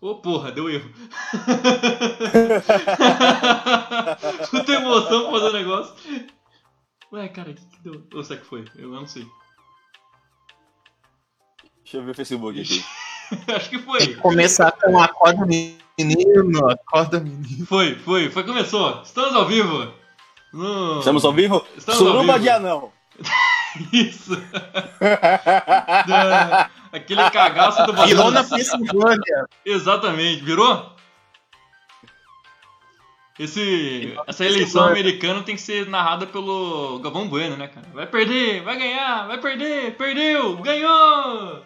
Ô 0.00 0.14
porra, 0.16 0.52
deu 0.52 0.70
erro. 0.70 0.88
Puta 4.50 4.72
emoção 4.72 5.22
pra 5.22 5.30
fazer 5.32 5.48
o 5.48 5.52
negócio. 5.52 5.94
Ué, 7.12 7.26
cara, 7.28 7.50
o 7.50 7.54
que, 7.54 7.64
que 7.64 7.80
deu? 7.82 8.06
Ou 8.14 8.22
será 8.22 8.38
que 8.40 8.46
foi? 8.46 8.64
Eu 8.76 8.90
não 8.90 9.04
sei. 9.06 9.26
Deixa 11.82 11.96
eu 11.96 12.04
ver 12.04 12.12
o 12.12 12.14
Facebook 12.14 12.60
aqui. 12.60 12.84
Acho 13.52 13.70
que 13.70 13.78
foi. 13.78 13.98
Tem 13.98 14.08
que 14.14 14.20
começar 14.20 14.70
com 14.72 15.00
acorda 15.00 15.44
menino, 15.44 16.68
acorda 16.70 17.18
menino. 17.18 17.66
Foi, 17.66 17.96
foi, 17.96 18.30
foi, 18.30 18.44
começou. 18.44 19.02
Estamos 19.02 19.34
ao 19.34 19.46
vivo. 19.46 19.92
No... 20.52 21.00
Estamos 21.00 21.24
ao 21.24 21.32
vivo? 21.32 21.66
Estamos 21.76 22.00
ao 22.00 22.06
Suruba 22.06 22.34
vivo. 22.34 22.44
de 22.44 22.48
anão. 22.50 22.92
Isso. 23.92 24.36
Da- 26.06 26.70
Aquele 26.92 27.30
cagaço 27.30 27.84
do 27.86 27.92
Virou 28.04 28.30
na. 28.30 28.42
Pensilvânia. 28.44 29.46
Exatamente, 29.64 30.42
virou? 30.42 30.96
Esse, 33.38 34.16
essa 34.26 34.44
eleição 34.44 34.84
americana 34.84 35.42
tem 35.44 35.54
que 35.54 35.60
ser 35.60 35.86
narrada 35.88 36.26
pelo 36.26 36.98
Galvão 36.98 37.28
Bueno, 37.28 37.56
né, 37.56 37.68
cara? 37.68 37.86
Vai 37.94 38.06
perder, 38.06 38.62
vai 38.64 38.76
ganhar, 38.76 39.28
vai 39.28 39.38
perder, 39.38 39.94
perdeu, 39.96 40.56
ganhou! 40.56 41.62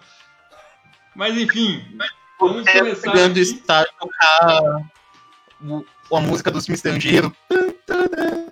Mas 1.16 1.34
enfim, 1.34 1.82
vamos 2.38 2.66
É, 2.66 2.78
começar 2.78 3.10
Chegando 3.10 3.32
do 3.34 3.40
aqui. 3.40 3.50
estádio 3.50 3.90
tocar 3.98 4.82
o- 5.62 5.84
a 6.14 6.20
música 6.20 6.50
dos 6.50 6.66
filmes 6.66 6.78
estrangeiros. 6.84 7.32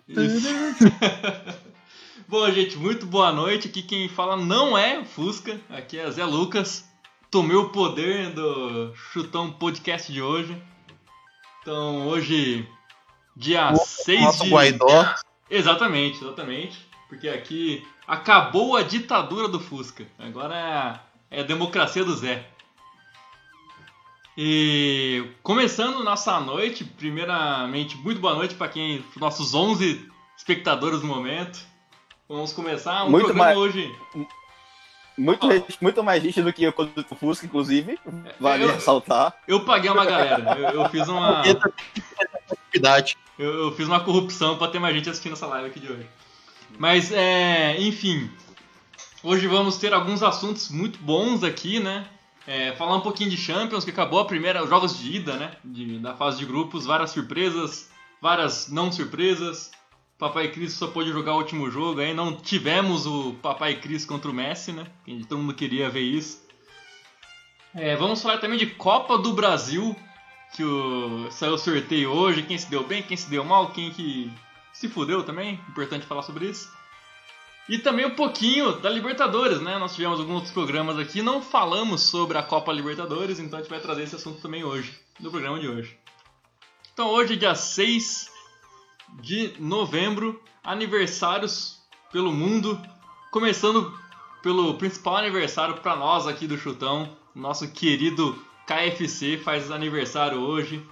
Isso. 0.09 0.49
Bom, 2.31 2.49
gente, 2.53 2.79
muito 2.79 3.07
boa 3.07 3.33
noite. 3.33 3.67
Aqui 3.67 3.83
quem 3.83 4.09
fala 4.09 4.37
não 4.37 4.79
é 4.79 5.01
o 5.01 5.05
Fusca, 5.05 5.61
aqui 5.69 5.99
é 5.99 6.09
Zé 6.13 6.25
Lucas. 6.25 6.89
Tomei 7.29 7.57
o 7.57 7.71
poder 7.71 8.31
do 8.31 8.95
Chutão 8.95 9.51
Podcast 9.51 10.13
de 10.13 10.23
hoje. 10.23 10.57
Então, 11.61 12.07
hoje, 12.07 12.69
dia 13.37 13.75
6 13.75 14.21
Nosso 14.21 14.45
de. 14.45 14.51
Guaidó. 14.51 15.15
Exatamente, 15.51 16.23
exatamente. 16.23 16.79
Porque 17.09 17.29
aqui 17.29 17.85
acabou 18.07 18.77
a 18.77 18.85
ditadura 18.85 19.49
do 19.49 19.59
Fusca. 19.59 20.07
Agora 20.17 20.55
é 20.55 20.73
a, 20.73 21.01
é 21.33 21.43
democracia 21.43 22.05
do 22.05 22.15
Zé. 22.15 22.47
E 24.39 25.33
começando 25.43 26.05
nossa 26.05 26.39
noite, 26.39 26.85
primeiramente, 26.85 27.97
muito 27.97 28.21
boa 28.21 28.37
noite 28.37 28.55
para 28.55 28.69
quem, 28.69 29.05
nossos 29.17 29.53
11 29.53 30.09
espectadores 30.37 31.03
no 31.03 31.09
momento. 31.09 31.70
Vamos 32.31 32.53
começar 32.53 33.03
um 33.07 33.11
Muito 33.11 33.25
programa 33.25 33.45
mais- 33.47 33.59
hoje. 33.59 33.93
Muito, 35.19 35.49
muito 35.81 36.05
mais 36.05 36.23
gente 36.23 36.41
do 36.41 36.53
que 36.53 36.63
eu 36.63 36.73
quando 36.73 36.93
eu 36.97 37.17
Fusca, 37.17 37.45
inclusive. 37.45 37.99
Vale 38.39 38.63
Eu- 38.63 38.73
ressaltar. 38.73 39.35
Eu 39.49 39.65
paguei 39.65 39.91
uma 39.91 40.05
galera. 40.05 40.57
Eu, 40.57 40.83
eu 40.83 40.89
fiz 40.91 41.09
uma. 41.09 41.43
Atividade. 42.69 43.17
Eu, 43.37 43.65
eu 43.65 43.73
fiz 43.73 43.89
uma 43.89 43.99
corrupção 43.99 44.57
pra 44.57 44.69
ter 44.69 44.79
mais 44.79 44.95
gente 44.95 45.11
assistindo 45.11 45.33
essa 45.33 45.47
live 45.49 45.71
aqui 45.71 45.81
de 45.81 45.91
hoje. 45.91 46.07
Mas, 46.79 47.11
é, 47.11 47.77
enfim. 47.81 48.31
Hoje 49.25 49.49
vamos 49.49 49.77
ter 49.77 49.93
alguns 49.93 50.23
assuntos 50.23 50.71
muito 50.71 51.01
bons 51.01 51.43
aqui, 51.43 51.81
né? 51.81 52.07
É, 52.47 52.71
falar 52.77 52.95
um 52.95 53.01
pouquinho 53.01 53.29
de 53.29 53.37
Champions, 53.37 53.85
que 53.85 53.91
acabou 53.91 54.21
a 54.21 54.25
primeira, 54.25 54.63
os 54.63 54.71
jogos 54.71 54.97
de 54.97 55.17
ida, 55.17 55.35
né? 55.35 55.57
De, 55.65 55.99
da 55.99 56.15
fase 56.15 56.39
de 56.39 56.47
grupos, 56.47 56.87
várias 56.87 57.11
surpresas, 57.11 57.91
várias 58.23 58.69
não 58.69 58.93
surpresas. 58.93 59.73
Papai 60.21 60.49
Cris 60.49 60.75
só 60.75 60.87
pôde 60.87 61.11
jogar 61.11 61.33
o 61.33 61.39
último 61.39 61.71
jogo, 61.71 62.01
aí 62.01 62.13
não 62.13 62.37
tivemos 62.37 63.07
o 63.07 63.33
Papai 63.41 63.77
Cris 63.77 64.05
contra 64.05 64.31
o 64.31 64.35
Messi, 64.35 64.71
né? 64.71 64.87
Todo 65.27 65.39
mundo 65.39 65.55
queria 65.55 65.89
ver 65.89 66.03
isso. 66.03 66.47
É, 67.75 67.97
vamos 67.97 68.21
falar 68.21 68.37
também 68.37 68.59
de 68.59 68.67
Copa 68.67 69.17
do 69.17 69.33
Brasil, 69.33 69.97
que 70.55 70.63
o, 70.63 71.31
saiu 71.31 71.55
o 71.55 71.59
sorteio 71.59 72.11
hoje, 72.11 72.43
quem 72.43 72.59
se 72.59 72.69
deu 72.69 72.87
bem, 72.87 73.03
quem 73.03 73.17
se 73.17 73.31
deu 73.31 73.43
mal, 73.43 73.71
quem 73.71 73.91
que 73.93 74.31
se 74.75 74.91
fudeu 74.91 75.23
também, 75.23 75.59
importante 75.71 76.05
falar 76.05 76.23
sobre 76.23 76.51
isso. 76.51 76.71
E 77.67 77.79
também 77.79 78.05
um 78.05 78.15
pouquinho 78.15 78.73
da 78.73 78.91
Libertadores, 78.91 79.63
né? 79.63 79.79
Nós 79.79 79.95
tivemos 79.95 80.21
alguns 80.21 80.35
outros 80.35 80.53
programas 80.53 80.99
aqui, 80.99 81.23
não 81.23 81.41
falamos 81.41 82.03
sobre 82.03 82.37
a 82.37 82.43
Copa 82.43 82.71
Libertadores, 82.71 83.39
então 83.39 83.59
a 83.59 83.63
gente 83.63 83.71
vai 83.71 83.81
trazer 83.81 84.03
esse 84.03 84.17
assunto 84.17 84.43
também 84.43 84.65
hoje, 84.65 84.93
no 85.19 85.31
programa 85.31 85.59
de 85.59 85.67
hoje. 85.67 85.97
Então 86.93 87.09
hoje, 87.09 87.37
dia 87.37 87.55
6 87.55 88.40
de 89.21 89.55
novembro, 89.59 90.41
aniversários 90.63 91.81
pelo 92.13 92.33
mundo, 92.33 92.81
começando 93.31 93.99
pelo 94.43 94.75
principal 94.75 95.17
aniversário 95.17 95.77
para 95.77 95.97
nós 95.97 96.27
aqui 96.27 96.47
do 96.47 96.59
Chutão, 96.59 97.17
nosso 97.35 97.71
querido 97.71 98.39
KFC 98.67 99.39
faz 99.39 99.71
aniversário 99.71 100.39
hoje. 100.39 100.85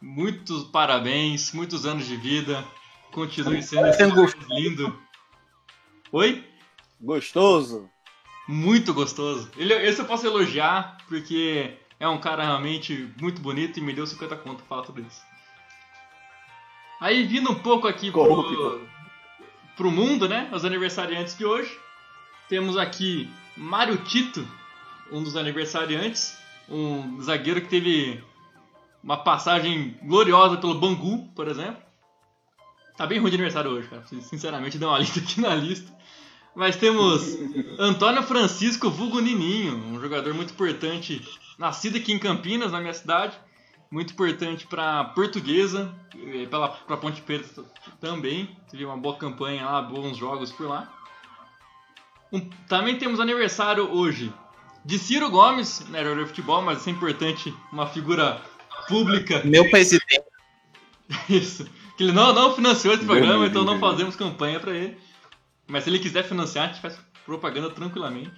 Muitos 0.00 0.64
parabéns, 0.64 1.52
muitos 1.52 1.84
anos 1.84 2.06
de 2.06 2.16
vida. 2.16 2.64
Continue 3.12 3.62
sendo 3.62 3.88
esse 3.88 4.36
lindo. 4.48 4.96
Oi? 6.12 6.44
Gostoso. 7.00 7.88
Muito 8.46 8.94
gostoso. 8.94 9.50
Ele, 9.56 9.74
esse 9.74 10.00
eu 10.00 10.06
posso 10.06 10.26
elogiar, 10.26 10.96
porque 11.06 11.76
é 12.00 12.08
um 12.08 12.18
cara 12.18 12.44
realmente 12.44 13.12
muito 13.20 13.42
bonito 13.42 13.78
e 13.78 13.82
me 13.82 13.92
deu 13.92 14.06
50 14.06 14.36
conto 14.36 14.58
pra 14.58 14.66
falar 14.66 14.86
sobre 14.86 15.02
isso. 15.02 15.20
Aí 17.00 17.24
vindo 17.24 17.50
um 17.50 17.54
pouco 17.54 17.86
aqui 17.86 18.10
pro, 18.10 18.80
pro 19.76 19.90
mundo, 19.90 20.28
né? 20.28 20.50
Os 20.52 20.64
aniversariantes 20.64 21.36
de 21.36 21.44
hoje. 21.44 21.78
Temos 22.48 22.76
aqui 22.76 23.30
Mário 23.56 23.96
Tito, 23.98 24.46
um 25.12 25.22
dos 25.22 25.36
aniversariantes. 25.36 26.36
Um 26.68 27.22
zagueiro 27.22 27.60
que 27.60 27.68
teve 27.68 28.22
uma 29.02 29.16
passagem 29.16 29.96
gloriosa 30.02 30.56
pelo 30.56 30.74
Bangu, 30.74 31.28
por 31.34 31.48
exemplo. 31.48 31.82
Tá 32.96 33.06
bem 33.06 33.20
ruim 33.20 33.30
de 33.30 33.36
aniversário 33.36 33.70
hoje, 33.70 33.88
cara. 33.88 34.04
Sinceramente, 34.22 34.76
deu 34.76 34.88
uma 34.88 34.98
lista 35.00 35.20
aqui 35.20 35.40
na 35.40 35.54
lista. 35.54 35.96
Mas 36.54 36.76
temos 36.76 37.38
Antônio 37.78 38.24
Francisco 38.24 38.90
Vulgo 38.90 39.20
Nininho, 39.20 39.76
um 39.76 40.00
jogador 40.00 40.34
muito 40.34 40.52
importante, 40.52 41.24
nascido 41.56 41.96
aqui 41.96 42.12
em 42.12 42.18
Campinas, 42.18 42.72
na 42.72 42.80
minha 42.80 42.92
cidade. 42.92 43.38
Muito 43.90 44.12
importante 44.12 44.66
para 44.66 45.02
Portuguesa, 45.04 45.94
eh, 46.14 46.46
pela 46.46 46.68
pra 46.68 46.96
Ponte 46.96 47.22
Preta 47.22 47.64
também. 48.00 48.54
Teve 48.70 48.84
uma 48.84 48.96
boa 48.96 49.16
campanha 49.16 49.64
lá, 49.64 49.80
bons 49.80 50.16
jogos 50.16 50.52
por 50.52 50.68
lá. 50.68 50.92
Um- 52.30 52.48
também 52.68 52.98
temos 52.98 53.18
aniversário 53.18 53.90
hoje 53.90 54.30
de 54.84 54.98
Ciro 54.98 55.30
Gomes, 55.30 55.80
né, 55.88 56.02
de 56.04 56.26
futebol, 56.26 56.60
mas 56.60 56.80
isso 56.80 56.90
é 56.90 56.92
importante, 56.92 57.54
uma 57.72 57.86
figura 57.86 58.42
pública. 58.88 59.42
Meu 59.44 59.70
presidente. 59.70 60.22
Isso. 61.28 61.66
Que 61.96 62.04
ele 62.04 62.12
não, 62.12 62.32
não 62.34 62.54
financiou 62.54 62.92
esse 62.94 63.04
programa, 63.04 63.46
então 63.46 63.64
não 63.64 63.78
fazemos 63.80 64.14
campanha 64.14 64.60
pra 64.60 64.72
ele. 64.72 64.98
Mas 65.66 65.84
se 65.84 65.90
ele 65.90 65.98
quiser 65.98 66.22
financiar, 66.22 66.66
a 66.66 66.68
gente 66.72 66.80
faz 66.82 66.98
propaganda 67.24 67.70
tranquilamente. 67.70 68.30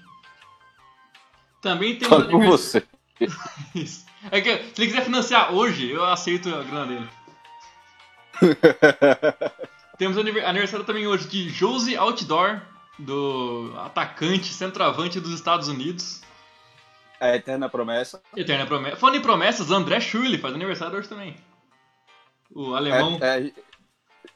Também 1.60 1.96
temos. 1.98 2.08
Fala 2.16 2.30
com 2.30 2.40
você. 2.40 2.82
Isso. 3.74 4.06
É 4.30 4.40
que 4.40 4.56
se 4.56 4.72
ele 4.82 4.86
quiser 4.90 5.04
financiar 5.04 5.52
hoje, 5.54 5.90
eu 5.90 6.04
aceito 6.04 6.48
a 6.54 6.62
grana 6.62 6.86
dele. 6.86 7.08
Temos 9.98 10.16
aniver- 10.16 10.46
aniversário 10.48 10.84
também 10.84 11.06
hoje 11.06 11.28
de 11.28 11.50
Josie 11.50 11.96
Outdoor, 11.96 12.60
do 12.98 13.72
atacante, 13.78 14.52
centroavante 14.52 15.20
dos 15.20 15.32
Estados 15.32 15.68
Unidos. 15.68 16.22
É 17.20 17.32
a 17.32 17.36
eterna 17.36 17.68
promessa. 17.68 18.22
Eterna 18.34 18.66
promessa. 18.66 18.96
Falando 18.96 19.16
em 19.16 19.22
promessas, 19.22 19.70
André 19.70 20.00
Schürrle 20.00 20.38
faz 20.38 20.54
aniversário 20.54 20.98
hoje 20.98 21.08
também. 21.08 21.36
O 22.50 22.74
alemão. 22.74 23.18
É, 23.20 23.46
é, 23.46 23.52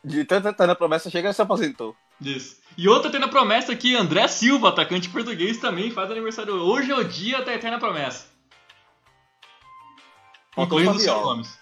de 0.04 0.24
tanta 0.24 0.50
eterna 0.50 0.74
promessa, 0.74 1.08
chega 1.08 1.30
e 1.30 1.32
se 1.32 1.40
aposentou. 1.40 1.96
Isso. 2.20 2.60
E 2.76 2.86
outra 2.86 3.08
eterna 3.08 3.28
promessa 3.28 3.74
que 3.74 3.96
André 3.96 4.28
Silva, 4.28 4.68
atacante 4.68 5.08
português, 5.08 5.56
também 5.58 5.90
faz 5.90 6.10
aniversário. 6.10 6.54
Hoje 6.56 6.90
é 6.90 6.94
o 6.94 7.04
dia 7.04 7.42
da 7.42 7.54
eterna 7.54 7.78
promessa. 7.78 8.26
Incluindo 10.56 10.94
Fabiola. 10.94 11.22
Gomes. 11.22 11.58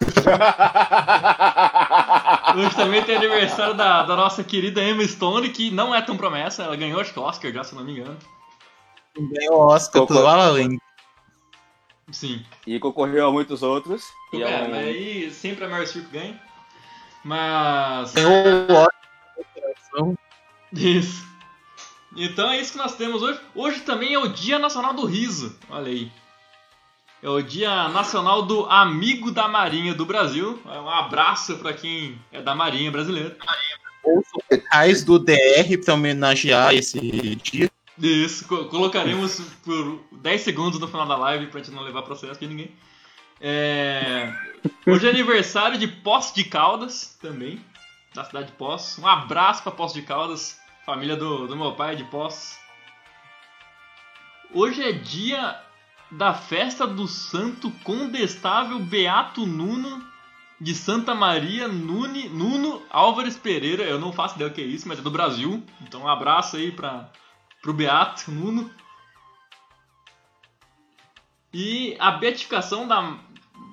Hoje 2.56 2.74
também 2.74 3.02
tem 3.04 3.16
aniversário 3.16 3.74
da, 3.74 4.02
da 4.02 4.16
nossa 4.16 4.42
querida 4.42 4.82
Emma 4.82 5.06
Stone, 5.06 5.50
que 5.50 5.70
não 5.70 5.94
é 5.94 6.02
tão 6.02 6.16
promessa, 6.16 6.64
ela 6.64 6.76
ganhou 6.76 7.00
acho 7.00 7.12
que 7.12 7.18
o 7.18 7.22
Oscar 7.22 7.52
já, 7.52 7.62
se 7.64 7.74
não 7.74 7.84
me 7.84 7.92
engano. 7.92 8.16
Ganhou 9.18 9.56
o 9.60 9.66
Oscar 9.68 10.06
pelo 10.06 10.20
La 10.22 10.36
La 10.36 10.48
Land. 10.50 10.78
Sim. 12.10 12.44
E 12.66 12.78
concorreu 12.78 13.28
a 13.28 13.32
muitos 13.32 13.62
outros. 13.62 14.04
E 14.32 14.42
é, 14.42 14.50
é 14.50 14.62
um- 14.62 14.70
mas 14.70 14.86
aí 14.86 15.30
sempre 15.30 15.64
a 15.64 15.68
Meryl 15.68 15.86
Streep 15.86 16.10
ganha. 16.10 16.40
Mas. 17.24 18.12
Ganhou 18.12 18.32
o 18.32 18.72
Oscar. 18.72 20.16
Isso. 20.72 21.26
Então 22.16 22.50
é 22.50 22.58
isso 22.60 22.72
que 22.72 22.78
nós 22.78 22.94
temos 22.94 23.22
hoje. 23.22 23.40
Hoje 23.54 23.80
também 23.80 24.14
é 24.14 24.18
o 24.18 24.28
Dia 24.28 24.58
Nacional 24.58 24.94
do 24.94 25.04
Riso. 25.04 25.58
Olha 25.68 25.88
aí. 25.88 26.10
É 27.22 27.28
o 27.28 27.40
Dia 27.42 27.88
Nacional 27.88 28.42
do 28.42 28.66
Amigo 28.66 29.30
da 29.30 29.48
Marinha 29.48 29.94
do 29.94 30.04
Brasil. 30.06 30.60
É 30.66 30.78
Um 30.78 30.88
abraço 30.88 31.56
para 31.58 31.72
quem 31.72 32.18
é 32.30 32.40
da 32.42 32.54
Marinha 32.54 32.90
brasileira. 32.90 33.36
Ouço 34.04 34.30
locais 34.50 35.02
do 35.02 35.18
DR 35.18 35.76
para 35.84 35.94
homenagear 35.94 36.72
esse 36.74 37.00
dia. 37.36 37.70
Isso, 37.98 38.46
co- 38.46 38.66
colocaremos 38.66 39.40
por 39.64 40.00
10 40.12 40.40
segundos 40.42 40.78
no 40.78 40.86
final 40.86 41.06
da 41.06 41.16
live 41.16 41.46
pra 41.46 41.60
gente 41.60 41.74
não 41.74 41.82
levar 41.82 42.02
processo 42.02 42.32
aqui 42.34 42.46
ninguém. 42.46 42.70
É, 43.40 44.32
Hoje 44.86 45.06
é 45.06 45.10
aniversário 45.10 45.78
de 45.78 45.88
Poços 45.88 46.34
de 46.34 46.44
Caldas 46.44 47.16
também, 47.20 47.58
da 48.14 48.24
cidade 48.24 48.46
de 48.48 48.52
Poços. 48.52 48.98
Um 49.02 49.06
abraço 49.08 49.62
pra 49.62 49.72
Poços 49.72 49.94
de 49.94 50.02
Caldas, 50.02 50.58
família 50.84 51.16
do, 51.16 51.46
do 51.48 51.56
meu 51.56 51.72
pai 51.72 51.96
de 51.96 52.04
Poços. 52.04 52.56
Hoje 54.52 54.82
é 54.82 54.92
dia 54.92 55.58
da 56.10 56.32
festa 56.32 56.86
do 56.86 57.06
Santo 57.06 57.70
Condestável 57.82 58.78
Beato 58.78 59.46
Nuno 59.46 60.04
de 60.60 60.74
Santa 60.74 61.14
Maria 61.14 61.68
Nune, 61.68 62.28
Nuno 62.28 62.82
Álvares 62.90 63.36
Pereira. 63.36 63.82
Eu 63.82 63.98
não 63.98 64.12
faço 64.12 64.36
ideia 64.36 64.50
o 64.50 64.54
que 64.54 64.60
é 64.60 64.64
isso, 64.64 64.88
mas 64.88 64.98
é 64.98 65.02
do 65.02 65.10
Brasil. 65.10 65.62
Então 65.82 66.02
um 66.02 66.08
abraço 66.08 66.56
aí 66.56 66.72
para 66.72 67.10
pro 67.60 67.72
Beato 67.72 68.30
Nuno. 68.30 68.70
E 71.52 71.96
a 71.98 72.10
beatificação 72.12 72.86
da 72.86 73.18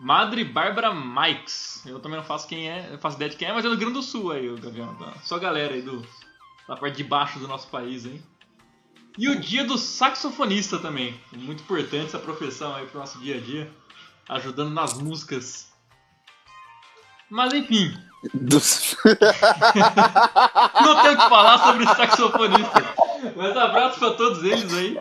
Madre 0.02 0.44
Bárbara 0.44 0.94
Mikes. 0.94 1.86
Eu 1.86 2.00
também 2.00 2.18
não 2.18 2.26
faço 2.26 2.48
quem 2.48 2.70
é, 2.70 2.98
faço 2.98 3.16
ideia 3.18 3.32
de 3.32 3.38
quem 3.38 3.48
é, 3.48 3.54
mas 3.54 3.64
é 3.64 3.68
do 3.68 3.76
Rio 3.76 3.80
Grande 3.80 3.94
do 3.94 4.04
Sul 4.04 4.32
aí, 4.32 4.50
o 4.50 4.58
Gavião. 4.58 4.94
Tá? 4.96 5.14
Só 5.22 5.36
a 5.36 5.40
galera 5.40 5.74
aí 5.74 5.82
do, 5.82 6.06
da 6.68 6.76
parte 6.76 6.98
de 6.98 7.04
baixo 7.04 7.40
do 7.40 7.48
nosso 7.48 7.68
país, 7.68 8.06
hein? 8.06 8.22
E 9.18 9.30
o 9.30 9.40
dia 9.40 9.64
do 9.64 9.78
saxofonista 9.78 10.80
também. 10.80 11.20
Muito 11.32 11.62
importante 11.62 12.08
essa 12.08 12.20
profissão 12.20 12.76
aí 12.76 12.86
pro 12.88 13.00
nosso 13.00 13.20
dia 13.20 13.38
a 13.38 13.40
dia. 13.40 13.70
Ajudando 14.30 14.72
nas 14.74 14.94
músicas. 14.94 15.68
Mas 17.30 17.54
enfim, 17.54 17.94
Dos- 18.34 18.96
não 20.82 21.02
tenho 21.02 21.14
o 21.14 21.18
que 21.18 21.30
falar 21.30 21.58
sobre 21.60 21.86
saxofonista. 21.88 22.96
Mas 23.36 23.58
abraço 23.58 24.00
pra 24.00 24.12
todos 24.12 24.44
eles 24.44 24.74
aí. 24.74 24.98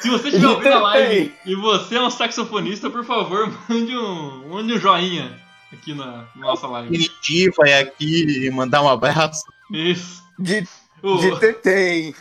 Se 0.00 0.10
você 0.10 0.28
estiver 0.28 0.46
ouvindo 0.48 0.72
a 0.72 0.80
live 0.80 1.34
e 1.46 1.54
você 1.54 1.96
é 1.96 2.02
um 2.02 2.10
saxofonista, 2.10 2.90
por 2.90 3.04
favor, 3.04 3.52
mande 3.68 3.96
um, 3.96 4.48
mande 4.48 4.72
um 4.74 4.78
joinha 4.78 5.38
aqui 5.72 5.94
na, 5.94 6.24
na 6.34 6.46
nossa 6.46 6.66
live. 6.66 6.88
Infinitivo 6.96 7.64
é 7.64 7.80
aqui 7.80 8.50
mandar 8.50 8.82
um 8.82 8.88
abraço. 8.88 9.44
Isso. 9.70 10.24
De, 10.38 10.66
O- 11.02 11.18
de 11.18 11.38
tetém. 11.38 12.14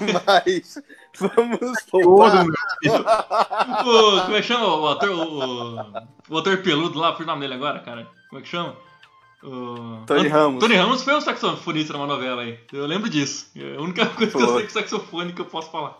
Mas 0.00 0.78
vamos 1.18 1.58
voltar. 1.90 2.44
o- 3.84 4.20
como 4.22 4.36
é 4.36 4.40
que 4.40 4.42
chama 4.46 4.66
o 4.66 4.88
ator? 4.88 5.10
O, 5.10 6.34
o 6.34 6.38
ator 6.38 6.58
peludo 6.58 6.98
lá, 6.98 7.12
por 7.12 7.26
nome 7.26 7.40
dele 7.42 7.54
agora, 7.54 7.80
cara. 7.80 8.08
Como 8.28 8.40
é 8.40 8.42
que 8.42 8.48
chama? 8.48 8.76
O... 9.42 10.04
Tony 10.06 10.28
An- 10.28 10.30
Ramos. 10.30 10.60
Tony 10.60 10.74
Ramos 10.76 11.02
foi 11.02 11.14
um 11.16 11.20
saxofonista 11.20 11.92
numa 11.92 12.06
novela 12.06 12.42
aí. 12.42 12.58
Eu 12.72 12.86
lembro 12.86 13.08
disso. 13.10 13.50
É 13.56 13.76
a 13.76 13.80
única 13.80 14.06
coisa 14.14 14.30
que 14.36 14.42
eu 14.42 14.54
sei 14.56 14.66
que 14.66 14.72
saxofone 14.72 15.32
que 15.32 15.40
eu 15.40 15.46
posso 15.46 15.70
falar. 15.70 15.98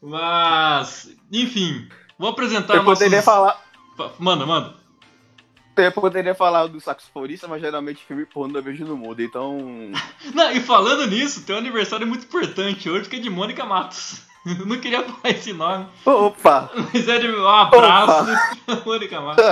Mas, 0.00 1.08
enfim, 1.30 1.88
vou 2.18 2.30
apresentar 2.30 2.74
Eu 2.74 2.84
poderia 2.84 3.18
nossos- 3.18 3.24
falar. 3.24 3.62
Fa- 3.96 4.10
Manda, 4.18 4.44
manda. 4.44 4.74
Eu 5.76 5.92
poderia 5.92 6.34
falar 6.34 6.66
do 6.66 6.80
saxofonista, 6.80 7.48
mas 7.48 7.60
geralmente 7.60 8.04
filme 8.04 8.26
pornô 8.26 8.58
eu 8.58 8.62
vejo 8.62 8.84
no 8.84 8.96
mundo, 8.96 9.22
então. 9.22 9.58
Não, 10.34 10.52
e 10.52 10.60
falando 10.60 11.06
nisso, 11.06 11.44
tem 11.44 11.54
um 11.54 11.58
aniversário 11.58 12.06
muito 12.06 12.26
importante 12.26 12.90
hoje 12.90 13.08
que 13.08 13.16
é 13.16 13.20
de 13.20 13.30
Mônica 13.30 13.64
Matos. 13.64 14.22
Eu 14.44 14.66
não 14.66 14.78
queria 14.78 15.04
falar 15.04 15.30
esse 15.30 15.52
nome, 15.52 15.86
Opa! 16.04 16.70
mas 16.92 17.08
é 17.08 17.18
de 17.18 17.28
um 17.28 17.46
abraço 17.46 18.24
pra 18.66 18.76
Mônica 18.84 19.20
Matos. 19.20 19.44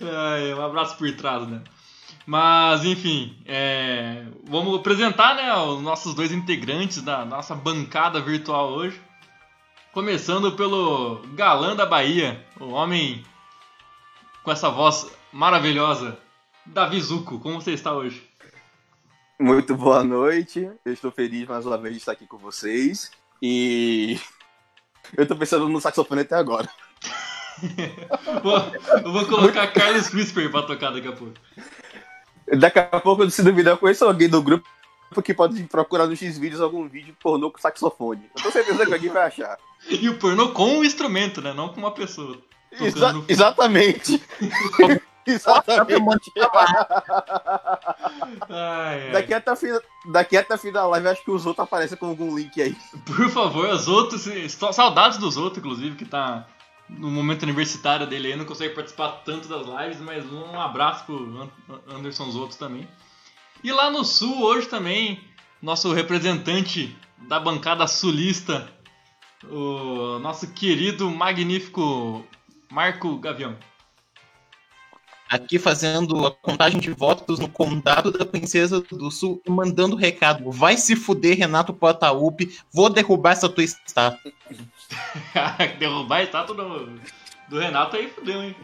Ai, 0.00 0.54
um 0.54 0.64
abraço 0.64 0.96
por 0.96 1.12
trás, 1.12 1.46
né? 1.46 1.62
Mas, 2.26 2.84
enfim, 2.84 3.36
é, 3.46 4.24
vamos 4.44 4.78
apresentar 4.78 5.34
né, 5.34 5.52
os 5.54 5.82
nossos 5.82 6.14
dois 6.14 6.32
integrantes 6.32 7.02
da 7.02 7.24
nossa 7.24 7.54
bancada 7.54 8.20
virtual 8.20 8.70
hoje. 8.70 9.00
Começando 9.92 10.52
pelo 10.52 11.20
galã 11.34 11.74
da 11.74 11.84
Bahia, 11.84 12.46
o 12.60 12.70
homem 12.70 13.24
com 14.42 14.50
essa 14.50 14.70
voz 14.70 15.10
maravilhosa, 15.32 16.18
Davi 16.64 17.00
Zuco. 17.00 17.38
Como 17.38 17.60
você 17.60 17.72
está 17.72 17.92
hoje? 17.92 18.28
Muito 19.38 19.74
boa 19.74 20.04
noite. 20.04 20.70
Eu 20.84 20.92
estou 20.92 21.10
feliz 21.10 21.46
mais 21.48 21.64
uma 21.66 21.78
vez 21.78 21.94
de 21.94 22.00
estar 22.00 22.12
aqui 22.12 22.26
com 22.26 22.38
vocês. 22.38 23.10
E. 23.42 24.18
Eu 25.16 25.26
tô 25.26 25.34
pensando 25.34 25.68
no 25.68 25.80
saxofone 25.80 26.20
até 26.20 26.36
agora. 26.36 26.68
Eu 29.04 29.12
vou 29.12 29.26
colocar 29.26 29.66
Carlos 29.68 30.12
Whisper 30.12 30.50
pra 30.50 30.62
tocar 30.62 30.90
daqui 30.90 31.08
a 31.08 31.12
pouco. 31.12 31.34
Daqui 32.56 32.78
a 32.78 33.00
pouco, 33.00 33.28
se 33.30 33.42
duvidar, 33.42 33.74
eu 33.74 33.78
conheço 33.78 34.04
alguém 34.04 34.28
do 34.28 34.42
grupo 34.42 34.66
que 35.22 35.34
pode 35.34 35.62
procurar 35.64 36.06
nos 36.06 36.18
X-Vídeos 36.18 36.60
algum 36.60 36.88
vídeo 36.88 37.16
pornô 37.20 37.50
com 37.50 37.58
saxofone. 37.58 38.30
Eu 38.34 38.42
tenho 38.42 38.52
certeza 38.52 38.86
que 38.86 38.92
alguém 38.92 39.10
vai 39.10 39.26
achar. 39.26 39.58
E 39.88 40.08
o 40.08 40.18
pornô 40.18 40.50
com 40.50 40.78
o 40.78 40.84
instrumento, 40.84 41.40
né? 41.40 41.54
Não 41.54 41.70
com 41.70 41.80
uma 41.80 41.92
pessoa. 41.92 42.38
Exa- 42.72 43.14
exatamente. 43.28 44.22
exatamente. 45.26 46.32
Ai, 48.48 49.06
ai. 49.06 49.10
Daqui 49.12 49.34
até, 49.34 49.56
fim, 49.56 49.68
daqui 50.10 50.36
até 50.36 50.56
fim 50.56 50.72
da 50.72 50.86
live, 50.86 51.08
acho 51.08 51.24
que 51.24 51.30
os 51.30 51.46
outros 51.46 51.64
aparecem 51.66 51.96
com 51.98 52.06
algum 52.06 52.36
link 52.36 52.60
aí. 52.60 52.76
Por 53.04 53.28
favor, 53.30 53.68
os 53.70 53.88
outros. 53.88 54.26
estou- 54.26 54.72
Saudades 54.72 55.18
dos 55.18 55.36
outros, 55.36 55.58
inclusive, 55.58 55.96
que 55.96 56.04
tá 56.04 56.46
no 56.88 57.10
momento 57.10 57.42
universitário 57.44 58.06
dele 58.06 58.28
aí, 58.32 58.36
não 58.36 58.44
consegue 58.44 58.74
participar 58.74 59.08
tanto 59.24 59.46
das 59.48 59.66
lives, 59.66 60.00
mas 60.00 60.24
um 60.32 60.60
abraço 60.60 61.04
pro 61.04 61.16
An- 61.16 61.50
Anderson 61.96 62.30
Zoto 62.30 62.56
também. 62.56 62.88
E 63.62 63.70
lá 63.72 63.90
no 63.90 64.04
sul, 64.04 64.42
hoje 64.42 64.66
também, 64.66 65.22
nosso 65.62 65.92
representante 65.92 66.96
da 67.18 67.38
bancada 67.38 67.86
sulista, 67.86 68.68
o 69.44 70.18
nosso 70.18 70.50
querido, 70.52 71.08
magnífico 71.10 72.24
Marco 72.70 73.18
Gavião. 73.18 73.56
Aqui 75.28 75.58
fazendo 75.58 76.26
a 76.26 76.30
contagem 76.32 76.80
de 76.80 76.90
votos 76.90 77.38
no 77.38 77.48
condado 77.48 78.10
da 78.10 78.26
Princesa 78.26 78.80
do 78.80 79.10
Sul 79.10 79.40
e 79.46 79.50
mandando 79.50 79.94
recado. 79.94 80.50
Vai 80.50 80.76
se 80.76 80.96
fuder, 80.96 81.38
Renato 81.38 81.72
Portaluppi. 81.72 82.58
Vou 82.72 82.90
derrubar 82.90 83.32
essa 83.32 83.48
tua 83.48 83.62
estátua. 83.62 84.32
Derrubar 85.78 86.18
a 86.18 86.22
estátua 86.24 86.56
do, 86.56 87.00
do 87.48 87.58
Renato 87.60 87.96
aí 87.96 88.08
fudeu, 88.08 88.42
hein? 88.42 88.56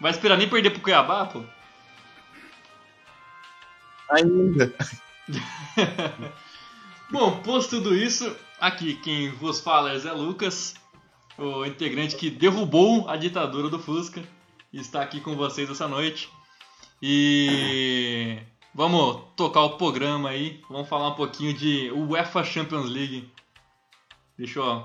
Vai 0.00 0.10
esperar 0.10 0.36
nem 0.36 0.48
perder 0.48 0.70
pro 0.70 0.80
Cuiabá, 0.80 1.26
pô? 1.26 1.44
Ainda. 4.10 4.74
Bom, 7.10 7.40
posto 7.42 7.76
tudo 7.76 7.94
isso, 7.94 8.36
aqui 8.60 8.94
quem 8.94 9.30
vos 9.30 9.60
fala 9.60 9.92
é 9.92 9.98
Zé 9.98 10.12
Lucas, 10.12 10.74
o 11.40 11.64
integrante 11.64 12.16
que 12.16 12.30
derrubou 12.30 13.08
a 13.08 13.16
ditadura 13.16 13.68
do 13.68 13.78
Fusca 13.78 14.22
está 14.72 15.02
aqui 15.02 15.20
com 15.20 15.34
vocês 15.34 15.70
essa 15.70 15.88
noite. 15.88 16.30
E 17.02 18.38
vamos 18.74 19.22
tocar 19.36 19.62
o 19.62 19.76
programa 19.78 20.28
aí, 20.28 20.60
vamos 20.68 20.88
falar 20.88 21.08
um 21.08 21.14
pouquinho 21.14 21.54
de 21.54 21.90
UEFA 21.92 22.44
Champions 22.44 22.90
League. 22.90 23.30
Deixa 24.36 24.60
eu 24.60 24.84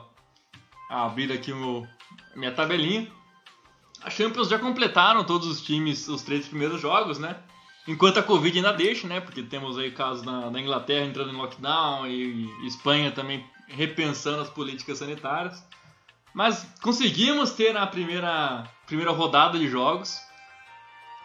abrir 0.89 1.31
aqui 1.31 1.51
o, 1.51 1.85
minha 2.35 2.51
tabelinha. 2.51 3.07
A 4.01 4.09
Champions 4.09 4.47
já 4.47 4.57
completaram 4.57 5.23
todos 5.23 5.47
os 5.47 5.61
times, 5.61 6.07
os 6.07 6.21
três 6.21 6.47
primeiros 6.47 6.79
jogos, 6.79 7.19
né? 7.19 7.37
Enquanto 7.87 8.17
a 8.17 8.23
Covid 8.23 8.57
ainda 8.57 8.71
deixa, 8.71 9.07
né? 9.07 9.19
Porque 9.19 9.43
temos 9.43 9.77
aí 9.77 9.91
casos 9.91 10.23
na, 10.23 10.49
na 10.49 10.59
Inglaterra 10.59 11.05
entrando 11.05 11.31
em 11.31 11.35
lockdown 11.35 12.07
e, 12.07 12.45
e 12.45 12.67
Espanha 12.67 13.11
também 13.11 13.45
repensando 13.67 14.41
as 14.41 14.49
políticas 14.49 14.99
sanitárias. 14.99 15.63
Mas 16.35 16.67
conseguimos 16.81 17.51
ter 17.51 17.77
a 17.77 17.87
primeira, 17.87 18.69
primeira 18.85 19.11
rodada 19.11 19.57
de 19.57 19.69
jogos. 19.69 20.19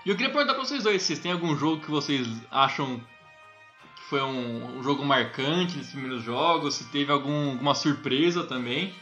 E 0.07 0.09
eu 0.09 0.17
queria 0.17 0.33
perguntar 0.33 0.55
pra 0.55 0.65
vocês 0.65 0.85
dois, 0.85 1.03
vocês 1.03 1.19
têm 1.19 1.33
algum 1.33 1.57
jogo 1.57 1.83
que 1.83 1.91
vocês 1.91 2.29
acham 2.49 3.01
que 3.97 4.03
foi 4.09 4.23
um, 4.23 4.79
um 4.79 4.83
jogo 4.85 5.05
marcante 5.05 5.77
nesses 5.77 5.91
primeiros 5.91 6.23
jogos? 6.23 6.77
Se 6.77 6.85
teve 6.93 7.11
algum, 7.11 7.51
alguma 7.51 7.75
surpresa 7.75 8.45
também? 8.45 8.95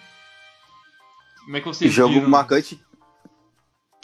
Como 1.44 1.56
é 1.58 1.60
que 1.60 1.66
vocês 1.66 1.92
Jogo 1.92 2.14
viram? 2.14 2.28
marcante. 2.30 2.82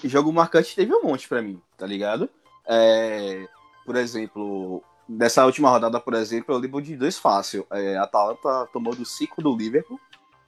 Jogo 0.05 0.31
marcante 0.31 0.77
teve 0.77 0.95
um 0.95 1.05
monte 1.05 1.27
pra 1.27 1.41
mim, 1.41 1.59
tá 1.79 1.87
ligado? 1.87 2.29
É, 2.67 3.49
por 3.87 3.97
exemplo, 3.97 4.85
dessa 5.09 5.45
última 5.47 5.71
rodada, 5.71 5.99
por 5.99 6.13
exemplo, 6.13 6.55
eu 6.55 6.59
lembro 6.59 6.83
de 6.83 6.97
dois 6.97 7.19
fácil. 7.19 7.67
É, 7.71 7.97
a 7.97 8.03
Atalanta 8.03 8.69
tomou 8.75 8.95
do 8.95 9.07
5 9.07 9.43
do 9.43 9.57
Liverpool. 9.57 9.99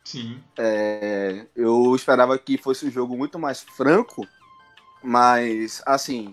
Sim. 0.06 0.40
É, 0.56 1.46
eu 1.56 1.92
esperava 1.96 2.38
que 2.38 2.56
fosse 2.56 2.86
um 2.86 2.90
jogo 2.92 3.16
muito 3.16 3.40
mais 3.40 3.62
franco, 3.62 4.24
mas 5.02 5.82
assim, 5.84 6.32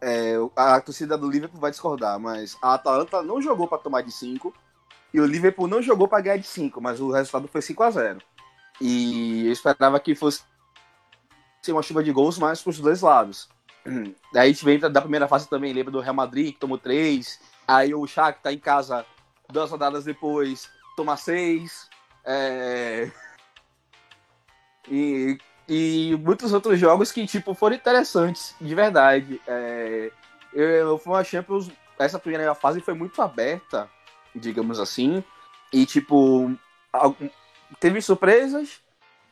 é, 0.00 0.34
a 0.56 0.80
torcida 0.80 1.16
do 1.16 1.30
Liverpool 1.30 1.60
vai 1.60 1.70
discordar, 1.70 2.18
mas 2.18 2.58
a 2.60 2.74
Atalanta 2.74 3.22
não 3.22 3.40
jogou 3.40 3.68
pra 3.68 3.78
tomar 3.78 4.02
de 4.02 4.10
5 4.10 4.52
e 5.14 5.20
o 5.20 5.24
Liverpool 5.24 5.68
não 5.68 5.80
jogou 5.80 6.08
pra 6.08 6.20
ganhar 6.20 6.38
de 6.38 6.48
5, 6.48 6.80
mas 6.80 6.98
o 6.98 7.12
resultado 7.12 7.46
foi 7.46 7.62
5 7.62 7.80
a 7.84 7.90
0 7.92 8.22
E 8.80 9.46
eu 9.46 9.52
esperava 9.52 10.00
que 10.00 10.16
fosse 10.16 10.42
uma 11.68 11.82
chuva 11.82 12.02
de 12.02 12.10
gols 12.10 12.40
mais 12.40 12.60
pros 12.60 12.80
dois 12.80 13.02
lados. 13.02 13.48
Daí 14.32 14.50
a 14.50 14.52
gente 14.52 14.64
vem 14.64 14.80
da 14.80 15.00
primeira 15.00 15.28
fase 15.28 15.48
também, 15.48 15.72
lembra 15.72 15.92
do 15.92 16.00
Real 16.00 16.12
Madrid, 16.12 16.54
que 16.54 16.58
tomou 16.58 16.76
3, 16.76 17.38
aí 17.68 17.94
o 17.94 18.04
Shakhtar 18.04 18.52
em 18.52 18.58
casa 18.58 19.06
duas 19.48 19.70
rodadas 19.70 20.04
depois 20.04 20.68
tomar 20.96 21.18
seis. 21.18 21.88
É... 22.26 23.10
E, 24.90 25.38
e 25.68 26.16
muitos 26.20 26.52
outros 26.52 26.78
jogos 26.78 27.12
que, 27.12 27.26
tipo, 27.26 27.54
foram 27.54 27.76
interessantes, 27.76 28.54
de 28.60 28.74
verdade. 28.74 29.40
É... 29.46 30.10
Eu, 30.52 30.98
foi 30.98 31.12
uma 31.12 31.24
Champions, 31.24 31.70
essa 31.98 32.18
primeira 32.18 32.54
fase 32.54 32.80
foi 32.80 32.94
muito 32.94 33.20
aberta, 33.22 33.88
digamos 34.34 34.80
assim. 34.80 35.22
E, 35.72 35.86
tipo, 35.86 36.50
teve 37.78 38.00
surpresas 38.00 38.80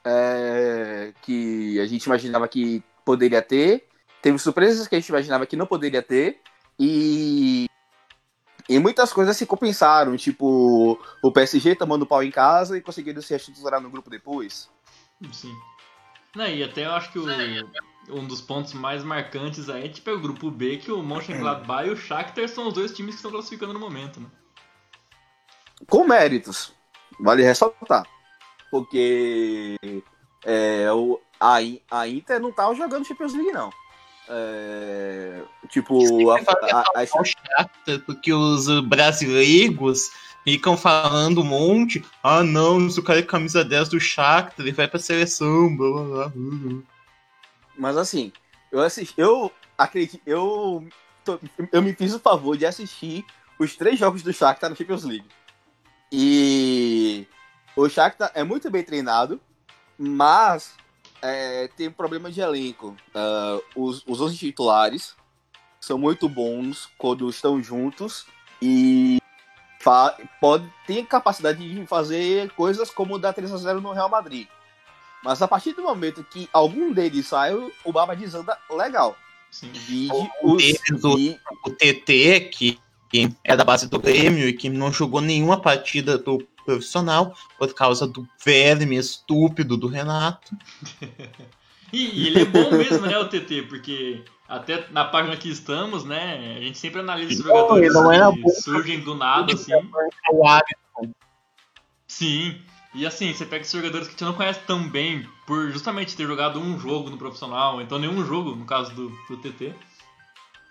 é... 0.05 1.13
que 1.23 1.81
a 1.81 1.87
gente 1.87 2.05
imaginava 2.05 2.47
que 2.47 2.83
poderia 3.05 3.43
ter. 3.43 3.89
Teve 4.23 4.39
surpresas 4.39 4.87
que 4.87 4.95
a 4.95 5.01
gente 5.01 5.09
imaginava 5.09 5.47
que 5.47 5.57
não 5.57 5.67
poderia 5.67 6.03
ter. 6.03 6.41
E 6.79 7.67
e 8.68 8.78
muitas 8.78 9.12
coisas 9.12 9.37
se 9.37 9.47
compensaram, 9.47 10.16
tipo 10.16 10.99
o 11.23 11.33
PSG 11.33 11.75
tomando 11.75 12.06
pau 12.06 12.23
em 12.23 12.30
casa 12.30 12.76
e 12.76 12.80
conseguindo 12.80 13.21
se 13.21 13.35
estruturar 13.35 13.80
no 13.80 13.90
grupo 13.90 14.09
depois. 14.09 14.71
Sim. 15.33 15.54
Não, 16.35 16.47
e 16.47 16.62
até 16.62 16.87
eu 16.87 16.92
acho 16.92 17.12
que 17.12 17.18
o, 17.18 17.26
um 18.11 18.26
dos 18.26 18.40
pontos 18.40 18.73
mais 18.75 19.04
marcantes 19.04 19.68
aí 19.68 19.85
é 19.85 19.88
tipo 19.88 20.11
é 20.11 20.12
o 20.12 20.21
grupo 20.21 20.50
B, 20.50 20.78
que 20.78 20.90
o 20.90 21.02
Mönchengladbach 21.02 21.87
e 21.87 21.90
o 21.90 21.97
Shakhtar 21.97 22.49
são 22.49 22.68
os 22.68 22.75
dois 22.75 22.92
times 22.92 23.14
que 23.14 23.18
estão 23.18 23.30
classificando 23.30 23.73
no 23.73 23.80
momento, 23.80 24.21
né? 24.21 24.26
Com 25.88 26.04
méritos, 26.04 26.73
vale 27.21 27.42
ressaltar. 27.42 28.04
Porque 28.71 29.76
é, 30.44 30.90
o, 30.90 31.21
a, 31.38 31.59
a 31.90 32.09
Inter 32.09 32.40
não 32.40 32.52
tava 32.52 32.75
jogando 32.75 33.06
Champions 33.06 33.35
League, 33.35 33.52
não. 33.52 33.71
É, 34.28 35.43
tipo, 35.69 36.31
a, 36.31 36.38
a, 36.38 37.02
a, 37.02 37.07
chata, 37.07 37.99
porque 38.07 38.33
os 38.33 38.66
brasileiros 38.81 40.11
ficam 40.43 40.76
falando 40.76 41.43
um 41.43 41.45
monte. 41.45 42.04
Ah, 42.23 42.43
não, 42.43 42.88
se 42.88 42.99
o 42.99 43.02
cara 43.02 43.19
é 43.19 43.23
camisa 43.23 43.64
10 43.64 43.90
do 43.90 44.00
Shakhtar, 44.00 44.64
ele 44.64 44.73
vai 44.73 44.88
pra 44.88 44.99
seleção. 44.99 45.76
Blá, 45.76 45.90
blá, 45.90 46.28
blá. 46.28 46.83
Mas 47.76 47.97
assim, 47.97 48.33
eu 48.73 48.81
assisti, 48.81 49.14
eu 49.16 49.52
acredito, 49.76 50.21
eu, 50.25 50.87
tô, 51.25 51.38
eu 51.73 51.83
me 51.83 51.93
fiz 51.93 52.14
o 52.14 52.21
favor 52.21 52.57
de 52.57 52.64
assistir 52.64 53.25
os 53.59 53.76
três 53.76 53.99
jogos 53.99 54.23
do 54.23 54.33
Shakhtar 54.33 54.71
na 54.71 54.76
Champions 54.76 55.04
League. 55.04 55.26
E 56.11 57.26
o 57.76 57.88
Shakhtar 57.88 58.31
é 58.35 58.45
muito 58.45 58.71
bem 58.71 58.85
treinado, 58.85 59.40
mas 59.99 60.75
é, 61.25 61.69
tem 61.75 61.90
problema 61.90 62.31
de 62.31 62.43
elenco. 62.43 62.95
Uh, 63.14 63.62
os, 63.75 64.04
os 64.07 64.21
11 64.21 64.37
titulares 64.37 65.16
são 65.81 65.97
muito 65.97 66.28
bons 66.28 66.90
quando 66.99 67.28
estão 67.31 67.62
juntos 67.62 68.26
e 68.61 69.19
pode 70.38 70.71
ter 70.87 71.04
capacidade 71.07 71.66
de 71.66 71.87
fazer 71.87 72.50
coisas 72.50 72.90
como 72.90 73.19
dar 73.19 73.33
3 73.33 73.52
a 73.52 73.57
0 73.57 73.81
no 73.81 73.93
Real 73.93 74.11
Madrid. 74.11 74.47
Mas 75.23 75.40
a 75.40 75.49
partir 75.49 75.73
do 75.73 75.83
momento 75.83 76.23
que 76.25 76.47
algum 76.52 76.93
deles 76.93 77.26
sai, 77.26 77.54
o 77.54 77.93
Baba 77.93 78.14
desanda 78.14 78.59
legal. 78.71 79.16
Sim. 79.50 79.71
Vide 79.73 80.12
o, 80.43 80.54
os, 80.54 80.62
o 81.64 81.71
TT, 81.71 82.50
que 82.50 82.78
é 83.43 83.57
da 83.57 83.64
base 83.64 83.88
do 83.88 83.99
Grêmio 83.99 84.47
e 84.47 84.52
que 84.52 84.69
não 84.69 84.93
jogou 84.93 85.21
nenhuma 85.21 85.61
partida 85.61 86.19
do 86.19 86.47
profissional 86.64 87.37
por 87.59 87.73
causa 87.75 88.06
do 88.06 88.26
verme 88.44 88.97
estúpido 88.97 89.76
do 89.76 89.87
Renato. 89.87 90.56
e, 91.92 92.23
e, 92.23 92.26
ele 92.26 92.42
é 92.42 92.44
bom 92.44 92.71
mesmo, 92.71 93.06
né, 93.06 93.18
o 93.18 93.28
TT, 93.28 93.62
porque 93.68 94.25
até 94.49 94.88
na 94.90 95.04
página 95.04 95.37
que 95.37 95.49
estamos, 95.49 96.04
né, 96.04 96.56
a 96.59 96.61
gente 96.61 96.78
sempre 96.78 97.00
analisa 97.00 97.33
os 97.33 97.38
jogadores 97.38 97.92
que 98.42 98.50
surgem 98.62 99.00
do 99.00 99.14
nada, 99.14 99.52
assim. 99.52 99.73
Sim. 102.06 102.61
E 102.94 103.04
assim, 103.04 103.33
você 103.33 103.44
pega 103.44 103.62
esses 103.62 103.73
jogadores 103.73 104.06
que 104.06 104.14
você 104.16 104.25
não 104.25 104.35
conhece 104.35 104.61
tão 104.61 104.88
bem 104.88 105.28
por 105.47 105.71
justamente 105.73 106.16
ter 106.16 106.26
jogado 106.26 106.61
um 106.61 106.78
jogo 106.78 107.11
no 107.11 107.18
profissional, 107.18 107.83
então 107.83 107.99
nenhum 107.99 108.25
jogo, 108.25 108.54
no 108.54 108.64
caso 108.64 108.94
do, 108.94 109.09
do 109.28 109.37
TT. 109.37 109.75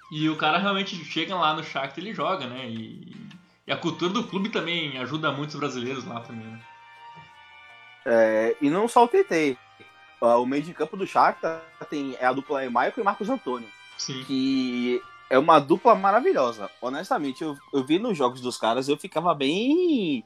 E 0.10 0.30
o 0.30 0.38
cara 0.38 0.58
realmente 0.58 0.96
chega 1.04 1.36
lá 1.36 1.54
no 1.54 1.64
Shakhtar 1.64 1.98
e 1.98 2.02
ele 2.02 2.14
joga, 2.14 2.48
né? 2.48 2.70
E 2.70 3.14
e 3.66 3.72
a 3.72 3.78
cultura 3.78 4.12
do 4.12 4.24
clube 4.26 4.50
também 4.50 4.98
ajuda 4.98 5.32
muitos 5.32 5.56
brasileiros 5.56 6.06
lá 6.06 6.20
também, 6.20 6.48
né? 6.48 6.62
É, 8.06 8.58
e 8.62 8.70
não 8.70 8.88
só 8.88 9.06
o 9.06 9.08
TT. 9.08 9.58
O 10.20 10.46
meio 10.46 10.64
de 10.64 10.74
campo 10.74 10.96
do 10.96 11.06
Shakhtar 11.06 11.62
tem 11.90 12.16
é 12.20 12.26
a 12.26 12.32
dupla 12.32 12.62
Michael 12.62 12.94
e 12.98 13.04
Marcos 13.04 13.30
Antônio. 13.30 13.68
Sim. 13.98 14.24
Que 14.24 15.02
é 15.30 15.38
uma 15.38 15.60
dupla 15.60 15.96
maravilhosa. 15.96 16.70
Honestamente, 16.82 17.44
eu, 17.44 17.58
eu 17.74 17.84
vi 17.84 18.00
nos 18.00 18.18
jogos 18.18 18.40
dos 18.40 18.58
caras, 18.58 18.88
eu 18.88 18.98
ficava 18.98 19.34
bem. 19.34 20.24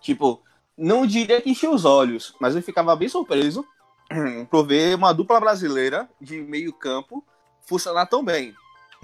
Tipo, 0.00 0.42
não 0.76 1.04
diria 1.06 1.40
que 1.40 1.50
enchia 1.50 1.70
os 1.70 1.84
olhos, 1.84 2.34
mas 2.40 2.54
eu 2.54 2.62
ficava 2.62 2.94
bem 2.94 3.08
surpreso 3.08 3.64
por 4.50 4.66
ver 4.66 4.94
uma 4.94 5.12
dupla 5.12 5.40
brasileira 5.40 6.08
de 6.20 6.40
meio 6.40 6.72
campo 6.72 7.24
funcionar 7.62 8.06
tão 8.06 8.24
bem. 8.24 8.54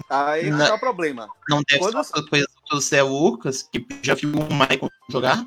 Aí 0.09 0.49
não, 0.49 0.65
é 0.65 0.73
o 0.73 0.79
problema. 0.79 1.27
Não 1.49 1.61
deve 1.67 1.79
Quando... 1.79 2.03
ser 2.03 2.15
surpresa 2.15 2.56
do 2.69 2.79
Zé 2.79 3.01
Lucas, 3.01 3.63
que 3.63 3.85
já 4.01 4.13
viu 4.13 4.31
o 4.31 4.53
Michael 4.53 4.91
jogar? 5.09 5.45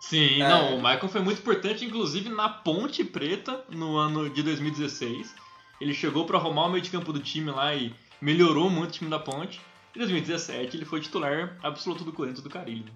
Sim, 0.00 0.42
é. 0.42 0.48
não, 0.48 0.74
o 0.74 0.76
Michael 0.76 1.08
foi 1.08 1.20
muito 1.22 1.38
importante, 1.38 1.84
inclusive 1.84 2.28
na 2.28 2.48
Ponte 2.48 3.02
Preta, 3.02 3.64
no 3.70 3.96
ano 3.96 4.28
de 4.28 4.42
2016. 4.42 5.34
Ele 5.80 5.94
chegou 5.94 6.26
para 6.26 6.38
arrumar 6.38 6.66
o 6.66 6.70
meio 6.70 6.82
de 6.82 6.90
campo 6.90 7.12
do 7.12 7.20
time 7.20 7.50
lá 7.50 7.74
e 7.74 7.94
melhorou 8.20 8.68
muito 8.68 8.90
o 8.90 8.92
time 8.92 9.10
da 9.10 9.18
Ponte. 9.18 9.60
Em 9.94 9.98
2017 9.98 10.76
ele 10.76 10.84
foi 10.84 11.00
titular 11.00 11.56
absoluto 11.62 12.04
do 12.04 12.12
Corinthians 12.12 12.42
do 12.42 12.50
Carilho. 12.50 12.92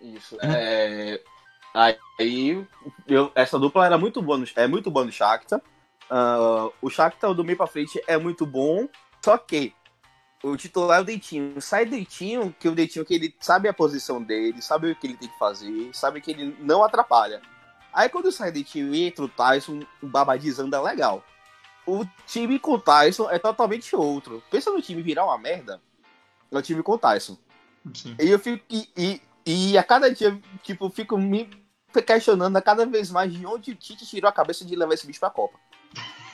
Isso. 0.00 0.36
É... 0.42 1.22
Aí 1.74 2.66
eu, 3.06 3.32
essa 3.34 3.58
dupla 3.58 3.86
era 3.86 3.96
muito 3.96 4.20
boa 4.20 4.36
no, 4.36 4.46
é 4.56 4.66
muito 4.66 4.90
boa 4.90 5.04
no 5.04 5.12
Shakhtar. 5.12 5.60
Uh, 6.10 6.70
o 6.82 6.90
Shakhtar 6.90 7.32
do 7.32 7.44
meio 7.44 7.56
pra 7.56 7.66
frente 7.66 8.02
é 8.06 8.18
muito 8.18 8.44
bom, 8.44 8.86
só 9.24 9.38
que 9.38 9.72
o 10.42 10.56
titular 10.56 10.98
é 10.98 11.00
o 11.02 11.04
Deitinho. 11.04 11.60
Sai 11.60 11.86
Deitinho, 11.86 12.54
que 12.58 12.68
o 12.68 12.74
Deitinho 12.74 13.04
que 13.04 13.14
ele 13.14 13.34
sabe 13.40 13.68
a 13.68 13.72
posição 13.72 14.22
dele, 14.22 14.60
sabe 14.60 14.90
o 14.90 14.96
que 14.96 15.06
ele 15.06 15.16
tem 15.16 15.28
que 15.28 15.38
fazer, 15.38 15.90
sabe 15.92 16.20
que 16.20 16.30
ele 16.30 16.56
não 16.60 16.82
atrapalha. 16.82 17.40
Aí 17.92 18.08
quando 18.08 18.32
sai 18.32 18.50
Deitinho 18.50 18.94
e 18.94 19.04
entra 19.04 19.24
o 19.24 19.28
Tyson, 19.28 19.80
o 20.02 20.06
Babadiz 20.06 20.58
anda 20.58 20.80
legal. 20.80 21.24
O 21.86 22.04
time 22.26 22.58
com 22.58 22.72
o 22.72 22.80
Tyson 22.80 23.30
é 23.30 23.38
totalmente 23.38 23.94
outro. 23.94 24.42
Pensa 24.50 24.70
no 24.70 24.82
time 24.82 25.02
virar 25.02 25.24
uma 25.24 25.38
merda, 25.38 25.80
é 26.50 26.56
o 26.56 26.62
time 26.62 26.82
com 26.82 26.92
o 26.92 26.98
Tyson. 26.98 27.36
Sim. 27.94 28.16
E 28.18 28.30
eu 28.30 28.38
fico. 28.38 28.64
E, 28.70 28.88
e, 28.96 29.22
e, 29.44 29.78
a 29.78 29.82
cada 29.82 30.12
dia, 30.12 30.40
tipo, 30.62 30.88
fico 30.90 31.18
me 31.18 31.50
questionando 32.06 32.56
a 32.56 32.62
cada 32.62 32.86
vez 32.86 33.10
mais 33.10 33.32
de 33.32 33.44
onde 33.44 33.72
o 33.72 33.74
Tite 33.74 34.06
tirou 34.06 34.28
a 34.28 34.32
cabeça 34.32 34.64
de 34.64 34.74
levar 34.74 34.94
esse 34.94 35.06
bicho 35.06 35.20
pra 35.20 35.30
Copa. 35.30 35.58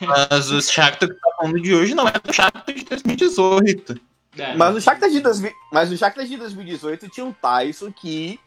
Mas 0.01 0.51
o 0.51 0.61
Shakhtar 0.63 1.09
que 1.09 1.15
tá 1.15 1.31
falando 1.37 1.61
de 1.61 1.75
hoje 1.75 1.95
não 1.95 2.07
é 2.07 2.13
do 2.13 2.33
Shakhtar 2.33 2.75
de 2.75 2.85
2018. 2.85 4.01
É, 4.37 4.57
mas, 4.57 4.77
o 4.77 4.81
Shakhtar 4.81 5.11
de 5.11 5.21
2000, 5.21 5.53
mas 5.73 5.91
o 5.91 5.97
Shakhtar 5.97 6.25
de 6.25 6.37
2018 6.37 7.09
tinha 7.09 7.27
um 7.27 7.33
Tyson 7.33 7.91
que 7.91 8.39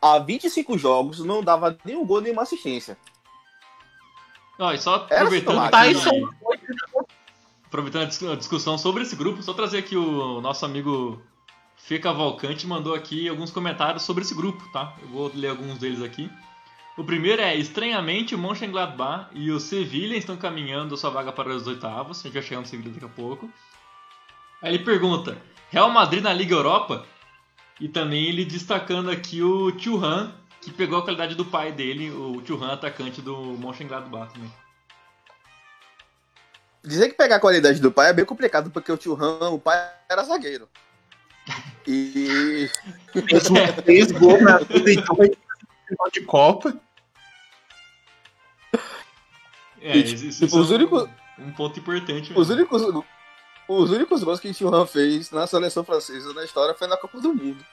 há 0.00 0.18
25 0.18 0.78
jogos 0.78 1.20
não 1.20 1.42
dava 1.42 1.76
nenhum 1.84 2.06
gol, 2.06 2.20
nenhuma 2.20 2.42
assistência. 2.42 2.96
Ó, 4.58 4.72
e 4.72 4.78
só 4.78 4.94
aproveitando, 4.94 5.70
Tyson... 5.70 6.28
aproveitando 7.66 8.32
a 8.32 8.36
discussão 8.36 8.78
sobre 8.78 9.02
esse 9.02 9.16
grupo, 9.16 9.42
só 9.42 9.52
trazer 9.52 9.78
aqui 9.78 9.96
o 9.96 10.40
nosso 10.40 10.64
amigo 10.64 11.20
Fê 11.76 11.98
Cavalcante 11.98 12.66
mandou 12.66 12.94
aqui 12.94 13.28
alguns 13.28 13.50
comentários 13.50 14.04
sobre 14.04 14.24
esse 14.24 14.34
grupo, 14.34 14.66
tá? 14.72 14.94
Eu 15.02 15.08
vou 15.08 15.30
ler 15.34 15.48
alguns 15.48 15.78
deles 15.78 16.00
aqui. 16.00 16.30
O 16.96 17.02
primeiro 17.02 17.42
é, 17.42 17.56
estranhamente, 17.56 18.36
o 18.36 18.38
Mönchengladbach 18.38 19.26
e 19.32 19.50
o 19.50 19.58
Sevilha 19.58 20.16
estão 20.16 20.36
caminhando 20.36 20.96
sua 20.96 21.10
vaga 21.10 21.32
para 21.32 21.48
os 21.48 21.66
oitavos. 21.66 22.20
A 22.20 22.22
gente 22.22 22.34
vai 22.34 22.42
chegar 22.42 22.60
no 22.60 22.66
Sevilha 22.66 22.92
daqui 22.92 23.04
a 23.04 23.08
pouco. 23.08 23.50
Aí 24.62 24.74
ele 24.74 24.84
pergunta, 24.84 25.36
Real 25.70 25.90
Madrid 25.90 26.22
na 26.22 26.32
Liga 26.32 26.54
Europa? 26.54 27.04
E 27.80 27.88
também 27.88 28.26
ele 28.26 28.44
destacando 28.44 29.10
aqui 29.10 29.42
o 29.42 29.72
Thuram, 29.72 30.32
que 30.60 30.70
pegou 30.70 30.98
a 30.98 31.02
qualidade 31.02 31.34
do 31.34 31.44
pai 31.44 31.72
dele, 31.72 32.10
o 32.10 32.40
Thuram, 32.42 32.70
atacante 32.70 33.20
do 33.20 33.36
Mönchengladbach 33.58 34.32
também. 34.32 34.52
Dizer 36.84 37.08
que 37.08 37.14
pegar 37.14 37.36
a 37.36 37.40
qualidade 37.40 37.80
do 37.80 37.90
pai 37.90 38.10
é 38.10 38.12
bem 38.12 38.24
complicado, 38.24 38.70
porque 38.70 38.92
o 38.92 38.96
Thuram, 38.96 39.52
o 39.52 39.58
pai 39.58 39.90
era 40.08 40.22
zagueiro. 40.22 40.68
E... 41.86 42.70
Fez 43.84 44.12
gols 44.12 44.42
na 44.42 44.58
vida, 44.58 44.92
então 44.92 45.16
final 45.94 46.10
de 46.10 46.20
Copa. 46.22 46.80
É, 49.80 49.96
isso, 49.98 50.24
isso 50.26 50.46
tipo, 50.46 50.58
os 50.58 50.70
é 50.70 50.74
únicos, 50.74 51.08
um 51.38 51.52
ponto 51.52 51.78
importante. 51.78 52.32
Os 52.34 52.48
únicos, 52.48 52.82
os 53.68 53.90
únicos 53.90 54.24
gols 54.24 54.40
que 54.40 54.48
o 54.48 54.54
Thuram 54.54 54.86
fez 54.86 55.30
na 55.30 55.46
seleção 55.46 55.84
francesa 55.84 56.32
na 56.32 56.44
história 56.44 56.74
foi 56.74 56.88
na 56.88 56.96
Copa 56.96 57.20
do 57.20 57.34
Mundo. 57.34 57.64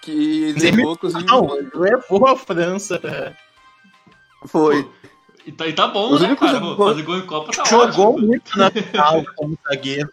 Que 0.00 0.52
levou, 0.54 0.94
inclusive. 0.94 1.24
Não, 1.24 1.46
levou 1.74 2.26
a 2.26 2.36
França. 2.36 3.00
Foi. 4.46 4.90
e, 5.46 5.52
tá, 5.52 5.68
e 5.68 5.72
tá 5.72 5.86
bom, 5.86 6.12
os 6.12 6.20
né, 6.20 6.34
cara? 6.34 6.58
Gols... 6.58 6.76
Fazer 6.76 7.02
gol 7.02 7.18
em 7.18 7.26
Copa 7.26 7.52
tá 7.52 7.64
Jogou 7.64 8.14
ótimo. 8.14 8.26
muito 8.26 8.58
na 8.58 8.70
final 8.72 9.24
como 9.36 9.56
zagueiro. 9.68 10.10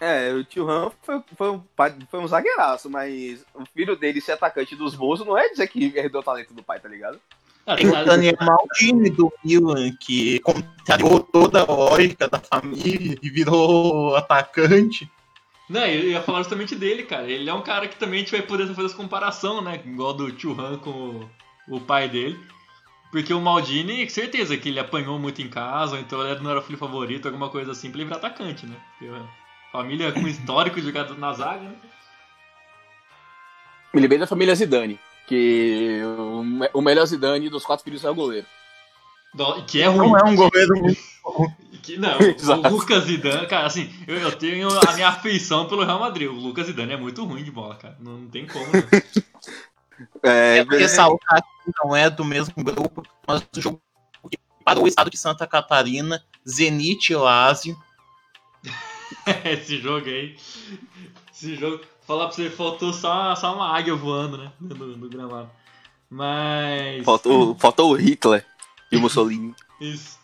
É, 0.00 0.32
o 0.32 0.44
tio 0.44 0.70
Han 0.70 0.90
foi, 1.02 1.20
foi, 1.36 1.50
um, 1.50 1.62
foi 2.08 2.20
um 2.20 2.28
zagueiraço, 2.28 2.88
mas 2.88 3.44
o 3.54 3.64
filho 3.66 3.96
dele 3.96 4.20
ser 4.20 4.32
atacante 4.32 4.76
dos 4.76 4.94
bolsos 4.94 5.26
não 5.26 5.36
é 5.36 5.48
dizer 5.48 5.66
que 5.66 5.92
herdou 5.96 6.20
o 6.20 6.24
talento 6.24 6.54
do 6.54 6.62
pai, 6.62 6.78
tá 6.78 6.88
ligado? 6.88 7.18
Ah, 7.66 7.76
Tem 7.76 7.88
o 7.88 8.04
Daniel 8.04 8.36
Maldini 8.40 9.10
do 9.10 9.32
Milan, 9.44 9.92
que 10.00 10.38
contrariou 10.40 11.20
toda 11.20 11.62
a 11.62 11.66
lógica 11.66 12.28
da 12.28 12.38
família 12.38 13.18
e 13.20 13.28
virou 13.28 14.16
atacante. 14.16 15.10
Não, 15.68 15.84
eu 15.84 16.04
ia 16.04 16.22
falar 16.22 16.38
justamente 16.38 16.74
dele, 16.74 17.02
cara. 17.02 17.28
Ele 17.28 17.50
é 17.50 17.52
um 17.52 17.60
cara 17.60 17.86
que 17.86 17.96
também 17.96 18.20
a 18.20 18.22
gente 18.22 18.32
vai 18.32 18.40
poder 18.40 18.68
fazer 18.68 18.86
essa 18.86 18.96
comparação, 18.96 19.60
né? 19.60 19.82
Igual 19.84 20.14
do 20.14 20.32
tio 20.32 20.58
Han 20.58 20.78
com 20.78 20.90
o, 21.68 21.76
o 21.76 21.80
pai 21.80 22.08
dele. 22.08 22.38
Porque 23.10 23.34
o 23.34 23.40
Maldini, 23.40 24.08
certeza 24.08 24.56
que 24.56 24.70
ele 24.70 24.80
apanhou 24.80 25.18
muito 25.18 25.42
em 25.42 25.48
casa, 25.48 25.96
ou 25.96 26.00
então 26.00 26.26
ele 26.26 26.40
não 26.40 26.50
era 26.50 26.60
o 26.60 26.62
filho 26.62 26.78
favorito, 26.78 27.26
alguma 27.26 27.50
coisa 27.50 27.72
assim, 27.72 27.90
pra 27.90 28.00
ele 28.00 28.08
virar 28.08 28.16
atacante, 28.16 28.66
né? 28.66 28.76
Porque, 28.98 29.12
família 29.72 30.12
com 30.12 30.26
histórico 30.26 30.80
de 30.80 30.86
jogar 30.86 31.08
na 31.14 31.32
zaga, 31.32 31.60
né? 31.60 31.76
Me 33.92 34.00
lembrei 34.00 34.18
da 34.18 34.26
família 34.26 34.54
Zidane, 34.54 34.98
que 35.26 36.00
o 36.72 36.80
melhor 36.80 37.06
Zidane 37.06 37.48
dos 37.48 37.64
quatro 37.64 37.84
filhos 37.84 38.04
é 38.04 38.10
o 38.10 38.14
goleiro. 38.14 38.46
Que 39.66 39.82
é 39.82 39.86
ruim. 39.86 40.10
Não 40.10 40.18
é 40.18 40.24
um 40.24 40.36
goleiro 40.36 40.78
muito 40.78 41.00
que, 41.82 41.96
não, 41.96 42.18
o 42.18 42.68
Lucas 42.68 43.04
Zidane, 43.04 43.46
cara, 43.46 43.66
assim, 43.66 43.90
eu, 44.06 44.16
eu, 44.16 44.36
tenho 44.36 44.68
a 44.86 44.92
minha 44.92 45.08
afeição 45.08 45.66
pelo 45.66 45.84
Real 45.84 46.00
Madrid. 46.00 46.28
O 46.28 46.32
Lucas 46.32 46.66
Zidane 46.66 46.92
é 46.92 46.96
muito 46.96 47.24
ruim 47.24 47.42
de 47.42 47.50
bola, 47.50 47.76
cara. 47.76 47.96
Não, 48.00 48.18
não 48.18 48.28
tem 48.28 48.46
como, 48.46 48.66
né? 48.66 48.82
É, 50.22 50.58
é 50.58 50.64
porque 50.64 50.78
ressaltar 50.78 51.42
que 51.42 51.72
não 51.82 51.94
é 51.94 52.08
do 52.08 52.24
mesmo 52.24 52.54
grupo, 52.62 53.02
mas 53.26 53.42
o 53.56 53.60
jogo 53.60 53.82
para 54.64 54.78
o 54.78 54.86
estado 54.86 55.10
de 55.10 55.16
Santa 55.16 55.44
Catarina, 55.44 56.22
Zenit 56.48 57.12
e 57.12 57.16
Lazio. 57.16 57.76
Esse 59.44 59.78
jogo 59.78 60.06
aí. 60.06 60.36
Esse 61.32 61.56
jogo. 61.56 61.84
Falar 62.06 62.26
pra 62.26 62.34
você, 62.34 62.48
faltou 62.48 62.92
só, 62.92 63.34
só 63.34 63.54
uma 63.54 63.76
águia 63.76 63.94
voando, 63.94 64.38
né? 64.38 64.52
No, 64.60 64.74
no 64.96 65.08
gramado. 65.08 65.50
Mas. 66.10 67.04
Faltou, 67.04 67.54
faltou 67.56 67.92
o 67.92 67.94
Hitler 67.94 68.44
e 68.90 68.96
o 68.96 69.00
Mussolini. 69.00 69.54
Isso. 69.80 70.18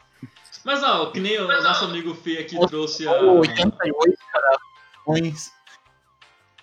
Mas 0.65 0.83
ó, 0.83 1.11
que 1.11 1.21
nem 1.21 1.39
o 1.39 1.47
nosso 1.47 1.85
amigo 1.85 2.15
Fê 2.15 2.39
aqui 2.39 2.59
trouxe 2.67 3.07
a. 3.07 3.13
88 3.21 4.19
cara. 4.33 4.59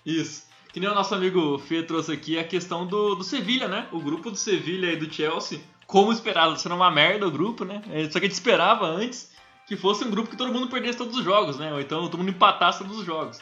Isso. 0.04 0.44
Que 0.72 0.80
nem 0.80 0.88
o 0.88 0.94
nosso 0.94 1.14
amigo 1.14 1.58
Fê 1.58 1.82
trouxe 1.82 2.12
aqui 2.12 2.38
a 2.38 2.44
questão 2.44 2.86
do, 2.86 3.14
do 3.14 3.22
Sevilha, 3.22 3.68
né? 3.68 3.86
O 3.92 4.00
grupo 4.00 4.30
do 4.30 4.36
Sevilha 4.36 4.92
e 4.92 4.96
do 4.96 5.12
Chelsea, 5.12 5.60
como 5.86 6.12
esperado, 6.12 6.58
sendo 6.58 6.74
uma 6.74 6.90
merda 6.90 7.28
o 7.28 7.30
grupo, 7.30 7.64
né? 7.64 7.82
É, 7.90 8.04
só 8.10 8.18
que 8.18 8.26
a 8.26 8.28
gente 8.28 8.32
esperava 8.32 8.86
antes 8.86 9.30
que 9.72 9.76
fosse 9.76 10.04
um 10.04 10.10
grupo 10.10 10.28
que 10.28 10.36
todo 10.36 10.52
mundo 10.52 10.68
perdesse 10.68 10.98
todos 10.98 11.16
os 11.16 11.24
jogos, 11.24 11.58
né? 11.58 11.72
Ou 11.72 11.80
então 11.80 12.02
todo 12.02 12.18
mundo 12.18 12.28
empatasse 12.28 12.80
todos 12.80 12.98
os 12.98 13.06
jogos. 13.06 13.40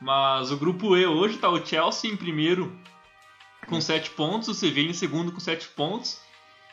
Mas 0.00 0.50
o 0.50 0.56
grupo 0.56 0.96
E 0.96 1.04
hoje 1.04 1.36
tá 1.36 1.50
o 1.50 1.64
Chelsea 1.64 2.10
em 2.10 2.16
primeiro 2.16 2.74
com 3.66 3.78
7 3.78 4.10
pontos, 4.12 4.48
o 4.48 4.54
Sevilha 4.54 4.90
em 4.90 4.94
segundo 4.94 5.30
com 5.30 5.38
7 5.38 5.68
pontos. 5.68 6.22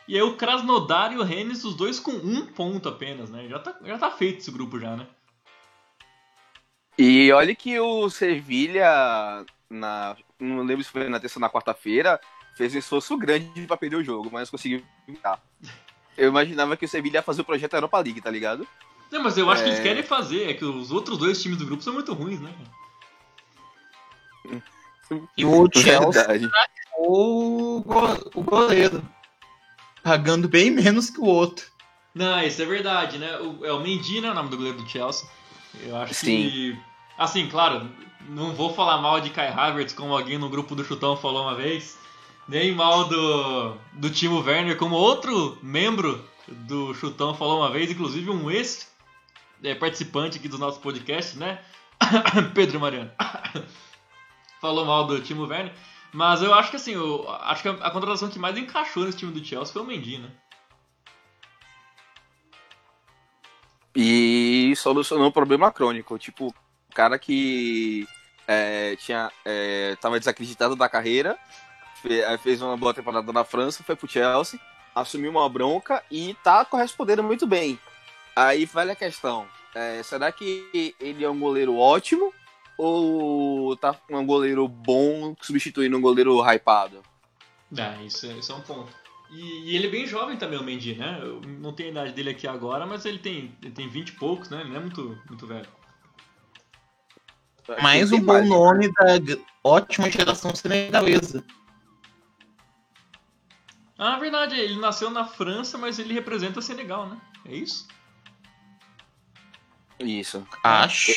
E 0.07 0.15
aí 0.15 0.21
o 0.21 0.37
Krasnodar 0.37 1.11
e 1.11 1.17
o 1.17 1.23
Rennes, 1.23 1.65
os 1.65 1.75
dois 1.75 1.99
com 1.99 2.11
um 2.11 2.45
ponto 2.45 2.87
apenas, 2.87 3.29
né? 3.29 3.49
Já 3.49 3.59
tá, 3.59 3.75
já 3.83 3.97
tá 3.97 4.11
feito 4.11 4.39
esse 4.39 4.49
grupo 4.49 4.79
já, 4.79 4.95
né? 4.95 5.05
E 6.97 7.29
olha 7.33 7.53
que 7.53 7.77
o 7.81 8.09
Sevilha, 8.09 9.45
na, 9.69 10.15
não 10.39 10.63
lembro 10.63 10.85
se 10.85 10.89
foi 10.89 11.09
na 11.09 11.19
terça 11.19 11.37
ou 11.37 11.41
na 11.41 11.49
quarta-feira, 11.49 12.17
fez 12.55 12.73
um 12.73 12.79
esforço 12.79 13.17
grande 13.17 13.67
para 13.67 13.75
perder 13.75 13.97
o 13.97 14.03
jogo, 14.03 14.29
mas 14.31 14.49
conseguiu 14.49 14.81
evitar. 15.05 15.41
Eu 16.17 16.29
imaginava 16.29 16.75
que 16.75 16.85
o 16.85 16.87
Sevilha 16.87 17.17
ia 17.17 17.23
fazer 17.23 17.41
o 17.41 17.45
projeto 17.45 17.73
Europa 17.73 17.99
League, 17.99 18.21
tá 18.21 18.29
ligado? 18.29 18.67
Não, 19.11 19.23
mas 19.23 19.37
eu 19.37 19.49
acho 19.49 19.61
é... 19.61 19.63
que 19.63 19.69
eles 19.69 19.79
é. 19.79 19.83
querem 19.83 20.03
fazer, 20.03 20.49
é 20.49 20.53
que 20.53 20.65
os 20.65 20.91
outros 20.91 21.17
dois 21.17 21.41
times 21.41 21.57
do 21.57 21.65
grupo 21.65 21.83
são 21.83 21.93
muito 21.93 22.13
ruins, 22.13 22.39
né? 22.39 22.53
E 25.37 25.45
o 25.45 25.67
Chelsea 25.73 26.49
o, 26.97 27.83
o 28.35 28.43
goleiro 28.43 29.01
pagando 30.03 30.47
bem 30.47 30.69
menos 30.69 31.09
que 31.09 31.19
o 31.19 31.25
outro. 31.25 31.65
Não, 32.13 32.41
isso 32.41 32.61
é 32.61 32.65
verdade, 32.65 33.17
né? 33.17 33.37
O, 33.37 33.65
é 33.65 33.71
o 33.71 33.79
Mendy, 33.79 34.21
né? 34.21 34.31
O 34.31 34.33
nome 34.33 34.49
do 34.49 34.57
goleiro 34.57 34.77
do 34.77 34.89
Chelsea. 34.89 35.27
Eu 35.81 35.95
acho 35.97 36.13
Sim. 36.13 36.49
que. 36.49 36.79
Assim, 37.17 37.47
claro, 37.47 37.89
não 38.29 38.53
vou 38.53 38.73
falar 38.73 38.97
mal 39.01 39.19
de 39.19 39.29
Kai 39.29 39.49
Havertz, 39.49 39.93
como 39.93 40.13
alguém 40.13 40.37
no 40.37 40.49
grupo 40.49 40.75
do 40.75 40.83
Chutão 40.83 41.15
falou 41.17 41.43
uma 41.43 41.55
vez. 41.55 41.97
Nem 42.49 42.73
mal 42.73 43.07
do, 43.07 43.77
do 43.93 44.09
Timo 44.09 44.41
Werner, 44.41 44.75
como 44.75 44.95
outro 44.95 45.59
membro 45.61 46.27
do 46.47 46.95
Chutão 46.95 47.35
falou 47.35 47.59
uma 47.59 47.69
vez, 47.69 47.91
inclusive 47.91 48.27
um 48.31 48.49
ex-participante 48.49 50.37
é, 50.37 50.39
aqui 50.39 50.49
do 50.49 50.57
nosso 50.57 50.79
podcast, 50.79 51.37
né? 51.37 51.63
Pedro 52.55 52.79
Mariano. 52.79 53.11
falou 54.59 54.83
mal 54.83 55.05
do 55.05 55.21
Timo 55.21 55.45
Werner. 55.45 55.71
Mas 56.11 56.41
eu 56.41 56.51
acho 56.51 56.71
que 56.71 56.77
assim, 56.77 56.93
eu 56.95 57.29
acho 57.29 57.61
que 57.61 57.69
a, 57.69 57.91
contratação 57.91 58.31
que 58.31 58.39
mais 58.39 58.57
encaixou 58.57 59.05
nesse 59.05 59.19
time 59.19 59.31
do 59.31 59.45
Chelsea 59.45 59.71
foi 59.71 59.83
o 59.83 59.85
Mendy, 59.85 60.17
né? 60.17 60.31
E 63.95 64.73
solucionou 64.75 65.27
um 65.27 65.31
problema 65.31 65.71
crônico. 65.71 66.17
Tipo, 66.17 66.47
o 66.47 66.95
cara 66.95 67.19
que 67.19 68.07
é, 68.47 68.95
tinha, 68.95 69.31
é, 69.45 69.95
tava 70.01 70.17
desacreditado 70.17 70.75
da 70.75 70.89
carreira, 70.89 71.37
fez 72.41 72.61
uma 72.61 72.77
boa 72.77 72.93
temporada 72.93 73.31
na 73.31 73.43
França, 73.43 73.83
foi 73.83 73.95
pro 73.95 74.07
Chelsea, 74.07 74.59
assumiu 74.95 75.31
uma 75.31 75.47
bronca 75.49 76.03
e 76.09 76.35
tá 76.43 76.65
correspondendo 76.65 77.23
muito 77.23 77.45
bem. 77.45 77.79
Aí 78.35 78.65
vale 78.65 78.91
a 78.91 78.95
questão: 78.95 79.47
é, 79.75 80.01
será 80.03 80.31
que 80.31 80.95
ele 80.99 81.23
é 81.23 81.29
um 81.29 81.39
goleiro 81.39 81.77
ótimo 81.77 82.33
ou 82.77 83.75
tá 83.75 83.95
um 84.09 84.25
goleiro 84.25 84.67
bom 84.67 85.35
substituindo 85.41 85.97
um 85.97 86.01
goleiro 86.01 86.41
hypado? 86.41 87.01
É, 87.77 88.03
isso, 88.03 88.25
é, 88.25 88.33
isso 88.33 88.51
é 88.51 88.55
um 88.55 88.61
ponto. 88.61 88.91
E, 89.31 89.71
e, 89.71 89.75
ele 89.75 89.87
é 89.87 89.91
bem 89.91 90.07
jovem 90.07 90.37
também, 90.37 90.57
o 90.57 90.63
Mendy, 90.63 90.95
né? 90.95 91.19
Eu 91.21 91.39
não 91.41 91.71
tenho 91.71 91.89
a 91.89 91.91
idade 91.91 92.13
dele 92.13 92.31
aqui 92.31 92.47
agora, 92.47 92.85
mas 92.85 93.05
ele 93.05 93.19
tem, 93.19 93.55
ele 93.61 93.71
tem 93.71 93.87
20 93.87 94.09
e 94.09 94.11
poucos, 94.13 94.49
né? 94.49 94.61
Ele 94.61 94.69
não 94.69 94.77
é 94.77 94.79
muito, 94.79 95.19
muito 95.27 95.45
velho. 95.45 95.67
Mais 97.83 98.11
um 98.11 98.19
bom 98.19 98.43
nome 98.43 98.91
da 98.91 99.37
ótima 99.63 100.09
geração 100.09 100.55
senegalesa. 100.55 101.45
Ah, 104.01 104.17
verdade, 104.17 104.57
ele 104.57 104.79
nasceu 104.79 105.09
na 105.09 105.25
França, 105.25 105.77
mas 105.77 105.99
ele 105.99 106.13
representa 106.13 106.61
Senegal, 106.61 107.05
né? 107.05 107.17
É 107.45 107.53
isso? 107.53 107.85
Isso. 109.99 110.47
Acho. 110.63 111.11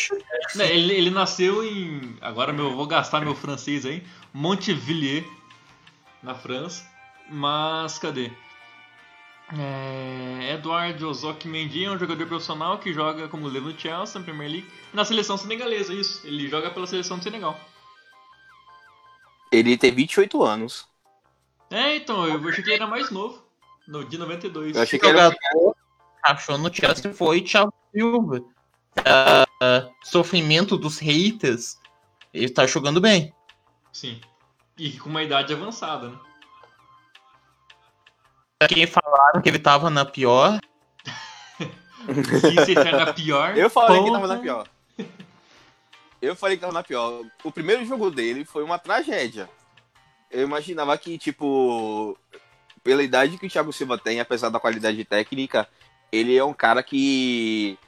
É, 0.59 0.77
ele, 0.77 0.93
ele 0.93 1.11
nasceu 1.11 1.65
em. 1.65 2.17
Agora 2.21 2.53
meu, 2.53 2.75
vou 2.75 2.85
gastar 2.85 3.21
meu 3.21 3.37
francês 3.37 3.87
aí. 3.87 4.03
Montevilliers, 4.35 5.25
na 6.21 6.35
França. 6.35 6.85
Mas 7.31 8.01
cadê? 8.01 8.33
É, 9.57 10.55
Eduardo 10.55 11.09
Ozok 11.09 11.47
Mendy 11.47 11.85
é 11.85 11.91
um 11.91 11.99
jogador 11.99 12.27
profissional 12.27 12.79
que 12.79 12.93
joga 12.93 13.29
como 13.29 13.45
goleiro 13.45 13.67
no 13.67 13.79
Chelsea, 13.79 14.19
na 14.19 14.25
Premier 14.25 14.51
League, 14.51 14.71
na 14.93 15.05
seleção 15.05 15.37
senegalesa, 15.37 15.95
isso. 15.95 16.27
Ele 16.27 16.49
joga 16.49 16.71
pela 16.71 16.87
seleção 16.87 17.19
do 17.19 17.23
Senegal. 17.23 17.59
Ele 19.53 19.77
tem 19.77 19.93
28 19.93 20.43
anos. 20.43 20.89
É, 21.73 21.97
então, 21.97 22.27
eu 22.27 22.49
achei 22.49 22.63
que 22.63 22.69
ele 22.69 22.77
era 22.77 22.87
mais 22.87 23.11
novo. 23.11 23.43
No, 23.89 24.05
de 24.05 24.19
92. 24.19 24.77
Eu 24.77 24.83
achei 24.83 24.99
que 24.99 25.07
era... 25.07 25.35
achou 26.23 26.59
no 26.59 26.73
Chelsea 26.73 27.13
foi 27.13 27.41
Thiago 27.41 27.73
Silva. 27.91 28.41
Uh, 28.99 29.95
sofrimento 30.05 30.77
dos 30.77 30.99
haters, 30.99 31.79
ele 32.33 32.51
tá 32.51 32.67
jogando 32.67 33.01
bem. 33.01 33.33
Sim. 33.91 34.21
E 34.79 34.99
com 34.99 35.09
uma 35.09 35.23
idade 35.23 35.53
avançada, 35.53 36.11
né? 36.11 36.19
Quem 38.69 38.87
falaram 38.87 39.41
que 39.41 39.49
ele 39.49 39.59
tava 39.59 39.89
na 39.89 40.05
pior. 40.05 40.61
Se 42.07 42.55
você 42.55 42.75
tá 42.75 42.93
na 42.93 43.13
pior. 43.13 43.57
Eu 43.57 43.71
falei 43.71 43.99
ponta... 43.99 44.11
que 44.11 44.17
tava 44.17 44.27
na 44.27 44.39
pior. 44.39 44.69
Eu 46.21 46.37
falei 46.37 46.57
que 46.57 46.61
tava 46.61 46.73
na 46.73 46.83
pior. 46.83 47.25
O 47.43 47.51
primeiro 47.51 47.85
jogo 47.85 48.11
dele 48.11 48.45
foi 48.45 48.63
uma 48.63 48.79
tragédia. 48.79 49.49
Eu 50.33 50.43
imaginava 50.43 50.97
que, 50.97 51.19
tipo, 51.19 52.19
pela 52.83 53.03
idade 53.03 53.39
que 53.39 53.47
o 53.47 53.51
Thiago 53.51 53.73
Silva 53.73 53.99
tem, 53.99 54.19
apesar 54.19 54.49
da 54.49 54.59
qualidade 54.59 55.05
técnica, 55.05 55.69
ele 56.11 56.37
é 56.37 56.45
um 56.45 56.55
cara 56.55 56.83
que 56.83 57.79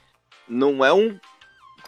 não 0.47 0.85
é 0.85 0.93
um 0.93 1.19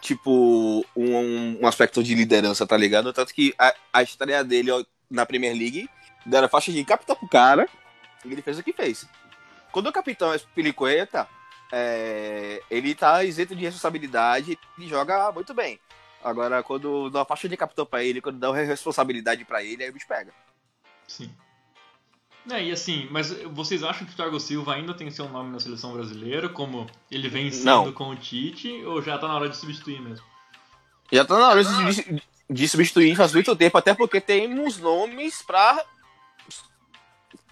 tipo 0.00 0.84
um, 0.96 1.60
um 1.60 1.66
aspecto 1.66 2.02
de 2.02 2.14
liderança, 2.14 2.66
tá 2.66 2.76
ligado? 2.76 3.12
Tanto 3.12 3.34
que 3.34 3.54
a, 3.58 3.74
a 3.92 4.02
estreia 4.02 4.44
dele 4.44 4.70
na 5.10 5.26
Premier 5.26 5.56
League 5.56 5.88
deram 6.24 6.48
faixa 6.48 6.70
de 6.70 6.84
capitão 6.84 7.16
pro 7.16 7.28
cara 7.28 7.68
e 8.24 8.32
ele 8.32 8.42
fez 8.42 8.58
o 8.58 8.62
que 8.62 8.72
fez. 8.72 9.06
Quando 9.72 9.88
o 9.88 9.92
capitão 9.92 10.32
é 10.32 10.38
Pilicueta, 10.54 11.28
é, 11.72 12.62
ele 12.70 12.94
tá 12.94 13.24
isento 13.24 13.54
de 13.54 13.64
responsabilidade 13.64 14.58
e 14.78 14.88
joga 14.88 15.30
muito 15.32 15.52
bem. 15.54 15.78
Agora, 16.22 16.62
quando 16.62 17.10
dá 17.10 17.20
uma 17.20 17.24
faixa 17.24 17.48
de 17.48 17.56
capitão 17.56 17.86
pra 17.86 18.02
ele, 18.02 18.20
quando 18.20 18.38
dá 18.38 18.50
uma 18.50 18.58
responsabilidade 18.58 19.44
para 19.44 19.62
ele, 19.62 19.84
aí 19.84 19.90
o 19.90 19.92
bicho 19.92 20.08
pega. 20.08 20.32
Sim. 21.08 21.30
É, 22.50 22.62
e 22.62 22.70
assim, 22.70 23.08
mas 23.10 23.30
vocês 23.50 23.82
acham 23.82 24.06
que 24.06 24.12
o 24.12 24.16
Thiago 24.16 24.38
Silva 24.38 24.74
ainda 24.74 24.94
tem 24.94 25.10
seu 25.10 25.28
nome 25.28 25.50
na 25.50 25.60
seleção 25.60 25.92
brasileira, 25.92 26.48
como 26.48 26.86
ele 27.10 27.28
vem 27.28 27.50
sendo 27.50 27.64
Não. 27.64 27.92
com 27.92 28.10
o 28.10 28.16
Tite, 28.16 28.84
ou 28.84 29.02
já 29.02 29.18
tá 29.18 29.26
na 29.26 29.34
hora 29.34 29.48
de 29.48 29.56
substituir 29.56 30.00
mesmo? 30.00 30.24
Já 31.12 31.24
tá 31.24 31.38
na 31.38 31.48
hora 31.48 31.64
de, 31.64 32.22
de 32.48 32.68
substituir 32.68 33.16
faz 33.16 33.34
muito 33.34 33.54
tempo, 33.56 33.76
até 33.76 33.92
porque 33.92 34.20
temos 34.20 34.78
nomes 34.78 35.42
pra 35.42 35.84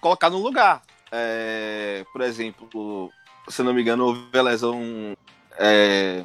colocar 0.00 0.30
no 0.30 0.38
lugar. 0.38 0.82
É, 1.10 2.04
por 2.12 2.20
exemplo, 2.22 3.12
se 3.48 3.62
não 3.62 3.74
me 3.74 3.82
engano, 3.82 4.06
houve 4.06 4.38
a 4.38 4.42
lesão. 4.42 5.16
É, 5.58 6.24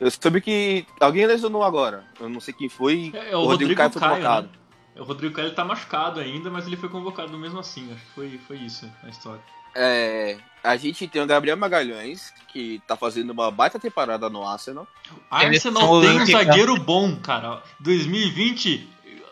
eu 0.00 0.10
soube 0.10 0.40
que 0.40 0.86
alguém 0.98 1.26
lesionou 1.26 1.62
agora. 1.62 2.04
Eu 2.18 2.28
não 2.28 2.40
sei 2.40 2.54
quem 2.54 2.68
foi. 2.68 3.12
É, 3.14 3.32
é 3.32 3.36
o, 3.36 3.40
Rodrigo, 3.40 3.50
Rodrigo 3.50 3.74
Caio 3.74 3.90
foi 3.90 4.00
convocado. 4.00 4.46
Né? 4.48 4.60
O 4.96 5.04
Rodrigo 5.04 5.34
Caio 5.34 5.54
tá 5.54 5.64
machucado 5.64 6.20
ainda, 6.20 6.50
mas 6.50 6.66
ele 6.66 6.76
foi 6.76 6.88
convocado 6.88 7.36
mesmo 7.38 7.58
assim. 7.58 7.92
Acho 7.92 8.04
que 8.04 8.12
foi, 8.12 8.38
foi 8.46 8.56
isso 8.58 8.90
a 9.02 9.08
história. 9.08 9.42
É, 9.74 10.36
a 10.64 10.76
gente 10.76 11.06
tem 11.06 11.22
o 11.22 11.26
Gabriel 11.26 11.56
Magalhães, 11.56 12.32
que 12.48 12.82
tá 12.86 12.96
fazendo 12.96 13.30
uma 13.30 13.50
baita 13.50 13.78
temporada 13.78 14.28
no 14.28 14.46
Arsenal. 14.46 14.86
Arsenal 15.30 16.00
tem 16.00 16.20
um 16.20 16.26
zagueiro 16.26 16.76
bom, 16.76 17.16
cara. 17.16 17.62
2020, 17.78 18.88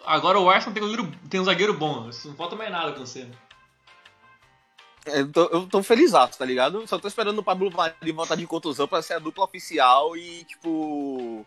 agora 0.06 0.38
o 0.38 0.48
Arsenal 0.48 0.74
tem 0.74 0.82
um 0.82 0.88
zagueiro, 0.88 1.12
tem 1.28 1.40
um 1.40 1.44
zagueiro 1.44 1.74
bom. 1.74 2.08
Não 2.24 2.34
falta 2.34 2.56
mais 2.56 2.70
nada 2.70 2.92
com 2.92 3.00
você. 3.00 3.28
Eu 5.06 5.32
tô, 5.32 5.44
eu 5.46 5.66
tô 5.66 5.82
feliz, 5.82 6.12
tá 6.12 6.44
ligado? 6.44 6.86
Só 6.86 6.98
tô 6.98 7.08
esperando 7.08 7.38
o 7.38 7.42
Pablo 7.42 7.70
Mari 7.70 8.12
voltar 8.12 8.36
de 8.36 8.46
contusão 8.46 8.86
pra 8.86 9.02
ser 9.02 9.14
a 9.14 9.18
dupla 9.18 9.44
oficial 9.44 10.16
e, 10.16 10.44
tipo. 10.44 11.46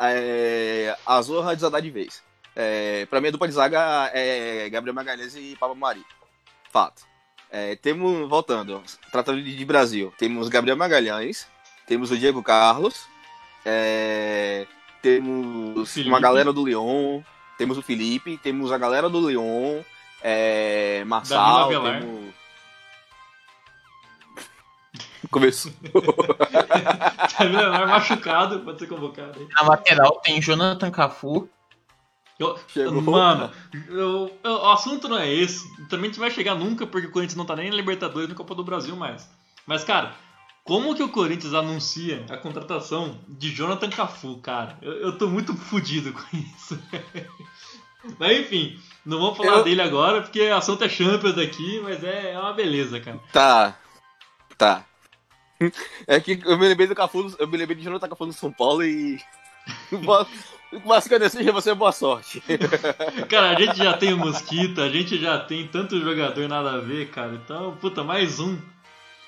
É, 0.00 0.96
a 1.06 1.22
Zorra 1.22 1.54
desandar 1.54 1.80
de 1.80 1.90
vez. 1.90 2.22
É, 2.56 3.06
pra 3.06 3.20
mim, 3.20 3.28
a 3.28 3.30
dupla 3.30 3.48
de 3.48 3.54
zaga 3.54 4.10
é 4.14 4.68
Gabriel 4.70 4.94
Magalhães 4.94 5.34
e 5.36 5.56
Pablo 5.58 5.76
Mari. 5.76 6.04
Fato. 6.70 7.02
É, 7.50 7.76
temos, 7.76 8.28
voltando, 8.28 8.82
tratando 9.12 9.40
de 9.40 9.64
Brasil, 9.64 10.12
temos 10.18 10.48
Gabriel 10.48 10.76
Magalhães, 10.76 11.46
temos 11.86 12.10
o 12.10 12.18
Diego 12.18 12.42
Carlos, 12.42 13.06
é, 13.64 14.66
temos 15.00 15.96
uma 15.98 16.18
galera 16.18 16.52
do 16.52 16.64
Leon, 16.64 17.22
temos 17.56 17.78
o 17.78 17.82
Felipe, 17.82 18.38
temos 18.38 18.72
a 18.72 18.78
galera 18.78 19.08
do 19.08 19.20
Leon, 19.20 19.82
é, 20.20 21.04
Marçal, 21.04 21.68
temos... 21.68 22.34
Começou. 25.30 25.72
Danilo 27.38 27.86
machucado, 27.86 28.60
pode 28.60 28.78
ser 28.78 28.86
convocado. 28.86 29.38
Aí. 29.38 29.48
Na 29.54 29.62
lateral 29.62 30.20
tem 30.24 30.40
Jonathan 30.40 30.90
Cafu, 30.90 31.48
eu, 32.38 32.58
mano, 33.02 33.50
eu, 33.88 34.38
eu, 34.42 34.52
o 34.52 34.70
assunto 34.70 35.08
não 35.08 35.18
é 35.18 35.32
esse. 35.32 35.64
Também 35.88 36.10
gente 36.10 36.18
vai 36.18 36.30
chegar 36.30 36.54
nunca, 36.54 36.86
porque 36.86 37.06
o 37.06 37.10
Corinthians 37.10 37.36
não 37.36 37.46
tá 37.46 37.54
nem 37.54 37.70
na 37.70 37.76
Libertadores 37.76 38.28
na 38.28 38.34
Copa 38.34 38.54
do 38.54 38.64
Brasil 38.64 38.96
mais. 38.96 39.28
Mas, 39.66 39.84
cara, 39.84 40.14
como 40.64 40.94
que 40.94 41.02
o 41.02 41.10
Corinthians 41.10 41.54
anuncia 41.54 42.24
a 42.30 42.36
contratação 42.36 43.20
de 43.28 43.50
Jonathan 43.50 43.90
Cafu, 43.90 44.38
cara? 44.38 44.78
Eu, 44.82 44.92
eu 44.94 45.18
tô 45.18 45.28
muito 45.28 45.54
fodido 45.54 46.12
com 46.12 46.36
isso. 46.36 46.82
mas 48.18 48.40
enfim, 48.40 48.80
não 49.04 49.20
vamos 49.20 49.36
falar 49.36 49.58
eu... 49.58 49.64
dele 49.64 49.82
agora, 49.82 50.22
porque 50.22 50.48
o 50.48 50.56
assunto 50.56 50.82
é 50.82 50.88
Champions 50.88 51.38
aqui, 51.38 51.80
mas 51.80 52.02
é, 52.02 52.32
é 52.32 52.38
uma 52.38 52.52
beleza, 52.52 52.98
cara. 52.98 53.20
Tá. 53.32 53.78
Tá. 54.56 54.84
É 56.06 56.20
que 56.20 56.42
eu 56.44 56.58
me 56.58 56.68
lembrei 56.68 56.86
do 56.86 56.94
Cafu, 56.94 57.34
eu 57.38 57.46
me 57.46 57.56
lembrei 57.56 57.76
de 57.76 57.84
Jonathan 57.84 58.08
Cafu 58.08 58.26
no 58.26 58.32
São 58.32 58.52
Paulo 58.52 58.82
e. 58.82 59.18
Mas 60.84 61.06
que 61.06 61.14
eu 61.14 61.18
desejo 61.18 61.52
você 61.52 61.74
boa 61.74 61.92
sorte. 61.92 62.42
Cara, 63.28 63.56
a 63.56 63.60
gente 63.60 63.76
já 63.76 63.96
tem 63.96 64.12
o 64.12 64.18
Mosquito, 64.18 64.80
a 64.80 64.88
gente 64.88 65.18
já 65.18 65.38
tem 65.38 65.66
tanto 65.68 66.00
jogador 66.00 66.48
nada 66.48 66.72
a 66.72 66.80
ver, 66.80 67.10
cara. 67.10 67.34
Então, 67.34 67.76
puta, 67.76 68.02
mais 68.02 68.40
um. 68.40 68.58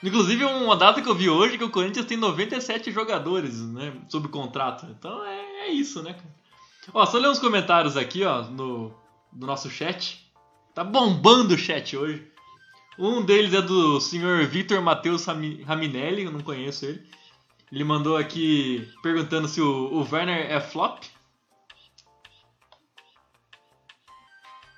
Inclusive, 0.02 0.44
uma 0.44 0.76
data 0.76 1.00
que 1.00 1.08
eu 1.08 1.14
vi 1.14 1.28
hoje 1.28 1.56
que 1.56 1.64
o 1.64 1.70
Corinthians 1.70 2.06
tem 2.06 2.16
97 2.16 2.90
jogadores, 2.92 3.60
né, 3.60 3.92
sob 4.08 4.28
contrato. 4.28 4.86
Então 4.90 5.24
é, 5.24 5.66
é 5.66 5.68
isso, 5.68 6.02
né, 6.02 6.12
cara. 6.12 6.34
Ó, 6.92 7.04
só 7.06 7.18
ler 7.18 7.28
uns 7.28 7.38
comentários 7.38 7.96
aqui, 7.96 8.24
ó, 8.24 8.42
no, 8.42 8.94
no 9.32 9.46
nosso 9.46 9.70
chat. 9.70 10.24
Tá 10.74 10.84
bombando 10.84 11.54
o 11.54 11.58
chat 11.58 11.96
hoje. 11.96 12.26
Um 12.98 13.22
deles 13.22 13.52
é 13.52 13.60
do 13.60 14.00
senhor 14.00 14.44
Vitor 14.46 14.80
Matheus 14.80 15.24
Raminelli, 15.24 16.24
eu 16.24 16.32
não 16.32 16.40
conheço 16.40 16.86
ele. 16.86 17.02
Ele 17.76 17.84
mandou 17.84 18.16
aqui 18.16 18.90
perguntando 19.02 19.46
se 19.46 19.60
o, 19.60 19.66
o 19.66 20.08
Werner 20.10 20.50
é 20.50 20.58
flop. 20.58 21.02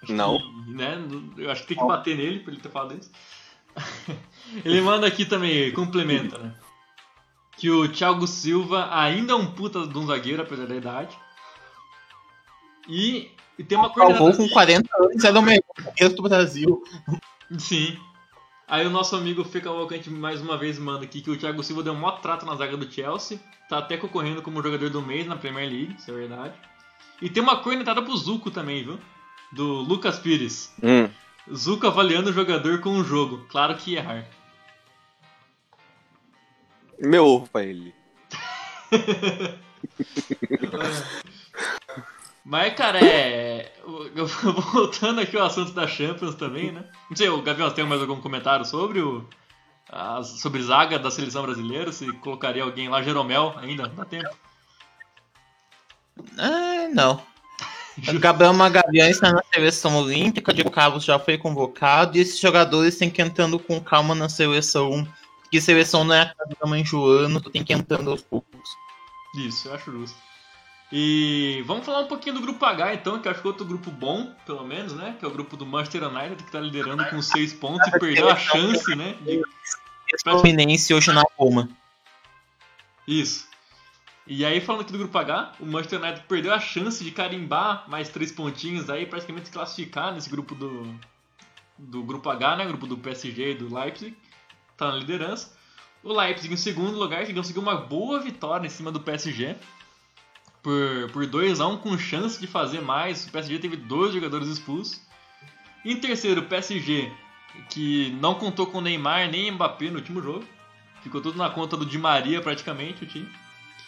Não. 0.09 0.37
Que, 0.37 0.73
né, 0.73 0.99
eu 1.37 1.49
acho 1.49 1.63
que 1.63 1.69
tem 1.69 1.79
que 1.79 1.87
bater 1.87 2.17
nele 2.17 2.41
pra 2.41 2.53
ele 2.53 2.61
ter 2.61 2.71
falado 2.71 2.99
isso. 2.99 3.09
ele 4.65 4.81
manda 4.81 5.07
aqui 5.07 5.25
também, 5.25 5.73
complementa, 5.73 6.39
né? 6.39 6.57
Que 7.57 7.71
o 7.71 7.89
Thiago 7.89 8.27
Silva 8.27 8.89
ainda 8.93 9.33
é 9.33 9.37
um 9.37 9.47
puta 9.47 9.87
de 9.87 9.97
um 9.97 10.05
zagueiro, 10.05 10.43
apesar 10.43 10.67
da 10.67 10.75
idade. 10.75 11.17
E, 12.89 13.31
e 13.57 13.63
tem 13.63 13.79
uma 13.79 13.91
coordenação. 13.91 14.49
com 14.49 14.49
40 14.49 14.91
anos, 14.99 15.23
é 15.23 15.33
do 15.33 15.41
melhor 15.41 15.63
do 16.17 16.23
Brasil. 16.25 16.83
Sim. 17.61 17.97
Aí 18.69 18.87
o 18.87 18.91
nosso 18.91 19.17
amigo 19.17 19.43
Fê 19.45 19.63
Cavalcante 19.63 20.11
mais 20.11 20.43
uma 20.43 20.59
vez 20.59 20.79
manda 20.79 21.03
aqui 21.05 21.23
que 21.23 21.31
o 21.31 21.39
Thiago 21.39 21.65
Silva 21.65 21.83
deu 21.83 21.95
um 21.95 21.97
maior 21.97 22.21
trato 22.21 22.45
na 22.45 22.55
zaga 22.55 22.77
do 22.77 22.91
Chelsea. 22.93 23.41
Tá 23.67 23.79
até 23.79 23.97
concorrendo 23.97 24.43
como 24.43 24.63
jogador 24.63 24.91
do 24.91 25.01
mês 25.01 25.27
na 25.27 25.37
Premier 25.37 25.71
League, 25.71 25.97
isso 25.99 26.11
é 26.11 26.15
verdade. 26.15 26.55
E 27.23 27.31
tem 27.31 27.43
uma 27.43 27.63
cornetada 27.63 28.03
pro 28.03 28.15
Zuco 28.15 28.51
também, 28.51 28.85
viu? 28.85 28.99
Do 29.53 29.65
Lucas 29.81 30.19
Pires. 30.19 30.75
Hum. 30.83 31.09
Zuco 31.51 31.87
avaliando 31.87 32.29
o 32.29 32.33
jogador 32.33 32.81
com 32.81 32.91
o 32.91 33.03
jogo. 33.03 33.47
Claro 33.49 33.75
que 33.75 33.95
errar. 33.95 34.27
Meu 37.01 37.25
ovo 37.25 37.49
pra 37.49 37.65
ele. 37.65 37.95
Mas, 42.49 42.73
cara, 42.73 42.99
é. 43.05 43.71
Voltando 44.73 45.21
aqui 45.21 45.37
ao 45.37 45.47
assunto 45.47 45.73
da 45.73 45.87
Champions 45.87 46.35
também, 46.35 46.73
né? 46.73 46.83
Não 47.11 47.17
sei, 47.17 47.29
o 47.29 47.43
Gavião, 47.43 47.71
tem 47.71 47.85
mais 47.85 48.01
algum 48.01 48.19
comentário 48.23 48.65
sobre 48.65 49.01
o. 49.01 49.23
A, 49.91 50.23
sobre 50.23 50.63
zaga 50.63 50.99
da 50.99 51.11
seleção 51.11 51.43
brasileira? 51.43 51.93
Se 51.93 52.11
colocaria 52.15 52.63
alguém 52.63 52.89
lá, 52.89 53.03
Jeromel, 53.03 53.55
ainda? 53.59 53.89
Dá 53.89 54.05
tempo? 54.07 54.35
Ah, 56.39 56.89
não. 56.91 57.23
O 58.09 58.19
Gabriel 58.19 58.55
Magalhães 58.55 59.17
está 59.17 59.31
na 59.31 59.43
seleção 59.53 59.97
olímpica, 59.99 60.51
o 60.51 60.55
Diego 60.55 60.71
Carlos 60.71 61.05
já 61.05 61.19
foi 61.19 61.37
convocado, 61.37 62.17
e 62.17 62.21
esses 62.21 62.39
jogadores 62.39 62.97
têm 62.97 63.11
que 63.11 63.21
ir 63.21 63.27
entrando 63.27 63.59
com 63.59 63.79
calma 63.79 64.15
na 64.15 64.29
seleção. 64.29 65.07
Porque 65.43 65.61
seleção 65.61 66.03
não 66.03 66.15
é 66.15 66.23
a 66.23 66.35
casa 66.35 66.57
da 66.59 66.67
mãe 66.67 66.83
Joana, 66.83 67.41
tu 67.43 67.51
tem 67.51 67.63
que 67.63 67.75
ir 67.75 67.77
entrando 67.77 68.11
aos 68.11 68.23
poucos. 68.23 68.71
Isso, 69.35 69.69
eu 69.69 69.75
acho 69.75 69.91
justo. 69.91 70.28
E 70.91 71.63
vamos 71.67 71.85
falar 71.85 72.01
um 72.01 72.07
pouquinho 72.07 72.37
do 72.37 72.41
grupo 72.41 72.65
H, 72.65 72.95
então, 72.95 73.21
que 73.21 73.29
eu 73.29 73.33
acho 73.33 73.43
que 73.43 73.47
é 73.47 73.51
outro 73.51 73.67
grupo 73.67 73.91
bom, 73.91 74.35
pelo 74.47 74.65
menos, 74.65 74.95
né? 74.95 75.17
Que 75.19 75.25
é 75.25 75.29
o 75.29 75.31
grupo 75.31 75.55
do 75.55 75.67
Manchester 75.67 76.05
United, 76.05 76.37
que 76.37 76.45
está 76.45 76.61
liderando 76.61 77.05
com 77.07 77.21
seis 77.21 77.53
pontos 77.53 77.87
e 77.89 77.91
perdeu 78.01 78.29
a 78.29 78.37
chance, 78.37 78.95
né? 78.95 79.15
De... 79.21 79.43
Fluminense 80.23 80.95
hoje 80.95 81.13
na 81.13 81.23
Roma. 81.37 81.69
Isso. 83.07 83.47
E 84.27 84.45
aí, 84.47 84.63
falando 84.63 84.83
aqui 84.83 84.93
do 84.93 84.99
grupo 84.99 85.19
H, 85.19 85.53
o 85.61 85.67
Manchester 85.67 86.01
United 86.01 86.25
perdeu 86.27 86.55
a 86.55 86.61
chance 86.61 87.05
de 87.05 87.11
carimbar 87.11 87.85
mais 87.89 88.09
três 88.09 88.33
pontinhos 88.33 88.89
aí, 88.89 89.05
praticamente 89.05 89.47
se 89.47 89.53
classificar 89.53 90.15
nesse 90.15 90.31
grupo 90.31 90.55
do, 90.55 90.95
do 91.77 92.03
grupo 92.03 92.31
H, 92.31 92.57
né? 92.57 92.67
Grupo 92.67 92.87
do 92.87 92.97
PSG 92.97 93.51
e 93.51 93.55
do 93.55 93.75
Leipzig. 93.75 94.17
Tá 94.75 94.91
na 94.91 94.97
liderança. 94.97 95.55
O 96.03 96.19
Leipzig 96.19 96.55
em 96.55 96.57
segundo 96.57 96.99
lugar, 96.99 97.27
que 97.27 97.35
conseguiu 97.35 97.61
uma 97.61 97.77
boa 97.77 98.21
vitória 98.21 98.67
em 98.67 98.71
cima 98.71 98.91
do 98.91 99.01
PSG 99.01 99.55
por, 100.63 101.11
por 101.13 101.27
2 101.27 101.61
a 101.61 101.67
1 101.67 101.73
um, 101.73 101.77
com 101.77 101.99
chance 101.99 102.41
de 102.41 102.47
fazer 102.47 102.81
mais. 102.81 103.27
O 103.27 103.33
PSG 103.33 103.59
teve 103.59 103.77
dois 103.77 104.13
jogadores 104.13 104.49
expulsos. 104.49 105.01
Em 105.85 105.97
terceiro, 105.97 106.41
o 106.41 106.45
PSG, 106.45 107.11
que 107.71 108.11
não 108.21 108.35
contou 108.35 108.67
com 108.67 108.81
Neymar 108.81 109.31
nem 109.31 109.51
Mbappé 109.51 109.91
no 109.91 109.97
último 109.97 110.21
jogo. 110.21 110.45
Ficou 111.03 111.21
tudo 111.21 111.39
na 111.39 111.51
conta 111.51 111.77
do 111.77 111.87
Di 111.87 111.99
Maria 111.99 112.41
praticamente 112.41 113.05
o 113.05 113.07
time. 113.07 113.29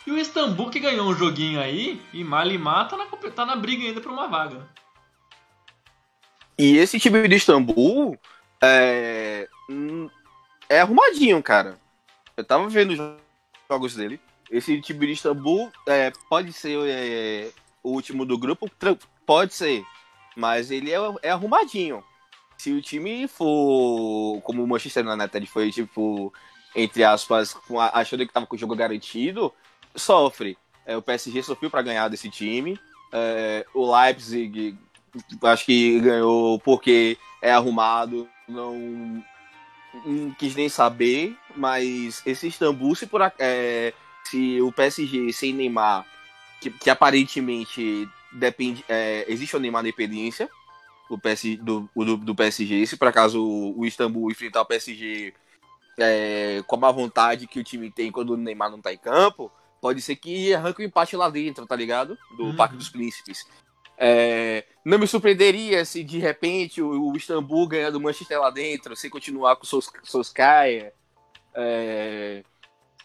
E 0.06 0.10
o 0.10 0.18
Istambul 0.18 0.70
que 0.70 0.80
ganhou 0.80 1.08
um 1.08 1.14
joguinho 1.14 1.60
aí, 1.60 2.00
e 2.12 2.24
Malimar 2.24 2.88
tá 2.88 2.96
na, 2.96 3.06
tá 3.06 3.44
na 3.44 3.56
briga 3.56 3.84
ainda 3.84 4.00
por 4.00 4.10
uma 4.10 4.28
vaga. 4.28 4.66
E 6.58 6.76
esse 6.78 6.98
time 6.98 7.26
de 7.28 7.36
Istambul 7.36 8.18
é, 8.62 9.48
hum, 9.68 10.08
é 10.68 10.80
arrumadinho, 10.80 11.42
cara. 11.42 11.78
Eu 12.36 12.44
tava 12.44 12.68
vendo 12.68 12.92
os 12.92 12.98
jogos 13.70 13.94
dele. 13.94 14.20
Esse 14.50 14.80
time 14.80 15.06
de 15.06 15.12
Istambul 15.12 15.70
é, 15.86 16.12
pode 16.28 16.52
ser 16.52 16.76
é, 16.88 17.50
o 17.82 17.90
último 17.90 18.26
do 18.26 18.36
grupo, 18.36 18.68
pode 19.24 19.54
ser, 19.54 19.84
mas 20.36 20.70
ele 20.70 20.90
é, 20.90 20.98
é, 21.22 21.30
arrumadinho. 21.30 22.02
Se 22.58 22.72
o 22.72 22.82
time 22.82 23.28
for 23.28 24.40
como 24.42 24.62
o 24.62 24.66
Manchester 24.66 25.06
United 25.06 25.46
foi, 25.46 25.70
tipo, 25.70 26.32
entre 26.74 27.04
aspas, 27.04 27.56
achando 27.92 28.26
que 28.26 28.32
tava 28.32 28.46
com 28.46 28.56
o 28.56 28.58
jogo 28.58 28.74
garantido, 28.74 29.52
sofre. 29.94 30.58
É, 30.84 30.96
o 30.96 31.02
PSG 31.02 31.42
sofreu 31.42 31.70
para 31.70 31.82
ganhar 31.82 32.08
desse 32.08 32.28
time. 32.28 32.78
É, 33.12 33.64
o 33.72 33.90
Leipzig, 33.94 34.76
acho 35.42 35.64
que 35.64 36.00
ganhou 36.00 36.58
porque 36.58 37.16
é 37.40 37.52
arrumado, 37.52 38.28
não, 38.48 39.24
não 40.04 40.30
quis 40.32 40.54
nem 40.54 40.68
saber, 40.68 41.36
mas 41.56 42.22
esse 42.26 42.48
Istambul, 42.48 42.94
se 42.94 43.06
por 43.06 43.20
é, 43.38 43.94
se 44.24 44.60
o 44.60 44.72
PSG 44.72 45.32
sem 45.32 45.52
Neymar 45.52 46.06
que, 46.60 46.70
que 46.70 46.90
aparentemente 46.90 48.08
depende, 48.30 48.84
é, 48.88 49.24
existe 49.26 49.56
uma 49.56 49.62
Neymar 49.62 49.82
dependência 49.82 50.48
do, 51.08 51.18
PS, 51.18 51.56
do, 51.60 51.88
do, 51.96 52.16
do 52.18 52.34
PSG. 52.34 52.86
Se 52.86 52.96
por 52.96 53.08
acaso 53.08 53.42
o, 53.42 53.80
o 53.80 53.86
Istambul 53.86 54.30
enfrentar 54.30 54.60
o 54.60 54.66
PSG 54.66 55.34
é, 55.98 56.62
com 56.66 56.84
a 56.84 56.92
vontade 56.92 57.46
que 57.46 57.58
o 57.58 57.64
time 57.64 57.90
tem 57.90 58.12
quando 58.12 58.30
o 58.30 58.36
Neymar 58.36 58.70
não 58.70 58.80
tá 58.80 58.92
em 58.92 58.98
campo, 58.98 59.50
pode 59.80 60.02
ser 60.02 60.16
que 60.16 60.54
arranque 60.54 60.80
o 60.80 60.84
um 60.84 60.86
empate 60.86 61.16
lá 61.16 61.28
dentro, 61.30 61.66
tá 61.66 61.74
ligado? 61.74 62.16
Do 62.36 62.44
uhum. 62.44 62.56
Parque 62.56 62.76
dos 62.76 62.90
Príncipes. 62.90 63.46
É, 64.02 64.64
não 64.84 64.98
me 64.98 65.06
surpreenderia 65.06 65.84
se 65.84 66.02
de 66.02 66.18
repente 66.18 66.80
o, 66.80 67.10
o 67.10 67.16
Istambul 67.16 67.66
ganhando 67.68 67.96
o 67.96 68.00
Manchester 68.00 68.40
lá 68.40 68.50
dentro, 68.50 68.94
sem 68.94 69.10
continuar 69.10 69.56
com 69.56 69.64
o 69.64 69.82
Solskjaer. 70.04 70.92
É, 71.54 72.42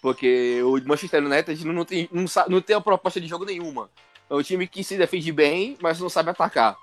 porque 0.06 0.62
o 0.62 0.80
Manchester 0.88 1.26
United 1.26 1.65
não 1.65 1.84
tem, 1.84 2.08
não, 2.12 2.26
não 2.48 2.62
tem 2.62 2.76
uma 2.76 2.82
proposta 2.84 3.20
de 3.20 3.26
jogo 3.26 3.44
nenhuma. 3.44 3.89
É 4.30 4.36
um 4.36 4.44
time 4.44 4.68
que 4.68 4.84
se 4.84 5.00
defende 5.00 5.32
bem, 5.32 5.76
mas 5.82 6.00
não 6.00 6.10
sabe 6.10 6.30
atacar. 6.30 6.78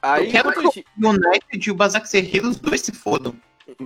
Aí, 0.00 0.24
eu 0.24 0.30
quero 0.30 0.50
que 0.50 0.82
o 0.98 1.08
United 1.10 1.68
e 1.68 1.70
o 1.70 1.74
Basak 1.74 2.08
Serreiro, 2.08 2.48
os 2.48 2.56
dois 2.56 2.80
se 2.80 2.92
fodam. 2.92 3.34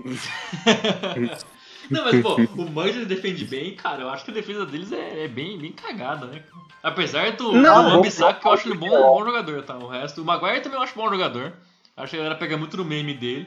Não, 1.90 2.04
mas, 2.04 2.22
pô, 2.22 2.36
o 2.36 2.70
Manchester 2.70 3.04
defende 3.04 3.44
bem, 3.44 3.74
cara. 3.74 4.02
Eu 4.02 4.08
acho 4.08 4.24
que 4.24 4.30
a 4.30 4.34
defesa 4.34 4.64
deles 4.64 4.90
é, 4.90 5.24
é 5.24 5.28
bem, 5.28 5.58
bem 5.58 5.70
cagada, 5.70 6.26
né? 6.26 6.42
Apesar 6.82 7.32
do, 7.32 7.52
não, 7.52 8.00
do 8.00 8.08
que 8.08 8.22
eu 8.22 8.52
acho 8.52 8.68
ele 8.68 8.78
bom, 8.78 8.88
bom 8.88 9.22
jogador, 9.24 9.62
tá? 9.64 9.76
O 9.76 9.86
resto, 9.86 10.22
o 10.22 10.24
Maguire 10.24 10.62
também 10.62 10.78
eu 10.78 10.82
acho 10.82 10.94
bom 10.94 11.10
jogador. 11.10 11.52
Acho 11.94 12.10
que 12.10 12.16
a 12.16 12.20
galera 12.20 12.38
pega 12.38 12.56
muito 12.56 12.76
no 12.78 12.86
meme 12.86 13.12
dele. 13.12 13.46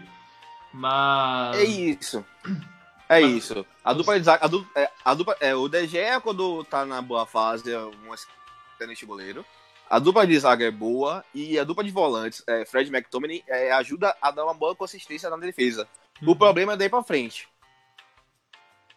Mas. 0.71 1.58
É 1.58 1.63
isso. 1.63 2.23
É 3.09 3.21
mas... 3.21 3.31
isso. 3.31 3.65
A 3.83 3.93
dupla 3.93 4.19
de 4.19 4.29
a 4.29 4.47
dupla, 4.47 4.69
é, 4.75 4.91
a 5.03 5.13
dupla, 5.13 5.37
é, 5.39 5.55
o 5.55 5.67
DG 5.67 5.97
é 5.97 6.19
quando 6.19 6.63
tá 6.65 6.85
na 6.85 7.01
boa 7.01 7.25
fase, 7.25 7.71
é 7.71 7.79
um 7.79 8.13
excelente 8.13 9.05
goleiro. 9.05 9.45
A 9.89 9.99
dupla 9.99 10.27
de 10.27 10.37
zaga 10.37 10.65
é 10.65 10.71
boa 10.71 11.23
e 11.33 11.57
a 11.57 11.63
dupla 11.63 11.83
de 11.83 11.91
volantes, 11.91 12.43
é, 12.45 12.65
Fred 12.65 12.89
McTominay, 12.93 13.43
é, 13.47 13.71
ajuda 13.71 14.15
a 14.21 14.31
dar 14.31 14.43
uma 14.43 14.53
boa 14.53 14.75
consistência 14.75 15.29
na 15.29 15.37
defesa. 15.37 15.87
Uhum. 16.21 16.31
O 16.31 16.35
problema 16.35 16.73
é 16.73 16.77
daí 16.77 16.89
pra 16.89 17.03
frente. 17.03 17.47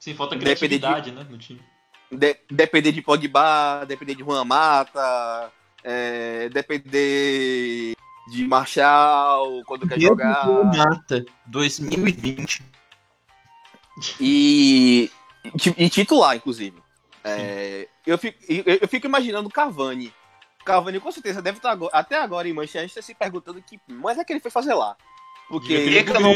Sim, 0.00 0.14
falta 0.14 0.36
criatividade, 0.36 1.10
de, 1.10 1.16
né, 1.16 1.24
no 1.28 1.38
time. 1.38 1.62
De, 2.10 2.36
depender 2.50 2.90
de 2.90 3.02
Pogba, 3.02 3.84
depender 3.86 4.16
de 4.16 4.24
Juan 4.24 4.44
Mata, 4.44 5.52
é, 5.84 6.48
depender 6.48 7.94
de 8.32 8.44
Marshall 8.48 9.62
quando 9.66 9.86
quer 9.86 10.00
jogar. 10.00 10.44
Mata, 10.64 11.24
2020. 11.46 12.79
E, 14.20 15.10
e 15.76 15.90
titular, 15.90 16.36
inclusive. 16.36 16.80
É, 17.22 17.88
eu, 18.06 18.16
fico, 18.16 18.38
eu, 18.48 18.78
eu, 18.80 18.88
fico 18.88 19.06
imaginando 19.06 19.50
Cavani. 19.50 20.12
Cavani 20.64 21.00
com 21.00 21.12
certeza 21.12 21.42
deve 21.42 21.58
estar 21.58 21.70
agora, 21.70 21.94
até 21.94 22.16
agora 22.16 22.48
em 22.48 22.52
Manchester 22.52 23.02
se 23.02 23.14
perguntando 23.14 23.62
que 23.62 23.78
mas 23.88 24.18
é 24.18 24.24
que 24.24 24.32
ele 24.32 24.40
foi 24.40 24.50
fazer 24.50 24.74
lá. 24.74 24.96
Porque 25.48 25.72
ele 25.72 26.02
não 26.04 26.34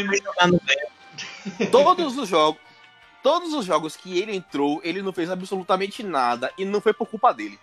todos 1.71 2.19
os 2.19 2.29
jogos, 2.29 2.61
todos 3.23 3.53
os 3.53 3.65
jogos 3.65 3.97
que 3.97 4.19
ele 4.19 4.35
entrou, 4.35 4.81
ele 4.83 5.01
não 5.03 5.13
fez 5.13 5.31
absolutamente 5.31 6.03
nada 6.03 6.53
e 6.59 6.65
não 6.65 6.81
foi 6.81 6.93
por 6.93 7.07
culpa 7.07 7.33
dele. 7.33 7.59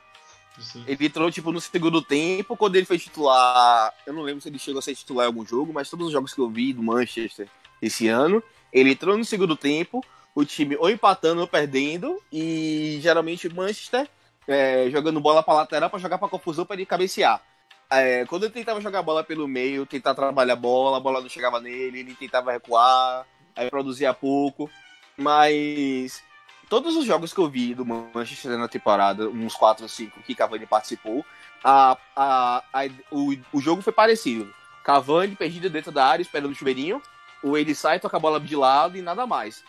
Sim. 0.60 0.84
Ele 0.88 1.06
entrou, 1.06 1.32
tipo, 1.32 1.52
no 1.52 1.62
segundo 1.62 2.02
tempo, 2.02 2.58
quando 2.58 2.76
ele 2.76 2.86
foi 2.86 2.98
titular. 2.98 3.94
Eu 4.06 4.14
não 4.14 4.22
lembro 4.22 4.42
se 4.42 4.50
ele 4.50 4.60
chegou 4.60 4.80
a 4.80 4.82
ser 4.82 4.96
titular 4.96 5.26
em 5.26 5.28
algum 5.28 5.46
jogo, 5.46 5.74
mas 5.74 5.90
todos 5.90 6.08
os 6.08 6.14
jogos 6.14 6.34
que 6.34 6.42
eu 6.42 6.50
vi 6.50 6.74
do 6.74 6.84
Manchester 6.84 7.48
esse 7.82 8.08
ano, 8.08 8.44
ele 8.72 8.92
entrou 8.92 9.18
no 9.18 9.26
segundo 9.26 9.56
tempo, 9.56 10.04
o 10.34 10.46
time 10.46 10.76
ou 10.78 10.90
empatando 10.90 11.42
ou 11.42 11.48
perdendo, 11.48 12.22
e 12.32 13.00
geralmente 13.02 13.48
o 13.48 13.56
Manchester 13.56 14.08
é, 14.48 14.90
jogando 14.90 15.20
bola 15.20 15.44
para 15.44 15.54
lateral 15.54 15.90
para 15.90 16.00
jogar 16.00 16.18
para 16.18 16.30
confusão 16.30 16.66
para 16.66 16.76
ele 16.76 16.86
cabecear. 16.86 17.42
É, 17.90 18.26
quando 18.26 18.44
ele 18.44 18.54
tentava 18.54 18.80
jogar 18.80 19.02
bola 19.02 19.24
pelo 19.24 19.48
meio, 19.48 19.86
tentar 19.86 20.16
trabalhar 20.16 20.54
a 20.54 20.56
bola, 20.56 20.98
a 20.98 21.02
bola 21.02 21.20
não 21.20 21.28
chegava 21.28 21.60
nele, 21.60 22.00
ele 22.00 22.16
tentava 22.16 22.52
recuar, 22.52 23.26
aí 23.56 23.70
produzia 23.70 24.14
pouco. 24.14 24.70
Mas 25.18 26.24
todos 26.70 26.96
os 26.96 27.06
jogos 27.06 27.34
que 27.34 27.40
eu 27.40 27.50
vi 27.50 27.76
do 27.76 27.86
Manchester 27.86 28.58
na 28.58 28.70
temporada, 28.70 29.28
uns 29.28 29.56
4 29.56 29.84
ou 29.84 29.90
5 29.90 30.22
que 30.24 30.34
Cavani 30.34 30.66
participou, 30.66 31.26
a, 31.62 31.98
a, 32.16 32.64
a, 32.74 32.86
o, 33.12 33.36
o 33.52 33.60
jogo 33.62 33.82
foi 33.82 33.92
parecido. 33.92 34.52
Cavani 34.84 35.36
perdido 35.36 35.70
dentro 35.70 35.92
da 35.92 36.06
área, 36.06 36.24
esperando 36.24 36.52
o 36.52 36.56
chuveirinho. 36.56 37.02
O 37.44 37.58
ele 37.58 37.74
sai, 37.74 38.00
toca 38.00 38.18
a 38.18 38.20
bola 38.20 38.40
de 38.40 38.56
lado 38.56 38.98
e 38.98 39.02
nada 39.02 39.26
mais. 39.26 39.64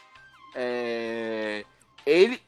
É, 0.55 1.65
ele, 2.05 2.41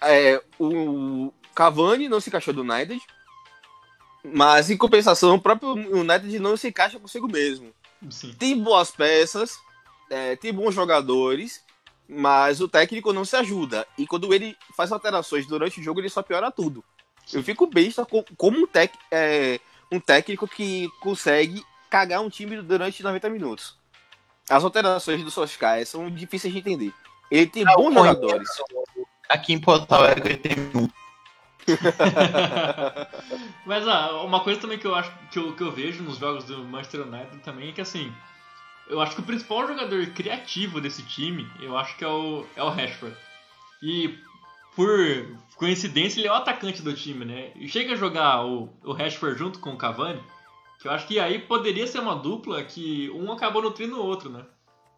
é, 0.00 0.42
o 0.58 1.32
Cavani 1.54 2.08
não 2.08 2.20
se 2.20 2.30
encaixou 2.30 2.54
do 2.54 2.62
United, 2.62 3.00
mas 4.24 4.70
em 4.70 4.76
compensação, 4.76 5.34
o 5.34 5.40
próprio 5.40 5.72
United 5.72 6.38
não 6.38 6.56
se 6.56 6.68
encaixa 6.68 6.98
consigo 6.98 7.28
mesmo. 7.28 7.72
Sim. 8.10 8.34
Tem 8.38 8.58
boas 8.58 8.90
peças, 8.90 9.58
é, 10.08 10.36
tem 10.36 10.52
bons 10.52 10.74
jogadores, 10.74 11.64
mas 12.08 12.60
o 12.60 12.68
técnico 12.68 13.12
não 13.12 13.24
se 13.24 13.36
ajuda. 13.36 13.86
E 13.96 14.06
quando 14.06 14.32
ele 14.32 14.56
faz 14.76 14.90
alterações 14.90 15.46
durante 15.46 15.80
o 15.80 15.82
jogo, 15.82 16.00
ele 16.00 16.08
só 16.08 16.22
piora 16.22 16.50
tudo. 16.50 16.84
Eu 17.32 17.42
fico 17.42 17.66
besta 17.66 18.06
como 18.36 18.58
um, 18.58 18.66
tec, 18.66 18.92
é, 19.10 19.60
um 19.92 20.00
técnico 20.00 20.48
que 20.48 20.88
consegue 21.00 21.64
cagar 21.88 22.20
um 22.20 22.30
time 22.30 22.60
durante 22.62 23.02
90 23.02 23.30
minutos. 23.30 23.78
As 24.50 24.64
alterações 24.64 25.22
do 25.22 25.30
Solskjaer 25.30 25.86
são 25.86 26.10
difíceis 26.10 26.52
de 26.52 26.58
entender. 26.58 26.92
Ele 27.30 27.46
tem 27.46 27.64
não, 27.64 27.76
bons 27.76 27.94
jogadores. 27.94 28.48
Aqui 29.28 29.52
em 29.52 29.60
Porto 29.60 29.90
Alegre 29.92 30.36
tem 30.36 30.56
um. 30.74 30.88
Mas 33.64 33.86
ah, 33.86 34.22
uma 34.24 34.40
coisa 34.40 34.60
também 34.60 34.78
que 34.78 34.86
eu 34.86 34.94
acho 34.94 35.12
que 35.30 35.38
eu, 35.38 35.54
que 35.54 35.62
eu 35.62 35.70
vejo 35.70 36.02
nos 36.02 36.18
jogos 36.18 36.44
do 36.44 36.64
Manchester 36.64 37.02
United 37.02 37.38
também 37.38 37.68
é 37.68 37.72
que 37.72 37.80
assim 37.80 38.12
eu 38.90 39.00
acho 39.00 39.14
que 39.14 39.20
o 39.20 39.24
principal 39.24 39.66
jogador 39.68 40.04
criativo 40.08 40.80
desse 40.80 41.02
time, 41.04 41.48
eu 41.60 41.78
acho 41.78 41.96
que 41.96 42.04
é 42.04 42.08
o, 42.08 42.44
é 42.56 42.62
o 42.62 42.68
Rashford. 42.68 43.16
E 43.80 44.18
por 44.74 44.98
coincidência, 45.56 46.20
ele 46.20 46.28
é 46.28 46.32
o 46.32 46.34
atacante 46.34 46.82
do 46.82 46.92
time, 46.92 47.24
né? 47.24 47.52
E 47.54 47.68
chega 47.68 47.92
a 47.92 47.96
jogar 47.96 48.44
o, 48.44 48.68
o 48.82 48.92
Rashford 48.92 49.38
junto 49.38 49.60
com 49.60 49.70
o 49.70 49.76
Cavani, 49.76 50.20
que 50.80 50.88
eu 50.88 50.92
acho 50.92 51.06
que 51.06 51.20
aí 51.20 51.38
poderia 51.38 51.86
ser 51.86 52.00
uma 52.00 52.16
dupla 52.16 52.62
que 52.64 53.10
um 53.10 53.30
acabou 53.32 53.62
nutrindo 53.62 53.96
o 53.96 54.04
outro, 54.04 54.30
né? 54.30 54.44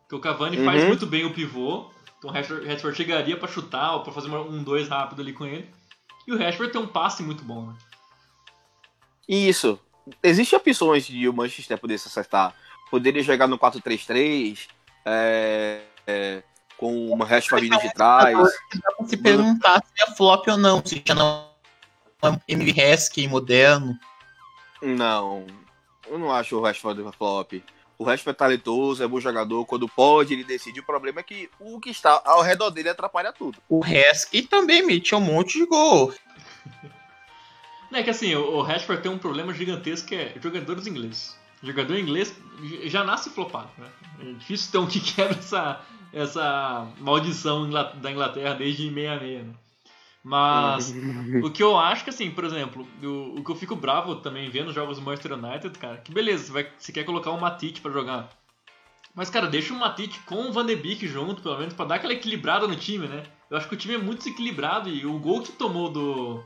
Que 0.08 0.14
o 0.14 0.20
Cavani 0.20 0.58
uhum. 0.58 0.64
faz 0.64 0.84
muito 0.84 1.06
bem 1.06 1.24
o 1.24 1.34
pivô, 1.34 1.90
então 2.18 2.30
o 2.30 2.32
Rashford, 2.32 2.66
Rashford 2.66 2.96
chegaria 2.96 3.36
para 3.36 3.48
chutar 3.48 3.94
ou 3.94 4.02
para 4.02 4.12
fazer 4.12 4.28
um 4.28 4.62
dois 4.62 4.88
rápido 4.88 5.20
ali 5.20 5.32
com 5.32 5.44
ele. 5.44 5.68
E 6.26 6.32
o 6.32 6.38
Rashford 6.38 6.72
tem 6.72 6.80
um 6.80 6.86
passe 6.86 7.22
muito 7.22 7.42
bom, 7.42 7.66
né? 7.66 7.74
Isso. 9.28 9.78
Existem 10.22 10.58
opções 10.58 11.06
de 11.06 11.28
o 11.28 11.32
Manchester 11.32 11.78
poder 11.78 11.98
se 11.98 12.08
acertar 12.08 12.54
poderia 12.92 13.22
jogar 13.22 13.46
no 13.46 13.58
4-3-3, 13.58 14.68
é, 15.06 15.80
é, 16.06 16.42
com 16.76 17.10
uma 17.10 17.24
Rashford 17.24 17.66
vindo 17.66 17.80
de 17.80 17.94
trás. 17.94 18.36
Se 19.06 19.16
perguntar 19.16 19.82
se 19.82 20.02
é 20.02 20.14
flop 20.14 20.46
ou 20.48 20.58
não, 20.58 20.84
se 20.84 21.02
já 21.02 21.14
não 21.14 21.48
é 22.22 22.38
Emily 22.46 22.78
Heskey 22.78 23.26
moderno. 23.26 23.98
Não, 24.82 25.46
eu 26.12 26.18
não 26.18 26.32
acho 26.32 26.56
o 26.56 26.60
Rashford 26.60 27.02
flop. 27.16 27.52
O 27.98 28.04
Rashford 28.04 28.34
é 28.34 28.38
talentoso, 28.38 29.02
é 29.02 29.06
bom 29.06 29.20
jogador, 29.20 29.64
quando 29.64 29.88
pode 29.88 30.32
ele 30.34 30.44
decide. 30.44 30.80
O 30.80 30.86
problema 30.86 31.20
é 31.20 31.22
que 31.22 31.48
o 31.60 31.78
que 31.80 31.90
está 31.90 32.20
ao 32.24 32.42
redor 32.42 32.70
dele 32.70 32.88
atrapalha 32.88 33.32
tudo. 33.32 33.58
O 33.68 33.84
Heskey 33.84 34.42
também 34.42 34.84
mete 34.84 35.14
um 35.14 35.20
monte 35.20 35.58
de 35.58 35.66
gol. 35.66 36.12
Não, 37.90 37.98
é 37.98 38.02
que 38.02 38.10
assim, 38.10 38.34
o 38.34 38.60
Rashford 38.62 39.02
tem 39.02 39.12
um 39.12 39.18
problema 39.18 39.52
gigantesco 39.52 40.08
que 40.08 40.14
é 40.14 40.34
jogadores 40.40 40.86
ingleses 40.86 41.36
jogador 41.62 41.96
inglês 41.96 42.34
já 42.84 43.04
nasce 43.04 43.30
flopado, 43.30 43.70
né? 43.78 43.86
É 44.20 44.32
difícil 44.32 44.72
ter 44.72 44.78
um 44.78 44.86
que 44.86 45.00
quebra 45.14 45.38
essa, 45.38 45.80
essa 46.12 46.88
maldição 46.98 47.70
da 47.70 48.10
Inglaterra 48.10 48.54
desde 48.54 48.88
66, 48.88 49.46
né? 49.46 49.54
Mas 50.24 50.94
o 51.42 51.50
que 51.50 51.62
eu 51.62 51.76
acho 51.76 52.04
que, 52.04 52.10
assim, 52.10 52.30
por 52.30 52.44
exemplo, 52.44 52.86
o, 53.02 53.40
o 53.40 53.44
que 53.44 53.50
eu 53.50 53.56
fico 53.56 53.74
bravo 53.74 54.16
também 54.16 54.48
vendo 54.50 54.68
os 54.68 54.74
jogos 54.74 54.98
do 54.98 55.04
Manchester 55.04 55.32
United, 55.32 55.76
cara, 55.78 55.96
que 55.96 56.12
beleza, 56.12 56.44
você, 56.44 56.52
vai, 56.52 56.72
você 56.78 56.92
quer 56.92 57.04
colocar 57.04 57.32
um 57.32 57.40
Matite 57.40 57.80
para 57.80 57.90
jogar. 57.90 58.30
Mas, 59.14 59.28
cara, 59.28 59.46
deixa 59.46 59.74
o 59.74 59.78
Matite 59.78 60.20
com 60.20 60.48
o 60.48 60.52
Van 60.52 60.64
de 60.64 60.76
Beek 60.76 61.06
junto, 61.08 61.42
pelo 61.42 61.58
menos, 61.58 61.74
pra 61.74 61.84
dar 61.84 61.96
aquela 61.96 62.12
equilibrada 62.12 62.66
no 62.68 62.76
time, 62.76 63.08
né? 63.08 63.24
Eu 63.50 63.56
acho 63.56 63.68
que 63.68 63.74
o 63.74 63.78
time 63.78 63.94
é 63.94 63.98
muito 63.98 64.18
desequilibrado 64.18 64.88
e 64.88 65.04
o 65.04 65.18
gol 65.18 65.42
que 65.42 65.52
tomou 65.52 65.90
do, 65.90 66.42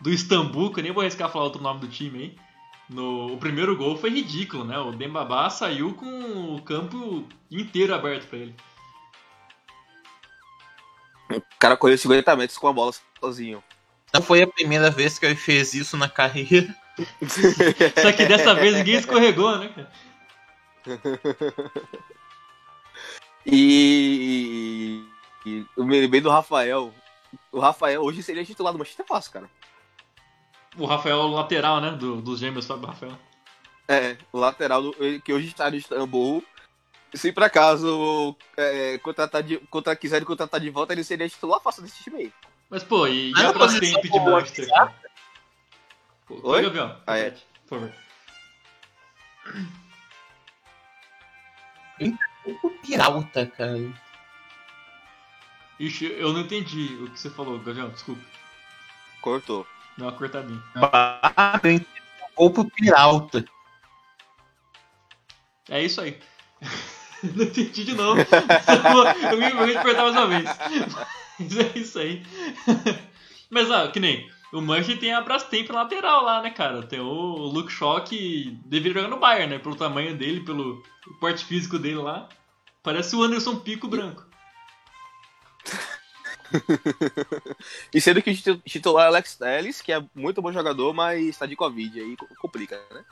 do 0.00 0.10
Istambul, 0.10 0.72
que 0.72 0.80
eu 0.80 0.84
nem 0.84 0.92
vou 0.92 1.02
arriscar 1.02 1.30
falar 1.30 1.44
outro 1.44 1.62
nome 1.62 1.80
do 1.80 1.88
time 1.88 2.18
aí, 2.18 2.36
no, 2.88 3.34
o 3.34 3.38
primeiro 3.38 3.76
gol 3.76 3.96
foi 3.96 4.10
ridículo, 4.10 4.64
né? 4.64 4.78
O 4.78 4.90
Dembabá 4.90 5.48
saiu 5.48 5.94
com 5.94 6.54
o 6.54 6.62
campo 6.62 7.24
inteiro 7.50 7.94
aberto 7.94 8.28
para 8.28 8.38
ele. 8.38 8.54
O 11.62 11.66
cara 11.70 11.76
correu 11.76 11.96
50 11.96 12.34
metros 12.34 12.58
com 12.58 12.66
a 12.66 12.72
bola 12.72 12.92
sozinho. 13.20 13.62
Não 14.12 14.20
foi 14.20 14.42
a 14.42 14.48
primeira 14.48 14.90
vez 14.90 15.16
que 15.16 15.24
ele 15.26 15.36
fez 15.36 15.74
isso 15.74 15.96
na 15.96 16.08
carreira. 16.08 16.74
Só 18.02 18.10
que 18.10 18.26
dessa 18.26 18.52
vez 18.52 18.74
ninguém 18.74 18.96
escorregou, 18.96 19.56
né, 19.58 19.68
cara? 19.68 19.90
E, 23.46 25.04
e, 25.46 25.64
eu 25.76 25.84
me 25.84 26.00
lembrei 26.00 26.20
do 26.20 26.30
Rafael. 26.30 26.92
O 27.52 27.60
Rafael 27.60 28.02
hoje 28.02 28.24
seria 28.24 28.44
titular 28.44 28.72
do 28.72 28.78
Manchester 28.80 29.06
fácil, 29.06 29.32
cara. 29.32 29.50
o 30.76 30.84
Rafael 30.84 31.28
lateral, 31.28 31.80
né? 31.80 31.92
Do, 31.92 32.20
dos 32.20 32.40
gêmeos 32.40 32.66
Fábio 32.66 32.88
Rafael. 32.88 33.12
É, 33.86 34.16
o 34.32 34.38
lateral 34.38 34.82
do- 34.82 35.20
que 35.20 35.32
hoje 35.32 35.46
está 35.46 35.70
no 35.70 35.76
Istambul. 35.76 36.42
Se 37.14 37.30
por 37.30 37.42
acaso 37.42 38.34
é, 38.56 38.98
contratar 38.98 39.42
de, 39.42 39.58
contra, 39.68 39.94
quiserem 39.94 40.26
contratar 40.26 40.58
de 40.58 40.70
volta, 40.70 40.92
ele 40.92 41.04
seria 41.04 41.28
titular 41.28 41.60
fácil 41.60 41.82
desse 41.82 42.02
time 42.02 42.16
aí. 42.16 42.32
Mas, 42.70 42.82
pô, 42.82 43.06
e, 43.06 43.30
Mas 43.32 43.40
e 43.40 43.44
na 43.44 43.50
a 43.50 43.52
Brastemp 43.52 43.94
posição 44.10 44.42
de 44.42 44.66
cara? 44.66 44.94
Pô, 46.26 46.40
Oi? 46.42 46.62
Gabriel. 46.62 46.96
Ah, 47.06 47.18
é. 47.18 47.30
Por 47.66 47.80
favor. 47.80 47.92
O 52.62 52.70
Piralta, 52.82 53.46
cara. 53.46 53.78
Ixi, 55.78 56.06
eu 56.12 56.32
não 56.32 56.40
entendi 56.40 56.96
o 57.02 57.10
que 57.10 57.20
você 57.20 57.28
falou, 57.28 57.58
Gabriel, 57.58 57.90
desculpa. 57.90 58.22
Cortou. 59.20 59.66
Deu 59.98 60.06
uma 60.06 60.16
cortadinha. 60.16 60.62
Ah, 60.76 61.60
eu 61.62 61.72
entendi. 61.72 61.86
Ou 62.36 62.50
pro 62.50 62.64
Piralta. 62.70 63.44
É 65.68 65.82
isso 65.82 66.00
aí. 66.00 66.18
não 67.34 67.44
entendi 67.44 67.84
de 67.84 67.94
novo. 67.94 68.20
eu 69.30 69.38
me 69.38 69.50
vou 69.50 69.66
te 69.66 69.72
perguntar 69.74 70.02
mais 70.02 70.16
uma 70.16 70.26
vez. 70.26 70.48
Mas 71.38 71.58
é 71.58 71.78
isso 71.78 71.98
aí. 71.98 72.22
Mas, 73.50 73.70
ó, 73.70 73.88
que 73.88 74.00
nem. 74.00 74.30
O 74.52 74.60
Manchester 74.60 75.00
tem 75.00 75.14
a 75.14 75.20
Brastemp 75.22 75.70
lateral 75.70 76.24
lá, 76.24 76.42
né, 76.42 76.50
cara? 76.50 76.82
Tem 76.82 77.00
o 77.00 77.06
Luke 77.06 77.72
Shaw 77.72 78.02
que 78.04 78.58
deveria 78.66 79.00
jogar 79.02 79.08
no 79.14 79.18
Bayern, 79.20 79.54
né? 79.54 79.58
Pelo 79.58 79.74
tamanho 79.76 80.14
dele, 80.14 80.40
pelo 80.40 80.82
porte 81.20 81.42
físico 81.44 81.78
dele 81.78 81.96
lá. 81.96 82.28
Parece 82.82 83.16
o 83.16 83.22
Anderson 83.22 83.56
Pico 83.56 83.88
branco. 83.88 84.26
E 87.94 88.00
sendo 88.00 88.20
que 88.22 88.30
o 88.30 88.34
titu- 88.34 88.62
titular 88.66 89.04
é 89.04 89.08
Alex 89.08 89.36
Telles, 89.36 89.80
que 89.80 89.92
é 89.92 90.02
muito 90.14 90.42
bom 90.42 90.52
jogador, 90.52 90.92
mas 90.92 91.24
está 91.26 91.46
de 91.46 91.56
Covid, 91.56 91.98
aí 92.00 92.16
co- 92.16 92.28
complica, 92.38 92.78
né? 92.90 93.04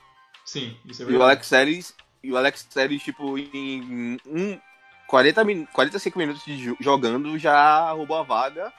Sim, 0.44 0.76
isso 0.84 1.02
é 1.02 1.04
E 1.04 1.08
o 1.08 1.10
verdade. 1.10 1.30
Alex 1.30 1.48
Telles, 1.48 1.94
e 2.22 2.32
o 2.32 2.36
Alex 2.36 2.64
Telles 2.64 3.02
tipo, 3.02 3.38
em 3.38 4.18
um, 4.26 4.60
40 5.06 5.44
min, 5.44 5.66
45 5.66 6.18
minutos 6.18 6.42
jogando, 6.80 7.38
já 7.38 7.90
roubou 7.92 8.18
a 8.18 8.22
vaga 8.22 8.72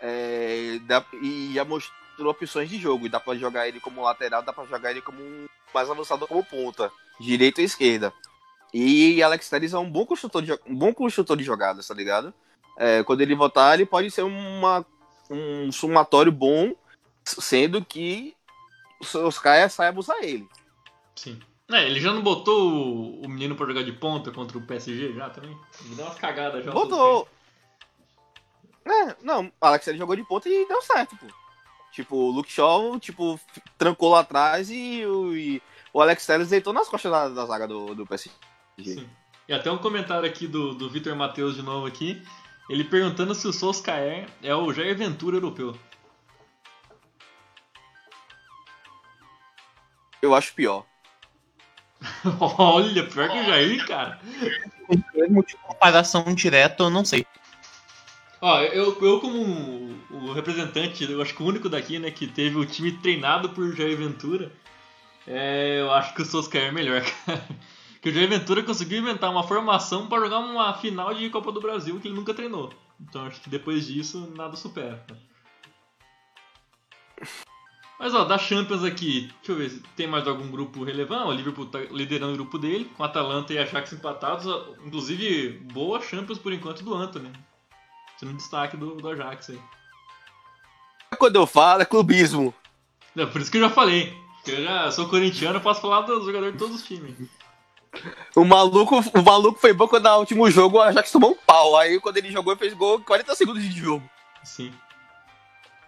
é, 0.00 0.78
dá- 0.82 1.04
e 1.22 1.52
já 1.54 1.64
mostrou 1.64 2.30
opções 2.30 2.68
de 2.68 2.78
jogo. 2.78 3.08
Dá 3.08 3.20
pra 3.20 3.34
jogar 3.36 3.68
ele 3.68 3.80
como 3.80 4.02
lateral, 4.02 4.42
dá 4.42 4.52
pra 4.52 4.64
jogar 4.64 4.90
ele 4.90 5.02
como 5.02 5.20
um 5.22 5.46
mais 5.72 5.88
avançado 5.88 6.26
como 6.26 6.44
ponta, 6.44 6.90
direita 7.20 7.60
ou 7.60 7.64
esquerda. 7.64 8.12
E 8.72 9.22
Alex 9.22 9.48
Telles 9.48 9.72
é 9.72 9.78
um 9.78 9.90
bom 9.90 10.06
construtor 10.06 10.42
de, 10.42 10.52
um 10.66 10.74
bom 10.74 10.92
construtor 10.92 11.36
de 11.36 11.44
jogadas, 11.44 11.86
tá 11.86 11.94
ligado? 11.94 12.32
É, 12.78 13.02
quando 13.02 13.20
ele 13.20 13.34
voltar, 13.34 13.74
ele 13.74 13.86
pode 13.86 14.10
ser 14.10 14.22
uma, 14.22 14.84
um 15.30 15.70
somatório 15.70 16.32
bom, 16.32 16.74
sendo 17.24 17.84
que 17.84 18.34
os 19.00 19.38
caras 19.38 19.72
saibam 19.72 20.00
usar 20.00 20.22
ele. 20.22 20.48
Sim. 21.14 21.40
É, 21.72 21.86
ele 21.86 22.00
já 22.00 22.12
não 22.12 22.20
botou 22.20 22.72
o, 22.72 23.22
o 23.22 23.28
menino 23.28 23.54
pra 23.54 23.66
jogar 23.66 23.82
de 23.82 23.92
ponta 23.92 24.30
contra 24.32 24.58
o 24.58 24.62
PSG 24.62 25.12
já 25.12 25.30
também? 25.30 25.56
Ele 25.84 25.94
deu 25.94 26.04
umas 26.04 26.18
cagadas 26.18 26.64
já. 26.64 26.72
Botou. 26.72 27.28
É, 28.84 29.16
não, 29.22 29.52
Alex 29.60 29.86
ele 29.86 29.98
jogou 29.98 30.16
de 30.16 30.24
ponta 30.24 30.48
e 30.48 30.66
deu 30.66 30.82
certo, 30.82 31.16
pô. 31.16 31.26
Tipo, 31.92 32.16
o 32.16 32.30
Luke 32.30 32.50
Shaw, 32.50 32.98
tipo, 32.98 33.38
trancou 33.76 34.10
lá 34.10 34.20
atrás 34.20 34.70
e 34.70 35.04
o, 35.04 35.36
e 35.36 35.62
o 35.92 36.00
Alex 36.00 36.24
Telles 36.24 36.48
deitou 36.48 36.72
nas 36.72 36.88
costas 36.88 37.10
da, 37.10 37.28
da 37.28 37.46
zaga 37.46 37.66
do, 37.68 37.94
do 37.94 38.06
PSG. 38.06 38.30
Sim. 38.82 39.08
E 39.48 39.52
até 39.52 39.70
um 39.70 39.78
comentário 39.78 40.28
aqui 40.28 40.46
do, 40.46 40.74
do 40.74 40.88
Vitor 40.88 41.14
Matheus 41.16 41.56
de 41.56 41.62
novo 41.62 41.86
aqui. 41.86 42.22
Ele 42.68 42.84
perguntando 42.84 43.34
se 43.34 43.48
o 43.48 43.52
Solskjaer 43.52 44.28
é 44.42 44.54
o 44.54 44.72
Jair 44.72 44.96
Ventura 44.96 45.36
europeu. 45.36 45.76
Eu 50.22 50.34
acho 50.34 50.54
pior. 50.54 50.86
Olha, 52.40 53.06
pior 53.06 53.28
que 53.28 53.38
o 53.38 53.44
Jair, 53.44 53.86
cara. 53.86 54.18
Em 54.90 55.00
termos 55.12 55.46
de 55.46 55.56
comparação 55.56 56.24
direta, 56.34 56.82
eu 56.84 56.90
não 56.90 57.04
sei. 57.04 57.26
Ó, 58.40 58.60
eu, 58.62 58.96
eu 59.02 59.20
como 59.20 59.38
um- 59.38 59.98
o 60.10 60.32
representante, 60.32 61.04
eu 61.10 61.20
acho 61.20 61.34
que 61.34 61.42
o 61.42 61.46
único 61.46 61.68
daqui, 61.68 61.98
né, 61.98 62.10
que 62.10 62.26
teve 62.26 62.56
o 62.56 62.64
time 62.64 62.92
treinado 62.92 63.50
por 63.50 63.74
Jair 63.76 63.96
Ventura, 63.96 64.50
é, 65.26 65.80
eu 65.80 65.92
acho 65.92 66.14
que 66.14 66.22
o 66.22 66.24
Solskjaer 66.24 66.68
é 66.68 66.72
melhor, 66.72 67.02
cara. 67.26 67.44
Que 68.00 68.08
o 68.08 68.12
Jair 68.12 68.28
Ventura 68.28 68.62
conseguiu 68.62 68.98
inventar 68.98 69.30
uma 69.30 69.42
formação 69.46 70.06
pra 70.06 70.18
jogar 70.20 70.38
uma 70.38 70.72
final 70.74 71.12
de 71.12 71.28
Copa 71.28 71.52
do 71.52 71.60
Brasil 71.60 72.00
que 72.00 72.08
ele 72.08 72.14
nunca 72.16 72.32
treinou. 72.32 72.72
Então 72.98 73.26
acho 73.26 73.40
que 73.42 73.50
depois 73.50 73.86
disso, 73.86 74.32
nada 74.34 74.56
supera. 74.56 75.04
cara. 75.06 75.20
Mas 78.00 78.14
ó, 78.14 78.24
da 78.24 78.38
Champions 78.38 78.82
aqui, 78.82 79.30
deixa 79.36 79.52
eu 79.52 79.56
ver 79.56 79.68
se 79.68 79.80
tem 79.94 80.06
mais 80.06 80.26
algum 80.26 80.50
grupo 80.50 80.82
relevante. 80.82 81.28
O 81.28 81.32
Liverpool 81.32 81.66
tá 81.66 81.80
liderando 81.90 82.32
o 82.32 82.36
grupo 82.36 82.58
dele, 82.58 82.90
com 82.96 83.04
Atalanta 83.04 83.52
e 83.52 83.58
Ajax 83.58 83.92
empatados. 83.92 84.46
Inclusive, 84.86 85.50
boa 85.70 86.00
Champions 86.00 86.38
por 86.38 86.50
enquanto 86.50 86.82
do 86.82 86.94
Anthony. 86.94 87.30
Sendo 88.16 88.32
destaque 88.32 88.74
do, 88.74 88.94
do 88.94 89.06
Ajax 89.10 89.50
aí. 89.50 89.60
Quando 91.18 91.36
eu 91.36 91.46
falo, 91.46 91.82
é 91.82 91.84
clubismo. 91.84 92.54
É 93.14 93.26
por 93.26 93.42
isso 93.42 93.50
que 93.50 93.58
eu 93.58 93.62
já 93.62 93.70
falei. 93.70 94.16
Eu 94.46 94.64
já 94.64 94.90
sou 94.90 95.06
corintiano, 95.06 95.60
posso 95.60 95.82
falar 95.82 96.00
dos 96.00 96.24
jogadores 96.24 96.54
de 96.54 96.58
todos 96.58 96.76
os 96.76 96.82
times. 96.82 97.28
O 98.34 98.46
maluco, 98.46 98.98
o 99.14 99.22
maluco 99.22 99.60
foi 99.60 99.74
bom 99.74 99.86
quando 99.86 100.08
no 100.08 100.20
último 100.20 100.50
jogo 100.50 100.78
o 100.78 100.80
Ajax 100.80 101.12
tomou 101.12 101.32
um 101.32 101.36
pau. 101.46 101.76
Aí 101.76 102.00
quando 102.00 102.16
ele 102.16 102.32
jogou, 102.32 102.54
ele 102.54 102.60
fez 102.60 102.72
gol 102.72 102.98
em 102.98 103.02
40 103.02 103.34
segundos 103.34 103.62
de 103.62 103.78
jogo. 103.78 104.08
Sim. 104.42 104.72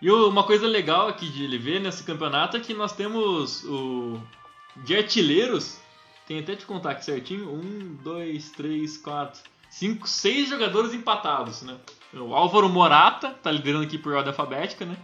E 0.02 0.10
uma 0.10 0.42
coisa 0.42 0.66
legal 0.66 1.06
aqui 1.06 1.28
de 1.28 1.44
ele 1.44 1.56
ver 1.56 1.80
nesse 1.80 2.02
campeonato 2.02 2.56
é 2.56 2.60
que 2.60 2.74
nós 2.74 2.92
temos 2.92 3.62
o. 3.62 4.20
De 4.84 4.96
artilheiros, 4.96 5.78
tem 6.26 6.40
até 6.40 6.56
te 6.56 6.66
contar 6.66 6.90
aqui 6.90 7.04
certinho: 7.04 7.48
um, 7.48 7.96
dois, 8.02 8.50
três, 8.50 8.98
quatro, 8.98 9.40
cinco, 9.70 10.08
seis 10.08 10.48
jogadores 10.48 10.92
empatados, 10.92 11.62
né? 11.62 11.76
O 12.14 12.34
Álvaro 12.34 12.68
Morata 12.68 13.30
tá 13.30 13.52
liderando 13.52 13.84
aqui 13.84 13.96
por 13.96 14.12
ordem 14.12 14.30
alfabética, 14.30 14.84
né? 14.84 14.96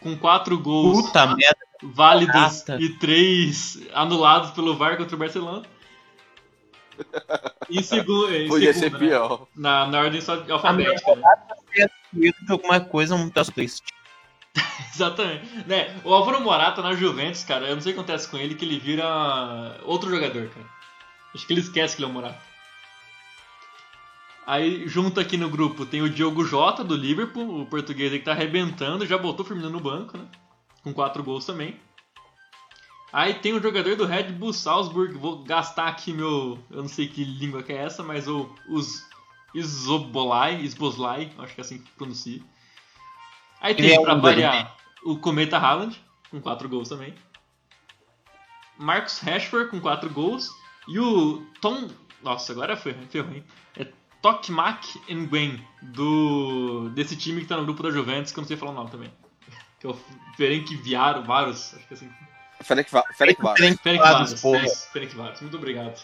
Com 0.00 0.18
quatro 0.18 0.58
gols 0.58 1.06
Puta 1.06 1.26
merda. 1.28 1.58
válidos 1.80 2.34
Morata. 2.34 2.78
e 2.80 2.88
três 2.98 3.78
anulados 3.94 4.50
pelo 4.50 4.74
VAR 4.76 4.96
contra 4.96 5.14
o 5.14 5.18
Barcelona. 5.18 5.62
Em, 7.70 7.82
segu 7.82 8.28
em 8.30 8.48
Podia 8.48 8.72
ser 8.72 8.80
segundo, 8.80 9.00
né? 9.00 9.08
pior. 9.08 9.46
Na, 9.54 9.86
na 9.86 10.00
ordem 10.00 10.20
só 10.20 10.42
alfabética, 10.50 11.14
né? 11.14 11.22
De 12.12 12.34
alguma 12.48 12.80
coisa 12.80 13.16
muito 13.16 13.52
triste. 13.52 13.84
Exatamente. 15.00 15.66
Né? 15.66 15.98
O 16.04 16.12
Álvaro 16.12 16.40
Morata 16.40 16.82
na 16.82 16.94
Juventus, 16.94 17.42
cara, 17.44 17.66
eu 17.66 17.74
não 17.74 17.82
sei 17.82 17.92
o 17.92 17.94
que 17.94 18.00
acontece 18.00 18.28
com 18.28 18.36
ele, 18.36 18.54
que 18.54 18.64
ele 18.64 18.78
vira 18.78 19.78
outro 19.84 20.10
jogador, 20.10 20.48
cara. 20.48 20.66
Acho 21.34 21.46
que 21.46 21.52
ele 21.52 21.60
esquece 21.60 21.96
que 21.96 22.02
ele 22.02 22.08
é 22.08 22.10
o 22.10 22.14
Morata. 22.14 22.40
Aí, 24.46 24.88
junto 24.88 25.20
aqui 25.20 25.36
no 25.36 25.48
grupo, 25.48 25.86
tem 25.86 26.02
o 26.02 26.10
Diogo 26.10 26.44
Jota, 26.44 26.82
do 26.82 26.96
Liverpool, 26.96 27.60
o 27.62 27.66
português 27.66 28.12
aí 28.12 28.18
que 28.18 28.24
tá 28.24 28.32
arrebentando, 28.32 29.06
já 29.06 29.16
botou 29.16 29.44
o 29.44 29.48
Firmino 29.48 29.70
no 29.70 29.80
banco, 29.80 30.18
né? 30.18 30.26
Com 30.82 30.92
quatro 30.92 31.22
gols 31.22 31.46
também. 31.46 31.78
Aí 33.12 33.34
tem 33.34 33.52
o 33.52 33.62
jogador 33.62 33.96
do 33.96 34.06
Red 34.06 34.32
Bull 34.32 34.52
Salzburg, 34.52 35.14
vou 35.14 35.42
gastar 35.42 35.88
aqui 35.88 36.12
meu... 36.12 36.58
Eu 36.70 36.82
não 36.82 36.88
sei 36.88 37.08
que 37.08 37.24
língua 37.24 37.62
que 37.62 37.72
é 37.72 37.76
essa, 37.76 38.02
mas 38.02 38.28
o, 38.28 38.48
os 38.68 39.08
Isobolai, 39.54 40.60
Isboslai, 40.60 41.30
acho 41.38 41.54
que 41.54 41.60
é 41.60 41.64
assim 41.64 41.78
que 41.78 41.90
pronuncia. 41.92 42.40
Aí 43.60 43.74
tem, 43.74 43.92
é 43.92 44.00
pra 44.00 44.14
variar, 44.14 44.76
o 45.04 45.18
Cometa 45.18 45.58
Haaland, 45.58 45.98
com 46.30 46.40
4 46.40 46.68
gols 46.68 46.88
também. 46.88 47.14
Marcos 48.78 49.18
Rashford, 49.18 49.70
com 49.70 49.80
4 49.80 50.10
gols. 50.10 50.48
E 50.88 50.98
o 50.98 51.46
Tom... 51.60 51.88
Nossa, 52.22 52.52
agora 52.52 52.76
foi, 52.76 52.92
ferrou, 52.92 53.32
hein? 53.32 53.44
É 53.76 53.86
Tokmak 54.22 55.00
Nguyen, 55.08 55.66
do... 55.82 56.90
desse 56.90 57.16
time 57.16 57.40
que 57.40 57.46
tá 57.46 57.56
no 57.56 57.64
grupo 57.64 57.82
da 57.82 57.90
Juventus, 57.90 58.32
que 58.32 58.38
eu 58.38 58.42
não 58.42 58.48
sei 58.48 58.56
falar 58.56 58.72
o 58.72 58.74
nome 58.74 58.90
também. 58.90 59.12
Que 59.78 59.86
é 59.86 59.90
o 59.90 59.98
Ferenc 60.36 60.74
Viaro, 60.76 61.22
Varos, 61.24 61.74
acho 61.74 61.86
que 61.86 61.94
é 61.94 61.96
assim. 61.96 62.12
Ferenc 62.62 62.90
Va- 62.90 63.04
Ferenc 63.14 63.40
Varos. 63.40 64.40
Ferenc 64.92 65.14
Varos, 65.16 65.40
muito 65.40 65.56
obrigado. 65.56 65.98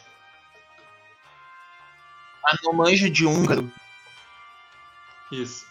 A 2.44 2.56
não 2.62 2.72
manja 2.72 3.10
de 3.10 3.26
húngaro. 3.26 3.70
Isso. 5.30 5.66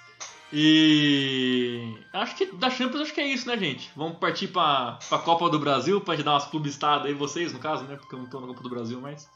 E 0.53 1.97
acho 2.13 2.35
que 2.35 2.45
da 2.55 2.69
Champions 2.69 3.01
acho 3.01 3.13
que 3.13 3.21
é 3.21 3.27
isso, 3.27 3.47
né, 3.47 3.57
gente? 3.57 3.91
Vamos 3.95 4.17
partir 4.17 4.47
pra, 4.47 4.99
pra 5.09 5.17
Copa 5.19 5.49
do 5.49 5.59
Brasil 5.59 5.99
pra 6.01 6.15
te 6.15 6.23
dar 6.23 6.33
umas 6.33 6.45
clubistadas 6.45 7.07
aí, 7.07 7.13
vocês, 7.13 7.51
no 7.51 7.59
caso, 7.59 7.83
né? 7.85 7.95
Porque 7.95 8.13
eu 8.15 8.19
não 8.19 8.27
tô 8.27 8.39
na 8.39 8.47
Copa 8.47 8.63
do 8.63 8.69
Brasil 8.69 9.01
mais. 9.01 9.29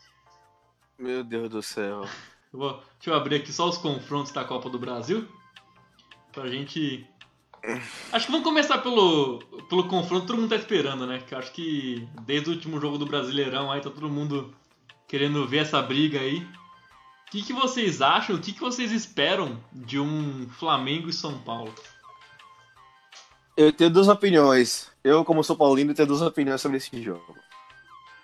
Meu 0.97 1.24
Deus 1.24 1.49
do 1.49 1.62
céu. 1.62 2.05
Eu 2.51 2.57
vou, 2.57 2.72
deixa 2.72 3.12
eu 3.12 3.14
abrir 3.14 3.36
aqui 3.36 3.53
só 3.53 3.70
os 3.70 3.78
confrontos 3.78 4.32
da 4.32 4.43
Copa 4.43 4.72
do 4.72 4.80
Brasil. 4.80 5.28
Pra 6.32 6.47
gente. 6.47 7.07
Acho 8.12 8.26
que 8.26 8.32
vamos 8.32 8.47
começar 8.47 8.80
pelo, 8.80 9.38
pelo 9.70 9.88
confronto 9.88 10.22
que 10.22 10.28
todo 10.28 10.39
mundo 10.39 10.49
tá 10.49 10.55
esperando, 10.55 11.05
né? 11.05 11.20
Que 11.20 11.36
acho 11.36 11.51
que 11.51 12.07
desde 12.24 12.49
o 12.49 12.53
último 12.53 12.82
jogo 12.82 12.97
do 12.97 13.05
Brasileirão 13.05 13.72
aí 13.72 13.82
tá 13.82 13.91
todo 13.91 14.10
mundo 14.10 14.51
querendo 15.07 15.47
ver 15.47 15.60
essa 15.60 15.80
briga 15.80 16.20
aí. 16.20 16.43
O 17.30 17.32
que, 17.32 17.44
que 17.44 17.54
vocês 17.54 18.02
acham? 18.02 18.36
O 18.36 18.42
que, 18.42 18.52
que 18.52 18.60
vocês 18.60 18.92
esperam 18.92 19.64
de 19.72 20.00
um 20.00 20.50
Flamengo 20.50 21.10
e 21.10 21.14
São 21.14 21.38
Paulo? 21.38 21.72
Eu 23.56 23.72
tenho 23.72 23.92
duas 23.92 24.08
opiniões. 24.08 24.92
Eu, 25.04 25.24
como 25.24 25.44
sou 25.44 25.56
paulino, 25.56 25.94
tenho 25.94 26.08
duas 26.08 26.24
opiniões 26.24 26.60
sobre 26.60 26.78
esse 26.78 27.00
jogo. 27.04 27.36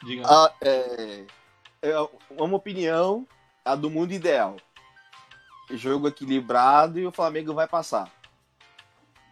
Diga. 0.04 0.24
Ah, 0.26 0.52
é, 0.60 1.24
é 1.84 2.08
uma 2.32 2.58
opinião, 2.58 3.28
a 3.64 3.76
do 3.76 3.92
mundo 3.92 4.12
ideal. 4.12 4.58
Jogo 5.70 6.08
equilibrado 6.08 6.98
e 6.98 7.06
o 7.06 7.12
Flamengo 7.12 7.54
vai 7.54 7.68
passar. 7.68 8.12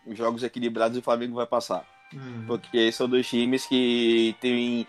Jogos 0.09 0.43
equilibrados 0.43 0.97
e 0.97 0.99
o 0.99 1.03
Flamengo 1.03 1.33
vai 1.33 1.47
passar. 1.47 1.83
Hum. 2.13 2.43
Porque 2.45 2.91
são 2.91 3.09
dois 3.09 3.27
times 3.27 3.65
que 3.65 4.35
têm 4.39 4.85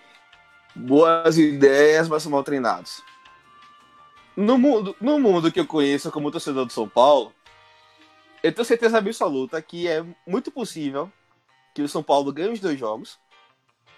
boas 0.76 1.38
ideias, 1.38 2.06
mas 2.06 2.22
são 2.22 2.32
mal 2.32 2.44
treinados. 2.44 3.02
No 4.36 4.58
mundo, 4.58 4.96
no 5.00 5.18
mundo 5.18 5.52
que 5.52 5.60
eu 5.60 5.66
conheço 5.66 6.10
como 6.10 6.30
torcedor 6.30 6.66
do 6.66 6.72
São 6.72 6.88
Paulo, 6.88 7.32
eu 8.42 8.52
tenho 8.52 8.64
certeza 8.64 8.98
absoluta 8.98 9.60
que 9.62 9.88
é 9.88 10.04
muito 10.26 10.50
possível 10.50 11.10
que 11.74 11.82
o 11.82 11.88
São 11.88 12.02
Paulo 12.02 12.32
ganhe 12.32 12.52
os 12.52 12.60
dois 12.60 12.78
jogos 12.78 13.18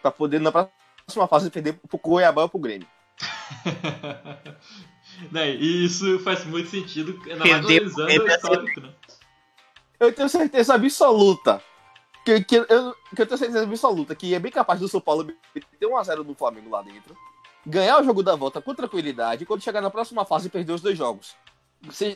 para 0.03 0.11
poder 0.11 0.41
na 0.41 0.53
próxima 0.53 1.26
fase 1.28 1.51
perder 1.51 1.74
pro 1.89 1.99
Cuiabá 1.99 2.43
ou 2.43 2.49
pro 2.49 2.59
Grêmio. 2.59 2.87
né, 5.32 5.55
e 5.55 5.84
isso 5.84 6.18
faz 6.20 6.45
muito 6.45 6.68
sentido, 6.68 7.18
analisando 7.30 8.24
o 8.24 8.28
histórico, 8.28 8.80
né? 8.80 8.93
Eu 9.99 10.12
tenho 10.12 10.28
certeza 10.28 10.74
absoluta 10.74 11.62
que, 12.24 12.45
que, 12.45 12.57
eu, 12.57 12.95
que 13.14 13.22
eu 13.22 13.26
tenho 13.26 13.39
certeza 13.39 13.62
absoluta 13.62 14.14
que 14.14 14.34
é 14.34 14.39
bem 14.39 14.53
capaz 14.53 14.80
do 14.80 14.89
São 14.89 15.01
Paulo 15.01 15.24
meter 15.24 15.89
1x0 15.89 16.24
no 16.24 16.34
Flamengo 16.34 16.70
lá 16.70 16.82
dentro, 16.82 17.16
ganhar 17.66 18.00
o 18.00 18.04
jogo 18.04 18.22
da 18.22 18.36
volta 18.36 18.62
com 18.62 18.74
tranquilidade 18.74 19.42
e 19.42 19.46
quando 19.46 19.62
chegar 19.62 19.80
na 19.80 19.90
próxima 19.90 20.24
fase 20.24 20.48
perder 20.48 20.72
os 20.72 20.80
dois 20.80 20.96
jogos. 20.96 21.34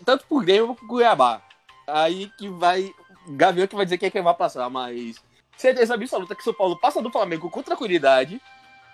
Tanto 0.05 0.27
pro 0.27 0.41
Grêmio 0.41 0.69
quanto 0.69 0.79
pro 0.79 0.89
Cuiabá. 0.89 1.43
Aí 1.87 2.31
que 2.39 2.49
vai. 2.49 2.95
Gavião 3.29 3.67
que 3.67 3.77
vai 3.77 3.85
dizer 3.85 3.99
quem 3.99 4.07
é 4.07 4.11
que 4.11 4.23
vai 4.23 4.35
passar, 4.35 4.71
mas. 4.71 5.23
Certeza 5.57 5.93
absoluta 5.93 6.35
que 6.35 6.41
o 6.41 6.45
São 6.45 6.55
Paulo 6.55 6.79
passa 6.79 7.03
do 7.03 7.11
Flamengo 7.11 7.51
com 7.51 7.63
tranquilidade 7.63 8.41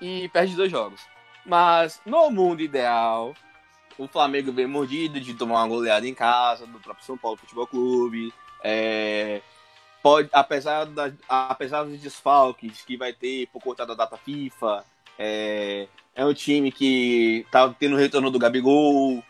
e 0.00 0.28
perde 0.30 0.56
dois 0.56 0.70
jogos. 0.70 1.00
Mas 1.44 2.00
no 2.04 2.28
mundo 2.28 2.60
ideal, 2.60 3.34
o 3.96 4.08
Flamengo 4.08 4.50
vem 4.50 4.66
mordido 4.66 5.20
de 5.20 5.34
tomar 5.34 5.60
uma 5.60 5.68
goleada 5.68 6.08
em 6.08 6.14
casa 6.14 6.66
do 6.66 6.80
próprio 6.80 7.06
São 7.06 7.16
Paulo 7.16 7.36
Futebol 7.36 7.68
Clube. 7.68 8.34
É, 8.64 9.42
pode, 10.02 10.28
apesar, 10.32 10.86
da, 10.86 11.12
apesar 11.28 11.84
dos 11.84 12.00
desfalques 12.00 12.82
que 12.82 12.96
vai 12.96 13.12
ter 13.12 13.46
por 13.52 13.62
conta 13.62 13.86
da 13.86 13.94
data 13.94 14.16
FIFA, 14.16 14.84
é, 15.16 15.86
é 16.16 16.24
um 16.24 16.32
time 16.32 16.72
que 16.72 17.46
tá 17.52 17.68
tendo 17.78 17.94
o 17.94 17.98
retorno 17.98 18.30
do 18.30 18.38
Gabigol. 18.38 19.22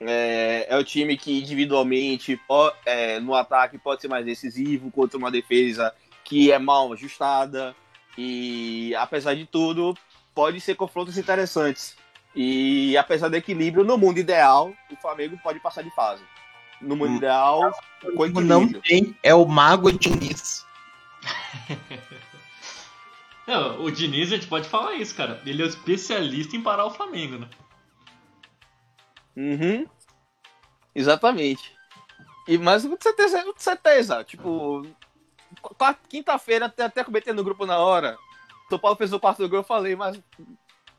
É, 0.00 0.66
é 0.68 0.76
um 0.76 0.82
time 0.82 1.16
que 1.16 1.38
individualmente 1.38 2.38
é, 2.84 3.20
no 3.20 3.34
ataque 3.36 3.78
pode 3.78 4.02
ser 4.02 4.08
mais 4.08 4.26
decisivo 4.26 4.90
contra 4.90 5.16
uma 5.16 5.30
defesa 5.30 5.94
que 6.24 6.50
é 6.50 6.58
mal 6.58 6.92
ajustada. 6.92 7.74
E 8.18 8.92
apesar 8.96 9.34
de 9.34 9.46
tudo, 9.46 9.96
pode 10.34 10.60
ser 10.60 10.74
confrontos 10.74 11.16
interessantes. 11.16 11.96
E 12.34 12.96
apesar 12.96 13.28
do 13.28 13.36
equilíbrio, 13.36 13.84
no 13.84 13.96
mundo 13.96 14.18
ideal, 14.18 14.72
o 14.90 14.96
Flamengo 14.96 15.38
pode 15.42 15.60
passar 15.60 15.82
de 15.82 15.94
fase. 15.94 16.24
No 16.80 16.96
mundo 16.96 17.12
Hum. 17.12 17.16
ideal, 17.18 17.72
com 18.16 18.26
Não 18.40 18.68
tem, 18.68 19.16
é 19.22 19.32
o 19.32 19.46
Mago 19.46 19.92
Diniz. 19.92 20.66
Não, 23.52 23.84
o 23.84 23.90
Diniz, 23.90 24.32
a 24.32 24.36
gente 24.36 24.46
pode 24.46 24.66
falar 24.66 24.94
isso, 24.94 25.14
cara. 25.14 25.42
Ele 25.44 25.60
é 25.60 25.66
o 25.66 25.68
especialista 25.68 26.56
em 26.56 26.62
parar 26.62 26.86
o 26.86 26.90
Flamengo, 26.90 27.38
né? 27.38 27.50
Uhum. 29.36 29.86
Exatamente. 30.94 31.70
E, 32.48 32.56
mas 32.56 32.86
com 32.86 32.96
certeza, 32.98 33.44
com 33.44 33.52
certeza, 33.54 34.24
tipo, 34.24 34.86
qua- 35.60 35.94
quinta-feira, 36.08 36.64
até, 36.64 36.84
até 36.84 37.04
comentei 37.04 37.34
no 37.34 37.44
grupo 37.44 37.66
na 37.66 37.76
hora, 37.76 38.16
São 38.70 38.78
Paulo 38.78 38.96
fez 38.96 39.12
o 39.12 39.20
quarto 39.20 39.46
gol, 39.46 39.58
eu 39.58 39.64
falei, 39.64 39.94
mas 39.94 40.18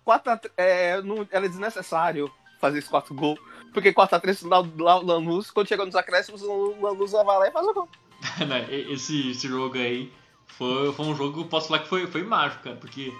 quarta, 0.05 0.39
é, 0.55 1.01
não, 1.01 1.27
era 1.31 1.49
desnecessário 1.49 2.31
fazer 2.61 2.79
esse 2.79 2.89
quarto 2.89 3.15
gol, 3.15 3.35
porque 3.73 3.91
quarta 3.91 4.19
três 4.19 4.43
lá, 4.43 4.63
lá 4.77 4.99
o 4.99 5.05
Lanús, 5.05 5.49
quando 5.49 5.67
chega 5.67 5.85
nos 5.85 5.95
acréscimos, 5.95 6.43
o 6.43 6.79
Lanús 6.79 7.11
vai 7.13 7.25
lá 7.25 7.47
e 7.47 7.51
faz 7.51 7.65
o 7.65 7.73
gol. 7.73 7.89
Né, 8.47 8.67
esse, 8.71 9.31
esse 9.31 9.47
jogo 9.47 9.75
aí 9.77 10.13
foi, 10.57 10.93
foi 10.93 11.05
um 11.05 11.15
jogo 11.15 11.33
que 11.33 11.39
eu 11.41 11.45
posso 11.49 11.67
falar 11.67 11.79
que 11.79 11.87
foi, 11.89 12.07
foi 12.07 12.23
mágico, 12.23 12.63
cara, 12.63 12.75
porque 12.75 13.13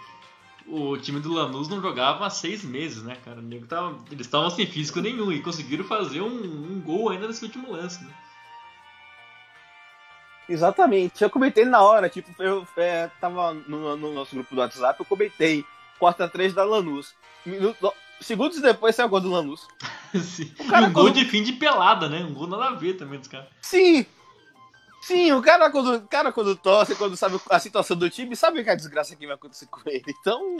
o 0.67 0.97
time 0.97 1.19
do 1.19 1.33
Lanús 1.33 1.67
não 1.67 1.81
jogava 1.81 2.25
há 2.25 2.29
seis 2.29 2.63
meses, 2.63 3.03
né, 3.03 3.17
cara? 3.23 3.41
Tava- 3.67 3.99
eles 4.11 4.25
estavam 4.25 4.49
sem 4.49 4.65
físico 4.65 5.01
nenhum 5.01 5.31
e 5.31 5.41
conseguiram 5.41 5.83
fazer 5.83 6.21
um, 6.21 6.27
um 6.27 6.81
gol 6.81 7.09
ainda 7.09 7.27
nesse 7.27 7.43
último 7.43 7.71
lance, 7.71 8.03
né? 8.03 8.11
Exatamente. 10.47 11.23
Eu 11.23 11.29
comentei 11.29 11.65
na 11.65 11.81
hora, 11.81 12.09
tipo, 12.09 12.29
eu 12.41 12.67
é, 12.77 13.09
tava 13.19 13.53
no, 13.53 13.95
no 13.95 14.13
nosso 14.13 14.35
grupo 14.35 14.53
do 14.53 14.61
WhatsApp, 14.61 14.99
eu 14.99 15.05
comentei 15.05 15.65
quarta 15.97 16.27
três 16.27 16.53
da 16.53 16.63
Lanús. 16.63 17.13
Minuto- 17.45 17.93
segundos 18.19 18.59
depois 18.61 18.95
saiu 18.95 19.07
o 19.07 19.09
gol 19.09 19.21
do 19.21 19.31
Lanús. 19.31 19.67
Sim. 20.13 20.51
O 20.59 20.67
cara 20.67 20.87
um 20.87 20.93
gol 20.93 21.09
de 21.09 21.25
fim 21.25 21.43
de 21.43 21.53
pelada, 21.53 22.07
né? 22.07 22.23
Um 22.23 22.33
gol 22.33 22.47
nada 22.47 22.65
a 22.65 22.71
ver 22.75 22.93
também 22.95 23.19
dos 23.19 23.27
caras. 23.27 23.47
Sim! 23.61 24.05
Sim, 25.03 25.33
o 25.33 25.41
cara 25.41 25.69
quando, 25.69 25.95
o 25.95 26.07
cara 26.07 26.31
quando 26.31 26.55
torce, 26.55 26.95
quando 26.95 27.17
sabe 27.17 27.37
a 27.49 27.59
situação 27.59 27.97
do 27.97 28.09
time, 28.09 28.37
sabe 28.37 28.63
que 28.63 28.69
a 28.69 28.75
desgraça 28.75 29.17
que 29.17 29.25
vai 29.25 29.35
acontecer 29.35 29.65
com 29.67 29.81
ele. 29.85 30.03
Então, 30.07 30.55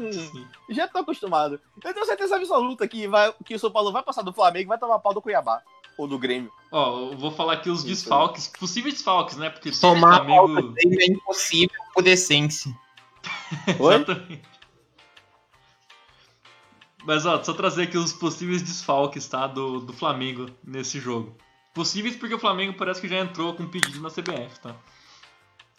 já 0.70 0.86
tô 0.86 0.98
acostumado. 0.98 1.62
Eu 1.82 1.94
tenho 1.94 2.06
certeza 2.06 2.36
absoluta 2.36 2.86
que, 2.86 3.08
vai, 3.08 3.34
que 3.46 3.56
o 3.56 3.60
São 3.60 3.72
Paulo 3.72 3.94
vai 3.94 4.04
passar 4.04 4.22
do 4.22 4.34
Flamengo 4.34 4.66
e 4.66 4.68
vai 4.68 4.78
tomar 4.78 5.00
pau 5.00 5.14
do 5.14 5.22
Cuiabá. 5.22 5.62
Ou 5.98 6.08
do 6.08 6.20
Grêmio. 6.20 6.52
Ó, 6.74 7.12
eu 7.12 7.18
vou 7.18 7.32
falar 7.32 7.54
aqui 7.54 7.70
os 7.70 7.86
desfalques, 7.86 8.50
possíveis 8.50 8.96
desfalques, 8.96 9.38
né? 9.38 9.50
Porque 9.50 9.70
o 9.70 9.80
Tomar 9.80 10.26
Flamengo. 10.26 10.74
dele 10.74 10.98
é 11.02 11.06
impossível 11.06 11.80
por 11.94 12.06
essência. 12.06 12.78
Oi? 13.80 13.96
Exatamente. 13.96 14.42
Mas 17.06 17.26
ó, 17.26 17.42
só 17.42 17.54
trazer 17.54 17.84
aqui 17.84 17.98
os 17.98 18.12
possíveis 18.12 18.62
desfalques, 18.62 19.26
tá? 19.26 19.48
Do, 19.48 19.80
do 19.80 19.94
Flamengo 19.94 20.48
nesse 20.62 21.00
jogo. 21.00 21.38
Possíveis 21.74 22.16
porque 22.16 22.36
o 22.36 22.40
Flamengo 22.40 22.74
parece 22.74 23.02
que 23.02 23.08
já 23.08 23.18
entrou 23.20 23.54
com 23.56 23.68
pedido 23.68 24.00
na 24.00 24.10
CBF, 24.10 24.60
tá? 24.62 24.76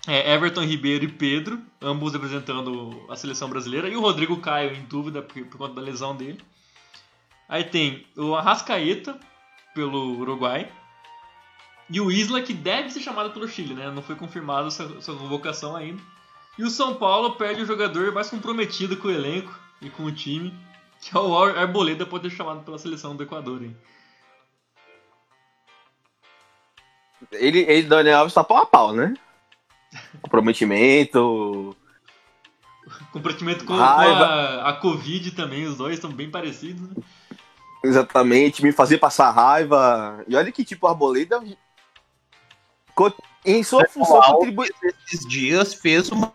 É, 0.07 0.35
Everton 0.35 0.63
Ribeiro 0.63 1.05
e 1.05 1.09
Pedro, 1.09 1.63
ambos 1.81 2.13
representando 2.13 3.07
a 3.09 3.17
seleção 3.17 3.49
brasileira, 3.49 3.89
e 3.89 3.97
o 3.97 4.01
Rodrigo 4.01 4.37
Caio 4.39 4.75
em 4.75 4.83
dúvida 4.85 5.23
por, 5.23 5.43
por 5.47 5.57
conta 5.59 5.75
da 5.75 5.81
lesão 5.83 6.15
dele. 6.15 6.41
Aí 7.49 7.65
tem 7.65 8.07
o 8.17 8.35
Arrascaeta 8.35 9.19
pelo 9.75 10.19
Uruguai. 10.19 10.71
E 11.89 12.01
o 12.01 12.11
Isla, 12.11 12.43
que 12.43 12.53
deve 12.55 12.91
ser 12.91 13.01
chamado 13.01 13.31
pelo 13.31 13.47
Chile, 13.47 13.75
né? 13.75 13.91
Não 13.91 14.03
foi 14.03 14.17
confirmado 14.17 14.69
essa, 14.69 14.85
essa 14.99 15.13
convocação 15.13 15.77
ainda. 15.77 16.03
E 16.59 16.65
o 16.65 16.71
São 16.71 16.95
Paulo 16.95 17.33
perde 17.37 17.63
o 17.63 17.67
jogador 17.67 18.13
mais 18.13 18.31
comprometido 18.31 18.97
com 18.97 19.09
o 19.09 19.11
elenco 19.11 19.55
e 19.83 19.91
com 19.91 20.05
o 20.05 20.13
time, 20.13 20.55
que 21.01 21.17
é 21.17 21.21
o 21.21 21.37
Ar- 21.37 21.59
Arboleda, 21.59 22.07
pode 22.07 22.31
ser 22.31 22.37
chamado 22.37 22.63
pela 22.65 22.79
seleção 22.79 23.15
do 23.15 23.23
Equador. 23.23 23.63
Hein? 23.63 23.77
Ele, 27.33 27.61
ele 27.61 27.89
Daniel 27.89 28.19
Alves 28.19 28.35
tá 28.35 28.45
pau 28.45 28.59
a 28.59 28.67
pau, 28.67 28.93
né? 28.93 29.15
Comprometimento. 30.23 31.77
Comprometimento 33.13 33.65
com, 33.65 33.75
Raiva. 33.75 34.25
a, 34.25 34.71
a 34.71 34.73
Covid 34.75 35.31
também, 35.33 35.65
os 35.65 35.77
dois 35.77 35.95
estão 35.95 36.11
bem 36.11 36.31
parecidos. 36.31 36.81
Né? 36.81 37.03
Exatamente, 37.85 38.63
me 38.63 38.73
fazer 38.73 38.99
passar 38.99 39.31
raiva. 39.31 40.25
E 40.27 40.35
olha 40.35 40.51
que 40.51 40.65
tipo, 40.65 40.87
a 40.87 40.91
Arboleda. 40.91 41.43
Em 43.45 43.63
sua 43.63 43.87
função 43.89 44.21
contribui. 44.23 44.69
Esses 45.07 45.29
dias 45.29 45.75
fez 45.75 46.11
uma 46.11 46.33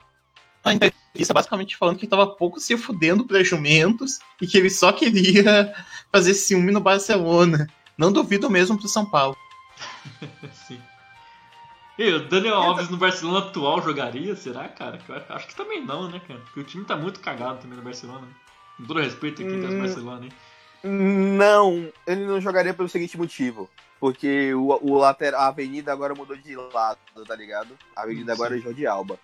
uma 0.63 0.73
entrevista 0.73 1.33
basicamente 1.33 1.77
falando 1.77 1.97
que 1.97 2.07
tava 2.07 2.27
pouco 2.27 2.59
se 2.59 2.77
fudendo 2.77 3.25
pra 3.25 3.43
Jumentos 3.43 4.19
e 4.41 4.47
que 4.47 4.57
ele 4.57 4.69
só 4.69 4.91
queria 4.91 5.73
fazer 6.11 6.33
ciúme 6.33 6.71
no 6.71 6.81
Barcelona. 6.81 7.67
Não 7.97 8.11
duvido 8.11 8.49
mesmo 8.49 8.77
pro 8.77 8.87
São 8.87 9.05
Paulo. 9.05 9.35
Sim. 10.53 10.81
E 11.97 12.13
o 12.13 12.29
Daniel 12.29 12.55
Alves 12.55 12.89
no 12.89 12.97
Barcelona 12.97 13.39
atual 13.47 13.81
jogaria? 13.81 14.35
Será, 14.35 14.67
cara? 14.69 14.99
Eu 15.07 15.35
acho 15.35 15.47
que 15.47 15.55
também 15.55 15.83
não, 15.85 16.09
né, 16.09 16.21
cara? 16.25 16.39
Porque 16.39 16.59
o 16.61 16.63
time 16.63 16.85
tá 16.85 16.95
muito 16.95 17.19
cagado 17.19 17.59
também 17.59 17.77
no 17.77 17.83
Barcelona. 17.83 18.21
né? 18.21 18.33
Com 18.77 18.85
todo 18.85 19.01
respeito 19.01 19.41
aqui 19.41 19.55
Hum. 19.55 19.77
Barcelona, 19.77 20.25
hein? 20.25 20.31
Não, 20.81 21.91
ele 22.07 22.25
não 22.25 22.39
jogaria 22.39 22.73
pelo 22.73 22.87
seguinte 22.87 23.17
motivo. 23.17 23.69
Porque 23.99 24.53
o, 24.53 24.67
o 24.81 24.97
lateral, 24.97 25.41
a 25.41 25.47
avenida 25.47 25.91
agora 25.91 26.15
mudou 26.15 26.37
de 26.37 26.55
lado, 26.55 26.99
tá 27.27 27.35
ligado? 27.35 27.77
A 27.93 28.03
avenida 28.03 28.33
Sim. 28.33 28.41
agora 28.41 28.57
é 28.57 28.61
Jordi 28.61 28.87
Alba. 28.87 29.19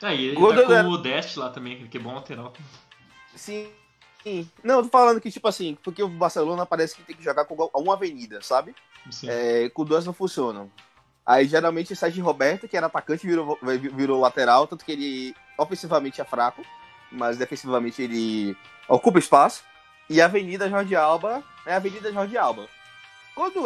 Ah, 0.00 0.14
e 0.14 0.26
ele 0.26 0.36
Quando 0.36 0.60
tá 0.60 0.66
com 0.66 0.72
era- 0.72 0.88
o 0.88 0.96
Dest 0.98 1.36
lá 1.36 1.50
também, 1.50 1.84
que 1.88 1.96
é 1.96 2.00
bom 2.00 2.14
lateral. 2.14 2.52
Sim. 3.34 3.68
sim. 4.22 4.48
Não, 4.62 4.76
eu 4.76 4.82
tô 4.84 4.88
falando 4.88 5.20
que, 5.20 5.32
tipo 5.32 5.48
assim, 5.48 5.76
porque 5.82 6.00
o 6.00 6.08
Barcelona 6.08 6.64
parece 6.64 6.94
que 6.94 7.02
tem 7.02 7.16
que 7.16 7.24
jogar 7.24 7.44
com 7.44 7.56
uma 7.74 7.94
avenida, 7.94 8.40
sabe? 8.40 8.72
É, 9.28 9.68
com 9.70 9.84
duas 9.84 10.04
não 10.04 10.12
funcionam. 10.12 10.70
Aí 11.24 11.46
geralmente 11.46 11.92
o 11.92 11.96
Sérgio 11.96 12.24
Roberto, 12.24 12.66
que 12.66 12.76
era 12.76 12.86
atacante, 12.86 13.26
virou, 13.26 13.58
virou 13.62 14.20
lateral, 14.20 14.66
tanto 14.66 14.84
que 14.84 14.92
ele 14.92 15.34
ofensivamente 15.58 16.20
é 16.20 16.24
fraco, 16.24 16.64
mas 17.12 17.36
defensivamente 17.36 18.02
ele 18.02 18.56
ocupa 18.88 19.18
espaço. 19.18 19.62
E 20.08 20.22
a 20.22 20.24
Avenida 20.24 20.70
Jorge 20.70 20.96
Alba 20.96 21.42
é 21.66 21.74
a 21.74 21.76
Avenida 21.76 22.10
Jorge 22.10 22.38
Alba. 22.38 22.66
Quando 23.34 23.62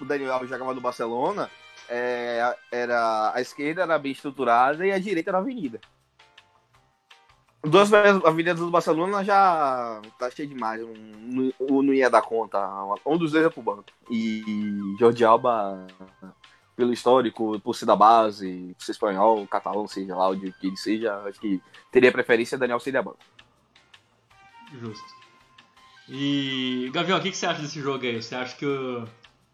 o 0.00 0.04
Daniel 0.04 0.32
Alves 0.32 0.48
jogava 0.48 0.72
no 0.72 0.80
Barcelona, 0.80 1.50
é, 1.88 2.56
era 2.70 3.32
a 3.34 3.40
esquerda 3.40 3.82
era 3.82 3.98
bem 3.98 4.12
estruturada 4.12 4.86
e 4.86 4.90
a 4.90 4.98
direita 4.98 5.30
era 5.30 5.38
a 5.38 5.40
avenida. 5.40 5.80
Duas 7.64 7.92
avenidas 7.92 8.58
do 8.58 8.70
Barcelona 8.70 9.22
já 9.22 10.00
tá 10.18 10.28
cheio 10.30 10.48
demais, 10.48 10.80
não, 10.80 11.52
não, 11.60 11.82
não 11.82 11.94
ia 11.94 12.10
dar 12.10 12.22
conta. 12.22 12.58
Um 13.06 13.16
dos 13.16 13.32
dois 13.32 13.46
é 13.46 13.48
pro 13.48 13.62
banco. 13.62 13.84
E 14.10 14.42
Jordi 14.98 15.24
Alba, 15.24 15.86
pelo 16.74 16.92
histórico, 16.92 17.60
por 17.60 17.76
ser 17.76 17.86
da 17.86 17.94
base, 17.94 18.74
por 18.76 18.84
ser 18.84 18.92
espanhol, 18.92 19.46
catalão, 19.46 19.86
seja 19.86 20.16
lá 20.16 20.28
o 20.30 20.38
que 20.38 20.52
ele 20.66 20.76
seja, 20.76 21.14
acho 21.28 21.38
que 21.38 21.62
teria 21.92 22.10
preferência 22.10 22.58
Daniel 22.58 22.80
Silva 22.80 23.02
banco. 23.02 23.18
Justo. 24.80 25.22
E, 26.08 26.90
Gavião, 26.92 27.18
o 27.18 27.22
que, 27.22 27.30
que 27.30 27.36
você 27.36 27.46
acha 27.46 27.62
desse 27.62 27.80
jogo 27.80 28.04
aí? 28.04 28.20
Você 28.20 28.34
acha 28.34 28.56
que 28.56 28.66
o, 28.66 29.04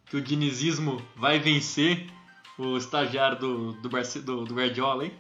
que 0.07 0.17
o 0.17 0.21
dinizismo 0.21 1.03
vai 1.15 1.39
vencer 1.39 2.07
o 2.57 2.77
estagiário 2.77 3.39
do, 3.39 3.73
do, 3.75 3.89
do, 3.89 4.45
do 4.45 4.55
Guardiola, 4.55 5.05
hein? 5.05 5.13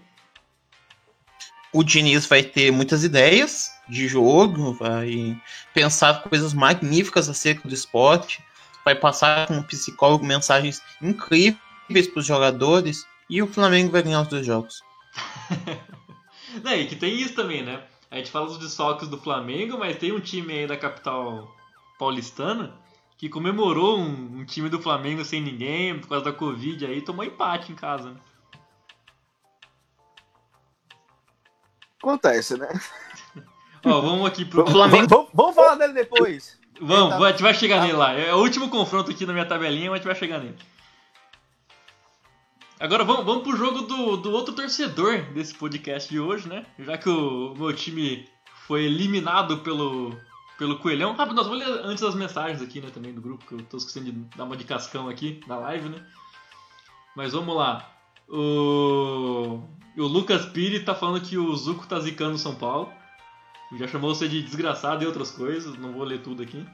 O 1.73 1.83
Diniz 1.83 2.27
vai 2.27 2.43
ter 2.43 2.71
muitas 2.71 3.05
ideias 3.05 3.71
de 3.89 4.09
jogo, 4.09 4.73
vai 4.73 5.37
pensar 5.75 6.23
coisas 6.23 6.55
magníficas 6.55 7.29
acerca 7.29 7.69
do 7.69 7.75
esporte, 7.75 8.43
vai 8.85 8.95
passar 8.95 9.47
com 9.47 9.59
o 9.59 9.65
psicólogo 9.65 10.25
mensagens 10.25 10.83
incríveis 11.03 12.07
para 12.13 12.21
os 12.21 12.27
jogadores 12.27 13.07
e 13.29 13.43
o 13.43 13.47
Flamengo 13.47 13.93
vai 13.93 14.03
ganhar 14.03 14.23
os 14.23 14.29
dois 14.29 14.47
jogos. 14.47 14.83
E 16.65 16.87
que 16.87 16.97
tem 16.97 17.15
isso 17.15 17.35
também, 17.35 17.63
né? 17.63 17.83
A 18.11 18.17
gente 18.17 18.31
fala 18.31 18.47
dos 18.47 18.59
desfalques 18.59 19.07
do 19.07 19.19
Flamengo, 19.19 19.79
mas 19.79 19.99
tem 19.99 20.13
um 20.13 20.21
time 20.21 20.55
aí 20.55 20.67
da 20.67 20.77
capital 20.77 21.55
paulistana 21.99 22.75
que 23.19 23.29
comemorou 23.29 23.99
um, 23.99 24.39
um, 24.39 24.45
time 24.45 24.69
do 24.69 24.81
Flamengo 24.81 25.25
sem 25.25 25.43
ninguém 25.43 25.99
por 25.99 26.09
causa 26.09 26.25
da 26.25 26.33
Covid 26.33 26.87
aí, 26.87 27.03
tomou 27.03 27.25
empate 27.25 27.73
em 27.73 27.75
casa. 27.75 28.11
Né? 28.11 28.21
Acontece, 32.03 32.57
né? 32.57 32.69
Ó, 33.85 34.01
vamos 34.01 34.27
aqui 34.27 34.45
pro 34.45 34.67
Flamengo. 34.67 35.09
Vamos, 35.09 35.29
vamos 35.35 35.55
falar 35.55 35.75
dele 35.77 35.93
depois. 35.93 36.59
Vamos, 36.81 37.15
a 37.15 37.31
gente 37.31 37.43
vai 37.43 37.55
chegar 37.55 37.81
nele 37.81 37.95
lá. 37.95 38.13
É 38.13 38.33
o 38.35 38.39
último 38.39 38.69
confronto 38.69 39.11
aqui 39.11 39.27
na 39.27 39.33
minha 39.33 39.47
tabelinha, 39.47 39.91
mas 39.91 39.95
a 39.95 39.97
gente 39.99 40.07
vai 40.07 40.15
chegar 40.15 40.39
nele. 40.39 40.57
Agora 42.81 43.03
vamos, 43.03 43.25
vamos 43.25 43.43
pro 43.43 43.57
jogo 43.57 43.83
do, 43.83 44.17
do 44.17 44.31
outro 44.31 44.55
torcedor 44.55 45.23
desse 45.33 45.53
podcast 45.53 46.09
de 46.09 46.21
hoje, 46.21 46.49
né? 46.49 46.65
Já 46.79 46.97
que 46.97 47.09
o, 47.09 47.53
o 47.53 47.59
meu 47.59 47.75
time 47.75 48.29
foi 48.69 48.85
eliminado 48.85 49.59
pelo, 49.59 50.17
pelo 50.57 50.79
Coelhão. 50.79 51.15
Rápido, 51.15 51.35
nós 51.35 51.47
vamos 51.49 51.67
ler 51.67 51.81
antes 51.85 52.05
as 52.05 52.15
mensagens 52.15 52.63
aqui, 52.63 52.81
né, 52.81 52.89
também 52.95 53.13
do 53.13 53.21
grupo, 53.21 53.45
que 53.45 53.55
eu 53.55 53.63
tô 53.63 53.79
esquecendo 53.79 54.13
de 54.13 54.13
dar 54.37 54.45
uma 54.45 54.57
de 54.57 54.63
cascão 54.63 55.09
aqui 55.09 55.41
na 55.49 55.57
live, 55.57 55.89
né? 55.89 56.05
Mas 57.17 57.33
vamos 57.33 57.57
lá. 57.57 57.91
O, 58.29 59.61
o 60.01 60.07
Lucas 60.07 60.47
Pires 60.47 60.85
tá 60.85 60.95
falando 60.95 61.21
que 61.21 61.37
o 61.37 61.55
Zuco 61.57 61.87
tá 61.87 61.99
zicando 61.99 62.35
o 62.35 62.39
São 62.39 62.55
Paulo. 62.55 62.93
Já 63.77 63.87
chamou 63.87 64.15
você 64.15 64.29
de 64.29 64.43
desgraçado 64.43 65.03
e 65.03 65.07
outras 65.07 65.31
coisas, 65.31 65.79
não 65.79 65.93
vou 65.93 66.05
ler 66.05 66.21
tudo 66.23 66.43
aqui. 66.43 66.65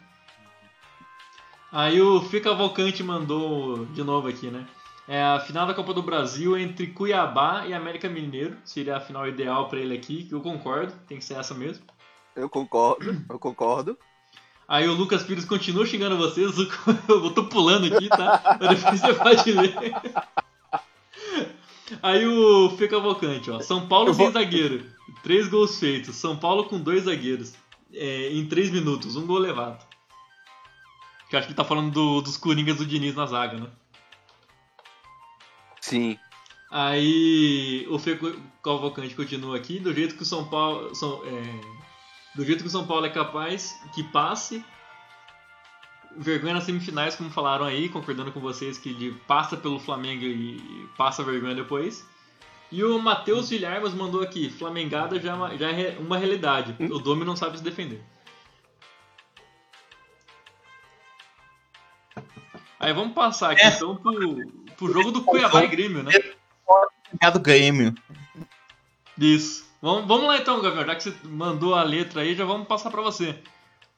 Aí 1.72 2.00
o 2.00 2.20
Fica 2.20 2.54
Volcante 2.54 3.02
mandou 3.02 3.86
de 3.86 4.04
novo 4.04 4.28
aqui, 4.28 4.48
né? 4.48 4.64
É 5.08 5.22
a 5.22 5.40
final 5.40 5.66
da 5.66 5.74
Copa 5.74 5.92
do 5.92 6.02
Brasil 6.02 6.56
entre 6.56 6.86
Cuiabá 6.86 7.66
e 7.66 7.74
América 7.74 8.08
Mineiro. 8.08 8.56
Seria 8.64 8.96
a 8.96 9.00
final 9.00 9.28
ideal 9.28 9.68
para 9.68 9.80
ele 9.80 9.94
aqui, 9.94 10.24
que 10.24 10.34
eu 10.34 10.40
concordo, 10.40 10.92
tem 11.06 11.18
que 11.18 11.24
ser 11.24 11.34
essa 11.34 11.52
mesmo. 11.52 11.84
Eu 12.34 12.48
concordo, 12.48 13.24
eu 13.28 13.38
concordo. 13.38 13.98
Aí 14.66 14.88
o 14.88 14.94
Lucas 14.94 15.22
Pires 15.22 15.44
continua 15.44 15.84
xingando 15.84 16.16
vocês, 16.16 16.54
eu 17.08 17.30
tô 17.32 17.44
pulando 17.44 17.92
aqui, 17.92 18.08
tá? 18.08 18.58
Mas 18.60 18.80
depois 18.80 19.00
você 19.00 19.14
pode 19.14 19.52
ler. 19.52 19.74
Aí 22.02 22.26
o 22.26 22.70
Fê 22.70 22.88
Cavalcante, 22.88 23.50
ó. 23.50 23.60
São 23.60 23.86
Paulo 23.86 24.14
sem 24.14 24.24
vou... 24.24 24.32
zagueiro. 24.32 24.84
Três 25.22 25.48
gols 25.48 25.78
feitos. 25.78 26.16
São 26.16 26.36
Paulo 26.36 26.64
com 26.64 26.80
dois 26.80 27.04
zagueiros. 27.04 27.54
É, 27.92 28.32
em 28.32 28.46
três 28.46 28.70
minutos, 28.70 29.16
um 29.16 29.26
gol 29.26 29.38
levado. 29.38 29.84
Que 31.28 31.36
acho 31.36 31.46
que 31.46 31.52
ele 31.52 31.56
tá 31.56 31.64
falando 31.64 31.92
do, 31.92 32.20
dos 32.20 32.36
Coringas 32.36 32.78
do 32.78 32.86
Diniz 32.86 33.14
na 33.14 33.26
zaga, 33.26 33.58
né? 33.58 33.68
Sim. 35.80 36.18
Aí 36.70 37.86
o 37.88 37.98
Fê 37.98 38.18
Cavalcante 38.62 39.14
continua 39.14 39.56
aqui, 39.56 39.78
do 39.78 39.94
jeito 39.94 40.16
que 40.16 40.22
o 40.22 40.26
São 40.26 40.44
Paulo. 40.46 40.94
São, 40.94 41.22
é, 41.24 41.60
do 42.34 42.44
jeito 42.44 42.62
que 42.62 42.68
o 42.68 42.72
São 42.72 42.86
Paulo 42.86 43.06
é 43.06 43.10
capaz 43.10 43.78
que 43.94 44.02
passe. 44.02 44.64
Vergonha 46.16 46.54
nas 46.54 46.64
semifinais, 46.64 47.16
como 47.16 47.30
falaram 47.30 47.64
aí, 47.64 47.88
concordando 47.88 48.32
com 48.32 48.40
vocês 48.40 48.78
que 48.78 48.90
ele 48.90 49.12
passa 49.26 49.56
pelo 49.56 49.78
Flamengo 49.78 50.24
e 50.24 50.88
passa 50.96 51.24
vergonha 51.24 51.54
depois. 51.54 52.06
E 52.70 52.82
o 52.82 52.98
Matheus 52.98 53.50
Vilharmas 53.50 53.94
mandou 53.94 54.22
aqui: 54.22 54.50
Flamengada 54.50 55.20
já, 55.20 55.34
é 55.52 55.58
já 55.58 55.70
é 55.70 55.96
uma 55.98 56.16
realidade. 56.18 56.74
Hum? 56.80 56.86
O 56.86 56.98
Domi 56.98 57.24
não 57.24 57.36
sabe 57.36 57.58
se 57.58 57.64
defender. 57.64 58.02
Aí 62.78 62.92
vamos 62.92 63.14
passar 63.14 63.52
aqui 63.52 63.62
é. 63.62 63.68
então 63.68 63.96
pro, 63.96 64.46
pro 64.76 64.92
jogo 64.92 65.10
do 65.10 65.22
Cuiabá 65.22 65.64
e 65.64 65.68
Grêmio, 65.68 66.02
né? 66.02 66.12
do 67.32 67.40
Grêmio. 67.40 67.94
Isso. 69.16 69.64
Vamos, 69.80 70.06
vamos 70.06 70.26
lá 70.26 70.38
então, 70.38 70.60
Gabriel. 70.60 70.86
Já 70.86 70.94
que 70.96 71.02
você 71.04 71.14
mandou 71.24 71.74
a 71.74 71.82
letra 71.82 72.22
aí, 72.22 72.34
já 72.34 72.44
vamos 72.44 72.66
passar 72.66 72.90
para 72.90 73.02
você. 73.02 73.38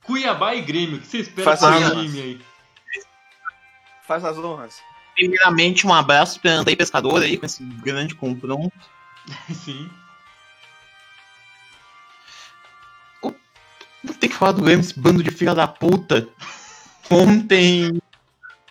Cuiabá 0.06 0.54
e 0.54 0.62
Grêmio, 0.62 0.96
o 0.96 1.00
que 1.00 1.06
você 1.06 1.18
espera 1.18 1.50
desse 1.50 2.06
time 2.06 2.20
aí? 2.20 2.40
Faz 4.06 4.24
as 4.24 4.38
honras. 4.38 4.80
Primeiramente, 5.14 5.86
um 5.86 5.92
abraço 5.92 6.40
para 6.40 6.52
Andrei 6.52 6.76
Pescador 6.76 7.22
aí, 7.22 7.36
com 7.36 7.46
esse 7.46 7.62
grande 7.62 8.14
confronto. 8.14 8.72
Sim. 9.64 9.90
Vou 13.20 14.14
ter 14.20 14.28
que 14.28 14.34
falar 14.34 14.52
do 14.52 14.62
Grêmio, 14.62 14.80
esse 14.80 14.98
bando 14.98 15.22
de 15.22 15.30
filha 15.32 15.54
da 15.54 15.66
puta. 15.66 16.28
Ontem 17.10 18.00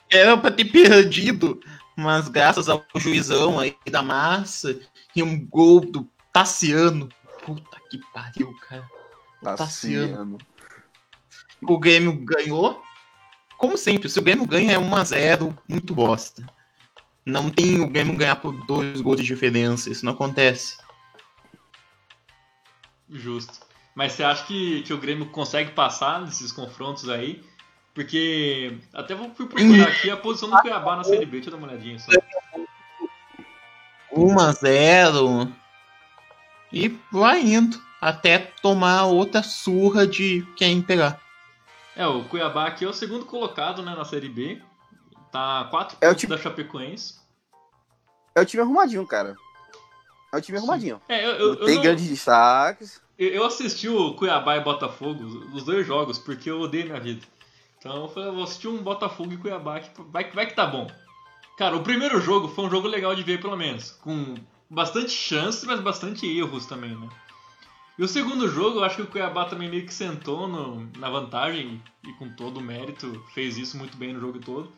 era 0.09 0.38
pra 0.38 0.51
ter 0.51 0.65
perdido, 0.65 1.59
mas 1.95 2.29
graças 2.29 2.69
ao 2.69 2.86
juizão 2.95 3.59
aí 3.59 3.75
da 3.91 4.01
massa 4.01 4.79
e 5.13 5.21
um 5.21 5.45
gol 5.45 5.81
do 5.81 6.07
Tassiano. 6.31 7.09
Puta 7.45 7.77
que 7.89 7.99
pariu, 8.13 8.53
cara. 8.69 8.89
O 9.41 9.55
Tassiano. 9.55 10.38
O 11.68 11.80
Grêmio 11.80 12.13
ganhou. 12.13 12.82
Como 13.57 13.78
sempre, 13.78 14.09
se 14.09 14.20
o 14.20 14.22
Grêmio 14.22 14.45
ganha 14.45 14.74
é 14.74 14.78
1x0, 14.78 15.57
muito 15.68 15.93
bosta. 15.93 16.45
Não 17.26 17.49
tem 17.49 17.82
o 17.82 17.88
Grêmio 17.88 18.16
ganhar 18.16 18.36
por 18.36 18.51
dois 18.66 19.01
gols 19.01 19.18
de 19.18 19.24
diferença, 19.24 19.89
isso 19.89 20.05
não 20.05 20.13
acontece. 20.13 20.78
Justo. 23.09 23.66
Mas 23.95 24.13
você 24.13 24.24
acha 24.24 24.45
que, 24.45 24.82
que 24.84 24.93
o 24.93 24.97
Grêmio 24.97 25.28
consegue 25.28 25.72
passar 25.72 26.22
nesses 26.22 26.51
confrontos 26.51 27.07
aí? 27.09 27.41
Porque 27.93 28.78
até 28.93 29.16
vou 29.16 29.30
procurar 29.30 29.88
aqui 29.88 30.11
a 30.11 30.18
posição 30.18 30.49
do 30.49 30.57
Cuiabá 30.57 30.97
na 30.97 31.03
Série 31.05 31.26
B, 31.26 31.38
deixa 31.38 31.47
eu 31.47 31.51
dar 31.51 31.57
uma 31.57 31.68
olhadinha 31.68 31.97
só. 31.97 32.11
1 34.11 34.39
a 34.39 34.51
0 34.51 35.53
e 36.72 36.99
vai 37.11 37.41
indo 37.41 37.82
até 38.01 38.38
tomar 38.61 39.05
outra 39.05 39.41
surra 39.41 40.05
de 40.05 40.45
quem 40.57 40.82
pegar. 40.82 41.20
É, 41.95 42.05
o 42.05 42.23
Cuiabá 42.25 42.67
aqui 42.67 42.83
é 42.83 42.87
o 42.87 42.93
segundo 42.93 43.25
colocado 43.25 43.81
né, 43.81 43.95
na 43.95 44.03
Série 44.03 44.27
B. 44.27 44.61
Tá 45.31 45.67
4 45.71 45.97
é 46.01 46.07
pontos 46.07 46.19
time... 46.21 46.35
da 46.35 46.41
Chapecoense. 46.41 47.15
É 48.35 48.41
o 48.41 48.45
time 48.45 48.63
arrumadinho, 48.63 49.07
cara. 49.07 49.35
É 50.33 50.37
o 50.37 50.41
time 50.41 50.57
arrumadinho. 50.57 51.01
É, 51.07 51.25
eu, 51.25 51.31
eu, 51.31 51.65
tem 51.65 51.75
não... 51.75 51.81
grandes 51.81 52.07
destaques. 52.07 53.01
Eu 53.17 53.45
assisti 53.45 53.87
o 53.87 54.13
Cuiabá 54.13 54.57
e 54.57 54.61
Botafogo, 54.61 55.23
os 55.53 55.63
dois 55.63 55.87
jogos, 55.87 56.19
porque 56.19 56.51
eu 56.51 56.59
odeio 56.59 56.87
minha 56.87 56.99
vida. 56.99 57.25
Então 57.77 58.03
eu 58.03 58.09
falei, 58.09 58.31
vou 58.31 58.43
assistir 58.43 58.67
um 58.67 58.83
Botafogo 58.83 59.31
e 59.31 59.37
Cuiabá 59.37 59.79
que 59.79 59.89
vai, 60.01 60.29
vai 60.31 60.47
que 60.47 60.53
tá 60.53 60.65
bom. 60.65 60.87
Cara, 61.57 61.77
o 61.77 61.83
primeiro 61.83 62.19
jogo 62.19 62.49
foi 62.49 62.65
um 62.65 62.69
jogo 62.69 62.89
legal 62.89 63.15
de 63.15 63.23
ver, 63.23 63.39
pelo 63.39 63.55
menos. 63.55 63.91
Com 63.91 64.35
bastante 64.69 65.11
chances, 65.11 65.63
mas 65.63 65.79
bastante 65.79 66.25
erros 66.27 66.65
também, 66.65 66.93
né? 66.93 67.07
E 67.97 68.03
o 68.03 68.07
segundo 68.07 68.49
jogo, 68.49 68.79
eu 68.79 68.83
acho 68.83 68.97
que 68.97 69.01
o 69.03 69.07
Cuiabá 69.07 69.45
também 69.45 69.69
meio 69.69 69.85
que 69.85 69.93
sentou 69.93 70.47
no, 70.47 70.89
na 70.97 71.09
vantagem 71.09 71.81
e 72.03 72.11
com 72.13 72.29
todo 72.29 72.57
o 72.57 72.61
mérito 72.61 73.23
fez 73.33 73.57
isso 73.57 73.77
muito 73.77 73.95
bem 73.95 74.13
no 74.13 74.19
jogo 74.19 74.39
todo. 74.39 74.69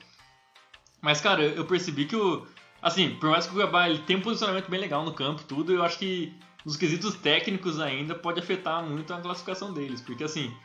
Mas, 1.01 1.19
cara, 1.19 1.43
eu 1.43 1.65
percebi 1.65 2.05
que 2.05 2.15
o. 2.15 2.45
Assim, 2.79 3.15
por 3.15 3.31
mais 3.31 3.45
que 3.45 3.51
o 3.51 3.55
Cuiabá 3.55 3.89
ele 3.89 3.99
tem 3.99 4.17
um 4.17 4.21
posicionamento 4.21 4.69
bem 4.69 4.79
legal 4.79 5.03
no 5.03 5.13
campo 5.13 5.43
tudo, 5.43 5.73
eu 5.73 5.83
acho 5.83 5.97
que 5.97 6.31
nos 6.63 6.77
quesitos 6.77 7.15
técnicos 7.15 7.79
ainda 7.79 8.13
pode 8.13 8.39
afetar 8.39 8.83
muito 8.83 9.11
a 9.11 9.19
classificação 9.19 9.73
deles. 9.73 9.99
Porque, 9.99 10.23
assim, 10.23 10.55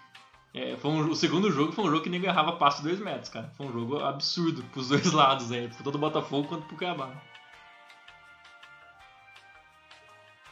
é, 0.52 0.76
foi 0.76 0.90
um, 0.90 1.08
o 1.08 1.16
segundo 1.16 1.50
jogo 1.50 1.72
foi 1.72 1.84
um 1.84 1.90
jogo 1.90 2.02
que 2.02 2.10
nem 2.10 2.20
agarrava 2.20 2.52
passo 2.52 2.82
de 2.82 2.88
2 2.88 3.00
metros, 3.00 3.30
cara. 3.30 3.50
Foi 3.56 3.66
um 3.66 3.72
jogo 3.72 3.98
absurdo 4.00 4.62
pros 4.64 4.88
dois 4.88 5.10
lados 5.12 5.50
aí, 5.50 5.68
tanto 5.68 5.90
do 5.90 5.98
Botafogo 5.98 6.48
quanto 6.48 6.66
pro 6.66 6.76
Cuiabá. 6.76 7.10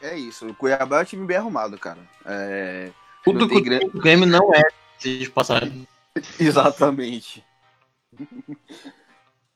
É 0.03 0.17
isso, 0.17 0.49
o 0.49 0.55
Cuiabá 0.55 0.99
é 0.99 1.03
um 1.03 1.05
time 1.05 1.27
bem 1.27 1.37
arrumado, 1.37 1.79
cara. 1.79 2.01
É... 2.25 2.91
Tudo 3.23 3.49
que 3.49 3.61
grande... 3.61 3.87
o 3.87 4.01
Grêmio 4.01 4.27
não 4.27 4.55
é, 4.55 4.63
de 4.99 5.29
passagem. 5.31 5.87
Exatamente. 6.41 7.45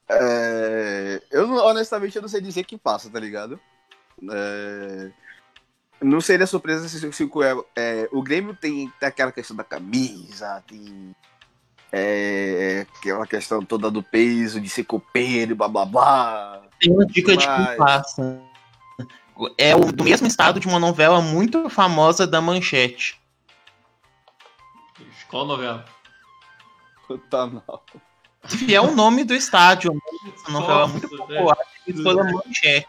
É, 0.08 1.22
eu, 1.30 1.50
honestamente, 1.50 2.16
eu 2.16 2.22
não 2.22 2.28
sei 2.28 2.40
dizer 2.40 2.64
quem 2.64 2.76
passa, 2.76 3.08
tá 3.08 3.18
ligado? 3.18 3.58
É... 4.30 5.10
Não 6.02 6.20
seria 6.20 6.46
surpresa 6.46 6.86
se, 6.88 7.12
se, 7.12 7.24
o, 7.24 7.30
é, 7.74 8.08
o 8.12 8.22
Grêmio 8.22 8.54
tem, 8.54 8.92
tem 9.00 9.08
aquela 9.08 9.32
questão 9.32 9.56
da 9.56 9.64
camisa, 9.64 10.62
tem 10.68 11.14
é, 11.90 12.86
aquela 12.98 13.26
questão 13.26 13.64
toda 13.64 13.90
do 13.90 14.02
peso, 14.02 14.60
de 14.60 14.68
ser 14.68 14.84
copeiro 14.84 15.56
blá 15.56 15.68
blá 15.68 15.86
blá. 15.86 16.62
Tem 16.80 16.92
uma 16.92 17.06
dica 17.06 17.34
Mas... 17.34 17.38
de 17.38 17.66
quem 17.66 17.76
passa. 17.76 18.53
É 19.58 19.74
o, 19.74 19.92
do 19.92 20.04
mesmo 20.04 20.26
estado 20.26 20.60
de 20.60 20.68
uma 20.68 20.78
novela 20.78 21.20
muito 21.20 21.68
famosa 21.68 22.26
da 22.26 22.40
Manchete. 22.40 23.20
Qual 25.28 25.46
novela? 25.46 25.84
Pantanal. 27.08 27.84
Que 28.48 28.74
é 28.74 28.80
o 28.80 28.94
nome 28.94 29.24
do 29.24 29.34
estádio. 29.34 30.00
Essa 30.32 30.52
novela 30.52 30.86
muito 30.86 31.08
popular. 31.08 31.56
É. 31.86 31.92
Foi 31.92 32.16
da 32.16 32.24
Manchete. 32.24 32.88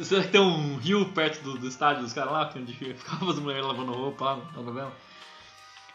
Será 0.00 0.22
que 0.22 0.28
tem 0.28 0.40
um 0.40 0.76
rio 0.76 1.12
perto 1.12 1.42
do, 1.42 1.58
do 1.58 1.68
estádio 1.68 2.02
dos 2.02 2.14
caras 2.14 2.32
lá, 2.32 2.52
onde 2.56 2.72
ficava 2.96 3.30
as 3.30 3.38
mulheres 3.38 3.66
lavando 3.66 3.92
roupa 3.92 4.24
lá 4.24 4.36
na 4.56 4.62
novela? 4.62 4.96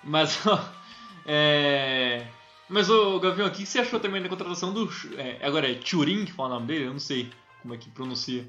Mas, 0.04 0.46
ó, 0.46 0.64
é... 1.26 2.28
Mas, 2.70 2.90
ô, 2.90 3.20
Gavião, 3.20 3.48
o 3.48 3.52
que 3.52 3.66
você 3.66 3.80
achou 3.80 4.00
também 4.00 4.22
da 4.22 4.30
contratação 4.30 4.72
do... 4.72 4.88
É, 5.18 5.40
agora 5.42 5.72
é 5.72 5.76
Turing 5.76 6.26
que 6.26 6.34
fala 6.34 6.50
o 6.50 6.54
nome 6.56 6.68
dele? 6.68 6.86
Eu 6.86 6.92
não 6.92 7.00
sei 7.00 7.32
como 7.62 7.74
é 7.74 7.78
que 7.78 7.90
pronuncia. 7.90 8.48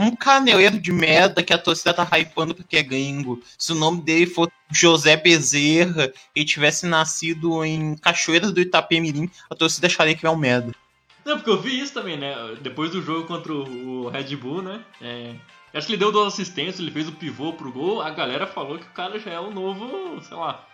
Um 0.00 0.16
caneleiro 0.16 0.80
de 0.80 0.90
merda 0.90 1.42
que 1.42 1.52
a 1.52 1.58
torcida 1.58 1.92
tá 1.92 2.08
hypando 2.18 2.54
porque 2.54 2.78
é 2.78 2.82
gringo. 2.82 3.42
Se 3.58 3.70
o 3.72 3.74
nome 3.74 4.00
dele 4.00 4.24
for 4.24 4.50
José 4.72 5.14
Bezerra 5.14 6.10
e 6.34 6.42
tivesse 6.42 6.86
nascido 6.86 7.62
em 7.62 7.94
Cachoeiras 7.96 8.50
do 8.50 8.62
Itapemirim, 8.62 9.30
a 9.50 9.54
torcida 9.54 9.88
acharia 9.88 10.16
que 10.16 10.24
é 10.24 10.30
um 10.30 10.36
merda. 10.36 10.74
Não, 11.22 11.36
porque 11.36 11.50
eu 11.50 11.60
vi 11.60 11.78
isso 11.78 11.92
também, 11.92 12.16
né? 12.16 12.34
Depois 12.62 12.90
do 12.90 13.02
jogo 13.02 13.26
contra 13.26 13.52
o 13.52 14.08
Red 14.08 14.34
Bull, 14.36 14.62
né? 14.62 14.82
É, 15.02 15.34
acho 15.74 15.86
que 15.86 15.92
ele 15.92 16.00
deu 16.00 16.10
duas 16.10 16.32
assistências, 16.32 16.80
ele 16.80 16.90
fez 16.90 17.06
o 17.06 17.12
pivô 17.12 17.52
pro 17.52 17.70
gol. 17.70 18.00
A 18.00 18.08
galera 18.08 18.46
falou 18.46 18.78
que 18.78 18.86
o 18.86 18.92
cara 18.92 19.18
já 19.18 19.32
é 19.32 19.38
o 19.38 19.50
novo, 19.50 20.18
sei 20.22 20.34
lá. 20.34 20.66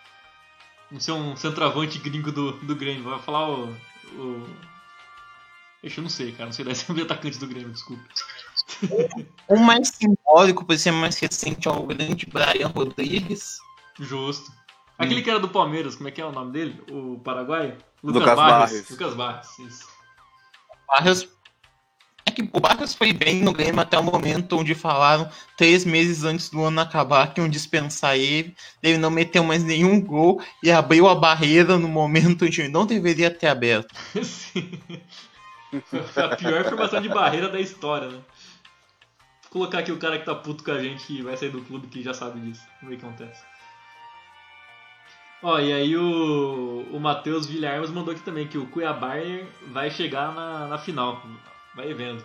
Não 0.88 1.00
sei, 1.00 1.12
um 1.12 1.34
centroavante 1.34 1.98
gringo 1.98 2.30
do, 2.30 2.52
do 2.52 2.76
Grêmio. 2.76 3.02
Vai 3.02 3.18
falar 3.18 3.50
o. 3.50 3.76
o... 4.12 4.46
Ixi, 5.82 5.98
eu 5.98 6.02
não 6.02 6.10
sei, 6.10 6.30
cara. 6.30 6.44
Não 6.44 6.52
sei 6.52 6.64
dar 6.64 6.70
esse 6.70 7.02
atacante 7.02 7.38
do 7.38 7.48
Grêmio, 7.48 7.72
desculpa. 7.72 8.04
O 9.48 9.56
mais 9.56 9.88
simbólico, 9.88 10.64
por 10.64 10.76
ser 10.76 10.90
mais 10.90 11.18
recente, 11.18 11.68
é 11.68 11.70
o 11.70 11.84
grande 11.84 12.26
Brian 12.26 12.68
Rodrigues. 12.68 13.58
Justo. 13.98 14.50
Aquele 14.98 15.20
hum. 15.20 15.24
que 15.24 15.30
era 15.30 15.38
do 15.38 15.48
Palmeiras, 15.48 15.94
como 15.94 16.08
é 16.08 16.10
que 16.10 16.20
é 16.20 16.24
o 16.24 16.32
nome 16.32 16.52
dele? 16.52 16.82
O 16.90 17.18
Paraguai? 17.20 17.76
Lucas, 18.02 18.22
Lucas 18.22 18.36
Barros. 18.36 18.72
Barros. 18.72 18.90
Lucas 18.90 19.14
Barros, 19.14 19.58
isso. 19.58 19.86
Barrios. 20.88 21.28
É 22.24 22.30
que 22.32 22.48
o 22.52 22.60
Barrios 22.60 22.92
foi 22.92 23.12
bem 23.12 23.40
no 23.40 23.52
Grêmio 23.52 23.80
até 23.80 23.96
o 23.96 24.02
momento 24.02 24.56
onde 24.56 24.74
falaram, 24.74 25.30
três 25.56 25.84
meses 25.84 26.24
antes 26.24 26.50
do 26.50 26.64
ano 26.64 26.80
acabar, 26.80 27.32
que 27.32 27.40
iam 27.40 27.48
dispensar 27.48 28.16
ele. 28.16 28.56
Ele 28.82 28.98
não 28.98 29.10
meteu 29.10 29.44
mais 29.44 29.62
nenhum 29.62 30.00
gol 30.00 30.42
e 30.62 30.72
abriu 30.72 31.06
a 31.08 31.14
barreira 31.14 31.78
no 31.78 31.88
momento 31.88 32.44
onde 32.44 32.62
ele 32.62 32.72
não 32.72 32.84
deveria 32.84 33.30
ter 33.30 33.46
aberto. 33.46 33.94
Sim. 34.24 34.80
a 36.16 36.36
pior 36.36 36.64
formação 36.64 37.00
de 37.00 37.08
barreira 37.08 37.48
da 37.48 37.60
história, 37.60 38.08
né? 38.08 38.18
Vou 39.56 39.62
colocar 39.62 39.78
aqui 39.78 39.90
o 39.90 39.98
cara 39.98 40.18
que 40.18 40.26
tá 40.26 40.34
puto 40.34 40.62
com 40.62 40.70
a 40.70 40.82
gente 40.82 41.06
que 41.06 41.22
vai 41.22 41.34
sair 41.34 41.48
do 41.48 41.62
clube 41.62 41.86
que 41.86 42.02
já 42.02 42.12
sabe 42.12 42.38
disso. 42.40 42.62
Vamos 42.82 42.90
ver 42.90 42.96
o 42.96 42.98
que 42.98 43.06
acontece. 43.06 43.42
Ó, 45.42 45.58
e 45.58 45.72
aí 45.72 45.96
o, 45.96 46.86
o 46.92 47.00
Matheus 47.00 47.46
Vilharmas 47.46 47.88
mandou 47.88 48.12
aqui 48.12 48.22
também 48.22 48.46
que 48.46 48.58
o 48.58 48.66
Cuiabá 48.66 49.14
vai 49.68 49.90
chegar 49.90 50.34
na, 50.34 50.68
na 50.68 50.76
final. 50.76 51.22
Vai 51.74 51.94
vendo. 51.94 52.22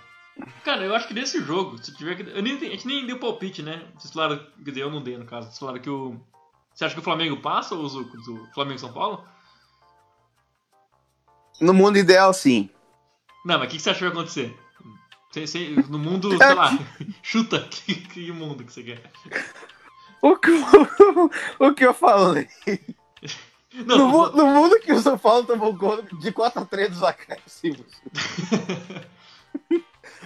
Cara, 0.66 0.84
eu 0.84 0.94
acho 0.94 1.08
que 1.08 1.14
nesse 1.14 1.42
jogo, 1.42 1.78
se 1.78 1.96
tiver 1.96 2.16
que. 2.16 2.24
Eu 2.24 2.42
nem, 2.42 2.58
a 2.58 2.60
gente 2.60 2.86
nem 2.86 3.08
deu 3.08 3.18
palpite, 3.18 3.64
né? 3.64 3.88
Vocês 3.98 4.12
falaram. 4.12 4.38
Quer 4.66 4.72
dizer, 4.72 4.82
eu 4.82 4.92
não 4.92 5.02
dei 5.02 5.16
no 5.16 5.24
caso. 5.24 5.48
Vocês 5.48 5.60
falaram 5.60 5.80
que 5.80 5.90
o. 5.90 6.20
Você 6.74 6.84
acha 6.84 6.94
que 6.94 7.00
o 7.00 7.04
Flamengo 7.04 7.38
passa 7.38 7.76
ou 7.76 7.86
o 7.86 8.54
Flamengo 8.54 8.80
São 8.80 8.92
Paulo? 8.92 9.24
No 11.62 11.74
mundo 11.74 11.98
ideal, 11.98 12.34
sim. 12.34 12.70
Não, 13.46 13.58
mas 13.58 13.70
o 13.70 13.72
que, 13.72 13.78
que 13.78 13.84
você 13.84 13.90
acha 13.90 14.00
que 14.00 14.06
vai 14.06 14.14
acontecer? 14.14 14.54
No 15.90 15.98
mundo, 15.98 16.38
sei 16.38 16.54
lá, 16.54 16.78
chuta 17.24 17.60
que, 17.60 17.96
que 18.08 18.32
mundo 18.32 18.64
que 18.64 18.74
você 18.74 18.84
quer. 18.84 19.12
O 20.22 20.36
que, 20.38 20.52
o 21.60 21.74
que 21.74 21.86
eu 21.86 21.94
falei? 21.94 22.48
Não, 23.74 23.98
no, 23.98 24.12
vou... 24.12 24.32
no, 24.34 24.46
mundo 24.48 24.80
que 24.80 24.92
o 24.92 25.00
São 25.00 25.18
Paulo 25.18 25.46
tomou 25.46 25.74
gol 25.74 26.02
de 26.02 26.32
4x3 26.32 26.90
dos 26.90 27.04
acréscimos. 27.04 27.86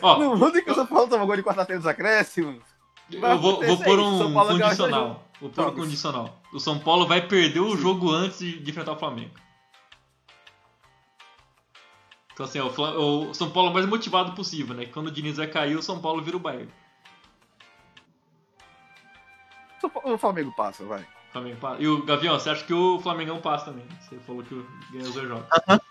Ó, 0.01 0.19
no 0.19 0.35
mundo 0.35 0.61
que 0.61 0.71
o 0.71 0.75
São 0.75 0.85
Paulo 0.87 1.07
tomou 1.07 1.27
gol 1.27 1.35
de 1.35 1.43
4x3 1.43 1.77
dos 1.77 1.87
acréscimos. 1.87 2.63
Eu 3.11 3.39
vou, 3.39 3.63
vou 3.63 3.77
pôr 3.77 3.99
um 3.99 4.33
condicional. 4.33 5.29
Vou 5.39 5.49
pôr 5.49 5.67
um 5.67 5.75
condicional. 5.75 6.41
O 6.51 6.59
São 6.59 6.79
Paulo 6.79 7.05
vai 7.07 7.27
perder 7.27 7.59
o 7.59 7.77
jogo 7.77 8.11
antes 8.11 8.39
de, 8.39 8.59
de 8.59 8.71
enfrentar 8.71 8.93
o 8.93 8.99
Flamengo. 8.99 9.31
Então, 12.35 12.45
assim, 12.45 12.59
o, 12.59 13.29
o 13.29 13.33
São 13.33 13.49
Paulo 13.49 13.69
é 13.69 13.71
o 13.71 13.73
mais 13.73 13.85
motivado 13.85 14.33
possível, 14.33 14.75
né? 14.75 14.85
Quando 14.87 15.07
o 15.07 15.11
Diniz 15.11 15.37
vai 15.37 15.47
cair, 15.47 15.77
o 15.77 15.81
São 15.81 16.01
Paulo 16.01 16.21
vira 16.21 16.35
o 16.35 16.39
Bayern. 16.39 16.69
O 20.03 20.17
Flamengo 20.17 20.53
passa, 20.53 20.83
vai. 20.83 21.07
Flamengo 21.31 21.57
passa. 21.61 21.81
E 21.81 21.87
o 21.87 22.03
Gavião, 22.03 22.37
você 22.37 22.49
acha 22.49 22.65
que 22.65 22.73
o 22.73 22.99
Flamengão 22.99 23.39
passa 23.39 23.65
também? 23.65 23.85
Você 24.01 24.19
falou 24.19 24.43
que 24.43 24.53
ganhou 24.91 25.07
os 25.07 25.13
dois 25.13 25.29
jogos. 25.29 25.45
Uh 25.45 25.71
-huh. 25.71 25.81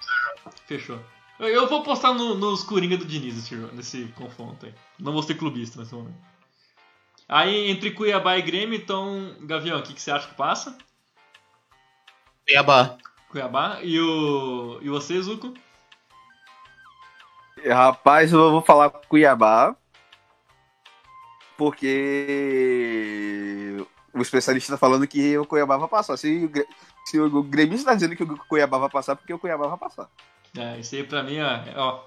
Fechou. 0.67 1.01
Eu 1.39 1.67
vou 1.67 1.83
postar 1.83 2.13
no, 2.13 2.35
nos 2.35 2.63
Coringa 2.63 2.99
do 2.99 3.07
Diniz 3.07 3.37
nesse, 3.37 3.55
nesse 3.75 4.05
confronto 4.09 4.67
aí. 4.67 4.75
Não 4.99 5.13
vou 5.13 5.23
ser 5.23 5.37
clubista 5.37 5.81
nesse 5.81 5.95
momento. 5.95 6.19
Aí, 7.27 7.71
entre 7.71 7.91
Cuiabá 7.93 8.37
e 8.37 8.43
Grêmio, 8.43 8.77
então, 8.77 9.35
Gavião, 9.41 9.79
o 9.79 9.83
que, 9.83 9.95
que 9.95 10.03
você 10.03 10.11
acha 10.11 10.29
que 10.29 10.35
passa? 10.35 10.77
Cuiabá. 12.47 12.99
Cuiabá. 13.31 13.79
E, 13.83 13.99
o, 13.99 14.79
e 14.83 14.91
você, 14.91 15.21
Zuko? 15.23 15.55
Rapaz, 17.67 18.33
eu 18.33 18.51
vou 18.51 18.63
falar 18.63 18.91
Cuiabá. 18.91 19.75
Porque 21.57 21.87
o 24.13 24.21
especialista 24.21 24.73
está 24.73 24.79
falando 24.79 25.07
que 25.07 25.39
o 25.39 25.47
Cuiabá 25.47 25.77
vai 25.77 25.89
passar. 25.89 26.17
Se, 26.17 26.51
se 27.05 27.21
o 27.21 27.43
Grêmio 27.43 27.75
está 27.77 27.95
dizendo 27.95 28.17
que 28.17 28.23
o 28.23 28.37
Cuiabá 28.49 28.79
vai 28.79 28.91
passar, 28.91 29.17
porque 29.17 29.33
o 29.33 29.39
Cuiabá 29.39 29.69
vai 29.69 29.79
passar. 29.79 30.09
É, 30.57 30.79
isso 30.79 30.95
aí 30.95 31.05
pra 31.05 31.23
mim, 31.23 31.39
ó, 31.41 31.61
ó 31.77 32.05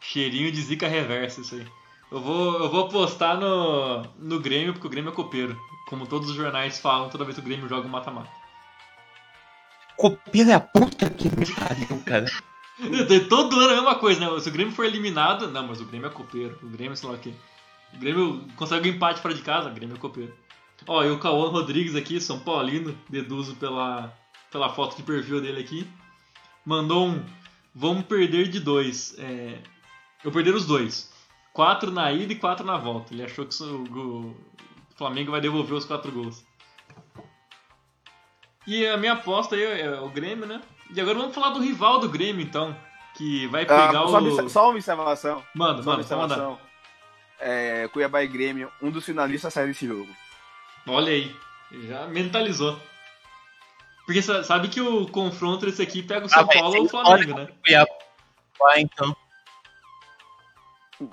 cheirinho 0.00 0.50
de 0.52 0.62
zica 0.62 0.88
reversa 0.88 1.40
isso 1.40 1.56
aí. 1.56 1.66
Eu 2.10 2.20
vou, 2.20 2.60
eu 2.60 2.70
vou 2.70 2.88
postar 2.88 3.36
no, 3.36 4.02
no 4.18 4.40
Grêmio, 4.40 4.72
porque 4.72 4.86
o 4.86 4.90
Grêmio 4.90 5.10
é 5.10 5.14
copeiro. 5.14 5.58
Como 5.88 6.06
todos 6.06 6.30
os 6.30 6.36
jornais 6.36 6.78
falam 6.78 7.08
toda 7.08 7.24
vez 7.24 7.36
que 7.36 7.42
o 7.42 7.44
Grêmio 7.44 7.68
joga 7.68 7.86
um 7.86 7.90
mata-mata. 7.90 8.30
Copeiro 9.96 10.50
é 10.50 10.54
a 10.54 10.60
puta 10.60 11.10
que 11.10 11.28
me 11.28 11.46
pariu, 11.46 12.02
cara. 12.04 12.26
Todo 13.28 13.58
ano 13.58 13.70
é 13.70 13.72
a 13.72 13.76
mesma 13.76 13.94
coisa, 13.96 14.20
né? 14.20 14.40
Se 14.40 14.48
o 14.48 14.52
Grêmio 14.52 14.74
for 14.74 14.84
eliminado, 14.84 15.48
não, 15.50 15.66
mas 15.66 15.80
o 15.80 15.84
Grêmio 15.84 16.08
é 16.08 16.10
copeiro. 16.10 16.58
O 16.62 16.68
Grêmio, 16.68 16.96
sei 16.96 17.08
lá 17.08 17.14
o 17.14 17.18
quê. 17.18 17.32
O 17.92 17.98
Grêmio 17.98 18.44
consegue 18.56 18.90
um 18.90 18.94
empate 18.94 19.20
fora 19.20 19.34
de 19.34 19.42
casa, 19.42 19.70
o 19.70 19.74
Grêmio 19.74 19.96
é 19.96 19.98
copeiro. 19.98 20.34
Ó, 20.86 21.02
e 21.04 21.10
o 21.10 21.18
Cauã 21.18 21.48
Rodrigues 21.48 21.94
aqui, 21.94 22.20
São 22.20 22.40
Paulino, 22.40 22.98
deduzo 23.08 23.54
pela, 23.56 24.12
pela 24.50 24.68
foto 24.68 24.96
de 24.96 25.02
perfil 25.02 25.40
dele 25.40 25.60
aqui, 25.60 25.88
mandou 26.64 27.08
um. 27.08 27.24
Vamos 27.74 28.04
perder 28.04 28.48
de 28.48 28.60
dois. 28.60 29.14
É, 29.18 29.58
eu 30.24 30.30
perder 30.30 30.54
os 30.54 30.66
dois. 30.66 31.12
Quatro 31.52 31.90
na 31.90 32.12
ida 32.12 32.32
e 32.32 32.36
quatro 32.36 32.66
na 32.66 32.76
volta. 32.76 33.14
Ele 33.14 33.22
achou 33.22 33.46
que 33.46 33.62
o, 33.62 34.36
Flamengo 34.96 35.30
vai 35.30 35.40
devolver 35.40 35.74
os 35.74 35.84
quatro 35.84 36.10
gols. 36.10 36.44
E 38.66 38.86
a 38.86 38.96
minha 38.96 39.12
aposta 39.12 39.54
aí 39.54 39.62
é 39.62 40.00
o 40.00 40.08
Grêmio, 40.08 40.46
né? 40.46 40.60
E 40.90 41.00
agora 41.00 41.18
vamos 41.18 41.34
falar 41.34 41.50
do 41.50 41.60
rival 41.60 42.00
do 42.00 42.08
Grêmio, 42.08 42.42
então. 42.42 42.76
Que 43.16 43.46
vai 43.46 43.62
ah, 43.62 43.66
pegar 43.66 43.88
ah, 43.88 44.08
só 44.08 44.18
o. 44.18 44.50
Só 44.50 44.64
uma 44.64 44.70
observação. 44.74 45.44
Manda, 45.54 45.82
só 45.82 45.90
manda, 45.90 45.90
uma 45.90 46.24
observação. 46.24 46.58
É, 47.38 47.88
Cuiabá 47.88 48.22
e 48.22 48.28
Grêmio, 48.28 48.70
um 48.80 48.90
dos 48.90 49.04
finalistas 49.04 49.52
sai 49.52 49.66
desse 49.66 49.86
jogo. 49.86 50.08
Olha 50.86 51.12
aí, 51.12 51.34
já 51.88 52.06
mentalizou. 52.06 52.78
Porque 54.06 54.20
sabe 54.22 54.68
que 54.68 54.80
o 54.80 55.06
confronto 55.08 55.64
desse 55.64 55.82
aqui 55.82 56.02
pega 56.02 56.26
o 56.26 56.28
São 56.28 56.42
ah, 56.42 56.46
Paulo 56.46 56.76
ou 56.76 56.84
o 56.84 56.88
Flamengo, 56.88 57.38
né? 57.38 57.48
Cuiabá, 57.64 58.78
então. 58.78 59.16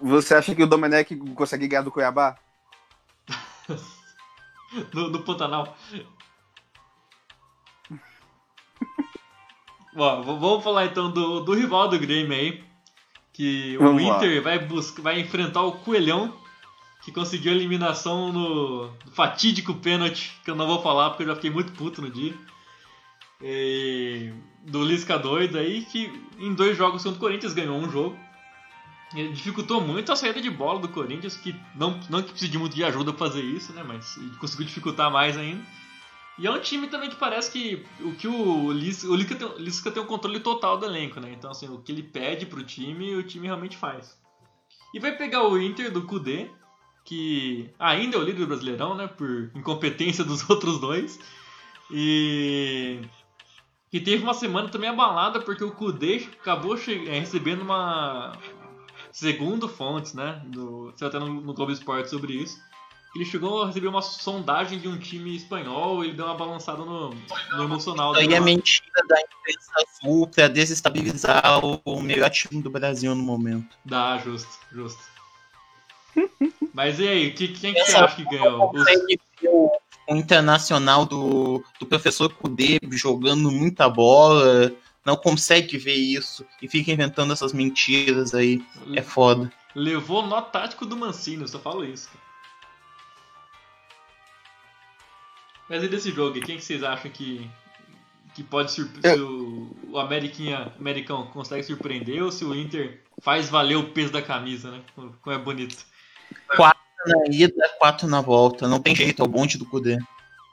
Você 0.02 0.36
acha 0.36 0.54
que 0.54 0.64
o 0.64 0.68
Domenech 0.68 1.16
consegue 1.34 1.68
ganhar 1.68 1.82
do 1.82 1.92
Cuiabá? 1.92 2.38
no, 4.94 5.10
no 5.10 5.24
Pantanal. 5.24 5.76
Bom, 9.94 10.24
vamos 10.24 10.64
falar 10.64 10.86
então 10.86 11.12
do, 11.12 11.42
do 11.42 11.54
rival 11.54 11.90
do 11.90 12.00
Grêmio 12.00 12.34
aí. 12.34 12.64
Que 13.34 13.78
o 13.78 13.84
vamos 13.84 14.04
Inter 14.04 14.36
lá. 14.38 14.42
vai, 14.42 14.60
buscar, 14.60 15.02
vai 15.02 15.20
enfrentar 15.20 15.62
o 15.64 15.74
Coelhão 15.74 16.34
que 17.02 17.12
conseguiu 17.12 17.52
a 17.52 17.56
eliminação 17.56 18.32
no 18.32 18.92
fatídico 19.14 19.74
pênalti, 19.74 20.40
que 20.44 20.52
eu 20.52 20.56
não 20.56 20.68
vou 20.68 20.82
falar 20.82 21.10
porque 21.10 21.24
eu 21.24 21.28
já 21.28 21.36
fiquei 21.36 21.50
muito 21.50 21.72
puto 21.72 22.02
no 22.02 22.10
dia. 22.12 22.34
E, 23.42 24.32
do 24.68 24.84
Lisca 24.84 25.18
doido 25.18 25.58
aí, 25.58 25.84
que 25.86 26.12
em 26.38 26.54
dois 26.54 26.78
jogos 26.78 27.02
contra 27.02 27.18
o 27.18 27.20
Corinthians 27.20 27.54
ganhou 27.54 27.76
um 27.76 27.90
jogo. 27.90 28.18
Ele 29.16 29.34
dificultou 29.34 29.82
muito 29.82 30.12
a 30.12 30.16
saída 30.16 30.40
de 30.40 30.50
bola 30.50 30.80
do 30.80 30.88
Corinthians, 30.88 31.36
que 31.36 31.56
não, 31.76 32.00
não 32.10 32.22
que 32.22 32.30
precisa 32.30 32.52
de 32.52 32.58
muito 32.58 32.76
de 32.76 32.84
ajuda 32.84 33.12
pra 33.12 33.28
fazer 33.28 33.42
isso, 33.42 33.74
né? 33.74 33.84
Mas 33.84 34.18
conseguiu 34.40 34.66
dificultar 34.66 35.12
mais 35.12 35.36
ainda. 35.36 35.64
E 36.42 36.48
é 36.48 36.52
um 36.52 36.60
time 36.60 36.88
também 36.88 37.08
que 37.08 37.16
parece 37.16 37.52
que 37.52 37.86
o 38.00 38.16
que 38.16 38.28
o 38.28 38.72
Lisca, 38.72 39.08
o 39.08 39.26
tem, 39.26 39.48
o 39.48 39.58
Lisca 39.60 39.92
tem 39.92 40.02
um 40.02 40.08
controle 40.08 40.40
total 40.40 40.76
do 40.76 40.88
elenco, 40.88 41.20
né? 41.20 41.32
Então, 41.32 41.52
assim, 41.52 41.70
o 41.70 41.78
que 41.78 41.92
ele 41.92 42.02
pede 42.02 42.48
pro 42.48 42.64
time, 42.64 43.16
o 43.16 43.22
time 43.22 43.46
realmente 43.46 43.78
faz. 43.78 44.20
E 44.92 45.00
vai 45.00 45.16
pegar 45.16 45.48
o 45.48 45.62
Inter 45.62 45.92
do 45.92 46.02
Kudê, 46.02 46.50
que 47.06 47.70
ainda 47.78 48.18
é 48.18 48.20
o 48.20 48.24
líder 48.24 48.40
do 48.40 48.48
Brasileirão, 48.48 48.96
né? 48.96 49.06
Por 49.06 49.52
incompetência 49.54 50.24
dos 50.24 50.42
outros 50.50 50.80
dois. 50.80 51.20
E 51.92 53.02
que 53.92 54.00
teve 54.00 54.24
uma 54.24 54.34
semana 54.34 54.68
também 54.68 54.90
abalada 54.90 55.42
porque 55.42 55.64
o 55.64 55.72
Kudê 55.72 56.28
acabou 56.40 56.76
é, 56.76 57.20
recebendo 57.20 57.62
uma 57.62 58.36
segundo 59.12 59.70
fontes, 59.70 60.16
né, 60.16 60.42
do, 60.48 60.92
até 61.00 61.20
no, 61.20 61.28
no 61.40 61.54
Globo 61.54 61.72
Esporte 61.72 62.10
sobre 62.10 62.34
isso. 62.34 62.58
Ele 63.14 63.26
chegou 63.26 63.64
a 63.64 63.68
receber 63.68 63.88
uma 63.88 64.02
sondagem 64.02 64.80
de 64.80 64.88
um 64.88 64.98
time 64.98 65.36
espanhol, 65.36 66.04
ele 66.04 66.14
deu 66.14 66.26
uma 66.26 66.36
balançada 66.36 66.86
no, 66.86 67.10
no 67.10 67.64
emocional. 67.64 68.14
Isso 68.14 68.22
aí 68.22 68.34
é 68.34 68.40
mentira 68.40 69.06
da 69.08 69.20
imprensa 69.20 69.72
azul 69.76 70.28
pra 70.28 70.48
desestabilizar 70.48 71.66
o, 71.66 71.82
o 71.84 72.02
melhor 72.02 72.30
time 72.30 72.62
do 72.62 72.70
Brasil 72.70 73.14
no 73.14 73.22
momento. 73.22 73.76
Dá, 73.84 74.18
justo, 74.18 74.50
justo. 74.72 75.02
Mas 76.74 77.00
e 77.00 77.08
aí, 77.08 77.32
que, 77.34 77.50
quem 77.50 77.74
que 77.74 77.84
você 77.84 77.98
acha 77.98 78.16
que 78.16 78.24
ganhou? 78.24 78.72
Os... 78.74 78.86
O 80.08 80.16
internacional 80.16 81.06
do, 81.06 81.64
do 81.80 81.86
professor 81.86 82.34
Kudê 82.34 82.80
jogando 82.92 83.52
muita 83.52 83.90
bola, 83.90 84.72
não 85.06 85.16
consegue 85.16 85.78
ver 85.78 85.96
isso 85.96 86.46
e 86.62 86.68
fica 86.68 86.92
inventando 86.92 87.34
essas 87.34 87.54
mentiras 87.54 88.34
aí. 88.34 88.64
É 88.94 89.02
foda. 89.02 89.52
Levou 89.76 90.26
nó 90.26 90.42
tático 90.42 90.86
do 90.86 90.98
Mancini, 90.98 91.42
eu 91.42 91.48
só 91.48 91.60
falo 91.60 91.84
isso. 91.84 92.10
Mas 95.72 95.84
e 95.86 95.88
desse 95.88 96.12
jogo, 96.12 96.38
quem 96.42 96.58
que 96.58 96.66
vocês 96.66 96.84
acham 96.84 97.10
que, 97.10 97.50
que 98.36 98.44
pode 98.44 98.74
surpreender? 98.74 99.16
Se 99.16 99.22
o, 99.22 99.74
o 99.90 99.98
Ameriquinha, 99.98 100.74
Americão 100.78 101.28
consegue 101.28 101.64
surpreender 101.64 102.22
ou 102.22 102.30
se 102.30 102.44
o 102.44 102.54
Inter 102.54 103.00
faz 103.22 103.50
valer 103.50 103.78
o 103.78 103.88
peso 103.92 104.12
da 104.12 104.22
camisa, 104.22 104.70
né? 104.70 104.82
Como 104.94 105.34
é 105.34 105.38
bonito. 105.38 105.86
Quatro 106.58 106.82
na 107.08 107.34
ida, 107.34 107.70
quatro 107.80 108.06
na 108.06 108.20
volta. 108.20 108.68
Não 108.68 108.82
tem 108.82 108.94
jeito, 108.94 109.22
é 109.22 109.26
o 109.26 109.30
bonde 109.30 109.58
do 109.58 109.66
Kudê. 109.66 109.98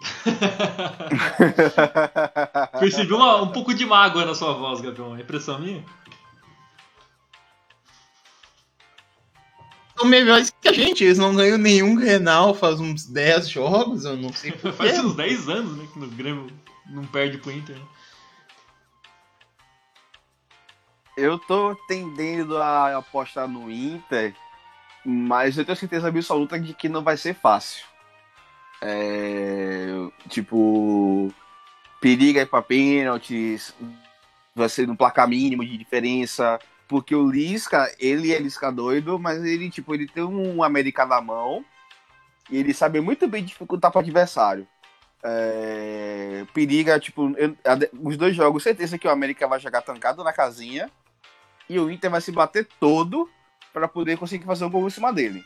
Percebi 2.79 3.13
uma, 3.13 3.43
um 3.43 3.49
pouco 3.49 3.75
de 3.75 3.85
mágoa 3.85 4.25
na 4.25 4.37
sua 4.37 4.53
voz, 4.53 4.81
Gabriel. 4.81 5.17
É 5.17 5.23
impressão 5.23 5.59
minha? 5.59 5.85
São 9.99 10.07
melhores 10.07 10.55
que 10.61 10.69
a 10.69 10.73
gente, 10.73 11.03
eles 11.03 11.19
não 11.19 11.35
ganham 11.35 11.59
nenhum 11.59 11.97
Renal 11.97 12.55
faz 12.55 12.79
uns 12.79 13.05
10 13.05 13.49
jogos, 13.49 14.05
eu 14.05 14.17
não 14.17 14.33
sei 14.33 14.53
Faz 14.77 14.99
uns 15.01 15.17
10 15.17 15.49
anos, 15.49 15.77
né, 15.77 15.89
que 15.93 15.99
o 15.99 16.09
Grêmio 16.09 16.47
não 16.89 17.05
perde 17.05 17.39
pro 17.39 17.51
Inter. 17.51 17.77
Né? 17.77 17.83
Eu 21.17 21.37
tô 21.37 21.75
tendendo 21.89 22.57
a 22.59 22.97
apostar 22.97 23.49
no 23.49 23.69
Inter, 23.69 24.37
mas 25.05 25.59
eu 25.59 25.65
tenho 25.65 25.77
certeza 25.77 26.07
absoluta 26.07 26.61
de 26.61 26.73
que 26.73 26.89
não 26.89 27.03
vai 27.03 27.17
ser 27.17 27.35
fácil. 27.35 27.85
É, 28.81 29.89
tipo, 30.29 31.35
periga 32.01 32.43
ir 32.43 32.47
pra 32.47 32.63
pênaltis, 32.63 33.75
vai 34.55 34.69
ser 34.69 34.87
no 34.87 34.97
placar 34.97 35.27
mínimo 35.27 35.65
de 35.65 35.77
diferença. 35.77 36.61
Porque 36.89 37.15
o 37.15 37.31
Lisca, 37.31 37.95
ele 38.01 38.33
é 38.33 38.39
Lisca 38.39 38.73
doido, 38.73 39.19
mas 39.19 39.45
ele, 39.45 39.71
tipo, 39.71 39.95
ele 39.95 40.09
tem 40.09 40.25
um 40.25 40.63
América 40.63 41.05
na 41.05 41.21
mão 41.21 41.63
e 42.51 42.57
ele 42.57 42.73
sabe 42.73 43.01
muito 43.01 43.29
bem 43.29 43.45
dificultar 43.45 43.93
para 43.93 44.01
adversário. 44.01 44.67
É, 45.23 46.47
periga, 46.55 46.99
tipo, 46.99 47.35
eu, 47.37 47.55
os 48.03 48.17
dois 48.17 48.35
jogos, 48.35 48.63
certeza 48.63 48.97
que 48.97 49.07
o 49.07 49.11
América 49.11 49.47
vai 49.47 49.61
jogar 49.61 49.83
trancado 49.83 50.25
na 50.25 50.33
casinha 50.33 50.91
e 51.69 51.79
o 51.79 51.91
Inter 51.91 52.11
vai 52.11 52.21
se 52.23 52.33
bater 52.33 52.67
todo 52.81 53.29
para 53.73 53.87
poder 53.87 54.17
conseguir 54.17 54.47
fazer 54.47 54.65
um 54.65 54.71
gol 54.71 54.87
em 54.87 54.91
cima 54.91 55.13
dele. 55.13 55.45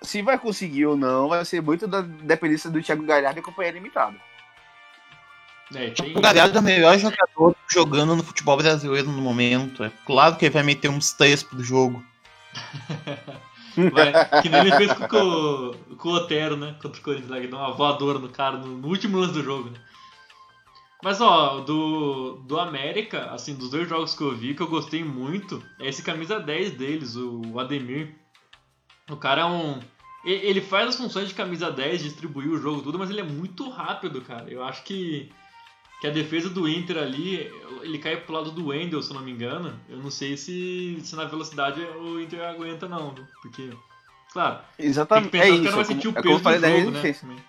Se 0.00 0.22
vai 0.22 0.38
conseguir 0.38 0.86
ou 0.86 0.96
não, 0.96 1.28
vai 1.28 1.44
ser 1.44 1.60
muito 1.60 1.86
da 1.86 2.00
dependência 2.00 2.70
do 2.70 2.82
Thiago 2.82 3.02
Galhardo 3.04 3.40
e 3.40 3.42
companhia 3.42 3.72
limitada. 3.72 4.16
É, 5.74 5.90
tem... 5.90 6.16
O 6.16 6.20
Galhardo 6.20 6.56
é 6.56 6.60
o 6.60 6.64
melhor 6.64 6.98
jogador 6.98 7.56
jogando 7.68 8.16
no 8.16 8.22
futebol 8.22 8.56
brasileiro 8.56 9.10
no 9.10 9.20
momento. 9.20 9.84
É 9.84 9.90
claro 10.06 10.36
que 10.36 10.46
ele 10.46 10.54
vai 10.54 10.62
meter 10.62 10.88
uns 10.88 11.12
três 11.12 11.42
pro 11.42 11.62
jogo. 11.62 12.02
vai, 13.92 14.42
que 14.42 14.48
nem 14.48 14.60
ele 14.60 14.76
fez 14.76 14.92
com, 14.92 15.08
com, 15.08 15.96
com 15.96 16.08
o 16.08 16.14
Otero, 16.14 16.56
né? 16.56 16.74
Contra 16.80 17.00
o 17.00 17.04
Corinthians, 17.04 17.30
lá, 17.30 17.40
que 17.40 17.46
deu 17.46 17.58
uma 17.58 17.72
voadora 17.72 18.18
no 18.18 18.28
cara 18.28 18.56
no, 18.56 18.78
no 18.78 18.88
último 18.88 19.18
lance 19.18 19.34
do 19.34 19.42
jogo, 19.42 19.70
né? 19.70 19.78
Mas 21.02 21.20
ó, 21.20 21.60
do, 21.60 22.42
do 22.44 22.58
América, 22.58 23.30
assim, 23.30 23.54
dos 23.54 23.70
dois 23.70 23.88
jogos 23.88 24.14
que 24.14 24.22
eu 24.22 24.34
vi, 24.34 24.54
que 24.54 24.62
eu 24.62 24.66
gostei 24.66 25.04
muito, 25.04 25.62
é 25.78 25.88
esse 25.88 26.02
camisa 26.02 26.40
10 26.40 26.72
deles, 26.72 27.14
o 27.14 27.58
Ademir. 27.58 28.16
O 29.08 29.16
cara 29.16 29.42
é 29.42 29.44
um. 29.44 29.78
Ele 30.24 30.60
faz 30.60 30.88
as 30.88 30.96
funções 30.96 31.28
de 31.28 31.34
camisa 31.34 31.70
10, 31.70 32.02
distribuir 32.02 32.48
o 32.50 32.58
jogo 32.58 32.82
tudo, 32.82 32.98
mas 32.98 33.08
ele 33.08 33.20
é 33.20 33.24
muito 33.24 33.70
rápido, 33.70 34.20
cara. 34.20 34.50
Eu 34.50 34.64
acho 34.64 34.82
que, 34.82 35.30
que 36.00 36.06
a 36.06 36.10
defesa 36.10 36.48
do 36.48 36.68
Inter 36.68 36.98
ali, 36.98 37.52
ele 37.82 37.98
cai 37.98 38.16
pro 38.16 38.34
lado 38.34 38.52
do 38.52 38.68
Wendel, 38.68 39.02
se 39.02 39.10
eu 39.10 39.16
não 39.16 39.22
me 39.22 39.32
engano. 39.32 39.78
Eu 39.88 39.98
não 39.98 40.10
sei 40.10 40.36
se, 40.36 41.00
se 41.02 41.16
na 41.16 41.24
velocidade 41.24 41.80
o 41.80 42.20
Inter 42.20 42.44
aguenta, 42.44 42.88
não. 42.88 43.14
Porque, 43.42 43.70
claro, 44.32 44.60
Exatamente. 44.78 45.30
tem 45.30 45.40
que 45.40 45.46
pensar 45.46 45.54
é 45.54 45.56
que 45.56 45.60
o 45.60 45.64
cara 45.64 45.76
vai 45.76 45.84
sentir 45.84 46.08
o 46.08 46.10
é 46.10 46.22
peso 46.22 46.42
do 46.42 46.52
jogo, 46.52 46.90
né? 46.92 47.42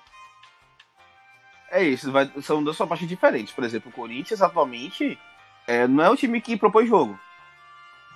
É 1.72 1.84
isso, 1.84 2.12
vai, 2.12 2.32
são 2.42 2.64
duas 2.64 2.78
partes 2.78 3.08
diferentes. 3.08 3.54
Por 3.54 3.64
exemplo, 3.64 3.92
o 3.92 3.94
Corinthians 3.94 4.42
atualmente 4.42 5.20
é, 5.68 5.88
não 5.88 6.04
é 6.04 6.10
um 6.10 6.16
time 6.16 6.42
que 6.42 6.58
propõe 6.58 6.88
jogo. 6.88 7.20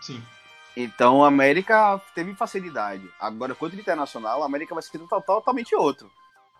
Sim. 0.01 0.21
Então 0.75 1.19
o 1.19 1.23
América 1.23 2.01
teve 2.15 2.33
facilidade. 2.33 3.07
Agora, 3.19 3.53
contra 3.53 3.77
o 3.77 3.79
Internacional, 3.79 4.41
o 4.41 4.43
América 4.43 4.73
vai 4.73 4.81
ser 4.81 4.99
totalmente 5.25 5.75
outro. 5.75 6.09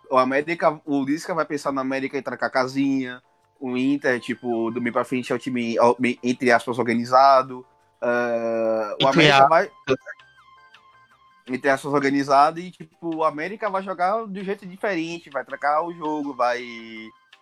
O 0.08 0.16
América, 0.16 0.80
o 0.84 1.02
Lisca 1.02 1.34
vai 1.34 1.44
pensar 1.44 1.72
no 1.72 1.80
América 1.80 2.16
entrar 2.16 2.36
com 2.36 2.44
a 2.44 2.50
casinha. 2.50 3.20
O 3.64 3.78
Inter, 3.78 4.20
tipo, 4.20 4.70
do 4.70 4.78
meio 4.78 4.92
pra 4.92 5.06
frente 5.06 5.32
é 5.32 5.34
o 5.34 5.38
time, 5.38 5.78
entre 6.22 6.52
aspas, 6.52 6.78
organizado. 6.78 7.64
Uh, 8.02 9.02
o 9.02 9.08
América 9.08 9.48
vai. 9.48 9.70
Entre 11.48 11.70
aspas, 11.70 11.90
organizado 11.90 12.60
e, 12.60 12.70
tipo, 12.70 13.16
o 13.16 13.24
América 13.24 13.70
vai 13.70 13.82
jogar 13.82 14.26
de 14.26 14.38
um 14.38 14.44
jeito 14.44 14.66
diferente, 14.66 15.30
vai 15.30 15.42
trocar 15.46 15.82
o 15.82 15.94
jogo, 15.94 16.34
vai 16.34 16.62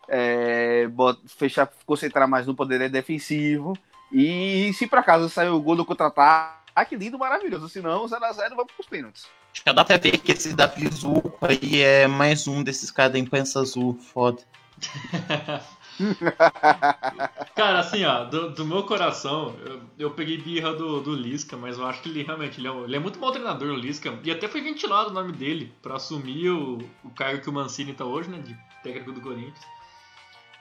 é, 0.08 0.88
fechar, 1.26 1.68
concentrar 1.84 2.28
mais 2.28 2.46
no 2.46 2.54
poder 2.54 2.88
defensivo. 2.88 3.76
E 4.12 4.72
se 4.74 4.86
por 4.86 5.00
acaso 5.00 5.28
sair 5.28 5.48
o 5.48 5.60
gol 5.60 5.74
do 5.74 5.84
contra-ataque, 5.84 6.62
ah, 6.72 6.84
que 6.84 6.94
lindo, 6.94 7.18
maravilhoso. 7.18 7.68
Se 7.68 7.80
não, 7.80 8.06
0x0, 8.06 8.50
vamos 8.50 8.72
pros 8.72 8.86
pênaltis. 8.86 9.26
Já 9.52 9.72
dá 9.72 9.84
pra 9.84 9.96
ver 9.96 10.18
que 10.18 10.30
esse 10.30 10.54
Davi 10.54 10.88
Zuco 10.88 11.36
aí 11.40 11.82
é 11.82 12.06
mais 12.06 12.46
um 12.46 12.62
desses 12.62 12.92
caras 12.92 13.14
da 13.14 13.18
imprensa 13.18 13.58
azul, 13.58 13.98
foda. 14.12 14.40
Cara, 17.54 17.80
assim, 17.80 18.04
ó, 18.04 18.24
do, 18.24 18.50
do 18.50 18.64
meu 18.64 18.82
coração, 18.84 19.54
eu, 19.64 19.80
eu, 19.98 20.10
peguei 20.10 20.38
birra 20.38 20.72
do, 20.72 21.00
do 21.00 21.14
Lisca, 21.14 21.56
mas 21.56 21.78
eu 21.78 21.86
acho 21.86 22.02
que 22.02 22.08
ele 22.08 22.22
realmente 22.22 22.60
ele 22.60 22.68
é, 22.68 22.70
ele 22.70 22.96
é 22.96 22.98
muito 22.98 23.18
bom 23.18 23.30
treinador, 23.30 23.68
o 23.68 23.76
Lisca. 23.76 24.18
E 24.24 24.30
até 24.30 24.48
foi 24.48 24.60
ventilado 24.60 25.10
o 25.10 25.12
nome 25.12 25.32
dele 25.32 25.72
para 25.82 25.96
assumir 25.96 26.50
o, 26.50 26.78
o 27.04 27.10
cargo 27.10 27.42
que 27.42 27.50
o 27.50 27.52
Mancini 27.52 27.92
tá 27.92 28.04
hoje, 28.04 28.30
né, 28.30 28.38
de 28.38 28.56
técnico 28.82 29.12
do 29.12 29.20
Corinthians. 29.20 29.64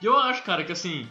E 0.00 0.06
eu 0.06 0.18
acho, 0.18 0.42
cara, 0.42 0.64
que 0.64 0.72
assim, 0.72 1.08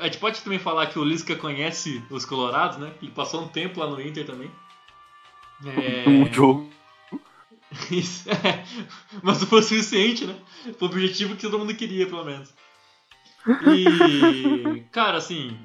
a 0.00 0.04
gente 0.04 0.18
pode 0.18 0.40
também 0.42 0.58
falar 0.58 0.86
que 0.86 0.98
o 0.98 1.04
Lisca 1.04 1.34
conhece 1.34 2.02
os 2.10 2.24
Colorados, 2.24 2.78
né? 2.78 2.92
Ele 3.02 3.10
passou 3.10 3.42
um 3.42 3.48
tempo 3.48 3.80
lá 3.80 3.86
no 3.86 4.00
Inter 4.00 4.26
também. 4.26 4.50
É... 5.64 6.04
Um 6.08 6.32
jogo. 6.32 6.70
Isso, 7.90 8.30
é. 8.30 8.64
Mas 9.22 9.40
não 9.40 9.46
foi 9.46 9.60
o 9.60 9.62
suficiente, 9.62 10.24
né? 10.24 10.36
Foi 10.78 10.88
o 10.88 10.90
objetivo 10.90 11.36
que 11.36 11.42
todo 11.42 11.58
mundo 11.58 11.74
queria, 11.74 12.06
pelo 12.06 12.24
menos. 12.24 12.52
E, 13.46 14.80
cara, 14.90 15.18
assim, 15.18 15.58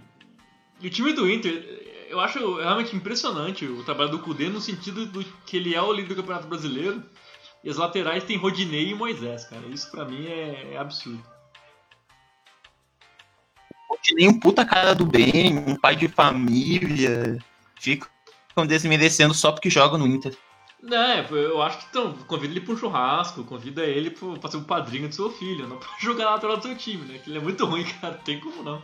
o 0.83 0.89
time 0.89 1.13
do 1.13 1.29
Inter, 1.29 2.07
eu 2.09 2.19
acho 2.19 2.55
realmente 2.57 2.95
impressionante 2.95 3.65
o 3.65 3.83
trabalho 3.83 4.11
do 4.11 4.19
Cudê 4.19 4.49
no 4.49 4.61
sentido 4.61 5.05
do 5.05 5.23
que 5.45 5.57
ele 5.57 5.75
é 5.75 5.81
o 5.81 5.93
líder 5.93 6.09
do 6.09 6.15
Campeonato 6.15 6.47
Brasileiro 6.47 7.03
e 7.63 7.69
as 7.69 7.77
laterais 7.77 8.23
tem 8.23 8.37
Rodinei 8.37 8.89
e 8.89 8.95
Moisés, 8.95 9.45
cara. 9.45 9.65
Isso 9.67 9.89
pra 9.89 10.05
mim 10.05 10.25
é, 10.27 10.73
é 10.73 10.77
absurdo 10.77 11.23
nem 14.11 14.27
um 14.27 14.39
puta 14.39 14.65
cara 14.65 14.93
do 14.93 15.05
bem, 15.05 15.57
um 15.57 15.75
pai 15.75 15.95
de 15.95 16.07
família. 16.07 17.37
Ficam 17.79 18.07
desmerecendo 18.67 19.33
só 19.33 19.51
porque 19.51 19.69
joga 19.69 19.97
no 19.97 20.07
Inter. 20.07 20.35
É, 20.91 21.25
eu 21.31 21.61
acho 21.61 21.77
que 21.77 21.85
então, 21.89 22.13
convida 22.27 22.53
ele 22.53 22.61
para 22.61 22.73
um 22.73 22.77
churrasco, 22.77 23.43
convida 23.45 23.83
ele 23.83 24.09
para 24.09 24.51
ser 24.51 24.57
o 24.57 24.63
padrinho 24.63 25.07
do 25.07 25.15
seu 25.15 25.29
filho, 25.29 25.67
não 25.67 25.77
para 25.79 25.87
jogar 25.99 26.25
na 26.25 26.31
lateral 26.31 26.57
do 26.57 26.63
seu 26.63 26.75
time, 26.75 27.05
né? 27.05 27.19
Que 27.19 27.29
ele 27.29 27.37
é 27.37 27.41
muito 27.41 27.65
ruim, 27.65 27.85
cara, 28.01 28.15
não 28.15 28.23
tem 28.23 28.39
como 28.39 28.63
não. 28.63 28.81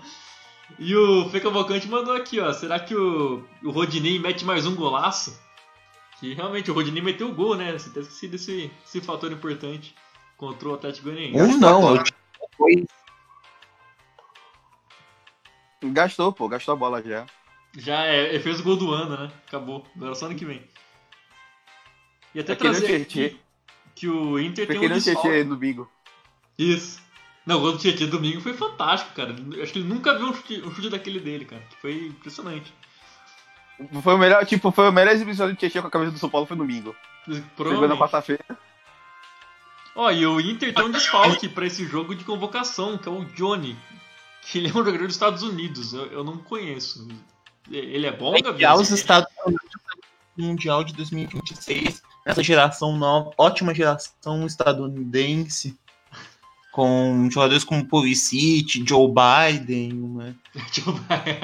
E 0.78 0.95
o 0.95 1.30
Fê 1.30 1.39
Cavalcante 1.39 1.88
mandou 1.89 2.16
aqui, 2.16 2.39
ó. 2.39 2.54
Será 2.54 2.80
que 2.80 2.95
o, 2.95 3.43
o 3.64 3.72
Rodinei 3.72 4.20
mete 4.20 4.45
mais 4.45 4.66
um 4.66 4.76
golaço? 4.76 5.38
Que 6.20 6.34
realmente 6.34 6.70
o 6.70 6.74
Rodinei 6.74 7.02
meteu 7.02 7.30
o 7.30 7.34
gol, 7.34 7.56
né? 7.56 7.74
Você 7.74 7.89
tá 7.89 8.00
esquecido 8.00 8.32
desse, 8.32 8.72
desse 8.84 9.02
fator 9.02 9.32
importante 9.32 9.95
contra 10.38 10.70
o 10.70 10.74
Atlético 10.76 11.10
Goianiense. 11.10 11.56
Um 11.56 11.58
não, 11.58 11.95
eu 11.95 12.04
foi. 12.56 12.86
Gastou, 15.84 16.32
pô, 16.32 16.47
gastou 16.47 16.74
a 16.74 16.78
bola 16.78 17.02
já. 17.02 17.26
Já 17.78 18.06
é, 18.06 18.30
ele 18.30 18.39
fez 18.39 18.60
o 18.60 18.64
gol 18.64 18.76
do 18.76 18.91
ano, 18.91 19.18
né? 19.18 19.32
Acabou. 19.47 19.86
Agora 19.95 20.14
só 20.14 20.28
ano 20.28 20.36
que 20.36 20.45
vem. 20.45 20.62
E 22.40 22.42
até 22.42 22.56
Pequeno 22.56 22.74
trazer 22.74 23.38
que 23.94 24.08
o 24.08 24.40
Inter 24.40 24.66
tem 24.66 24.78
um 24.78 24.88
desfalque. 24.88 25.22
Tietê 25.28 25.44
no 25.44 25.58
bingo. 25.58 25.92
Isso. 26.58 27.02
Não, 27.46 27.58
o 27.58 27.60
gol 27.60 27.74
do 27.74 28.08
domingo 28.08 28.40
foi 28.40 28.54
fantástico, 28.54 29.14
cara. 29.14 29.36
Acho 29.62 29.74
que 29.74 29.80
ele 29.80 29.90
nunca 29.90 30.18
viu 30.18 30.28
um 30.28 30.34
chute, 30.34 30.62
um 30.66 30.74
chute 30.74 30.90
daquele 30.90 31.20
dele, 31.20 31.44
cara. 31.44 31.62
Que 31.70 31.76
foi 31.82 32.08
impressionante. 32.08 32.74
Foi 34.02 34.14
o 34.14 34.18
melhor, 34.18 34.46
tipo, 34.46 34.72
foi 34.72 34.88
a 34.88 34.92
melhor 34.92 35.14
exibição 35.14 35.50
do 35.50 35.56
Tietchan 35.56 35.82
com 35.82 35.88
a 35.90 35.92
camisa 35.92 36.14
do 36.14 36.18
São 36.18 36.30
Paulo 36.30 36.48
foi 36.48 36.56
no 36.56 36.66
bingo. 36.66 36.96
Chegou 37.58 37.88
na 37.90 37.98
quarta-feira. 37.98 38.46
Ó, 39.94 40.10
e 40.10 40.26
o 40.26 40.40
Inter 40.40 40.74
tem 40.74 40.86
um 40.86 40.92
desfalque 40.92 41.50
pra 41.50 41.66
esse 41.66 41.86
jogo 41.86 42.16
de 42.16 42.24
convocação, 42.24 42.98
que 42.98 43.10
é 43.10 43.12
o 43.12 43.26
Johnny. 43.26 43.78
Que 44.44 44.60
ele 44.60 44.68
é 44.70 44.72
um 44.72 44.86
jogador 44.86 45.08
dos 45.08 45.16
Estados 45.16 45.44
Unidos. 45.44 45.92
Eu, 45.92 46.06
eu 46.06 46.24
não 46.24 46.38
conheço. 46.38 47.06
Ele 47.70 48.08
é 48.08 48.12
bom, 48.12 48.32
Gabriel? 48.32 48.54
Mundial 48.54 48.80
os 48.80 48.92
Estados 48.92 49.30
Unidos 49.46 49.78
Mundial 50.44 50.84
de 50.84 50.94
2026. 50.94 52.02
Essa 52.26 52.44
geração 52.44 52.96
nova, 52.98 53.32
ótima 53.38 53.74
geração 53.74 54.46
estadunidense. 54.46 55.78
Com 56.72 57.28
jogadores 57.32 57.64
como 57.64 57.86
Pulisic, 57.86 58.84
Joe 58.88 59.08
Biden, 59.12 59.92
né? 59.94 60.36
Joe 60.72 60.94
Biden. 60.94 61.40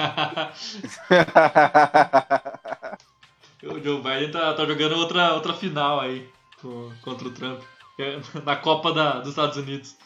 o 3.70 3.82
Joe 3.82 4.00
Biden 4.02 4.30
tá, 4.30 4.54
tá 4.54 4.64
jogando 4.64 4.92
outra, 4.96 5.34
outra 5.34 5.52
final 5.52 6.00
aí 6.00 6.28
co- 6.62 6.92
contra 7.02 7.26
o 7.28 7.32
Trump. 7.32 7.60
é, 7.98 8.20
Na 8.44 8.54
Copa 8.56 8.92
da- 8.92 9.18
dos 9.18 9.30
Estados 9.30 9.56
Unidos. 9.56 9.96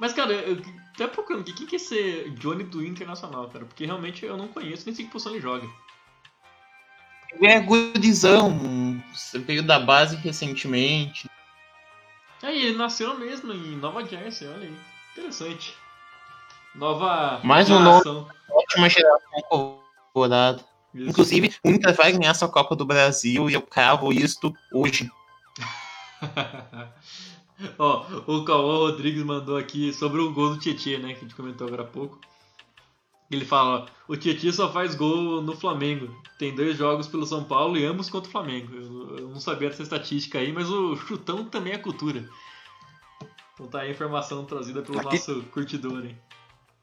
Mas, 0.00 0.12
cara, 0.12 0.32
eu 0.32 0.62
até 0.94 1.06
procurando 1.06 1.44
quem 1.44 1.66
que 1.66 1.74
é 1.74 1.76
esse 1.76 2.30
Johnny 2.30 2.64
do 2.64 2.84
Internacional, 2.84 3.48
cara? 3.48 3.64
Porque 3.66 3.84
realmente 3.84 4.24
eu 4.24 4.36
não 4.36 4.48
conheço, 4.48 4.86
nem 4.86 4.94
sei 4.94 5.04
que 5.04 5.10
posição 5.12 5.32
ele 5.32 5.42
joga. 5.42 5.68
É 7.40 7.60
gurizão, 7.60 9.02
veio 9.46 9.62
da 9.62 9.78
base 9.78 10.16
recentemente. 10.16 11.28
Aí, 12.42 12.66
ele 12.66 12.76
nasceu 12.76 13.18
mesmo 13.18 13.52
em 13.52 13.76
Nova 13.76 14.04
Jersey, 14.04 14.48
olha 14.48 14.66
aí. 14.66 14.76
Interessante. 15.12 15.74
Nova 16.74 17.40
Mais 17.42 17.68
um 17.68 17.78
geração. 17.78 18.28
Ótima 18.50 18.88
geração 18.88 19.78
colorada. 20.12 20.64
Isso. 20.94 21.10
Inclusive, 21.10 21.54
o 21.64 21.70
Inter 21.70 21.94
vai 21.94 22.12
ganhar 22.12 22.34
sua 22.34 22.48
Copa 22.48 22.74
do 22.74 22.84
Brasil 22.84 23.50
e 23.50 23.54
eu 23.54 23.62
cravo 23.62 24.12
isto 24.12 24.54
hoje. 24.72 25.10
Ó, 27.78 28.06
o 28.26 28.44
Cauã 28.44 28.78
Rodrigues 28.78 29.24
mandou 29.24 29.56
aqui 29.56 29.92
sobre 29.92 30.20
o 30.20 30.32
gol 30.32 30.50
do 30.50 30.58
Tietchan, 30.60 30.98
né? 30.98 31.12
Que 31.12 31.18
a 31.18 31.22
gente 31.22 31.34
comentou 31.34 31.66
agora 31.66 31.82
há 31.82 31.86
pouco. 31.86 32.20
Ele 33.30 33.44
fala: 33.44 33.80
ó, 33.80 33.86
o 34.12 34.16
Tietchan 34.16 34.52
só 34.52 34.72
faz 34.72 34.94
gol 34.94 35.42
no 35.42 35.54
Flamengo. 35.56 36.14
Tem 36.38 36.54
dois 36.54 36.76
jogos 36.78 37.06
pelo 37.06 37.26
São 37.26 37.44
Paulo 37.44 37.76
e 37.76 37.84
ambos 37.84 38.08
contra 38.08 38.28
o 38.28 38.32
Flamengo. 38.32 38.74
Eu, 38.74 39.18
eu 39.18 39.28
não 39.28 39.40
sabia 39.40 39.68
dessa 39.68 39.82
estatística 39.82 40.38
aí, 40.38 40.50
mas 40.52 40.70
o 40.70 40.96
chutão 40.96 41.44
também 41.44 41.72
é 41.74 41.78
cultura. 41.78 42.28
Então 43.54 43.66
tá 43.66 43.80
aí 43.80 43.88
a 43.88 43.92
informação 43.92 44.44
trazida 44.44 44.82
pelo 44.82 44.98
Aqui- 45.00 45.16
nosso 45.16 45.42
curtidor, 45.50 46.04
hein? 46.06 46.16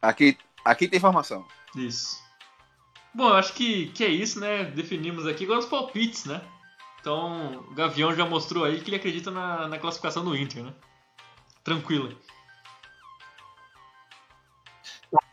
aqui, 0.01 0.37
aqui 0.63 0.87
tem 0.87 0.97
informação. 0.97 1.45
Isso. 1.75 2.23
Bom, 3.13 3.29
eu 3.29 3.35
acho 3.35 3.53
que, 3.53 3.87
que 3.87 4.03
é 4.03 4.09
isso, 4.09 4.39
né? 4.39 4.65
Definimos 4.65 5.25
aqui 5.25 5.45
agora 5.45 5.59
os 5.59 5.65
palpites, 5.65 6.25
né? 6.25 6.41
Então, 6.99 7.63
o 7.71 7.73
Gavião 7.73 8.13
já 8.13 8.25
mostrou 8.25 8.65
aí 8.65 8.81
que 8.81 8.89
ele 8.89 8.97
acredita 8.97 9.31
na, 9.31 9.67
na 9.67 9.77
classificação 9.79 10.23
do 10.25 10.35
Inter, 10.35 10.63
né? 10.63 10.73
Tranquilo. 11.63 12.15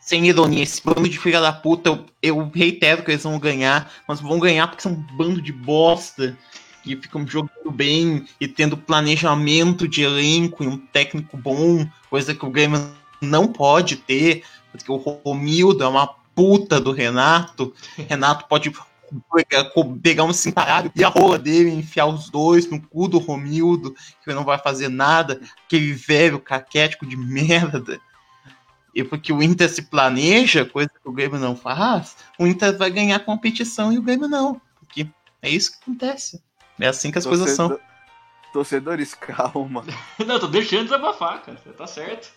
Sem 0.05 0.27
ironia, 0.27 0.65
esse 0.65 0.83
bando 0.85 1.09
de 1.09 1.17
filha 1.17 1.41
da 1.41 1.53
puta, 1.53 1.89
eu, 1.89 2.07
eu 2.21 2.51
reitero 2.53 3.05
que 3.05 3.13
eles 3.13 3.23
vão 3.23 3.39
ganhar, 3.39 3.89
mas 4.07 4.21
vão 4.21 4.41
ganhar 4.41 4.67
porque 4.67 4.83
são 4.83 4.93
um 4.93 5.17
bando 5.17 5.41
de 5.41 5.53
bosta 5.53 6.37
que 6.83 6.97
ficam 6.97 7.25
jogando 7.25 7.71
bem 7.71 8.27
e 8.41 8.49
tendo 8.49 8.77
planejamento 8.77 9.87
de 9.87 10.03
elenco 10.03 10.65
e 10.65 10.67
um 10.67 10.77
técnico 10.77 11.37
bom, 11.37 11.87
coisa 12.11 12.35
que 12.35 12.45
o 12.45 12.51
Grêmio 12.51 12.93
não 13.21 13.47
pode 13.47 13.95
ter, 13.95 14.43
porque 14.73 14.91
o 14.91 14.97
Romildo 14.97 15.85
é 15.85 15.87
uma 15.87 16.09
puta 16.35 16.81
do 16.81 16.91
Renato. 16.91 17.73
Renato 17.97 18.47
pode 18.49 18.73
pegar- 20.03 20.25
um 20.25 20.33
cintaralho 20.33 20.91
e 20.97 21.05
a 21.05 21.09
rola 21.09 21.39
dele, 21.39 21.71
enfiar 21.71 22.07
os 22.07 22.29
dois 22.29 22.69
no 22.69 22.81
cu 22.81 23.07
do 23.07 23.19
Romildo, 23.19 23.95
que 24.25 24.35
não 24.35 24.45
vai 24.45 24.59
fazer 24.59 24.89
nada, 24.89 25.41
aquele 25.65 25.93
velho 25.93 26.41
caquético 26.41 27.07
de 27.07 27.17
merda. 27.17 28.01
E 28.95 29.03
porque 29.03 29.33
o 29.33 29.43
Inter 29.43 29.69
se 29.71 29.83
planeja, 29.83 30.65
coisa 30.67 30.91
que 30.91 31.09
o 31.09 31.13
Grêmio 31.13 31.39
não 31.39 31.57
faz, 31.57 32.17
o 32.39 32.47
Inter 32.47 32.77
vai 32.77 32.91
ganhar 32.91 33.17
a 33.17 33.21
competição 33.21 33.93
e 33.93 33.99
o 33.99 34.03
Grêmio 34.03 34.29
não. 34.29 34.61
Porque 34.81 35.07
é 35.41 35.49
isso 35.49 35.73
que 35.73 35.79
acontece. 35.83 36.43
É 36.79 36.87
assim 36.89 37.11
que 37.11 37.19
as 37.19 37.27
coisas 37.27 37.51
são. 37.51 37.69
Torcedor- 37.69 37.93
Torcedores, 38.53 39.15
calma. 39.15 39.83
Não, 40.27 40.39
tô 40.39 40.47
deixando 40.47 40.85
desabafar, 40.85 41.41
cara. 41.43 41.57
Você 41.57 41.71
tá 41.73 41.87
certo. 41.87 42.31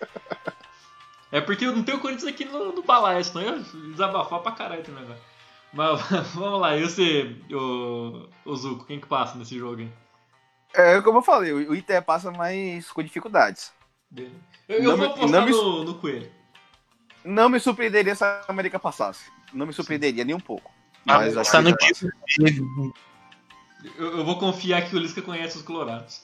É 1.30 1.42
porque 1.42 1.66
eu 1.66 1.76
não 1.76 1.84
tenho 1.84 1.98
o 1.98 2.02
Corinthians 2.02 2.32
aqui 2.32 2.46
no, 2.46 2.72
no 2.72 2.82
balaio, 2.84 3.22
senão 3.26 3.42
eu 3.42 3.58
ia 3.58 3.64
desabafar 3.92 4.40
pra 4.40 4.54
caralho 4.54 4.82
esse 4.82 4.92
negócio. 4.92 5.22
Mas 5.74 6.02
vamos 6.34 6.62
lá, 6.62 6.78
e 6.78 6.84
você, 6.84 7.36
o, 7.52 8.30
o 8.46 8.56
Zuko, 8.56 8.86
quem 8.86 8.98
que 9.02 9.08
passa 9.08 9.38
nesse 9.38 9.58
jogo 9.58 9.82
aí? 9.82 9.92
É 10.74 11.02
como 11.02 11.18
eu 11.18 11.22
falei, 11.22 11.52
o 11.52 11.76
Inter 11.76 12.02
passa 12.02 12.32
mais 12.32 12.90
com 12.92 13.04
dificuldades. 13.04 13.74
Eu, 14.16 14.30
eu 14.70 14.84
Não 14.84 14.96
vou 14.98 15.06
apostar 15.08 15.30
não 15.42 15.46
me- 15.46 15.52
no, 15.52 15.84
no 15.84 15.96
Coelho. 15.96 16.32
Não 17.26 17.50
me 17.50 17.60
surpreenderia 17.60 18.14
se 18.16 18.24
a 18.24 18.46
América 18.48 18.78
passasse. 18.80 19.32
Não 19.52 19.66
me 19.66 19.74
surpreenderia 19.74 20.24
nem 20.24 20.36
um 20.36 20.40
pouco. 20.40 20.72
Mas 21.04 21.36
acho 21.36 21.52
Tá 21.52 21.58
que 21.58 21.64
no 21.64 21.70
ele 21.70 21.78
passa. 21.78 22.12
time. 22.28 22.94
Eu, 23.98 24.18
eu 24.20 24.26
vou 24.26 24.38
confiar 24.38 24.88
que 24.88 24.96
o 24.96 25.00
Lisca 25.00 25.22
conhece 25.22 25.58
os 25.58 25.64
Colorados. 25.64 26.24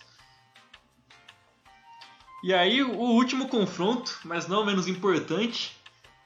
E 2.43 2.53
aí, 2.53 2.81
o 2.81 2.95
último 2.97 3.47
confronto, 3.47 4.19
mas 4.23 4.47
não 4.47 4.65
menos 4.65 4.87
importante, 4.87 5.77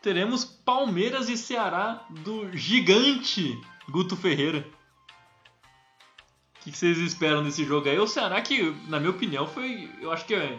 teremos 0.01 0.45
Palmeiras 0.45 1.27
e 1.29 1.37
Ceará 1.37 2.05
do 2.09 2.55
gigante 2.55 3.59
Guto 3.89 4.15
Ferreira. 4.15 4.65
O 6.59 6.63
que 6.65 6.71
que 6.71 6.77
vocês 6.77 6.97
esperam 6.97 7.43
desse 7.43 7.63
jogo 7.65 7.89
aí? 7.89 7.99
O 7.99 8.07
Ceará 8.07 8.41
que, 8.41 8.71
na 8.87 8.99
minha 8.99 9.11
opinião, 9.11 9.45
foi. 9.45 9.89
Eu 10.01 10.11
acho 10.11 10.25
que 10.25 10.33
é. 10.35 10.57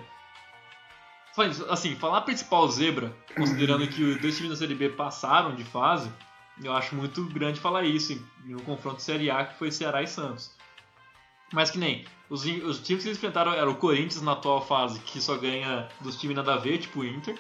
Assim, 1.68 1.95
falar 1.97 2.22
principal 2.22 2.66
zebra, 2.68 3.14
considerando 3.37 3.87
que 3.87 4.03
os 4.03 4.20
dois 4.20 4.37
times 4.37 4.53
da 4.53 4.57
Série 4.57 4.74
B 4.74 4.89
passaram 4.89 5.55
de 5.55 5.64
fase, 5.64 6.11
eu 6.62 6.72
acho 6.72 6.95
muito 6.95 7.24
grande 7.26 7.61
falar 7.61 7.84
isso 7.84 8.14
em 8.14 8.37
em 8.47 8.55
um 8.55 8.61
confronto 8.61 9.03
Série 9.03 9.30
A 9.30 9.45
que 9.45 9.59
foi 9.59 9.70
Ceará 9.70 10.03
e 10.03 10.07
Santos. 10.07 10.51
Mas 11.53 11.70
que 11.70 11.78
nem, 11.78 12.05
os, 12.30 12.45
os 12.45 12.78
times 12.80 13.03
que 13.03 13.09
eles 13.09 13.18
enfrentaram 13.18 13.53
eram 13.53 13.72
o 13.72 13.76
Corinthians 13.76 14.22
na 14.22 14.32
atual 14.32 14.64
fase, 14.64 15.01
que 15.01 15.20
só 15.20 15.37
ganha 15.37 15.89
dos 16.01 16.16
times 16.16 16.37
nada 16.37 16.55
a 16.55 16.59
ver, 16.59 16.78
tipo 16.78 17.01
o 17.01 17.05
Inter. 17.05 17.39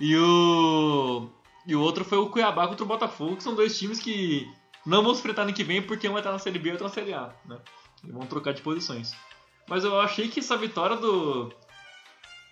E 0.00 0.16
o. 0.16 1.28
E 1.66 1.76
o 1.76 1.80
outro 1.80 2.04
foi 2.04 2.18
o 2.18 2.30
Cuiabá 2.30 2.66
contra 2.66 2.84
o 2.84 2.88
Botafogo, 2.88 3.36
que 3.36 3.42
são 3.42 3.54
dois 3.54 3.78
times 3.78 3.98
que 3.98 4.50
não 4.86 5.02
vão 5.02 5.12
se 5.12 5.20
enfrentar 5.20 5.44
no 5.44 5.52
que 5.52 5.64
vem 5.64 5.82
porque 5.82 6.08
um 6.08 6.12
vai 6.12 6.20
estar 6.20 6.32
na 6.32 6.38
Série 6.38 6.58
B 6.58 6.70
e 6.70 6.72
outro 6.72 6.86
na 6.86 6.92
Série 6.92 7.12
A, 7.12 7.34
né? 7.44 7.58
E 8.04 8.10
vão 8.10 8.26
trocar 8.26 8.54
de 8.54 8.62
posições. 8.62 9.12
Mas 9.68 9.84
eu 9.84 10.00
achei 10.00 10.28
que 10.28 10.40
essa 10.40 10.56
vitória 10.56 10.96
do, 10.96 11.52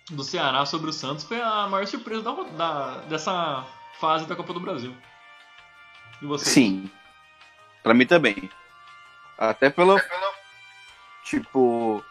do 0.09 0.23
Ceará 0.23 0.65
sobre 0.65 0.89
o 0.89 0.93
Santos 0.93 1.23
foi 1.23 1.41
a 1.41 1.67
maior 1.67 1.85
surpresa 1.87 2.21
da, 2.23 2.31
da- 2.43 2.97
dessa 3.09 3.65
fase 3.99 4.25
da 4.25 4.35
Copa 4.35 4.53
do 4.53 4.59
Brasil. 4.59 4.95
E 6.21 6.25
você? 6.25 6.45
Sim. 6.49 6.89
Pra 7.83 7.93
mim 7.93 8.05
também. 8.05 8.49
Até 9.37 9.69
pelo. 9.69 9.99
Tipo. 11.23 12.03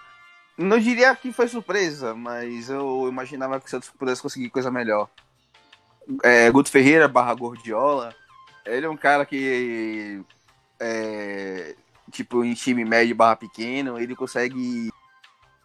Não 0.59 0.79
diria 0.79 1.15
que 1.15 1.33
foi 1.33 1.49
surpresa, 1.49 2.15
mas 2.15 2.71
eu 2.71 3.07
imaginava 3.09 3.61
que 3.61 3.67
o 3.67 3.69
Santos 3.69 3.91
pudesse 3.91 4.23
conseguir 4.23 4.49
coisa 4.51 4.71
melhor. 4.71 5.09
É, 6.23 6.51
Guto 6.51 6.71
Ferreira 6.71 7.09
barra 7.09 7.35
Gordiola. 7.35 8.15
Ele 8.65 8.87
é 8.87 8.91
um 8.91 8.97
cara 8.97 9.27
que. 9.27 10.23
É, 10.81 11.75
tipo, 12.11 12.45
em 12.45 12.55
time 12.55 12.85
médio 12.85 13.15
barra 13.17 13.37
pequeno, 13.37 13.99
ele 13.99 14.15
consegue. 14.17 14.91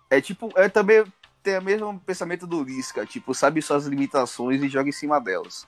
É 0.09 0.19
tipo. 0.19 0.49
É 0.55 0.67
também. 0.67 1.03
Tem 1.43 1.57
o 1.57 1.61
mesmo 1.61 1.99
pensamento 1.99 2.45
do 2.45 2.63
Lisca, 2.63 3.05
tipo, 3.05 3.33
sabe 3.33 3.61
suas 3.61 3.85
limitações 3.85 4.61
e 4.61 4.69
joga 4.69 4.89
em 4.89 4.93
cima 4.93 5.19
delas. 5.19 5.67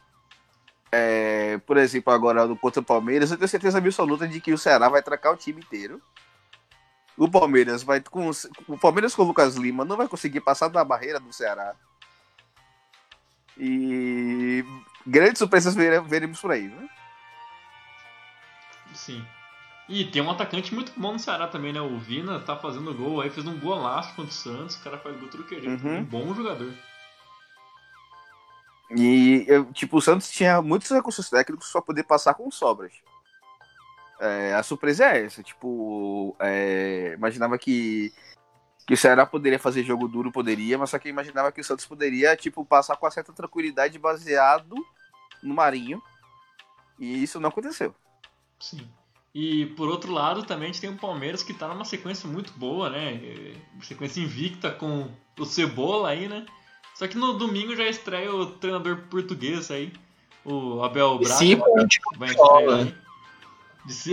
É, 0.92 1.58
por 1.66 1.78
exemplo, 1.78 2.14
agora 2.14 2.46
no 2.46 2.56
contra 2.56 2.80
o 2.80 2.86
Palmeiras, 2.86 3.32
eu 3.32 3.38
tenho 3.38 3.48
certeza 3.48 3.80
absoluta 3.80 4.28
de 4.28 4.40
que 4.40 4.54
o 4.54 4.58
Ceará 4.58 4.88
vai 4.88 5.02
tracar 5.02 5.32
o 5.32 5.38
time 5.38 5.60
inteiro. 5.60 6.00
O 7.18 7.30
Palmeiras 7.30 7.82
vai 7.82 8.00
com 8.02 8.30
o 8.68 8.78
Palmeiras 8.78 9.16
com 9.16 9.24
o 9.24 9.26
Lucas 9.26 9.56
Lima 9.56 9.86
não 9.86 9.98
vai 9.98 10.08
conseguir 10.08 10.42
passar 10.42 10.68
da 10.68 10.84
barreira 10.84 11.20
do 11.20 11.34
Ceará. 11.34 11.76
E 13.58 14.64
grandes 15.06 15.40
surpresas 15.40 15.76
veremos 15.76 16.40
por 16.40 16.52
aí, 16.52 16.68
né? 16.68 16.90
Sim. 18.94 19.26
E 19.88 20.06
tem 20.06 20.22
um 20.22 20.32
atacante 20.32 20.74
muito 20.74 20.94
bom 20.96 21.14
no 21.14 21.20
Ceará 21.20 21.48
também, 21.48 21.74
né? 21.74 21.82
O 21.82 22.00
Vina 22.00 22.40
tá 22.40 22.56
fazendo 22.56 22.94
gol 22.94 23.20
aí, 23.20 23.30
fez 23.30 23.46
um 23.46 23.60
golaço 23.60 24.16
contra 24.16 24.32
o 24.32 24.34
Santos, 24.34 24.76
o 24.76 24.84
cara 24.84 24.98
faz 24.98 25.20
gol 25.20 25.30
tudo 25.30 25.44
que 25.44 25.56
uhum. 25.56 25.98
um 25.98 26.04
bom 26.04 26.34
jogador. 26.34 26.74
E, 28.96 29.46
tipo, 29.74 29.98
o 29.98 30.02
Santos 30.02 30.30
tinha 30.30 30.62
muitos 30.62 30.90
recursos 30.90 31.30
técnicos 31.30 31.72
para 31.72 31.82
poder 31.82 32.04
passar 32.04 32.34
com 32.34 32.50
sobras. 32.50 32.94
É, 34.20 34.54
a 34.54 34.64
surpresa 34.64 35.06
é 35.06 35.26
essa, 35.26 35.44
tipo, 35.44 36.36
é, 36.40 37.14
imaginava 37.14 37.58
que, 37.58 38.14
que 38.88 38.94
o 38.94 38.98
Ceará 38.98 39.26
poderia 39.26 39.60
fazer 39.60 39.84
jogo 39.84 40.08
duro, 40.08 40.32
poderia, 40.32 40.78
mas 40.78 40.92
só 40.92 41.00
que 41.00 41.10
imaginava 41.10 41.52
que 41.52 41.60
o 41.60 41.64
Santos 41.64 41.86
poderia, 41.86 42.38
tipo, 42.38 42.64
passar 42.64 42.96
com 42.96 43.06
uma 43.06 43.12
certa 43.12 43.34
tranquilidade 43.34 44.00
baseado 44.00 44.76
no 45.42 45.54
Marinho, 45.54 46.02
e 46.98 47.22
isso 47.22 47.40
não 47.40 47.50
aconteceu. 47.50 47.94
Sim. 48.60 48.90
E 49.34 49.66
por 49.68 49.90
outro 49.90 50.12
lado, 50.12 50.44
também 50.44 50.70
a 50.70 50.72
gente 50.72 50.82
tem 50.82 50.92
o 50.92 50.98
Palmeiras 50.98 51.42
que 51.42 51.54
tá 51.54 51.68
numa 51.68 51.86
sequência 51.86 52.30
muito 52.30 52.54
boa, 52.54 52.90
né? 52.90 53.20
Sequência 53.82 54.22
invicta 54.22 54.70
com 54.70 55.10
o 55.40 55.46
Cebola 55.46 56.10
aí, 56.10 56.28
né? 56.28 56.46
Só 56.94 57.08
que 57.08 57.18
no 57.18 57.34
domingo 57.34 57.76
já 57.76 57.86
estreia 57.86 58.34
o 58.34 58.46
treinador 58.46 58.98
português 59.10 59.72
aí, 59.72 59.92
o 60.46 60.84
Abel 60.84 61.18
Braga. 61.18 61.34
Sim, 61.34 61.56
vai 62.18 62.30
estrear 62.30 62.80
aí. 62.80 62.96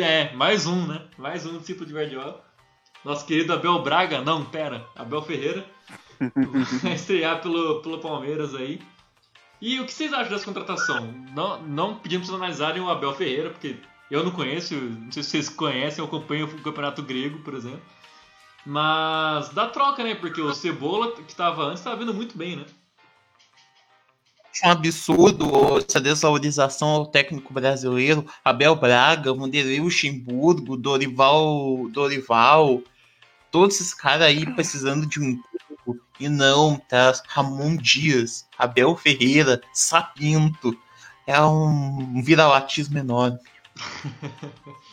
É, 0.03 0.35
mais 0.35 0.67
um, 0.67 0.87
né? 0.87 1.03
Mais 1.19 1.45
um 1.45 1.59
discípulo 1.59 1.87
de 1.87 1.93
Guardiola. 1.93 2.43
Nosso 3.05 3.27
querido 3.27 3.53
Abel 3.53 3.83
Braga, 3.83 4.23
não, 4.23 4.45
pera, 4.45 4.87
Abel 4.97 5.23
Ferreira. 5.23 5.67
vai 6.83 6.95
estrear 6.95 7.43
pelo, 7.43 7.83
pelo 7.83 7.99
Palmeiras 7.99 8.55
aí. 8.55 8.81
E 9.61 9.79
o 9.79 9.85
que 9.85 9.93
vocês 9.93 10.13
acham 10.13 10.33
dessa 10.33 10.45
contratação? 10.47 11.13
Não, 11.35 11.63
não 11.63 11.95
pedimos 11.97 12.29
para 12.29 12.37
analisarem 12.37 12.81
o 12.81 12.89
Abel 12.89 13.15
Ferreira, 13.15 13.51
porque 13.51 13.77
eu 14.11 14.25
não 14.25 14.33
conheço, 14.33 14.75
não 14.75 15.13
sei 15.13 15.23
se 15.23 15.31
vocês 15.31 15.49
conhecem, 15.49 16.01
eu 16.01 16.07
acompanho 16.07 16.47
o 16.47 16.63
campeonato 16.63 17.03
grego, 17.03 17.39
por 17.41 17.55
exemplo. 17.55 17.81
Mas 18.67 19.49
dá 19.51 19.69
troca, 19.69 20.03
né? 20.03 20.15
Porque 20.15 20.41
o 20.41 20.53
Cebola, 20.53 21.13
que 21.13 21.23
estava 21.31 21.63
antes, 21.63 21.81
estava 21.81 21.97
vindo 21.97 22.13
muito 22.13 22.37
bem, 22.37 22.57
né? 22.57 22.65
Um 24.65 24.71
absurdo 24.71 25.79
essa 25.79 26.01
desvalorização 26.01 26.89
ao 26.89 27.07
técnico 27.07 27.55
brasileiro. 27.55 28.27
Abel 28.45 28.75
Braga, 28.75 29.33
Vanderlei 29.33 29.81
Luxemburgo, 29.81 30.77
Dorival, 30.77 31.89
Dorival, 31.91 32.83
todos 33.51 33.77
esses 33.77 33.95
caras 33.95 34.27
aí 34.27 34.45
precisando 34.55 35.07
de 35.07 35.21
um 35.21 35.37
tempo. 35.37 35.99
E 36.19 36.29
não, 36.29 36.77
tá? 36.77 37.13
Ramon 37.29 37.77
Dias, 37.77 38.47
Abel 38.59 38.95
Ferreira, 38.97 39.63
Sapinto. 39.73 40.77
É 41.27 41.41
um 41.41 42.21
vira-latismo 42.23 42.99
enorme 42.99 43.39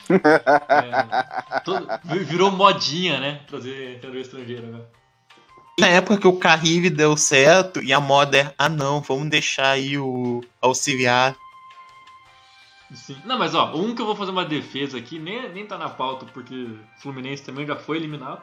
é, 0.09 1.59
todo, 1.61 1.87
virou 2.25 2.51
modinha, 2.51 3.19
né? 3.19 3.41
Trazer 3.47 3.99
treinador 3.99 4.21
estrangeiro 4.21 4.67
agora. 4.67 4.89
Na 5.79 5.87
época 5.87 6.17
que 6.17 6.27
o 6.27 6.37
Carrive 6.37 6.89
deu 6.89 7.15
certo 7.15 7.81
e 7.83 7.93
a 7.93 7.99
moda 7.99 8.37
é, 8.37 8.53
ah 8.57 8.69
não, 8.69 8.99
vamos 8.99 9.29
deixar 9.29 9.71
aí 9.71 9.97
o 9.97 10.43
auxiliar. 10.59 11.35
Sim. 12.93 13.17
Não, 13.25 13.37
mas 13.37 13.53
ó, 13.53 13.75
um 13.75 13.93
que 13.93 14.01
eu 14.01 14.05
vou 14.05 14.15
fazer 14.15 14.31
uma 14.31 14.45
defesa 14.45 14.97
aqui, 14.97 15.19
nem, 15.19 15.49
nem 15.51 15.67
tá 15.67 15.77
na 15.77 15.89
pauta, 15.89 16.25
porque 16.33 16.69
Fluminense 16.99 17.43
também 17.43 17.65
já 17.65 17.75
foi 17.75 17.97
eliminado. 17.97 18.41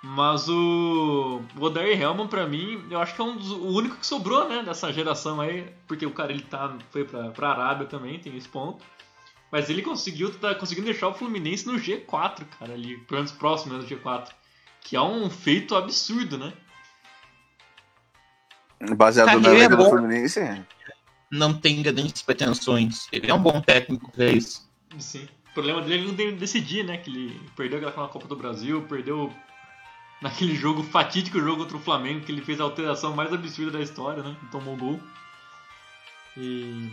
Mas 0.00 0.48
o, 0.48 1.42
o 1.58 1.64
Odair 1.64 2.00
Helman, 2.00 2.28
pra 2.28 2.46
mim, 2.46 2.84
eu 2.88 3.00
acho 3.00 3.14
que 3.14 3.20
é 3.20 3.24
um 3.24 3.36
dos, 3.36 3.50
o 3.50 3.66
único 3.66 3.96
que 3.96 4.06
sobrou, 4.06 4.48
né, 4.48 4.62
dessa 4.62 4.92
geração 4.92 5.40
aí, 5.40 5.66
porque 5.88 6.06
o 6.06 6.12
cara 6.12 6.30
ele 6.30 6.42
tá, 6.42 6.72
foi 6.90 7.04
pra, 7.04 7.30
pra 7.30 7.50
Arábia 7.50 7.86
também, 7.86 8.18
tem 8.20 8.36
esse 8.36 8.48
ponto. 8.48 8.84
Mas 9.50 9.70
ele 9.70 9.82
conseguiu, 9.82 10.32
tá 10.38 10.54
conseguindo 10.54 10.86
deixar 10.86 11.08
o 11.08 11.14
Fluminense 11.14 11.66
no 11.66 11.74
G4, 11.74 12.44
cara, 12.58 12.74
ali, 12.74 12.98
pelo 12.98 13.20
menos 13.20 13.32
próximo 13.32 13.78
do 13.78 13.86
G4. 13.86 14.28
Que 14.82 14.96
é 14.96 15.00
um 15.00 15.30
feito 15.30 15.74
absurdo, 15.74 16.38
né? 16.38 16.52
Baseado 18.96 19.40
na 19.40 19.50
Liga 19.50 19.64
é 19.64 19.68
do 19.76 19.84
Fluminense, 19.84 20.38
é. 20.38 20.64
Não 21.30 21.52
tem 21.52 21.82
grandes 21.82 22.22
pretensões. 22.22 23.08
Ele 23.12 23.30
é 23.30 23.34
um 23.34 23.42
bom 23.42 23.60
técnico 23.60 24.10
pra 24.12 24.26
isso. 24.26 24.68
Sim. 24.98 25.28
O 25.50 25.54
problema 25.54 25.82
dele 25.82 25.94
é 25.94 25.96
ele 25.98 26.30
não 26.30 26.38
decidir, 26.38 26.84
né? 26.84 26.96
Que 26.96 27.10
ele 27.10 27.40
perdeu 27.56 27.86
aquela 27.86 28.08
Copa 28.08 28.28
do 28.28 28.36
Brasil, 28.36 28.82
perdeu 28.82 29.32
naquele 30.22 30.54
jogo, 30.54 30.82
fatídico 30.82 31.40
jogo 31.40 31.62
contra 31.62 31.76
o 31.76 31.80
Flamengo, 31.80 32.24
que 32.24 32.32
ele 32.32 32.42
fez 32.42 32.60
a 32.60 32.64
alteração 32.64 33.14
mais 33.14 33.32
absurda 33.32 33.72
da 33.78 33.82
história, 33.82 34.22
né? 34.22 34.36
Tomou 34.50 34.76
gol. 34.76 35.00
E 36.36 36.90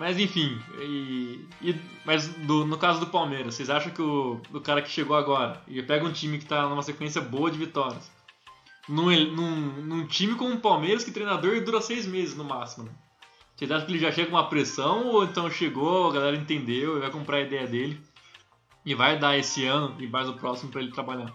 mas 0.00 0.18
enfim, 0.18 0.58
e, 0.78 1.46
e 1.60 1.74
mas 2.06 2.26
do, 2.28 2.64
no 2.64 2.78
caso 2.78 3.00
do 3.00 3.08
Palmeiras, 3.08 3.54
vocês 3.54 3.68
acham 3.68 3.92
que 3.92 4.00
o, 4.00 4.40
o 4.50 4.58
cara 4.58 4.80
que 4.80 4.88
chegou 4.88 5.14
agora 5.14 5.60
e 5.68 5.82
pega 5.82 6.06
um 6.06 6.10
time 6.10 6.38
que 6.38 6.44
está 6.44 6.66
numa 6.66 6.82
sequência 6.82 7.20
boa 7.20 7.50
de 7.50 7.58
vitórias, 7.58 8.10
num, 8.88 9.10
num, 9.10 9.56
num, 9.82 10.06
time 10.06 10.36
como 10.36 10.54
o 10.54 10.58
Palmeiras, 10.58 11.04
que 11.04 11.10
treinador 11.10 11.62
dura 11.62 11.82
seis 11.82 12.06
meses 12.06 12.34
no 12.34 12.44
máximo, 12.44 12.86
né? 12.86 12.92
Vocês 13.54 13.70
acham 13.70 13.84
que 13.84 13.92
ele 13.92 13.98
já 13.98 14.10
chega 14.10 14.30
com 14.30 14.36
uma 14.36 14.48
pressão 14.48 15.06
ou 15.08 15.22
então 15.22 15.50
chegou, 15.50 16.08
a 16.08 16.14
galera 16.14 16.34
entendeu 16.34 16.96
e 16.96 17.00
vai 17.00 17.10
comprar 17.10 17.36
a 17.36 17.42
ideia 17.42 17.66
dele 17.66 18.00
e 18.86 18.94
vai 18.94 19.18
dar 19.18 19.36
esse 19.36 19.66
ano 19.66 19.94
e 20.00 20.06
mais 20.06 20.26
o 20.30 20.32
próximo 20.32 20.72
para 20.72 20.80
ele 20.80 20.92
trabalhar? 20.92 21.30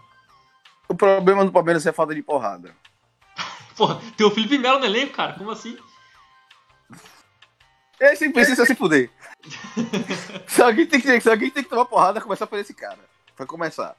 O 0.90 0.96
problema 0.96 1.46
do 1.46 1.52
Palmeiras 1.52 1.86
é 1.86 1.92
a 1.92 1.94
falta 1.94 2.16
de 2.16 2.24
porrada. 2.24 2.76
Porra, 3.78 4.02
tem 4.18 4.26
o 4.26 4.32
Felipe 4.32 4.58
Melo 4.58 4.80
no 4.80 4.86
elenco, 4.86 5.14
cara, 5.14 5.34
como 5.34 5.52
assim? 5.52 5.78
Esse 8.00 8.30
precisa 8.30 8.66
se 8.66 8.76
fuder. 8.76 9.10
se, 10.48 10.62
alguém 10.62 10.86
tem 10.86 11.00
que, 11.00 11.22
se 11.22 11.30
alguém 11.30 11.50
tem 11.50 11.64
que 11.64 11.70
tomar 11.70 11.86
porrada, 11.86 12.22
começar 12.22 12.48
por 12.48 12.60
esse 12.60 12.74
cara. 12.74 13.00
Pra 13.36 13.46
começar. 13.46 13.96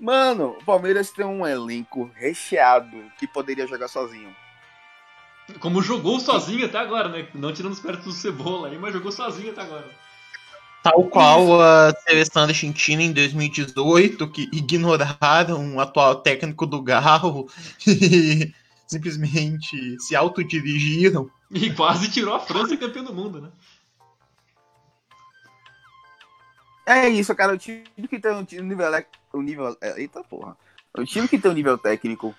Mano, 0.00 0.56
o 0.60 0.64
Palmeiras 0.64 1.10
tem 1.10 1.24
um 1.24 1.46
elenco 1.46 2.10
recheado 2.14 2.96
que 3.18 3.26
poderia 3.26 3.66
jogar 3.66 3.88
sozinho. 3.88 4.34
Como 5.60 5.80
jogou 5.80 6.20
sozinho 6.20 6.66
até 6.66 6.78
agora, 6.78 7.08
né? 7.08 7.28
Não 7.34 7.52
tirando 7.52 7.72
os 7.72 7.80
méritos 7.80 8.06
do 8.06 8.12
Cebola 8.12 8.68
aí, 8.68 8.78
mas 8.78 8.92
jogou 8.92 9.12
sozinho 9.12 9.52
até 9.52 9.62
agora. 9.62 9.88
Tal 10.82 11.02
qual 11.04 11.60
a 11.60 11.92
seleção 12.06 12.44
argentina 12.44 13.02
em 13.02 13.12
2018, 13.12 14.28
que 14.28 14.48
ignoraram 14.52 15.76
o 15.76 15.80
atual 15.80 16.16
técnico 16.16 16.66
do 16.66 16.82
Galo 16.82 17.48
e 17.86 18.52
simplesmente 18.86 19.98
se 20.00 20.14
autodirigiram 20.14 21.30
e 21.50 21.72
quase 21.72 22.10
tirou 22.10 22.34
a 22.34 22.40
França 22.40 22.76
campeão 22.76 23.04
do 23.04 23.14
mundo, 23.14 23.40
né? 23.40 23.50
É 26.86 27.08
isso, 27.08 27.34
cara. 27.34 27.54
O 27.54 27.58
time 27.58 27.84
que 28.08 28.18
tem 28.18 28.32
um 28.32 28.44
nível. 28.62 28.86
Um 29.34 29.42
nível 29.42 29.76
é, 29.80 30.00
eita 30.00 30.22
porra. 30.22 30.56
O 30.96 31.04
time 31.04 31.26
que 31.26 31.38
tem 31.38 31.50
um 31.50 31.54
nível 31.54 31.76
técnico 31.76 32.34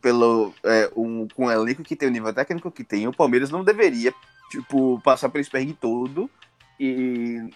pelo 0.00 0.54
é, 0.62 0.90
um, 0.94 1.26
com 1.28 1.46
o 1.46 1.50
elenco 1.50 1.82
que 1.82 1.96
tem 1.96 2.08
o 2.08 2.12
nível 2.12 2.32
técnico 2.32 2.70
que 2.70 2.84
tem, 2.84 3.08
o 3.08 3.12
Palmeiras 3.12 3.50
não 3.50 3.64
deveria, 3.64 4.14
tipo, 4.50 5.00
passar 5.02 5.28
pelo 5.28 5.42
espergue 5.42 5.72
todo 5.72 6.30
e 6.78 7.50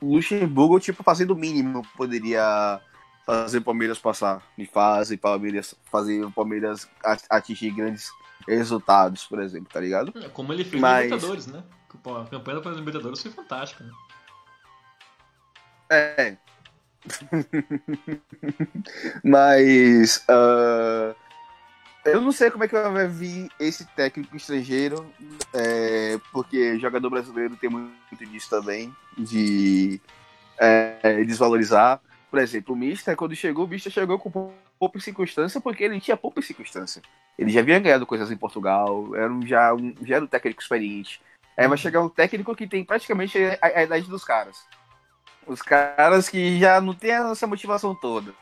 o 0.00 0.14
Luxemburgo, 0.14 0.80
tipo, 0.80 1.02
fazendo 1.02 1.32
o 1.32 1.36
mínimo, 1.36 1.82
poderia 1.96 2.80
fazer 3.26 3.58
o 3.58 3.62
Palmeiras 3.62 3.98
passar 3.98 4.42
de 4.56 4.64
fase, 4.64 5.16
Palmeiras 5.16 5.74
fazer 5.90 6.24
o 6.24 6.30
Palmeiras 6.30 6.88
atingir 7.28 7.72
grandes 7.72 8.10
resultados, 8.46 9.26
por 9.26 9.40
exemplo, 9.40 9.68
tá 9.72 9.80
ligado? 9.80 10.12
É, 10.16 10.28
como 10.28 10.52
ele 10.52 10.64
fez 10.64 10.80
Mas... 10.80 11.04
Libertadores, 11.04 11.46
né? 11.46 11.62
a 12.04 12.30
campanha 12.30 12.60
da 12.60 12.70
Libertadores 12.70 13.22
foi 13.22 13.30
fantástica, 13.30 13.84
né? 13.84 13.90
É. 15.90 16.36
Mas. 19.24 20.24
Uh, 20.28 21.14
eu 22.04 22.20
não 22.20 22.30
sei 22.30 22.50
como 22.50 22.64
é 22.64 22.68
que 22.68 22.78
vai 22.78 23.08
vir 23.08 23.50
esse 23.58 23.84
técnico 23.84 24.36
estrangeiro, 24.36 25.12
é, 25.52 26.20
porque 26.32 26.78
jogador 26.78 27.10
brasileiro 27.10 27.56
tem 27.56 27.68
muito 27.68 28.26
disso 28.30 28.48
também, 28.48 28.94
de 29.18 30.00
é, 30.58 31.24
desvalorizar. 31.24 32.00
Por 32.36 32.42
exemplo, 32.42 32.74
o 32.74 32.76
Mister, 32.76 33.16
quando 33.16 33.34
chegou, 33.34 33.64
o 33.64 33.68
Mister 33.68 33.90
chegou 33.90 34.18
com 34.18 34.52
pouca 34.78 35.00
circunstância 35.00 35.58
porque 35.58 35.84
ele 35.84 35.98
tinha 35.98 36.18
pouca 36.18 36.42
circunstância. 36.42 37.00
Ele 37.38 37.50
já 37.50 37.60
havia 37.60 37.78
ganhado 37.78 38.04
coisas 38.04 38.30
em 38.30 38.36
Portugal, 38.36 39.16
era 39.16 39.32
um, 39.32 39.40
já, 39.46 39.72
um, 39.72 39.94
já 40.02 40.16
era 40.16 40.24
um 40.26 40.28
técnico 40.28 40.60
experiente. 40.60 41.18
Aí 41.56 41.66
vai 41.66 41.78
chegar 41.78 42.02
um 42.02 42.10
técnico 42.10 42.54
que 42.54 42.66
tem 42.66 42.84
praticamente 42.84 43.38
a, 43.38 43.78
a, 43.78 43.82
idade 43.84 44.06
dos 44.06 44.22
caras. 44.22 44.66
Os 45.46 45.62
caras 45.62 46.28
que 46.28 46.60
já 46.60 46.78
não 46.78 46.92
tem 46.92 47.12
essa 47.12 47.46
motivação 47.46 47.94
toda. 47.94 48.34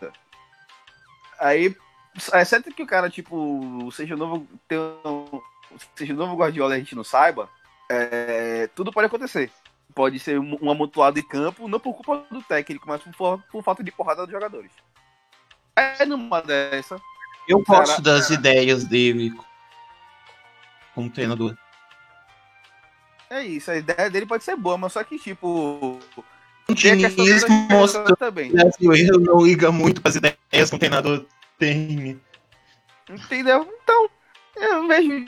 Aí, 1.39 1.73
certo 2.45 2.75
que 2.75 2.83
o 2.83 2.89
cara, 2.89 3.09
tipo, 3.09 3.89
seja 3.93 4.17
o 4.17 4.19
novo, 4.19 4.45
um, 5.07 5.41
seja 5.95 6.13
novo 6.15 6.35
Guardiola 6.35 6.75
e 6.75 6.79
a 6.79 6.81
gente 6.81 6.97
não 6.97 7.05
saiba, 7.05 7.49
é, 7.89 8.69
tudo 8.75 8.93
pode 8.93 9.07
acontecer. 9.07 9.53
Pode 9.93 10.19
ser 10.19 10.39
um, 10.39 10.57
um 10.63 10.71
amontoado 10.71 11.21
de 11.21 11.27
campo, 11.27 11.69
não 11.69 11.81
por 11.81 11.95
culpa 11.95 12.25
do 12.31 12.43
técnico, 12.43 12.87
mas 12.87 13.03
por, 13.03 13.43
por 13.51 13.63
falta 13.63 13.83
de 13.83 13.93
porrada 13.93 14.23
dos 14.23 14.33
jogadores. 14.33 14.71
Aí 15.77 16.07
numa 16.07 16.41
dessa, 16.41 17.01
eu 17.47 17.63
gosto 17.63 18.01
das 18.01 18.31
ideias 18.31 18.85
dele 18.85 19.33
como 20.95 21.11
treinador. 21.11 21.57
É 23.29 23.43
isso, 23.43 23.71
a 23.71 23.77
ideia 23.77 24.09
dele 24.11 24.27
pode 24.27 24.45
ser 24.45 24.57
boa, 24.57 24.79
mas 24.79 24.93
só 24.93 25.03
que, 25.05 25.19
tipo. 25.19 25.99
O 26.69 26.75
Diniz 26.75 27.15
mostrou 27.71 28.17
também. 28.17 28.51
o 28.51 28.55
brasileiro 28.55 29.21
não 29.21 29.45
liga 29.45 29.71
muito 29.71 30.01
para 30.01 30.11
as 30.11 30.17
ideias 30.17 30.71
que 30.71 30.77
o 30.77 30.79
treinador 30.79 31.27
tem. 31.59 32.21
Entendeu? 33.11 33.69
Então, 33.83 34.09
eu 34.57 34.89
vejo. 34.89 35.27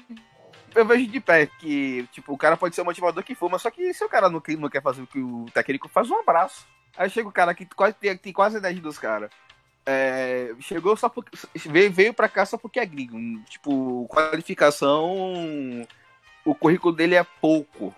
Eu 0.77 0.85
vejo 0.85 1.07
de 1.07 1.20
pé 1.20 1.47
que, 1.47 2.07
tipo, 2.12 2.33
o 2.35 2.39
cara 2.39 2.57
pode 2.57 2.74
ser 2.74 2.83
o 2.83 2.85
motivador 2.85 3.24
que 3.24 3.35
for, 3.35 3.51
mas 3.51 3.62
só 3.62 3.70
que 3.70 3.93
se 3.95 4.05
o 4.05 4.09
cara 4.09 4.29
não, 4.29 4.43
não 4.59 4.68
quer 4.68 4.83
fazer 4.83 5.03
o 5.03 5.07
que 5.07 5.18
o 5.18 5.47
técnico 5.53 5.89
faz, 5.89 6.11
um 6.11 6.18
abraço. 6.20 6.66
Aí 6.97 7.09
chega 7.11 7.29
o 7.29 7.33
cara 7.33 7.55
que 7.55 7.64
quase 7.66 7.95
tem, 7.95 8.16
tem 8.16 8.33
quase 8.33 8.57
a 8.57 8.59
idade 8.59 8.81
dos 8.81 8.99
caras. 8.99 9.31
É, 9.87 10.55
chegou 10.61 10.97
só 10.97 11.09
porque. 11.09 11.37
Veio, 11.66 11.93
veio 11.93 12.12
pra 12.12 12.29
cá 12.29 12.45
só 12.45 12.59
porque 12.59 12.79
é 12.81 12.85
gringo. 12.87 13.18
Tipo, 13.49 14.07
qualificação. 14.09 15.87
O 16.45 16.55
currículo 16.55 16.95
dele 16.95 17.14
é 17.14 17.24
pouco. 17.41 17.95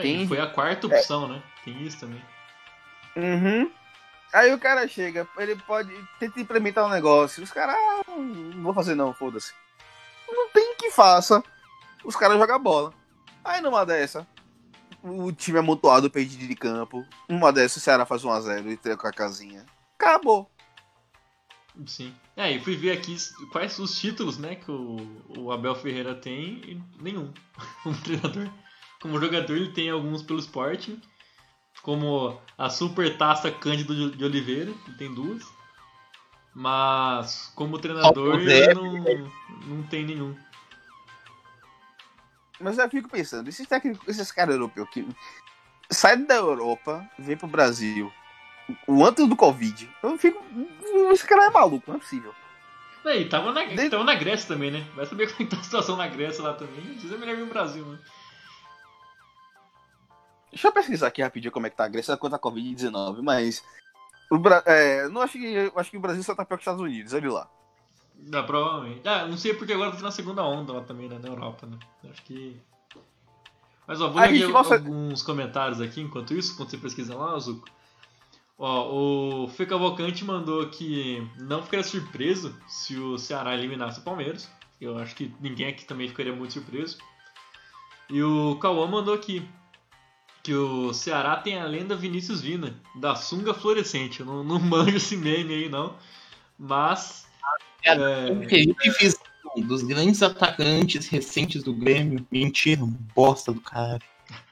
Tem- 0.00 0.26
Foi 0.28 0.40
a 0.40 0.46
quarta 0.46 0.86
opção, 0.86 1.28
né? 1.28 1.42
Tem 1.64 1.82
isso 1.82 2.00
também. 2.00 2.22
Uhum. 3.16 3.70
Aí 4.32 4.52
o 4.52 4.58
cara 4.58 4.88
chega, 4.88 5.28
ele 5.36 5.56
pode 5.56 5.92
tentar 6.18 6.40
implementar 6.40 6.86
um 6.86 6.90
negócio. 6.90 7.42
Os 7.42 7.52
caras, 7.52 7.74
ah, 7.76 8.02
não 8.16 8.62
vou 8.62 8.72
fazer 8.72 8.94
não, 8.94 9.12
foda-se. 9.12 9.52
Não 10.26 10.48
tem 10.50 10.74
que 10.76 10.90
faça. 10.90 11.42
Os 12.04 12.16
caras 12.16 12.38
jogam 12.38 12.58
bola. 12.60 12.92
Aí 13.44 13.60
numa 13.60 13.84
dessa, 13.84 14.26
o 15.02 15.32
time 15.32 15.58
amontoado 15.58 16.10
perdido 16.10 16.46
de 16.46 16.54
campo. 16.54 17.04
Numa 17.28 17.52
dessa, 17.52 17.78
o 17.78 17.80
Ceará 17.82 18.04
faz 18.06 18.22
1x0 18.22 18.70
e 18.70 18.76
treca 18.76 19.08
a 19.08 19.12
casinha. 19.12 19.64
Acabou. 19.98 20.50
Sim. 21.86 22.14
É, 22.36 22.52
e 22.52 22.60
fui 22.60 22.76
ver 22.76 22.92
aqui 22.92 23.16
quais 23.50 23.78
os 23.78 23.98
títulos, 23.98 24.36
né, 24.38 24.56
que 24.56 24.70
o, 24.70 24.96
o 25.38 25.52
Abel 25.52 25.74
Ferreira 25.74 26.14
tem 26.14 26.60
e 26.66 26.82
nenhum. 27.00 27.32
Como 27.82 27.96
treinador. 28.00 28.48
Como 29.00 29.20
jogador, 29.20 29.56
ele 29.56 29.72
tem 29.72 29.90
alguns 29.90 30.22
pelo 30.22 30.38
Sporting. 30.38 31.00
Como 31.82 32.38
a 32.56 32.70
Super 32.70 33.16
Taça 33.16 33.50
Cândido 33.50 34.10
de- 34.12 34.24
Oliveira, 34.24 34.70
ele 34.86 34.96
tem 34.96 35.12
duas. 35.12 35.42
Mas 36.54 37.50
como 37.56 37.78
treinador, 37.78 38.38
ele 38.38 38.74
não, 38.74 39.30
não 39.66 39.82
tem 39.84 40.04
nenhum. 40.04 40.36
Mas 42.62 42.78
eu 42.78 42.88
fico 42.88 43.08
pensando, 43.08 43.48
esses 43.48 43.66
técnicos, 43.66 44.06
esses 44.08 44.30
caras 44.30 44.54
europeus 44.54 44.88
que 44.90 45.06
saem 45.90 46.24
da 46.24 46.36
Europa, 46.36 47.08
vêm 47.18 47.36
pro 47.36 47.48
Brasil, 47.48 48.12
o 48.86 49.04
antes 49.04 49.28
do 49.28 49.36
Covid, 49.36 49.90
eu 50.02 50.16
fico. 50.16 50.42
Esse 51.12 51.26
cara 51.26 51.46
é 51.46 51.50
maluco, 51.50 51.84
não 51.88 51.96
é 51.96 52.00
possível. 52.00 52.34
E 53.04 53.24
tava 53.24 53.52
na, 53.52 53.64
De- 53.64 53.90
tava 53.90 54.04
na 54.04 54.14
Grécia 54.14 54.46
também, 54.46 54.70
né? 54.70 54.86
Vai 54.94 55.06
saber 55.06 55.26
como 55.32 55.42
é 55.42 55.44
que 55.44 55.56
tá 55.56 55.60
a 55.60 55.64
situação 55.64 55.96
na 55.96 56.06
Grécia 56.06 56.42
lá 56.42 56.54
também. 56.54 56.96
Às 56.96 57.10
é 57.10 57.16
melhor 57.16 57.36
vir 57.36 57.42
no 57.44 57.52
Brasil, 57.52 57.84
né? 57.84 57.98
Deixa 60.50 60.68
eu 60.68 60.72
pesquisar 60.72 61.08
aqui 61.08 61.22
rapidinho 61.22 61.50
como 61.50 61.66
é 61.66 61.70
que 61.70 61.76
tá 61.76 61.84
a 61.84 61.88
Grécia 61.88 62.16
contra 62.16 62.36
a 62.36 62.40
Covid-19, 62.40 63.22
mas. 63.22 63.64
O 64.30 64.38
Bra... 64.38 64.62
é, 64.66 65.08
não 65.08 65.20
acho 65.20 65.32
que, 65.32 65.72
acho 65.74 65.90
que 65.90 65.96
o 65.96 66.00
Brasil 66.00 66.22
só 66.22 66.34
tá 66.34 66.44
pior 66.44 66.56
que 66.56 66.60
os 66.60 66.62
Estados 66.62 66.80
Unidos, 66.80 67.12
olha 67.12 67.32
lá. 67.32 67.50
Ah, 68.32 68.42
provavelmente. 68.42 69.06
Ah, 69.08 69.26
não 69.26 69.36
sei 69.36 69.54
porque 69.54 69.72
agora 69.72 69.90
tá 69.90 69.96
tendo 69.96 70.08
a 70.08 70.12
segunda 70.12 70.44
onda 70.44 70.72
lá 70.72 70.80
também, 70.82 71.08
né, 71.08 71.18
na 71.20 71.28
Europa, 71.28 71.66
né? 71.66 71.78
Acho 72.10 72.22
que. 72.22 72.56
Mas 73.86 74.00
ó, 74.00 74.08
vou 74.10 74.22
A 74.22 74.26
ler 74.26 74.48
mostra- 74.48 74.76
alguns 74.76 75.22
comentários 75.22 75.80
aqui 75.80 76.00
enquanto 76.00 76.32
isso, 76.34 76.52
enquanto 76.54 76.70
você 76.70 76.78
pesquisa 76.78 77.16
lá, 77.16 77.36
Zuko. 77.38 77.68
Ó, 78.58 79.44
o 79.44 79.48
Fê 79.48 79.66
Cavalcante 79.66 80.24
mandou 80.24 80.68
que 80.68 81.26
não 81.38 81.62
ficaria 81.62 81.84
surpreso 81.84 82.56
se 82.68 82.96
o 82.96 83.18
Ceará 83.18 83.54
eliminasse 83.54 83.98
o 83.98 84.02
Palmeiras. 84.04 84.48
Eu 84.80 84.98
acho 84.98 85.14
que 85.16 85.34
ninguém 85.40 85.66
aqui 85.68 85.84
também 85.84 86.06
ficaria 86.08 86.32
muito 86.34 86.52
surpreso. 86.52 86.98
E 88.08 88.22
o 88.22 88.56
Cauã 88.56 88.86
mandou 88.86 89.14
aqui 89.14 89.48
que 90.44 90.54
o 90.54 90.92
Ceará 90.92 91.36
tem 91.36 91.58
a 91.58 91.64
lenda 91.64 91.96
Vinícius 91.96 92.40
Vina, 92.40 92.74
da 92.94 93.14
sunga 93.16 93.52
fluorescente. 93.54 94.20
Eu 94.20 94.26
não, 94.26 94.44
não 94.44 94.58
manjo 94.60 94.96
esse 94.96 95.16
meme 95.16 95.54
aí, 95.54 95.68
não. 95.68 95.96
Mas. 96.58 97.28
É, 97.84 97.92
é, 97.92 98.48
Felipe 98.48 98.90
Visão, 98.90 99.20
um 99.56 99.60
dos 99.62 99.82
grandes 99.82 100.22
atacantes 100.22 101.08
recentes 101.08 101.62
do 101.62 101.72
Grêmio. 101.72 102.26
Mentira, 102.30 102.82
bosta 103.14 103.52
do 103.52 103.60
cara. 103.60 104.00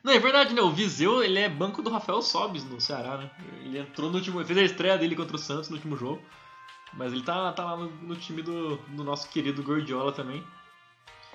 Não, 0.02 0.12
é 0.12 0.18
verdade, 0.18 0.54
né? 0.54 0.60
O 0.60 0.70
Viseu, 0.70 1.22
ele 1.22 1.38
é 1.38 1.48
banco 1.48 1.82
do 1.82 1.90
Rafael 1.90 2.20
Sobis 2.22 2.64
no 2.64 2.80
Ceará, 2.80 3.16
né? 3.16 3.30
Ele 3.64 3.78
entrou 3.78 4.10
no 4.10 4.18
último. 4.18 4.44
fez 4.44 4.58
a 4.58 4.62
estreia 4.62 4.98
dele 4.98 5.16
contra 5.16 5.36
o 5.36 5.38
Santos 5.38 5.68
no 5.68 5.76
último 5.76 5.96
jogo. 5.96 6.20
Mas 6.92 7.12
ele 7.12 7.22
tá, 7.22 7.52
tá 7.52 7.64
lá 7.64 7.76
no, 7.76 7.88
no 8.02 8.16
time 8.16 8.42
do, 8.42 8.76
do 8.76 9.04
nosso 9.04 9.28
querido 9.28 9.62
Gordiola 9.62 10.12
também. 10.12 10.42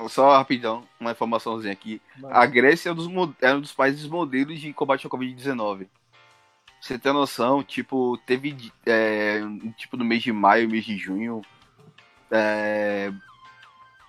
Só 0.09 0.35
rapidão, 0.37 0.83
uma 0.99 1.11
informaçãozinha 1.11 1.71
aqui. 1.71 2.01
A 2.29 2.45
Grécia 2.45 2.89
é 2.89 2.91
um 2.91 2.95
dos, 2.95 3.07
é 3.41 3.53
um 3.53 3.61
dos 3.61 3.71
países 3.71 4.05
modelos 4.05 4.59
de 4.59 4.73
combate 4.73 5.05
ao 5.05 5.11
Covid-19. 5.11 5.87
Você 6.81 6.99
tem 6.99 7.13
noção, 7.13 7.63
tipo, 7.63 8.17
teve 8.25 8.71
é, 8.85 9.39
tipo 9.77 9.95
no 9.95 10.03
mês 10.03 10.21
de 10.21 10.33
maio, 10.33 10.69
mês 10.69 10.83
de 10.83 10.97
junho, 10.97 11.41
é, 12.31 13.11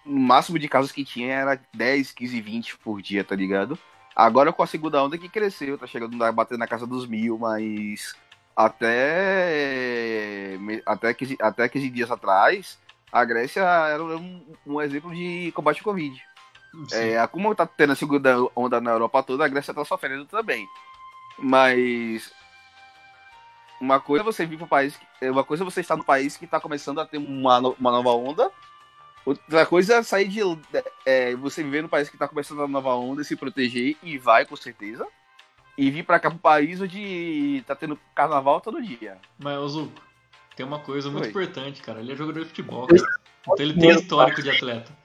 o 0.05 0.19
máximo 0.19 0.59
de 0.59 0.69
casos 0.69 0.93
que 0.93 1.05
tinha 1.05 1.35
era 1.35 1.61
10, 1.75 2.13
15, 2.13 2.41
20 2.41 2.79
por 2.79 3.03
dia, 3.03 3.25
tá 3.25 3.35
ligado? 3.35 3.79
Agora 4.15 4.53
com 4.53 4.63
a 4.63 4.67
segunda 4.67 5.03
onda 5.03 5.19
que 5.19 5.29
cresceu, 5.29 5.77
tá 5.77 5.87
chegando 5.87 6.23
a 6.25 6.33
bater 6.33 6.57
na 6.57 6.67
casa 6.67 6.87
dos 6.87 7.07
mil, 7.07 7.39
mas 7.39 8.15
até 8.57 10.57
até 10.87 11.13
15, 11.13 11.37
até 11.41 11.69
15 11.69 11.91
dias 11.91 12.11
atrás, 12.11 12.79
a 13.13 13.25
Grécia 13.25 13.61
era 13.61 14.03
um, 14.03 14.43
um 14.67 14.81
exemplo 14.81 15.15
de 15.15 15.53
combate 15.55 15.79
ao 15.79 15.85
Covid. 15.85 16.17
Sim. 16.89 16.97
É, 16.97 17.27
como 17.27 17.55
tá 17.55 17.67
tendo 17.67 17.93
a 17.93 17.97
segunda 17.97 18.37
onda 18.55 18.81
na 18.81 18.93
Europa 18.93 19.23
toda, 19.23 19.45
a 19.45 19.49
Grécia 19.49 19.75
tá 19.75 19.85
sofrendo 19.85 20.25
também. 20.27 20.67
Mas 21.39 22.33
uma 23.81 24.01
coisa 24.01 24.23
é 24.23 24.25
você 24.25 24.47
vir 24.47 24.59
para 24.59 24.67
país, 24.67 24.97
que- 24.97 25.29
uma 25.31 25.45
coisa 25.45 25.63
é 25.63 25.65
você 25.65 25.81
estar 25.81 25.97
no 25.97 26.05
país 26.05 26.37
que 26.37 26.47
tá 26.47 26.61
começando 26.61 27.01
a 27.01 27.07
ter 27.07 27.19
uma, 27.19 27.61
no- 27.61 27.77
uma 27.79 27.91
nova 27.91 28.11
onda. 28.11 28.51
Outra 29.25 29.67
coisa 29.67 29.97
é 29.97 30.03
sair 30.03 30.29
de 30.29 30.41
é, 31.05 31.35
você 31.35 31.63
viver 31.63 31.83
no 31.83 31.89
país 31.89 32.09
que 32.09 32.17
tá 32.17 32.29
começando 32.29 32.63
a 32.63 32.69
nova 32.69 32.95
onda 32.95 33.23
e 33.23 33.25
se 33.25 33.35
proteger 33.35 33.97
e 34.03 34.17
vai 34.19 34.47
com 34.47 34.55
certeza. 34.55 35.07
E 35.77 35.91
vir 35.91 36.05
para 36.05 36.19
cá 36.21 36.31
pro 36.31 36.39
país 36.39 36.81
onde 36.81 37.63
tá 37.67 37.75
tendo 37.75 37.99
carnaval 38.15 38.61
todo 38.61 38.81
dia. 38.81 39.19
Mas, 39.39 39.59
ô 39.59 39.69
Zuko, 39.69 40.01
tem 40.55 40.65
uma 40.65 40.79
coisa 40.79 41.11
muito 41.11 41.25
Oi. 41.25 41.31
importante, 41.31 41.83
cara. 41.83 42.01
Ele 42.01 42.13
é 42.13 42.17
jogador 42.17 42.41
de 42.41 42.47
futebol, 42.47 42.87
cara. 42.87 43.03
Então 43.43 43.57
ele 43.59 43.75
tem 43.75 43.91
histórico 43.91 44.43
de 44.43 44.51
atleta. 44.51 44.97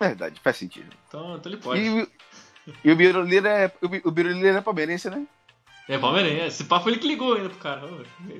Verdade, 0.00 0.40
faz 0.40 0.56
sentido. 0.56 0.94
Então, 1.08 1.36
então 1.36 1.52
ele 1.52 1.60
pode. 1.60 1.80
E, 1.80 2.08
e 2.84 2.90
o 2.92 2.96
Birulira 2.96 3.48
é 3.48 3.72
o 3.82 3.88
Bi- 3.88 4.02
o 4.04 4.10
Birulira 4.10 4.58
é 4.58 4.60
palmeirense, 4.60 5.08
né? 5.10 5.26
É 5.88 5.96
Palmeirense. 5.96 6.46
Esse 6.46 6.64
papo 6.64 6.82
foi 6.84 6.92
ele 6.92 7.00
que 7.00 7.08
ligou 7.08 7.32
ainda 7.34 7.48
pro 7.48 7.58
cara. 7.58 7.88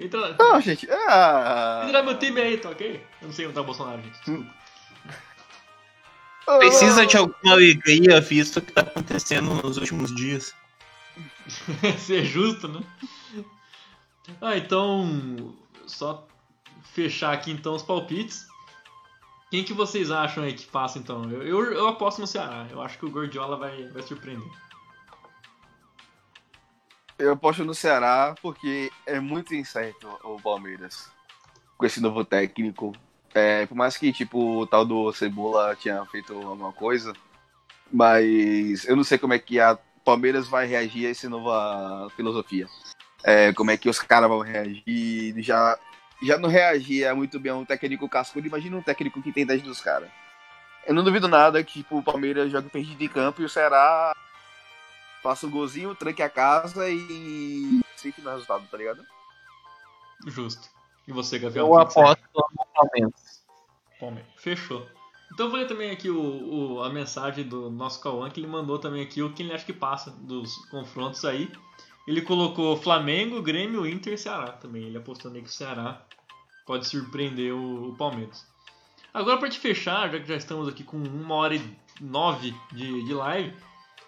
Entra 0.00 0.20
lá. 0.20 0.36
Não, 0.38 0.60
gente. 0.60 0.86
Ah, 0.90 1.84
Entra 1.86 2.02
meu 2.02 2.18
time 2.18 2.40
aí, 2.42 2.58
tá 2.58 2.68
ok? 2.68 3.02
Eu 3.22 3.28
não 3.28 3.34
sei 3.34 3.46
onde 3.46 3.54
tá 3.54 3.62
o 3.62 3.64
Bolsonaro, 3.64 4.02
gente. 4.02 4.12
Desculpa. 4.18 4.54
Precisa 6.58 7.06
de 7.06 7.16
alguma 7.16 7.52
alegria 7.52 8.20
visto 8.20 8.58
o 8.58 8.62
que 8.62 8.72
tá 8.72 8.82
acontecendo 8.82 9.54
nos 9.62 9.76
últimos 9.78 10.14
dias. 10.14 10.54
Ser 11.98 12.24
justo, 12.24 12.68
né? 12.68 12.80
Ah, 14.42 14.56
então. 14.56 15.54
Só 15.86 16.26
fechar 16.94 17.32
aqui 17.32 17.50
então 17.50 17.74
os 17.74 17.82
palpites. 17.82 18.46
Quem 19.50 19.64
que 19.64 19.72
vocês 19.72 20.10
acham 20.10 20.44
aí 20.44 20.52
que 20.52 20.66
passa 20.66 20.98
então? 20.98 21.24
Eu, 21.30 21.42
eu, 21.42 21.72
eu 21.72 21.88
aposto 21.88 22.20
no 22.20 22.26
Ceará. 22.26 22.66
Eu 22.70 22.82
acho 22.82 22.98
que 22.98 23.06
o 23.06 23.10
Gordiola 23.10 23.56
vai, 23.56 23.88
vai 23.88 24.02
surpreender. 24.02 24.48
Eu 27.18 27.32
aposto 27.32 27.64
no 27.64 27.74
Ceará 27.74 28.34
porque 28.42 28.92
é 29.06 29.18
muito 29.18 29.54
incerto 29.54 30.06
o 30.22 30.40
Palmeiras. 30.40 31.10
Com 31.78 31.86
esse 31.86 32.00
novo 32.00 32.24
técnico. 32.24 32.92
É, 33.34 33.66
por 33.66 33.74
mais 33.74 33.96
que, 33.96 34.12
tipo, 34.12 34.60
o 34.60 34.66
tal 34.66 34.84
do 34.84 35.12
Cebola 35.12 35.74
tinha 35.76 36.04
feito 36.06 36.34
alguma 36.34 36.72
coisa. 36.72 37.14
Mas 37.90 38.84
eu 38.86 38.94
não 38.94 39.04
sei 39.04 39.16
como 39.16 39.32
é 39.32 39.38
que 39.38 39.58
a 39.58 39.78
Palmeiras 40.04 40.46
vai 40.46 40.66
reagir 40.66 41.06
a 41.06 41.10
essa 41.10 41.28
nova 41.28 42.10
filosofia. 42.14 42.68
É, 43.24 43.52
como 43.54 43.70
é 43.70 43.76
que 43.76 43.88
os 43.88 43.98
caras 43.98 44.28
vão 44.28 44.40
reagir. 44.40 45.34
Já, 45.42 45.78
já 46.22 46.36
não 46.38 46.48
reagia 46.48 47.14
muito 47.14 47.38
bem 47.38 47.52
a 47.52 47.56
um 47.56 47.64
técnico 47.64 48.08
cascudo. 48.08 48.46
Imagina 48.46 48.76
um 48.76 48.82
técnico 48.82 49.22
que 49.22 49.32
tem 49.32 49.46
10 49.46 49.62
dos 49.62 49.80
caras. 49.80 50.08
Eu 50.86 50.94
não 50.94 51.04
duvido 51.04 51.28
nada 51.28 51.62
que 51.62 51.74
tipo, 51.82 51.98
o 51.98 52.02
Palmeiras 52.02 52.50
jogue 52.50 52.68
perdido 52.70 52.98
de 52.98 53.08
campo 53.08 53.42
e 53.42 53.44
o 53.44 53.48
Ceará 53.48 54.14
faça 55.22 55.46
um 55.46 55.50
golzinho, 55.50 55.94
tranque 55.94 56.22
a 56.22 56.30
casa 56.30 56.88
e 56.88 57.80
fique 57.96 58.20
no 58.22 58.30
resultado, 58.30 58.66
tá 58.70 58.76
ligado? 58.76 59.02
Justo. 60.26 60.68
E 61.06 61.12
você, 61.12 61.38
Gavião? 61.38 61.66
Eu 61.66 61.78
aposto 61.78 62.22
no 62.34 62.66
Palmeiras. 62.74 63.44
Palmeiras. 64.00 64.30
Fechou. 64.36 64.86
Então 65.32 65.46
eu 65.46 65.50
vou 65.50 65.60
ler 65.60 65.66
também 65.68 65.90
aqui 65.90 66.08
o, 66.08 66.76
o- 66.76 66.82
a 66.82 66.90
mensagem 66.90 67.44
do 67.46 67.70
nosso 67.70 68.00
Cauã, 68.00 68.30
que 68.30 68.40
ele 68.40 68.46
mandou 68.46 68.78
também 68.78 69.02
aqui 69.02 69.22
o 69.22 69.32
que 69.32 69.42
ele 69.42 69.52
acha 69.52 69.64
que 69.64 69.72
passa 69.72 70.10
dos 70.10 70.56
confrontos 70.66 71.24
aí. 71.24 71.50
Ele 72.08 72.22
colocou 72.22 72.74
Flamengo, 72.74 73.42
Grêmio, 73.42 73.86
Inter 73.86 74.14
e 74.14 74.18
Ceará 74.18 74.52
também. 74.52 74.84
Ele 74.84 74.96
apostando 74.96 75.36
aí 75.36 75.42
que 75.42 75.50
o 75.50 75.52
Ceará 75.52 76.00
pode 76.66 76.86
surpreender 76.86 77.52
o, 77.52 77.90
o 77.90 77.96
Palmeiras. 77.96 78.46
Agora 79.12 79.36
pra 79.36 79.50
te 79.50 79.58
fechar, 79.58 80.10
já 80.10 80.18
que 80.18 80.26
já 80.26 80.36
estamos 80.36 80.66
aqui 80.68 80.82
com 80.82 80.96
uma 80.96 81.34
hora 81.34 81.54
e 81.54 81.76
nove 82.00 82.54
de, 82.72 83.04
de 83.04 83.12
live, 83.12 83.54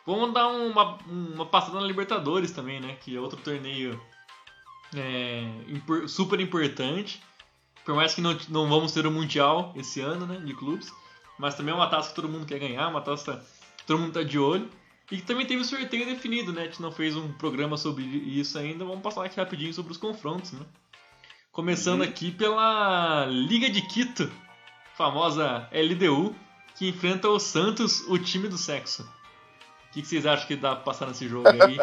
vamos 0.06 0.32
dar 0.32 0.48
uma, 0.48 0.96
uma 1.06 1.44
passada 1.44 1.78
na 1.78 1.86
Libertadores 1.86 2.52
também, 2.52 2.80
né? 2.80 2.96
Que 3.02 3.14
é 3.14 3.20
outro 3.20 3.38
torneio 3.42 4.00
é, 4.96 5.42
impor- 5.68 6.08
super 6.08 6.40
importante. 6.40 7.22
Por 7.84 7.94
mais 7.94 8.14
que 8.14 8.22
não, 8.22 8.34
não 8.48 8.66
vamos 8.66 8.92
ter 8.92 9.06
o 9.06 9.10
Mundial 9.10 9.74
esse 9.76 10.00
ano, 10.00 10.24
né? 10.24 10.38
De 10.38 10.54
clubes. 10.54 10.90
Mas 11.38 11.54
também 11.54 11.74
é 11.74 11.76
uma 11.76 11.88
taça 11.88 12.08
que 12.08 12.14
todo 12.14 12.30
mundo 12.30 12.46
quer 12.46 12.58
ganhar, 12.58 12.88
uma 12.88 13.02
taça 13.02 13.46
que 13.76 13.84
todo 13.84 13.98
mundo 13.98 14.12
tá 14.14 14.22
de 14.22 14.38
olho. 14.38 14.70
E 15.10 15.20
também 15.20 15.44
teve 15.44 15.62
o 15.62 15.64
sorteio 15.64 16.06
definido, 16.06 16.52
né? 16.52 16.62
A 16.62 16.64
gente 16.66 16.80
não 16.80 16.92
fez 16.92 17.16
um 17.16 17.32
programa 17.32 17.76
sobre 17.76 18.04
isso 18.04 18.56
ainda. 18.58 18.84
Vamos 18.84 19.02
passar 19.02 19.24
aqui 19.24 19.38
rapidinho 19.38 19.74
sobre 19.74 19.90
os 19.90 19.98
confrontos, 19.98 20.52
né? 20.52 20.60
Começando 21.50 22.02
aqui 22.02 22.30
pela 22.30 23.26
Liga 23.26 23.68
de 23.68 23.82
Quito, 23.82 24.30
famosa 24.96 25.68
LDU, 25.72 26.34
que 26.76 26.88
enfrenta 26.88 27.28
o 27.28 27.40
Santos, 27.40 28.02
o 28.08 28.18
time 28.18 28.46
do 28.46 28.56
sexo. 28.56 29.02
O 29.02 29.92
que, 29.92 30.02
que 30.02 30.06
vocês 30.06 30.24
acham 30.24 30.46
que 30.46 30.54
dá 30.54 30.76
pra 30.76 30.84
passar 30.84 31.08
nesse 31.08 31.28
jogo 31.28 31.48
aí? 31.48 31.76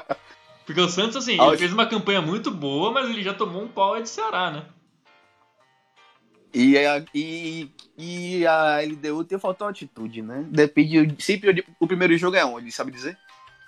Porque 0.66 0.80
o 0.82 0.88
Santos, 0.90 1.16
assim, 1.16 1.40
ele 1.40 1.56
fez 1.56 1.72
uma 1.72 1.86
campanha 1.86 2.20
muito 2.20 2.50
boa, 2.50 2.92
mas 2.92 3.08
ele 3.08 3.22
já 3.22 3.32
tomou 3.32 3.62
um 3.62 3.68
pau 3.68 3.98
de 3.98 4.06
Ceará, 4.06 4.50
né? 4.50 4.66
E 6.52 6.78
a, 6.78 7.04
e, 7.14 7.70
e 7.96 8.46
a 8.46 8.80
LDU 8.82 9.24
tem 9.24 9.38
falta 9.38 9.64
uma 9.64 9.70
atitude, 9.70 10.22
né? 10.22 10.44
Depende. 10.48 11.22
Sempre 11.22 11.64
o 11.78 11.86
primeiro 11.86 12.16
jogo 12.16 12.36
é 12.36 12.44
onde, 12.44 12.72
sabe 12.72 12.90
dizer? 12.90 13.18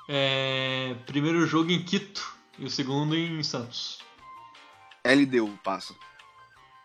É, 0.08 0.94
primeiro 1.06 1.46
jogo 1.46 1.70
em 1.70 1.82
Quito 1.82 2.36
e 2.58 2.64
o 2.64 2.70
segundo 2.70 3.14
em 3.16 3.42
Santos. 3.42 3.98
LDU 5.04 5.58
passa. 5.62 5.94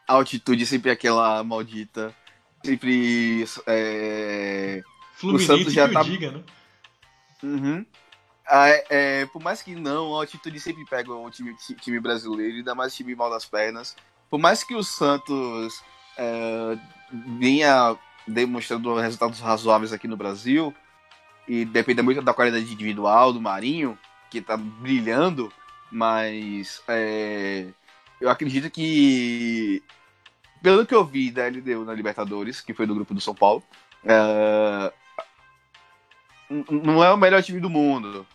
A 0.08 0.14
altitude 0.14 0.66
sempre 0.66 0.90
é 0.90 0.94
aquela 0.94 1.44
maldita. 1.44 2.16
Sempre. 2.64 3.46
É... 3.66 4.82
Fluminense 5.14 5.48
Santos 5.48 5.74
já 5.74 5.90
tá- 5.90 6.02
o 6.02 6.04
diga, 6.04 6.32
né? 6.32 6.44
Uhum. 7.42 7.86
Ah, 8.48 8.70
é- 8.70 8.86
é, 8.90 9.26
por 9.28 9.42
mais 9.42 9.62
que 9.62 9.74
não, 9.76 10.14
a 10.14 10.18
altitude 10.20 10.60
sempre 10.60 10.86
pega 10.86 11.12
o 11.12 11.30
time, 11.32 11.56
ti- 11.56 11.76
time 11.76 12.00
brasileiro, 12.00 12.58
ainda 12.58 12.76
mais 12.76 12.96
time 12.96 13.16
mal 13.16 13.30
das 13.30 13.46
pernas. 13.46 13.96
Por 14.30 14.40
mais 14.40 14.64
que 14.64 14.76
o 14.76 14.84
Santos 14.84 15.84
é, 16.18 16.78
venha 17.40 17.96
demonstrando 18.28 18.96
resultados 18.96 19.40
razoáveis 19.40 19.94
aqui 19.94 20.08
no 20.08 20.18
Brasil, 20.18 20.74
e 21.48 21.64
depende 21.64 22.02
muito 22.02 22.22
da 22.22 22.34
qualidade 22.34 22.72
individual 22.72 23.32
do 23.32 23.42
Marinho, 23.42 23.98
que 24.30 24.42
tá 24.42 24.58
brilhando, 24.58 25.52
mas 25.92 26.82
é, 26.88 27.68
eu 28.20 28.30
acredito 28.30 28.70
que, 28.70 29.84
pelo 30.62 30.86
que 30.86 30.96
eu 30.96 31.06
vi 31.06 31.30
da 31.30 31.48
LDU 31.48 31.86
na 31.86 31.94
Libertadores, 31.94 32.62
que 32.62 32.74
foi 32.74 32.88
do 32.88 32.96
grupo 32.96 33.14
do 33.14 33.22
São 33.22 33.36
Paulo, 33.36 33.64
é, 34.04 34.94
não 36.50 37.04
é 37.04 37.12
o 37.12 37.18
melhor 37.18 37.44
time 37.44 37.60
do 37.60 37.70
mundo, 37.70 38.26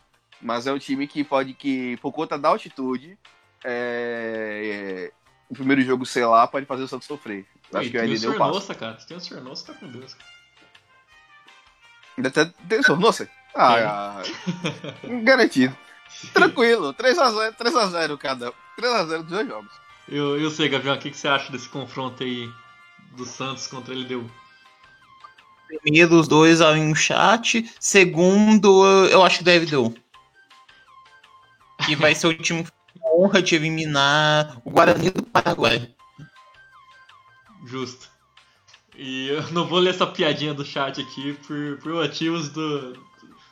mas 0.40 0.66
é 0.66 0.72
um 0.72 0.78
time 0.78 1.06
que 1.06 1.24
pode 1.24 1.52
que, 1.54 1.96
por 1.98 2.12
conta 2.12 2.38
da 2.38 2.48
altitude, 2.48 3.18
é, 3.64 5.12
o 5.50 5.54
primeiro 5.54 5.82
jogo, 5.82 6.06
sei 6.06 6.24
lá, 6.24 6.46
pode 6.46 6.64
fazer 6.64 6.84
o 6.84 6.88
Santos 6.88 7.08
sofrer. 7.08 7.44
Eu 7.72 7.80
Acho 7.80 7.88
E 7.88 7.90
que 7.90 7.98
o 7.98 8.00
tem 8.00 8.10
o 8.10 8.14
LDU 8.14 8.26
passa. 8.26 8.38
Sornosa, 8.38 8.74
cara. 8.74 9.00
Se 9.00 9.06
tem 9.06 9.16
o 9.16 9.20
Sornosa, 9.20 9.66
tá 9.66 9.74
com 9.74 9.88
Deus. 9.88 10.14
cara. 10.14 10.30
Ainda 12.16 12.28
até 12.28 12.44
tem 12.68 12.82
Sornosa? 12.82 13.28
Ah, 13.54 14.22
garantido. 15.24 15.76
Tranquilo, 16.32 16.94
3x0, 16.94 17.54
3x0 17.56 18.18
cada. 18.18 18.52
3x0 18.78 19.22
dos 19.22 19.30
dois 19.30 19.48
jogos. 19.48 19.72
Eu, 20.08 20.40
eu 20.40 20.50
sei, 20.50 20.68
Gavião, 20.68 20.94
o 20.94 20.98
que, 20.98 21.10
que 21.10 21.16
você 21.16 21.28
acha 21.28 21.50
desse 21.52 21.68
confronto 21.68 22.22
aí 22.22 22.48
do 23.16 23.24
Santos 23.24 23.66
contra 23.66 23.92
a 23.94 23.96
LDU? 23.96 24.30
Primeiro, 25.82 26.14
os 26.18 26.26
dois 26.26 26.60
em 26.60 26.82
um 26.90 26.94
chat. 26.94 27.68
Segundo, 27.78 28.84
eu 29.08 29.22
acho 29.24 29.38
que 29.38 29.44
deve 29.44 29.66
deu. 29.66 29.94
Que 31.86 31.94
vai 31.96 32.14
ser 32.14 32.26
o 32.26 32.34
time 32.34 32.66
honra 33.12 33.42
de 33.42 33.54
eliminar 33.54 34.60
o 34.64 34.70
Guarani 34.70 35.10
do 35.10 35.22
Paraguai. 35.22 35.94
Justo. 37.66 38.08
E 38.96 39.28
eu 39.28 39.50
não 39.52 39.66
vou 39.66 39.78
ler 39.78 39.90
essa 39.90 40.06
piadinha 40.06 40.52
do 40.52 40.64
chat 40.64 41.00
aqui 41.00 41.32
por, 41.46 41.78
por 41.78 41.92
motivos 41.94 42.50
do, 42.50 42.92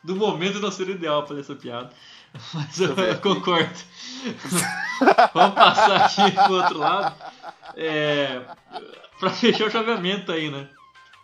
do 0.05 0.17
momento 0.17 0.61
não 0.61 0.71
ser 0.71 0.89
ideal 0.89 1.23
pra 1.23 1.35
ler 1.35 1.41
essa 1.41 1.55
piada. 1.55 1.91
Mas 2.53 2.81
eu, 2.81 2.95
eu 2.95 3.19
concordo. 3.19 3.71
Vamos 5.33 5.55
passar 5.55 6.05
aqui 6.05 6.33
pro 6.33 6.55
outro 6.55 6.79
lado. 6.79 7.17
É, 7.77 8.43
pra 9.19 9.31
fechar 9.31 9.67
o 9.67 9.71
chaveamento 9.71 10.33
aí, 10.33 10.51
né? 10.51 10.69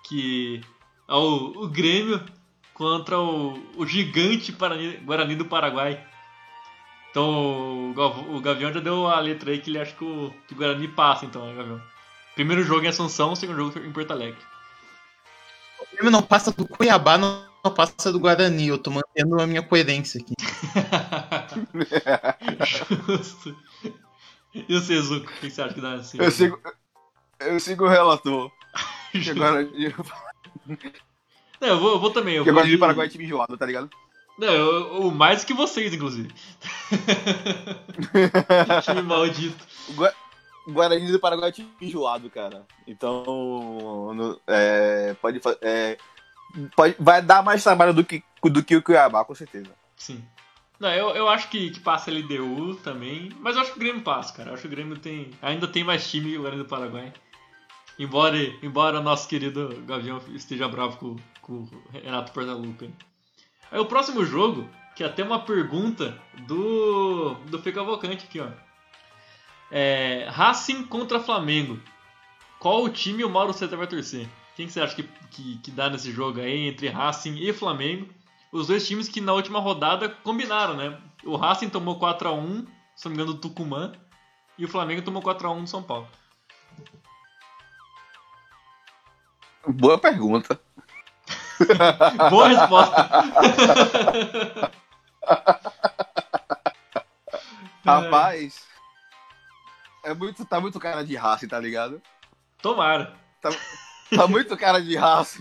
Que 0.04 0.60
é 1.08 1.14
o, 1.14 1.64
o 1.64 1.68
Grêmio 1.68 2.24
contra 2.72 3.18
o, 3.18 3.52
o 3.76 3.86
gigante 3.86 4.56
Guarani 5.04 5.36
do 5.36 5.44
Paraguai. 5.44 6.04
Então 7.14 7.90
o, 7.90 7.94
Gav- 7.94 8.28
o 8.28 8.40
Gavião 8.40 8.72
já 8.72 8.80
deu 8.80 9.06
a 9.06 9.20
letra 9.20 9.52
aí 9.52 9.60
que 9.60 9.70
ele 9.70 9.78
acha 9.78 9.94
que 9.94 10.04
o, 10.04 10.34
que 10.48 10.54
o 10.54 10.56
Guarani 10.56 10.88
passa, 10.88 11.24
então, 11.24 11.46
né, 11.46 11.54
Gavião? 11.54 11.80
Primeiro 12.34 12.64
jogo 12.64 12.84
em 12.84 12.88
Assunção, 12.88 13.36
segundo 13.36 13.56
jogo 13.56 13.78
em 13.78 13.92
Porto 13.92 14.10
Alegre. 14.10 14.40
O 15.78 15.86
Grêmio 15.92 16.10
não 16.10 16.22
passa 16.22 16.50
do 16.50 16.66
Cuiabá, 16.66 17.16
não, 17.16 17.46
passa 17.74 18.12
do 18.12 18.18
Guarani. 18.18 18.68
Eu 18.68 18.78
tô 18.78 18.90
mantendo 18.90 19.40
a 19.40 19.46
minha 19.46 19.62
coerência 19.62 20.20
aqui. 20.20 20.34
Justo. 22.64 23.56
E 24.54 24.74
o 24.74 24.80
Sezuko, 24.80 25.30
o 25.30 25.34
que 25.40 25.50
você 25.50 25.62
acha 25.62 25.74
que 25.74 25.80
dá 25.80 25.94
assim? 25.94 26.18
Eu 26.18 26.30
sigo, 26.30 26.58
eu 27.40 27.60
sigo 27.60 27.84
o 27.84 27.88
relator. 27.88 28.50
Agora 29.30 29.68
Não, 31.60 31.68
eu 31.68 31.80
vou, 31.80 31.92
eu 31.92 32.00
vou 32.00 32.12
também. 32.12 32.36
Eu 32.36 32.44
que 32.44 32.50
vou 32.50 32.50
agora 32.50 32.66
de 32.66 32.72
de 32.72 32.78
Paraguai 32.78 33.06
é 33.06 33.10
time 33.10 33.24
enjoado, 33.24 33.56
tá 33.56 33.66
ligado? 33.66 33.90
Não, 34.36 34.48
eu, 34.48 35.02
eu- 35.02 35.10
mais 35.10 35.44
que 35.44 35.54
vocês, 35.54 35.92
inclusive. 35.92 36.28
Time 38.84 39.02
maldito. 39.02 39.64
O 39.88 39.92
Gua- 39.94 40.14
o 40.66 40.72
Guarani 40.72 41.10
do 41.12 41.20
Paraguai 41.20 41.50
é 41.50 41.52
time 41.52 41.70
enjoado, 41.80 42.28
cara. 42.30 42.66
Então, 42.86 44.12
no- 44.14 44.40
é, 44.46 45.14
pode, 45.20 45.40
é, 45.60 45.98
pode 46.74 46.96
vai 46.98 47.20
dar 47.22 47.42
mais 47.42 47.62
trabalho 47.62 47.92
do 47.92 48.02
que, 48.04 48.22
do 48.42 48.62
que 48.64 48.74
o 48.76 48.82
Cuiabá, 48.82 49.24
com 49.24 49.34
certeza. 49.34 49.70
Sim. 49.96 50.24
Não, 50.80 50.90
eu, 50.90 51.10
eu 51.10 51.28
acho 51.28 51.48
que, 51.48 51.70
que 51.70 51.80
passa 51.80 52.10
a 52.10 52.14
LDU 52.14 52.74
também, 52.82 53.30
mas 53.40 53.54
eu 53.54 53.62
acho 53.62 53.70
que 53.72 53.76
o 53.76 53.80
Grêmio 53.80 54.02
passa, 54.02 54.32
cara. 54.34 54.50
Eu 54.50 54.54
acho 54.54 54.62
que 54.62 54.68
o 54.68 54.70
Grêmio 54.70 54.98
tem, 54.98 55.30
ainda 55.40 55.68
tem 55.68 55.84
mais 55.84 56.10
time 56.10 56.30
que 56.32 56.38
o 56.38 56.40
Guarani 56.42 56.62
do 56.62 56.68
Paraguai. 56.68 57.12
Embora, 57.98 58.36
embora 58.60 58.98
o 58.98 59.02
nosso 59.02 59.28
querido 59.28 59.68
Gavião 59.86 60.20
esteja 60.34 60.66
bravo 60.68 60.96
com, 60.96 61.16
com 61.40 61.52
o 61.62 61.70
Renato 61.92 62.32
Portaluppi. 62.32 62.92
Aí 63.74 63.80
o 63.80 63.86
próximo 63.86 64.24
jogo, 64.24 64.70
que 64.94 65.02
é 65.02 65.06
até 65.06 65.24
uma 65.24 65.40
pergunta 65.40 66.16
do, 66.46 67.34
do 67.50 67.58
Fê 67.58 67.72
Cavalcante 67.72 68.24
aqui, 68.24 68.38
ó. 68.38 68.46
É, 69.68 70.28
Racing 70.30 70.84
contra 70.84 71.18
Flamengo. 71.18 71.80
Qual 72.60 72.84
o 72.84 72.88
time 72.88 73.24
o 73.24 73.28
Mauro 73.28 73.52
César 73.52 73.76
vai 73.76 73.88
torcer? 73.88 74.28
Quem 74.54 74.66
que 74.68 74.72
você 74.72 74.80
acha 74.80 74.94
que, 74.94 75.02
que, 75.28 75.58
que 75.58 75.72
dá 75.72 75.90
nesse 75.90 76.12
jogo 76.12 76.38
aí 76.38 76.68
entre 76.68 76.86
Racing 76.86 77.34
e 77.40 77.52
Flamengo? 77.52 78.06
Os 78.52 78.68
dois 78.68 78.86
times 78.86 79.08
que 79.08 79.20
na 79.20 79.32
última 79.32 79.58
rodada 79.58 80.08
combinaram, 80.08 80.76
né? 80.76 80.96
O 81.24 81.34
Racing 81.34 81.68
tomou 81.68 81.98
4x1, 81.98 82.68
se 82.94 83.06
não 83.06 83.10
me 83.10 83.16
engano, 83.16 83.32
do 83.32 83.40
Tucumã. 83.40 83.90
E 84.56 84.64
o 84.64 84.68
Flamengo 84.68 85.02
tomou 85.02 85.20
4x1 85.20 85.62
do 85.62 85.66
São 85.68 85.82
Paulo. 85.82 86.06
Boa 89.66 89.98
pergunta. 89.98 90.60
Boa 92.30 92.48
resposta! 92.48 93.08
Rapaz, 97.84 98.66
é 100.02 100.14
muito, 100.14 100.44
tá 100.44 100.60
muito 100.60 100.80
cara 100.80 101.04
de 101.04 101.16
raça, 101.16 101.46
tá 101.46 101.58
ligado? 101.58 102.00
Tomara. 102.62 103.14
Tá 103.40 104.26
muito 104.26 104.56
cara 104.56 104.80
de 104.80 104.96
raça 104.96 105.38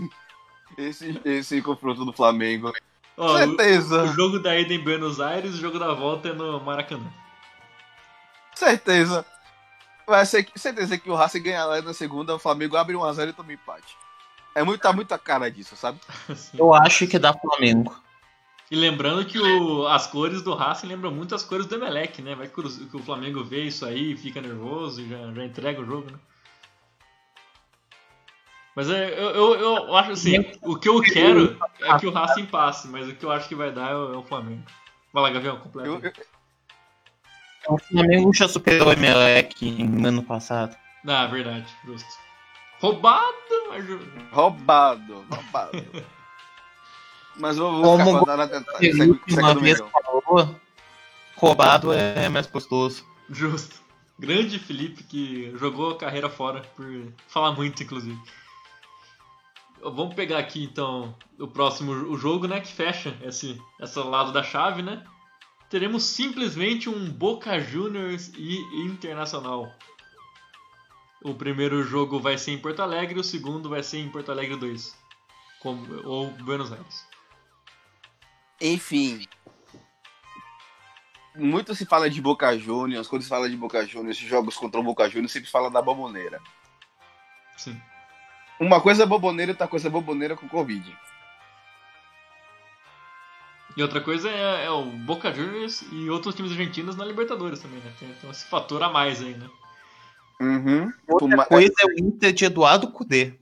esse, 0.78 1.22
esse 1.26 1.62
confronto 1.62 2.06
do 2.06 2.14
Flamengo. 2.14 2.72
Ó, 3.18 3.34
o, 3.34 3.38
certeza, 3.38 4.04
o 4.04 4.08
jogo 4.14 4.40
da 4.40 4.58
ida 4.58 4.74
em 4.74 4.84
Buenos 4.84 5.22
Aires, 5.22 5.54
o 5.54 5.58
jogo 5.58 5.78
da 5.78 5.94
volta 5.94 6.30
é 6.30 6.34
no 6.34 6.60
Maracanã. 6.60 7.12
certeza. 8.56 9.26
Vai 10.06 10.26
ser 10.26 10.50
certeza 10.56 10.98
que 10.98 11.10
o 11.10 11.16
Racing 11.16 11.44
ganhar 11.44 11.66
lá 11.66 11.82
na 11.82 11.94
segunda, 11.94 12.36
o 12.36 12.40
Flamengo 12.40 12.76
abre 12.76 12.96
1x0 12.96 13.30
e 13.30 13.34
toma 13.34 13.54
empate. 13.54 13.98
É 14.56 14.64
muito, 14.64 14.82
tá 14.82 14.94
muita 14.94 15.18
cara 15.18 15.50
disso, 15.50 15.76
sabe? 15.76 16.00
Eu 16.54 16.74
acho 16.74 17.08
que 17.08 17.18
dá 17.18 17.34
Flamengo. 17.34 17.96
E 18.70 18.76
lembrando 18.76 19.26
que 19.26 19.40
o- 19.40 19.88
as 19.88 20.08
cores 20.08 20.42
do 20.42 20.54
Racing 20.56 20.88
lembram 20.88 21.12
muito 21.12 21.36
as 21.36 21.44
cores 21.44 21.66
do 21.66 21.76
Emelec, 21.76 22.22
né? 22.22 22.34
Vai 22.36 22.48
que 22.48 22.60
o, 22.60 22.90
que 22.90 22.98
o 22.98 23.04
Flamengo 23.04 23.44
vê 23.44 23.64
isso 23.64 23.86
aí 23.86 24.14
e 24.14 24.18
fica 24.18 24.42
nervoso 24.42 25.02
e 25.02 25.10
já, 25.10 25.32
já 25.32 25.46
entrega 25.46 25.82
o 25.82 25.86
jogo, 25.86 26.12
né? 26.12 26.18
Mas 28.76 28.90
é, 28.90 29.14
eu, 29.14 29.30
eu, 29.36 29.56
eu 29.60 29.96
acho 29.96 30.12
assim, 30.12 30.44
o 30.64 30.76
que 30.76 30.90
eu 30.90 31.00
quero 31.02 31.56
é 31.82 32.00
que 32.00 32.08
o 32.08 32.12
Racing 32.12 32.48
passe, 32.48 32.88
mas 32.88 33.08
o 33.08 33.14
que 33.16 33.24
eu 33.24 33.32
acho 33.32 33.48
que 33.48 33.54
vai 33.54 33.72
dar 33.72 33.92
é 33.92 33.96
o, 33.96 34.14
é 34.14 34.18
o 34.18 34.24
Flamengo. 34.24 34.64
Vai 35.14 35.24
lá, 35.24 35.30
Gavião, 35.30 35.60
completa. 35.60 35.90
Eu, 35.90 36.02
eu- 36.02 36.14
O 37.70 37.78
Flamengo 37.78 38.34
já 38.34 38.48
superou 38.48 38.90
o 38.90 38.92
Emelec 38.92 39.84
no 39.84 40.08
ano 40.08 40.24
passado. 40.24 40.76
Ah, 41.08 41.28
verdade, 41.28 41.68
justo. 41.86 42.18
Roubado, 42.84 43.70
mas... 43.70 43.86
Roubado, 44.30 45.26
roubado. 45.32 45.86
mas 47.40 47.56
vou, 47.58 47.82
vou 47.82 47.98
Como 47.98 48.20
ficar 48.20 48.36
na 48.36 48.46
tenta- 48.46 48.78
Felipe 48.78 48.98
segue- 48.98 49.20
segue 49.30 49.40
uma 49.42 49.56
vez 49.56 49.80
falou, 49.80 50.56
roubado 51.38 51.94
é 51.94 52.28
mais 52.28 52.46
gostoso. 52.46 53.06
Justo. 53.30 53.82
Grande 54.20 54.60
Felipe 54.60 55.02
que 55.02 55.56
jogou 55.58 55.92
a 55.92 55.98
carreira 55.98 56.30
fora 56.30 56.62
por 56.76 56.86
falar 57.30 57.54
muito, 57.54 57.82
inclusive. 57.82 58.20
Vamos 59.82 60.14
pegar 60.14 60.40
aqui 60.40 60.66
então 60.66 61.16
o 61.40 61.48
próximo 61.48 61.94
o 61.94 62.18
jogo, 62.18 62.48
né, 62.48 62.60
que 62.60 62.72
fecha 62.72 63.18
esse 63.22 63.62
esse 63.80 64.00
lado 64.00 64.34
da 64.34 64.44
chave, 64.44 64.82
né? 64.82 65.04
Teremos 65.70 66.04
simplesmente 66.04 66.90
um 66.90 67.10
Boca 67.10 67.58
Juniors 67.62 68.30
e 68.38 68.58
Internacional. 68.86 69.72
O 71.24 71.34
primeiro 71.34 71.82
jogo 71.84 72.20
vai 72.20 72.38
ser 72.38 72.52
em 72.52 72.58
Porto 72.58 72.82
Alegre, 72.82 73.20
o 73.20 73.24
segundo 73.24 73.70
vai 73.70 73.82
ser 73.82 74.00
em 74.00 74.10
Porto 74.10 74.32
Alegre 74.32 74.58
2, 74.58 74.94
como, 75.60 76.06
ou 76.06 76.30
Buenos 76.32 76.72
Aires. 76.72 77.08
Enfim. 78.60 79.26
Muito 81.36 81.74
se 81.74 81.86
fala 81.86 82.10
de 82.10 82.22
Boca 82.22 82.58
Juniors, 82.58 83.08
quando 83.08 83.24
se 83.24 83.30
fala 83.30 83.50
de 83.50 83.56
Boca 83.56 83.86
Juniors, 83.86 84.18
jogos 84.18 84.58
contra 84.58 84.80
o 84.80 84.84
Boca 84.84 85.10
Juniors, 85.10 85.32
sempre 85.32 85.50
fala 85.50 85.72
da 85.72 85.82
boboneira. 85.82 86.42
Sim. 87.58 87.82
Uma 88.60 88.82
coisa 88.82 89.04
é 89.04 89.06
boboneira 89.06 89.52
e 89.52 89.54
outra 89.54 89.68
coisa 89.68 89.88
é 89.88 89.92
boboneira 89.92 90.36
com 90.36 90.48
Covid. 90.48 90.96
E 93.76 93.82
outra 93.82 94.02
coisa 94.02 94.30
é, 94.30 94.66
é 94.66 94.70
o 94.70 94.84
Boca 94.86 95.34
Juniors 95.34 95.84
e 95.92 96.10
outros 96.10 96.36
times 96.36 96.52
argentinos 96.52 96.96
na 96.96 97.06
Libertadores 97.06 97.60
também, 97.60 97.80
né? 97.80 97.92
Tem, 97.98 98.14
tem 98.14 98.30
esse 98.30 98.46
fator 98.46 98.84
a 98.84 98.90
mais 98.90 99.22
aí, 99.22 99.34
né? 99.36 99.50
Uhum. 100.42 100.92
Outra 101.08 101.26
Uma- 101.28 101.46
coisa 101.46 101.74
é 101.80 101.86
o 101.86 102.00
Inter 102.00 102.34
de 102.34 102.46
Eduardo 102.46 102.92
Cudê. 102.92 103.34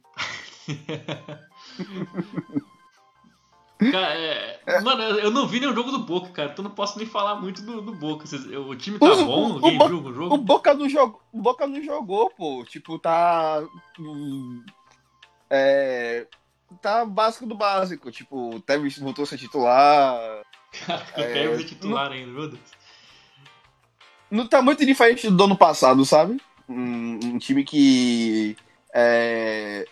Cara, 3.91 4.13
é- 4.15 4.79
Mano, 4.81 5.01
eu 5.01 5.31
não 5.31 5.47
vi 5.47 5.59
nenhum 5.59 5.73
jogo 5.73 5.89
do 5.91 5.99
Boca, 5.99 6.29
cara, 6.29 6.51
então 6.51 6.61
não 6.63 6.69
posso 6.69 6.99
nem 6.99 7.07
falar 7.07 7.35
muito 7.41 7.63
do, 7.63 7.81
do 7.81 7.93
Boca. 7.95 8.25
O 8.67 8.75
time 8.75 8.99
tá 8.99 9.07
O- 9.11 9.25
bom? 9.25 9.51
o- 9.53 9.55
o 9.57 9.87
viu 9.87 9.97
o 9.97 10.07
O 10.07 10.13
jogo? 10.13 10.37
Boca 10.37 10.73
não 10.75 10.87
jogou, 10.87 11.19
o 11.33 11.41
Boca 11.41 11.65
não 11.65 11.81
jogou, 11.83 12.29
pô. 12.29 12.63
Tipo, 12.63 12.99
tá. 12.99 13.63
É. 15.49 16.27
Tá 16.79 17.03
básico 17.05 17.47
do 17.47 17.55
básico. 17.55 18.11
Tipo, 18.11 18.55
o 18.55 18.61
Tevez 18.61 18.97
voltou 18.99 19.23
a 19.23 19.25
ser 19.25 19.37
titular. 19.39 20.43
Caraca, 20.85 21.21
eu 21.21 21.55
é, 21.55 21.63
titular 21.63 22.11
ainda, 22.11 22.31
meu 22.31 22.49
Deus. 22.49 22.61
Não 24.29 24.47
tá 24.47 24.61
muito 24.61 24.85
diferente 24.85 25.27
do 25.29 25.43
ano 25.43 25.57
passado, 25.57 26.05
sabe? 26.05 26.39
Um, 26.71 27.19
um 27.23 27.37
time 27.37 27.63
que. 27.63 28.55
É, 28.93 29.85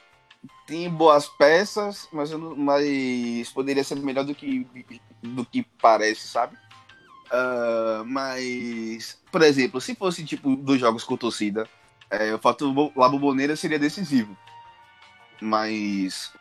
tem 0.66 0.90
boas 0.90 1.28
peças, 1.28 2.08
mas, 2.12 2.32
não- 2.32 2.56
mas 2.56 3.50
poderia 3.52 3.84
ser 3.84 3.96
melhor 3.96 4.24
do 4.24 4.36
que, 4.36 4.66
do 5.22 5.44
que 5.46 5.64
parece, 5.82 6.28
sabe? 6.28 6.56
Ah, 7.32 8.04
mas, 8.06 9.20
por 9.32 9.42
exemplo, 9.42 9.80
se 9.82 9.96
fosse 9.96 10.24
tipo 10.26 10.56
dos 10.56 10.80
jogos 10.80 11.04
com 11.04 11.18
torcida, 11.18 11.68
é, 12.10 12.34
o 12.34 12.40
fato 12.40 12.72
Bo- 12.74 12.92
La 12.96 13.08
Boboneira 13.10 13.56
seria 13.56 13.80
decisivo. 13.80 14.36
Mas, 15.42 16.32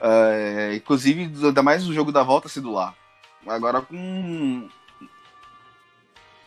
é, 0.00 0.74
inclusive, 0.76 1.22
ainda 1.44 1.62
mais 1.62 1.86
o 1.88 1.92
jogo 1.92 2.12
da 2.12 2.22
volta 2.22 2.48
sendo 2.48 2.70
lá. 2.72 2.94
Agora 3.46 3.80
com 3.80 4.68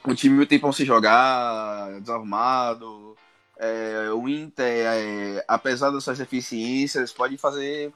o 0.05 0.15
time 0.15 0.35
muito 0.35 0.49
tempo 0.49 0.71
sem 0.73 0.85
jogar, 0.85 1.99
desarrumado. 2.01 3.15
É, 3.57 4.09
o 4.11 4.27
Inter, 4.27 4.65
é, 4.87 5.45
apesar 5.47 5.89
das 5.91 6.03
suas 6.03 6.17
deficiências, 6.17 7.13
pode 7.13 7.37
fazer 7.37 7.93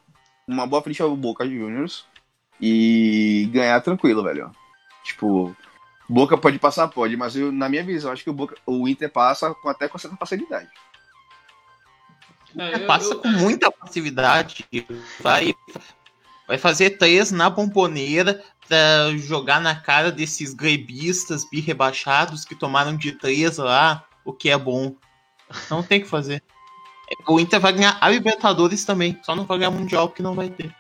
uma 0.48 0.66
boa 0.66 0.82
frente 0.82 1.02
ao 1.02 1.16
Boca 1.16 1.46
Juniors 1.46 2.06
e 2.62 3.50
ganhar 3.52 3.82
tranquilo, 3.82 4.24
velho. 4.24 4.52
Tipo, 5.04 5.56
Boca 6.08 6.38
pode 6.38 6.58
passar, 6.60 6.88
pode, 6.88 7.18
mas 7.18 7.36
eu, 7.36 7.52
na 7.52 7.68
minha 7.68 7.84
visão, 7.84 8.12
acho 8.12 8.24
que 8.24 8.30
o, 8.30 8.34
Boca, 8.34 8.56
o 8.66 8.88
Inter 8.88 9.12
passa 9.12 9.54
com, 9.56 9.68
até 9.68 9.90
com 9.90 9.98
certa 9.98 10.16
facilidade. 10.16 10.70
É, 12.58 12.84
eu- 12.84 12.88
Passa 12.88 13.14
eu- 13.14 13.20
com 13.20 13.28
muita 13.28 13.70
passividade. 13.72 14.66
Vai, 15.20 15.54
vai 16.48 16.58
fazer 16.58 16.92
três 16.92 17.32
na 17.32 17.50
bomboneira 17.50 18.42
pra 18.68 19.16
jogar 19.18 19.60
na 19.62 19.76
cara 19.76 20.12
desses 20.12 20.54
grebistas 20.54 21.48
birrebaixados 21.50 22.46
que 22.46 22.56
tomaram 22.56 22.96
de 22.96 23.12
três 23.14 23.58
lá, 23.58 24.04
o 24.24 24.34
que 24.34 24.50
é 24.50 24.58
bom. 24.58 24.96
Não 25.70 25.82
tem 25.84 26.00
o 26.00 26.04
que 26.04 26.08
fazer. 26.10 26.44
O 27.28 27.40
Inter 27.40 27.60
vai 27.60 27.72
ganhar 27.74 27.98
a 28.02 28.10
Libertadores 28.10 28.84
também, 28.84 29.18
só 29.24 29.36
não 29.36 29.46
vai 29.46 29.58
ganhar 29.60 29.72
Mundial 29.72 30.10
porque 30.10 30.24
não 30.24 30.34
vai 30.36 30.50
ter. 30.50 30.74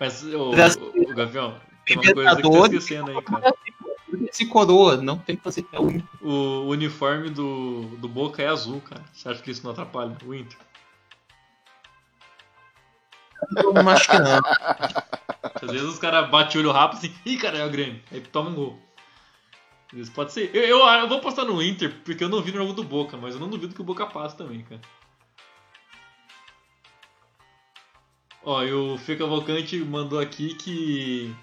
Mas, 0.00 0.24
ô, 0.24 0.50
Brasil- 0.50 0.92
ô, 0.96 1.10
ô, 1.10 1.14
Gavião, 1.14 1.54
tem 1.86 1.96
uma 1.96 2.14
coisa 2.14 2.36
que 2.36 2.42
tá 2.42 2.58
esquecendo 2.58 3.10
aí, 3.10 3.22
cara. 3.22 3.54
Se 4.32 4.46
coroa, 4.46 4.96
não 4.96 5.18
tem 5.18 5.36
que 5.36 5.42
fazer. 5.42 5.66
É 5.70 5.78
o 5.78 5.90
Inter. 5.90 6.04
O 6.22 6.68
uniforme 6.68 7.30
do, 7.30 7.82
do 7.98 8.08
Boca 8.08 8.42
é 8.42 8.48
azul, 8.48 8.80
cara. 8.80 9.04
Você 9.12 9.28
acha 9.28 9.42
que 9.42 9.50
isso 9.50 9.62
não 9.64 9.70
atrapalha 9.72 10.16
o 10.24 10.34
Inter? 10.34 10.58
Eu 13.56 13.88
acho 13.88 14.10
que 14.10 14.18
não. 14.18 14.40
Às 15.62 15.70
vezes 15.70 15.86
os 15.86 15.98
caras 15.98 16.28
batem 16.30 16.60
o 16.60 16.64
olho 16.64 16.72
rápido 16.72 16.98
assim, 16.98 17.14
ih, 17.24 17.36
cara, 17.36 17.58
é 17.58 17.64
o 17.64 17.70
Grêmio. 17.70 18.00
Aí 18.10 18.20
toma 18.20 18.50
um 18.50 18.54
gol. 18.54 18.78
Isso 19.92 20.12
pode 20.12 20.32
ser. 20.32 20.50
Eu, 20.54 20.62
eu, 20.62 20.78
eu 20.86 21.08
vou 21.08 21.18
apostar 21.18 21.44
no 21.44 21.62
Inter, 21.62 21.94
porque 22.04 22.22
eu 22.22 22.28
não 22.28 22.42
vi 22.42 22.52
no 22.52 22.58
jogo 22.58 22.74
do 22.74 22.84
Boca, 22.84 23.16
mas 23.16 23.34
eu 23.34 23.40
não 23.40 23.48
duvido 23.48 23.74
que 23.74 23.80
o 23.80 23.84
Boca 23.84 24.06
passe 24.06 24.36
também, 24.36 24.62
cara. 24.62 24.80
Ó, 28.44 28.62
e 28.62 28.72
o 28.72 28.98
Fê 28.98 29.16
Cavalcante 29.16 29.78
mandou 29.78 30.18
aqui 30.18 30.54
que 30.54 31.34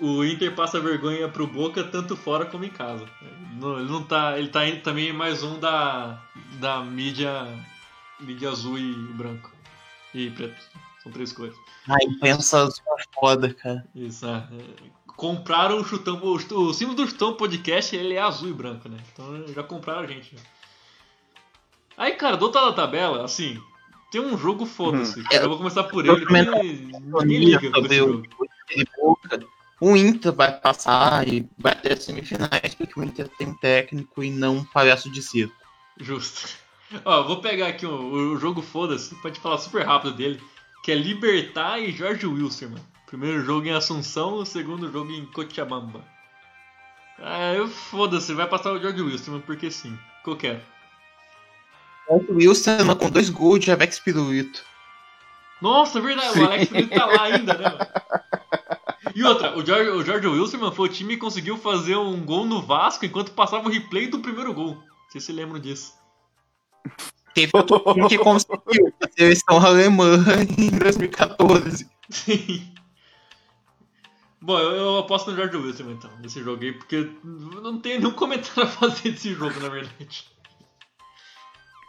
o 0.00 0.24
Inter 0.24 0.54
passa 0.54 0.80
vergonha 0.80 1.28
pro 1.28 1.46
Boca 1.46 1.84
tanto 1.84 2.16
fora 2.16 2.46
como 2.46 2.64
em 2.64 2.70
casa. 2.70 3.08
Ele 3.22 3.90
não 3.90 4.02
tá. 4.02 4.38
Ele 4.38 4.48
tá 4.48 4.66
indo 4.66 4.82
também 4.82 5.12
mais 5.12 5.42
um 5.42 5.58
da. 5.58 6.20
da 6.58 6.82
mídia. 6.82 7.46
mídia 8.20 8.50
azul 8.50 8.78
e 8.78 8.92
branco. 9.14 9.53
E 10.14 10.30
preto. 10.30 10.56
São 11.02 11.12
três 11.12 11.32
cores. 11.32 11.54
A 11.88 11.96
imprensa 12.04 12.62
azul 12.62 12.84
é 12.98 13.02
foda, 13.12 13.52
cara. 13.52 13.84
Isso, 13.94 14.26
é. 14.26 14.48
Compraram 15.06 15.80
o 15.80 15.84
chutão. 15.84 16.20
O, 16.24 16.72
símbolo 16.72 16.96
do 16.96 17.06
chutão 17.06 17.34
podcast 17.34 17.94
ele 17.94 18.14
é 18.14 18.22
azul 18.22 18.48
e 18.48 18.52
branco, 18.52 18.88
né? 18.88 18.96
Então 19.12 19.46
já 19.48 19.62
compraram 19.62 20.00
a 20.00 20.06
gente. 20.06 20.34
né? 20.34 20.40
Aí, 21.96 22.12
cara, 22.12 22.36
do 22.36 22.46
outro 22.46 22.60
lado 22.60 22.74
da 22.74 22.82
tabela, 22.82 23.24
assim, 23.24 23.60
tem 24.10 24.20
um 24.20 24.36
jogo 24.36 24.64
foda-se. 24.64 25.20
Hum. 25.20 25.24
Eu 25.30 25.48
vou 25.48 25.58
começar 25.58 25.84
por 25.84 26.04
ele, 26.04 26.24
ninguém 26.24 27.44
liga 27.44 27.70
pra 27.70 27.80
esse 27.80 27.96
jogo. 27.96 28.26
O 29.80 29.96
Inter 29.96 30.32
vai 30.32 30.58
passar 30.58 31.28
e 31.28 31.48
vai 31.58 31.74
ter 31.74 32.00
semifinais, 32.00 32.74
porque 32.74 32.98
o 32.98 33.02
Inter 33.02 33.28
tem 33.28 33.48
um 33.48 33.54
técnico 33.54 34.24
e 34.24 34.30
não 34.30 34.56
um 34.56 34.64
palhaço 34.64 35.10
de 35.10 35.22
circo. 35.22 35.54
Justo. 35.98 36.63
Ó, 37.04 37.22
vou 37.22 37.40
pegar 37.40 37.68
aqui 37.68 37.86
o, 37.86 38.32
o 38.32 38.36
jogo 38.38 38.62
foda-se, 38.62 39.14
pode 39.16 39.40
falar 39.40 39.58
super 39.58 39.86
rápido 39.86 40.14
dele, 40.14 40.40
que 40.82 40.92
é 40.92 40.94
Libertar 40.94 41.78
e 41.78 41.92
Jorge 41.92 42.26
Wilson, 42.26 42.66
mano. 42.66 42.86
Primeiro 43.06 43.44
jogo 43.44 43.66
em 43.66 43.72
Assunção, 43.72 44.34
o 44.34 44.46
segundo 44.46 44.90
jogo 44.90 45.10
em 45.12 45.24
Cochabamba. 45.26 46.04
Ah, 47.18 47.52
eu 47.54 47.68
foda-se, 47.68 48.34
vai 48.34 48.48
passar 48.48 48.72
o 48.72 48.80
Jorge 48.80 49.00
Wilson, 49.00 49.32
mano, 49.32 49.42
porque 49.44 49.70
sim. 49.70 49.96
Qualquer. 50.22 50.64
O 52.08 52.34
Wilson 52.34 52.94
com 52.98 53.10
dois 53.10 53.30
gols 53.30 53.60
de 53.60 53.70
Avex 53.70 53.98
Pirulito. 53.98 54.64
Nossa, 55.62 55.98
é 55.98 56.02
verdade, 56.02 56.38
o 56.38 56.44
Alex 56.44 56.68
Felipe 56.68 56.94
tá 56.94 57.06
lá 57.06 57.22
ainda, 57.22 57.54
né? 57.54 57.64
mano? 57.64 57.86
E 59.14 59.22
outra, 59.22 59.56
o 59.56 59.64
George, 59.64 59.90
o 59.90 60.04
George 60.04 60.26
Wilson, 60.26 60.58
mano, 60.58 60.72
foi 60.72 60.88
o 60.88 60.92
time 60.92 61.14
que 61.14 61.20
conseguiu 61.20 61.56
fazer 61.56 61.96
um 61.96 62.20
gol 62.24 62.44
no 62.44 62.60
Vasco 62.60 63.06
enquanto 63.06 63.32
passava 63.32 63.68
o 63.68 63.70
replay 63.70 64.08
do 64.08 64.18
primeiro 64.18 64.52
gol. 64.52 64.82
Vocês 65.08 65.24
se 65.24 65.32
lembram 65.32 65.60
disso? 65.60 65.94
Teve 67.34 67.50
outro 67.54 67.80
time 67.92 68.08
que 68.08 68.18
conseguiu 68.18 68.94
a 69.02 69.08
seleção 69.08 69.58
alemã 69.58 70.16
em 70.56 70.70
2014. 70.70 71.88
Sim. 72.08 72.72
Bom, 74.40 74.58
eu, 74.58 74.72
eu 74.72 74.98
aposto 74.98 75.30
no 75.30 75.36
George 75.36 75.56
Wilson, 75.56 75.90
então, 75.90 76.10
nesse 76.20 76.42
jogo 76.42 76.62
aí, 76.62 76.72
porque 76.72 77.10
não 77.24 77.80
tenho 77.80 77.98
nenhum 77.98 78.12
comentário 78.12 78.64
a 78.64 78.66
fazer 78.66 79.12
desse 79.12 79.32
jogo, 79.32 79.58
na 79.58 79.70
verdade. 79.70 80.26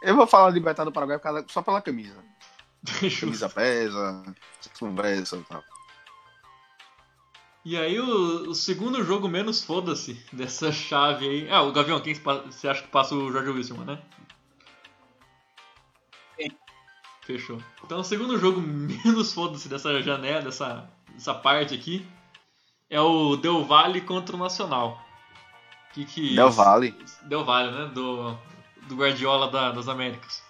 Eu 0.02 0.16
vou 0.16 0.26
falar 0.26 0.50
Libertad 0.50 0.86
do 0.86 0.92
Paraguai 0.92 1.20
só 1.48 1.60
pela 1.60 1.82
camisa. 1.82 2.16
Camisa 3.20 3.48
pesa, 3.50 4.22
conversa 4.78 5.36
e 5.36 5.42
tal. 5.42 5.62
E 7.62 7.76
aí, 7.76 8.00
o, 8.00 8.50
o 8.50 8.54
segundo 8.54 9.04
jogo 9.04 9.28
menos 9.28 9.62
foda-se 9.62 10.14
dessa 10.32 10.72
chave 10.72 11.28
aí. 11.28 11.50
Ah, 11.50 11.62
o 11.62 11.72
Gavião, 11.72 12.00
quem 12.00 12.14
você 12.14 12.68
acha 12.68 12.82
que 12.82 12.88
passa 12.88 13.14
o 13.14 13.30
George 13.30 13.50
Wilson, 13.50 13.84
né? 13.84 14.00
Fechou. 17.26 17.58
Então, 17.84 18.00
o 18.00 18.04
segundo 18.04 18.38
jogo 18.38 18.60
menos 18.62 19.32
foda-se 19.32 19.68
dessa 19.68 20.00
janela, 20.02 20.42
dessa, 20.42 20.88
dessa 21.12 21.34
parte 21.34 21.74
aqui, 21.74 22.06
é 22.88 23.00
o 23.00 23.36
Del 23.36 23.64
Valle 23.64 24.00
contra 24.00 24.36
o 24.36 24.38
Nacional. 24.38 25.00
Que 25.92 26.04
que 26.04 26.36
Del 26.36 26.50
Valle. 26.50 26.94
Del 27.22 27.44
Valle, 27.44 27.70
né? 27.72 27.90
Do, 27.92 28.38
do 28.86 28.94
Guardiola 28.96 29.50
da- 29.50 29.72
das 29.72 29.88
Américas. 29.88 30.42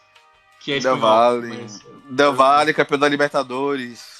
Que 0.60 0.72
é 0.72 0.78
Del 0.80 0.94
espanhol, 0.96 1.40
Valle. 1.40 1.62
mas- 1.62 1.86
Del 2.10 2.34
Valle, 2.34 2.74
campeão 2.74 2.98
da 2.98 3.08
Libertadores. 3.08 4.16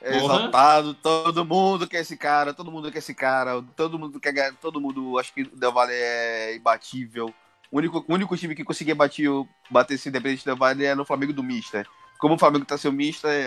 É 0.00 0.16
exaltado, 0.16 0.94
todo 0.94 1.44
mundo 1.44 1.86
quer 1.86 2.00
esse 2.00 2.16
cara, 2.16 2.52
todo 2.52 2.72
mundo 2.72 2.90
quer 2.90 2.98
esse 2.98 3.14
cara, 3.14 3.62
todo 3.76 3.96
mundo 3.96 4.18
quer 4.18 4.32
ganhar, 4.32 4.52
todo 4.54 4.80
mundo 4.80 5.16
acha 5.16 5.32
que 5.32 5.42
o 5.42 5.56
Del 5.56 5.70
Valle 5.70 5.92
é 5.92 6.56
imbatível. 6.56 7.32
O 7.72 7.78
único, 7.78 8.04
o 8.06 8.12
único 8.14 8.36
time 8.36 8.54
que 8.54 8.62
conseguia 8.62 8.94
bater, 8.94 9.28
o- 9.28 9.48
bater 9.70 9.94
esse 9.94 10.08
independente 10.08 10.44
Del 10.44 10.56
Valle 10.56 10.84
é 10.84 10.94
no 10.94 11.04
Flamengo 11.06 11.32
do 11.32 11.42
Mister. 11.42 11.86
Como 12.18 12.34
o 12.34 12.38
Flamengo 12.38 12.64
tá 12.66 12.76
sendo 12.78 12.94
Mister, 12.94 13.30
é. 13.30 13.40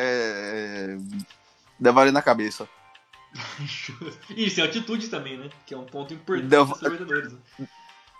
é 0.95 0.97
Del 1.79 1.93
Valle 1.93 2.11
na 2.11 2.21
cabeça. 2.21 2.67
Isso, 4.35 4.59
é 4.59 4.63
altitude 4.63 5.07
também, 5.09 5.37
né? 5.37 5.49
Que 5.65 5.73
é 5.73 5.77
um 5.77 5.85
ponto 5.85 6.13
importante 6.13 6.47
Del- 6.47 6.65
dos 6.65 6.81
Libertadores. 6.81 7.35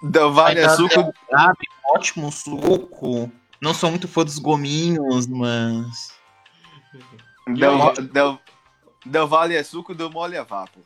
Del 0.03 0.31
Valle 0.31 0.59
é 0.59 0.69
suco. 0.69 1.13
Ótimo 1.89 2.31
suco. 2.31 3.31
Não 3.61 3.73
sou 3.73 3.89
muito 3.89 4.07
fã 4.07 4.23
dos 4.23 4.37
gominhos, 4.37 5.25
mas. 5.27 6.13
Del, 7.47 7.81
aí? 7.89 8.01
Del, 8.07 8.39
Del 9.05 9.27
Valle 9.27 9.55
é 9.55 9.63
suco, 9.63 9.95
Del 9.95 10.11
Mole 10.11 10.35
é 10.35 10.43
vapo. 10.43 10.81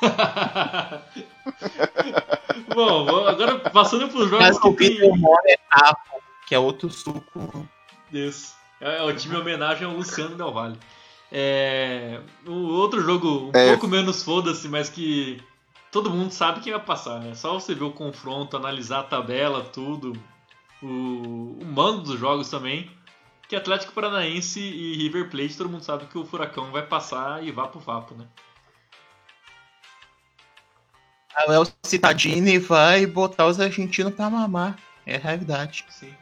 Bom, 2.74 3.26
agora 3.26 3.58
passando 3.70 4.08
pros 4.08 4.28
jogos 4.28 4.46
Mas 4.46 4.58
que 4.58 4.68
o 4.68 4.76
tem. 4.76 4.90
Peter 4.90 5.16
Mole 5.16 5.50
é 5.50 5.58
tapo, 5.70 6.22
que 6.46 6.54
é 6.54 6.58
outro 6.58 6.90
suco. 6.90 7.66
Isso. 8.12 8.54
É, 8.80 8.98
é 8.98 9.02
o 9.02 9.14
time 9.14 9.36
em 9.36 9.40
homenagem 9.40 9.86
ao 9.86 9.94
Luciano 9.94 10.36
Del 10.36 10.52
Valle. 10.52 10.78
É, 11.32 12.20
o 12.46 12.52
outro 12.74 13.00
jogo 13.00 13.50
um 13.54 13.58
É. 13.58 13.70
pouco 13.70 13.88
menos 13.88 14.22
foda-se, 14.22 14.68
mas 14.68 14.88
que 14.88 15.42
todo 15.90 16.10
mundo 16.10 16.30
sabe 16.30 16.60
quem 16.60 16.72
vai 16.72 16.82
passar, 16.82 17.18
né? 17.20 17.34
Só 17.34 17.54
você 17.54 17.74
ver 17.74 17.84
o 17.84 17.90
confronto, 17.90 18.56
analisar 18.56 19.00
a 19.00 19.04
tabela, 19.04 19.62
tudo, 19.64 20.12
o, 20.82 20.86
o 20.86 21.64
mando 21.64 22.02
dos 22.02 22.18
jogos 22.18 22.48
também. 22.48 22.90
Que 23.48 23.54
Atlético 23.56 23.92
Paranaense 23.92 24.60
e 24.60 24.96
River 24.96 25.30
Plate, 25.30 25.56
todo 25.56 25.70
mundo 25.70 25.82
sabe 25.84 26.06
que 26.06 26.18
o 26.18 26.24
Furacão 26.26 26.70
vai 26.72 26.82
passar 26.82 27.44
e 27.44 27.52
vá 27.52 27.68
pro 27.68 27.78
vapo, 27.78 28.12
né? 28.14 28.26
A 31.36 31.50
Léo 31.50 31.66
Citadini 31.82 32.58
vai 32.58 33.04
botar 33.04 33.46
os 33.46 33.60
argentinos 33.60 34.14
pra 34.14 34.30
mamar. 34.30 34.78
É 35.04 35.16
a 35.16 35.18
realidade. 35.18 35.84
Sim. 35.90 36.12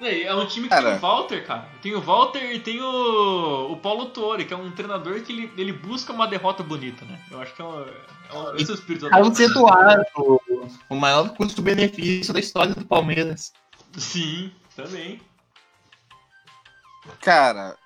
É 0.00 0.32
um 0.32 0.46
time 0.46 0.68
que 0.68 0.74
tem 0.74 0.82
Cara. 0.84 0.96
o 0.96 0.98
Walter, 1.00 1.44
cara. 1.44 1.68
Tem 1.82 1.94
o 1.94 2.00
Walter 2.00 2.54
e 2.54 2.60
tem 2.60 2.80
o, 2.80 3.72
o 3.72 3.76
Paulo 3.78 4.06
Torre, 4.06 4.44
que 4.44 4.54
é 4.54 4.56
um 4.56 4.70
treinador 4.70 5.20
que 5.22 5.32
ele, 5.32 5.52
ele 5.56 5.72
busca 5.72 6.12
uma 6.12 6.28
derrota 6.28 6.62
bonita, 6.62 7.04
né? 7.04 7.20
Eu 7.30 7.40
acho 7.40 7.52
que 7.54 7.60
é, 7.60 7.64
um, 7.64 7.80
é 7.82 8.38
um, 8.38 8.56
esse 8.56 8.70
é 8.70 8.74
o 8.74 8.76
espírito 8.76 9.06
do 9.06 9.10
Carlos 9.10 9.32
Atlético. 9.32 9.58
Eduardo, 9.58 10.70
o 10.88 10.94
maior 10.94 11.28
custo-benefício 11.30 12.32
da 12.32 12.38
história 12.38 12.74
do 12.76 12.84
Palmeiras. 12.84 13.52
Sim, 13.96 14.52
também. 14.76 15.20
Cara, 17.20 17.76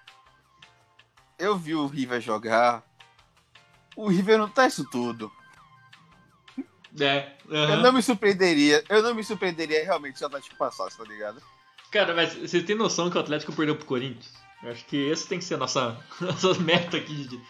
eu 1.38 1.56
vi 1.56 1.74
o 1.74 1.86
River 1.86 2.20
jogar. 2.20 2.82
O 3.96 4.08
River 4.08 4.36
não 4.38 4.48
tá 4.48 4.66
isso 4.66 4.84
tudo. 4.90 5.32
É. 7.00 7.32
Eu 7.48 7.56
aham. 7.56 7.76
não 7.82 7.92
me 7.92 8.02
surpreenderia, 8.02 8.84
eu 8.88 9.02
não 9.02 9.14
me 9.14 9.24
surpreenderia 9.24 9.82
realmente 9.84 10.18
se 10.18 10.24
o 10.24 10.26
Atlético 10.26 10.56
passasse, 10.56 10.96
tá 10.96 11.04
ligado? 11.04 11.42
Cara, 11.90 12.14
mas 12.14 12.34
você 12.34 12.62
tem 12.62 12.76
noção 12.76 13.10
que 13.10 13.16
o 13.16 13.20
Atlético 13.20 13.52
perdeu 13.52 13.76
pro 13.76 13.86
Corinthians? 13.86 14.32
Eu 14.62 14.70
acho 14.70 14.84
que 14.84 14.96
esse 14.96 15.26
tem 15.26 15.38
que 15.38 15.44
ser 15.44 15.54
a 15.54 15.58
nossa, 15.58 15.98
nossa 16.20 16.54
meta 16.60 16.96
aqui 16.96 17.26
de, 17.26 17.40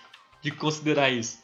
de 0.42 0.50
considerar 0.52 1.10
isso. 1.10 1.38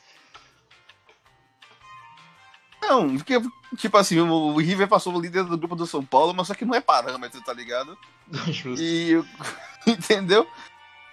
Não, 2.80 3.16
porque, 3.16 3.34
tipo 3.76 3.96
assim, 3.96 4.18
o 4.18 4.56
River 4.58 4.88
passou 4.88 5.14
o 5.14 5.20
líder 5.20 5.44
do 5.44 5.58
grupo 5.58 5.76
do 5.76 5.86
São 5.86 6.04
Paulo, 6.04 6.32
mas 6.32 6.46
só 6.46 6.54
que 6.54 6.64
não 6.64 6.74
é 6.74 6.80
parâmetro, 6.80 7.40
tá 7.42 7.52
ligado? 7.52 7.98
Justo. 8.48 8.80
E. 8.82 9.10
eu- 9.10 9.26
Entendeu? 9.86 10.46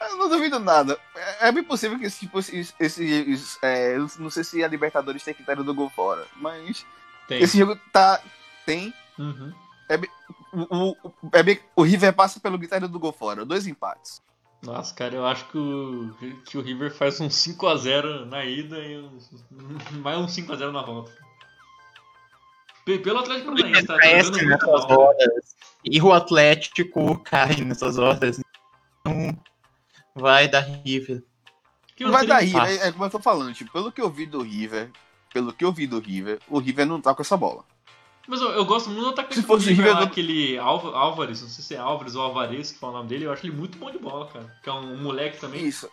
Eu 0.01 0.17
não 0.17 0.30
duvido 0.30 0.59
nada. 0.59 0.99
É, 1.15 1.47
é 1.47 1.51
bem 1.51 1.63
possível 1.63 1.97
que 1.97 2.05
esse 2.05 2.19
tipo. 2.19 2.38
Esse, 2.39 2.73
esse- 2.80 3.57
é, 3.61 3.95
eu 3.95 4.07
não 4.19 4.30
sei 4.30 4.43
se 4.43 4.63
a 4.63 4.67
Libertadores 4.67 5.23
tem 5.23 5.34
critério 5.34 5.63
do 5.63 5.73
gol 5.73 5.89
fora, 5.89 6.26
mas. 6.35 6.85
Tem. 7.27 7.41
Esse 7.41 7.57
jogo 7.57 7.80
tá. 7.91 8.22
Tem. 8.65 8.93
Uhum. 9.17 9.53
O, 10.53 10.91
o, 10.91 11.13
é 11.34 11.43
bem- 11.43 11.59
o 11.76 11.84
River 11.84 12.13
passa 12.13 12.39
pelo 12.39 12.57
critério 12.57 12.88
do 12.88 12.99
gol 12.99 13.11
fora. 13.13 13.45
Dois 13.45 13.67
empates. 13.67 14.22
Nossa, 14.61 14.93
cara, 14.95 15.13
eu 15.15 15.26
acho 15.26 15.45
que 15.49 15.57
o, 15.57 16.15
que 16.45 16.57
o 16.57 16.61
River 16.61 16.91
faz 16.93 17.19
um 17.22 17.27
5x0 17.27 18.26
na 18.26 18.43
ida 18.45 18.77
e 18.80 18.97
um, 18.97 19.19
mais 20.01 20.17
um 20.17 20.26
5x0 20.26 20.72
na 20.72 20.81
volta. 20.81 21.11
Pe- 22.85 22.99
Pelo 22.99 23.19
Atlético 23.19 23.55
Paranaense, 23.55 23.88
tá 23.88 23.97
tá 23.97 24.07
jogando 24.07 24.31
muito 24.43 24.47
nessas 24.65 24.88
mal. 24.89 24.99
horas. 24.99 25.55
E 25.84 26.01
o 26.01 26.11
Atlético 26.13 27.19
cai 27.23 27.55
nessas 27.57 27.97
horas. 27.97 28.39
Então, 29.01 29.38
vai 30.15 30.47
dar 30.47 30.61
River. 30.61 31.21
Não 31.99 32.11
vai 32.11 32.25
dar 32.25 32.39
River, 32.39 32.63
é, 32.65 32.87
é 32.87 32.91
como 32.91 33.05
eu 33.05 33.09
tô 33.09 33.19
falando, 33.19 33.53
tipo, 33.53 33.71
pelo 33.71 33.91
que 33.91 34.01
eu 34.01 34.09
vi 34.09 34.25
do 34.25 34.41
River, 34.41 34.89
pelo 35.33 35.53
que 35.53 35.63
eu 35.63 35.71
vi 35.71 35.85
do 35.87 35.99
River, 35.99 36.39
o 36.49 36.59
River 36.59 36.85
não 36.85 36.99
tá 36.99 37.13
com 37.13 37.21
essa 37.21 37.37
bola. 37.37 37.63
Mas 38.27 38.41
eu, 38.41 38.49
eu 38.51 38.65
gosto 38.65 38.89
muito 38.89 39.03
do 39.03 39.09
atacante 39.09 39.35
Se 39.35 39.41
do 39.41 39.47
fosse 39.47 39.69
River, 39.69 39.85
River, 39.85 39.93
lá, 39.95 40.01
eu- 40.01 40.07
aquele 40.07 40.57
Álvares, 40.57 41.41
não 41.41 41.47
sei 41.49 41.63
se 41.63 41.75
é 41.75 41.77
Álvares 41.77 42.15
ou 42.15 42.23
Alvarez 42.23 42.71
que 42.71 42.79
fala 42.79 42.93
o 42.93 42.95
nome 42.97 43.09
dele, 43.09 43.25
eu 43.25 43.31
acho 43.31 43.45
ele 43.45 43.55
muito 43.55 43.77
bom 43.77 43.91
de 43.91 43.99
bola, 43.99 44.27
cara. 44.27 44.57
Que 44.63 44.69
é 44.69 44.73
um 44.73 44.97
moleque 44.97 45.37
também. 45.39 45.63
Isso. 45.65 45.87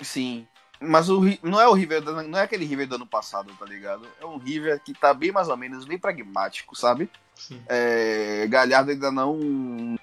Sim. 0.00 0.46
Mas 0.80 1.08
o, 1.08 1.20
não 1.42 1.60
é 1.60 1.66
o 1.66 1.72
River, 1.72 2.02
do- 2.02 2.22
não 2.22 2.38
é 2.38 2.42
aquele 2.42 2.64
River 2.66 2.86
do 2.86 2.96
ano 2.96 3.06
passado, 3.06 3.50
tá 3.58 3.64
ligado? 3.64 4.06
É 4.20 4.26
um 4.26 4.36
River 4.36 4.78
que 4.80 4.92
tá 4.92 5.14
bem 5.14 5.32
mais 5.32 5.48
ou 5.48 5.56
menos, 5.56 5.86
bem 5.86 5.98
pragmático, 5.98 6.76
sabe? 6.76 7.08
Sim. 7.34 7.60
É, 7.68 8.46
Galhardo 8.48 8.90
ainda 8.90 9.10
não. 9.10 9.96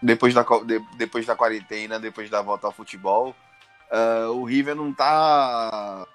Depois 0.00 0.32
da, 0.34 0.42
de- 0.64 0.84
depois 0.96 1.26
da 1.26 1.34
quarentena, 1.36 1.98
depois 1.98 2.30
da 2.30 2.40
volta 2.40 2.66
ao 2.66 2.72
futebol, 2.72 3.34
ah, 3.90 4.28
o 4.30 4.44
River 4.44 4.74
não 4.74 4.92
tá 4.92 6.06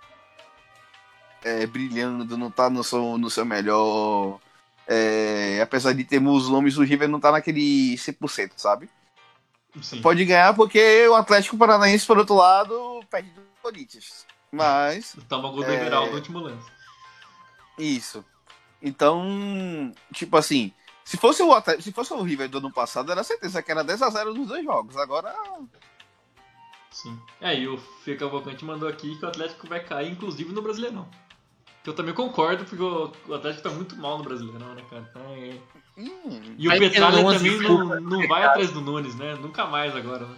é, 1.43 1.65
brilhando, 1.67 2.37
não 2.37 2.49
tá 2.49 2.69
no 2.69 2.83
seu, 2.83 3.17
no 3.17 3.29
seu 3.29 3.45
melhor. 3.45 4.39
É, 4.87 5.59
apesar 5.61 5.93
de 5.93 6.03
termos 6.03 6.49
nomes, 6.49 6.77
o 6.77 6.83
River 6.83 7.07
não 7.09 7.19
tá 7.19 7.31
naquele 7.31 7.95
100%, 7.97 8.51
sabe? 8.57 8.89
Sim. 9.81 10.01
Pode 10.01 10.23
ganhar 10.25 10.53
porque 10.53 11.07
o 11.07 11.15
Atlético 11.15 11.57
Paranaense, 11.57 12.05
por 12.05 12.17
outro 12.17 12.35
lado, 12.35 13.03
perde 13.09 13.29
do 13.31 13.41
Corinthians. 13.61 14.25
Mas, 14.51 15.15
Toma 15.27 15.49
gol 15.49 15.63
do 15.63 15.71
É. 15.71 15.75
Everaldo 15.75 16.11
no 16.11 16.15
último 16.17 16.39
lance. 16.39 16.67
isso. 17.77 18.23
Então, 18.81 19.91
tipo 20.13 20.35
assim, 20.37 20.73
se 21.05 21.17
fosse 21.17 21.43
o 21.43 21.61
se 21.79 21.91
fosse 21.91 22.13
o 22.13 22.21
River 22.21 22.49
do 22.49 22.59
ano 22.59 22.71
passado, 22.71 23.11
era 23.11 23.23
certeza 23.23 23.61
que 23.61 23.71
era 23.71 23.83
10x0 23.83 24.33
nos 24.33 24.47
dois 24.47 24.63
jogos. 24.63 24.97
Agora, 24.97 25.33
Sim. 26.93 27.19
É, 27.41 27.59
e 27.59 27.67
o 27.67 27.77
Fê 27.77 28.15
Cavalcante 28.15 28.63
mandou 28.63 28.87
aqui 28.87 29.17
que 29.17 29.25
o 29.25 29.27
Atlético 29.27 29.67
vai 29.67 29.83
cair, 29.83 30.11
inclusive 30.11 30.53
no 30.53 30.61
Brasileirão. 30.61 31.09
Que 31.83 31.89
eu 31.89 31.93
também 31.93 32.13
concordo, 32.13 32.63
porque 32.63 32.81
o 32.81 33.33
Atlético 33.33 33.63
tá 33.63 33.69
muito 33.71 33.95
mal 33.95 34.17
no 34.17 34.23
Brasileirão, 34.23 34.73
né, 34.75 34.83
cara? 34.89 35.11
É. 35.15 35.59
hum, 35.97 36.55
E 36.57 36.67
o 36.67 36.79
Petralha 36.79 37.17
11 37.17 37.37
também 37.37 37.59
não, 37.59 37.99
não 37.99 38.27
vai 38.27 38.43
atrás 38.43 38.71
do 38.71 38.79
Nunes, 38.79 39.15
né? 39.15 39.33
Nunca 39.35 39.65
mais 39.65 39.95
agora, 39.95 40.25
né? 40.25 40.37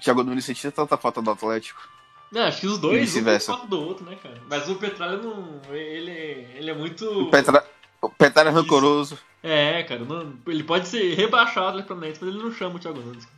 Thiago 0.00 0.24
Nunes 0.24 0.44
sentia 0.44 0.72
tanta 0.72 0.96
falta 0.96 1.22
do 1.22 1.30
Atlético. 1.30 1.88
Não, 2.32 2.44
acho 2.44 2.60
que 2.62 2.66
os 2.66 2.78
dois, 2.78 3.14
um 3.14 3.40
foto 3.40 3.66
do 3.66 3.78
outro, 3.78 4.06
né, 4.06 4.16
cara? 4.16 4.40
Mas 4.48 4.66
o 4.66 4.74
Petralha 4.76 5.18
não. 5.18 5.60
Ele, 5.70 6.10
ele 6.10 6.70
é 6.70 6.74
muito. 6.74 7.04
O 7.04 7.30
Petra, 7.30 7.62
o 8.00 8.08
Petra 8.08 8.48
é 8.48 8.52
rancoroso. 8.52 9.18
É, 9.42 9.82
cara, 9.82 10.02
não- 10.02 10.38
ele 10.46 10.64
pode 10.64 10.88
ser 10.88 11.14
rebaixado 11.14 11.76
ali 11.76 11.82
pra 11.82 11.94
mas 11.94 12.22
ele 12.22 12.38
não 12.38 12.50
chama 12.50 12.76
o 12.76 12.78
Thiago 12.78 13.00
Nunes. 13.00 13.28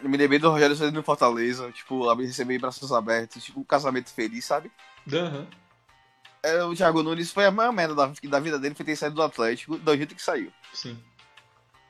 Eu 0.00 0.08
me 0.08 0.16
lembrei 0.16 0.38
do 0.38 0.48
Rogério 0.48 0.76
Ceni 0.76 0.92
no 0.92 1.02
Fortaleza, 1.02 1.70
tipo, 1.72 2.10
receber 2.14 2.58
braços 2.58 2.92
abertos, 2.92 3.42
tipo, 3.44 3.60
um 3.60 3.64
casamento 3.64 4.10
feliz, 4.10 4.44
sabe? 4.44 4.70
Aham. 5.12 5.46
É, 6.42 6.62
o 6.64 6.74
Thiago 6.74 7.02
Nunes 7.02 7.32
foi 7.32 7.44
a 7.44 7.50
maior 7.50 7.72
merda 7.72 7.94
da, 7.94 8.06
da 8.06 8.40
vida 8.40 8.58
dele, 8.58 8.74
foi 8.74 8.86
ter 8.86 8.96
saído 8.96 9.16
do 9.16 9.22
Atlético, 9.22 9.76
do 9.76 9.96
jeito 9.96 10.14
que 10.14 10.22
saiu. 10.22 10.50
Sim. 10.72 10.96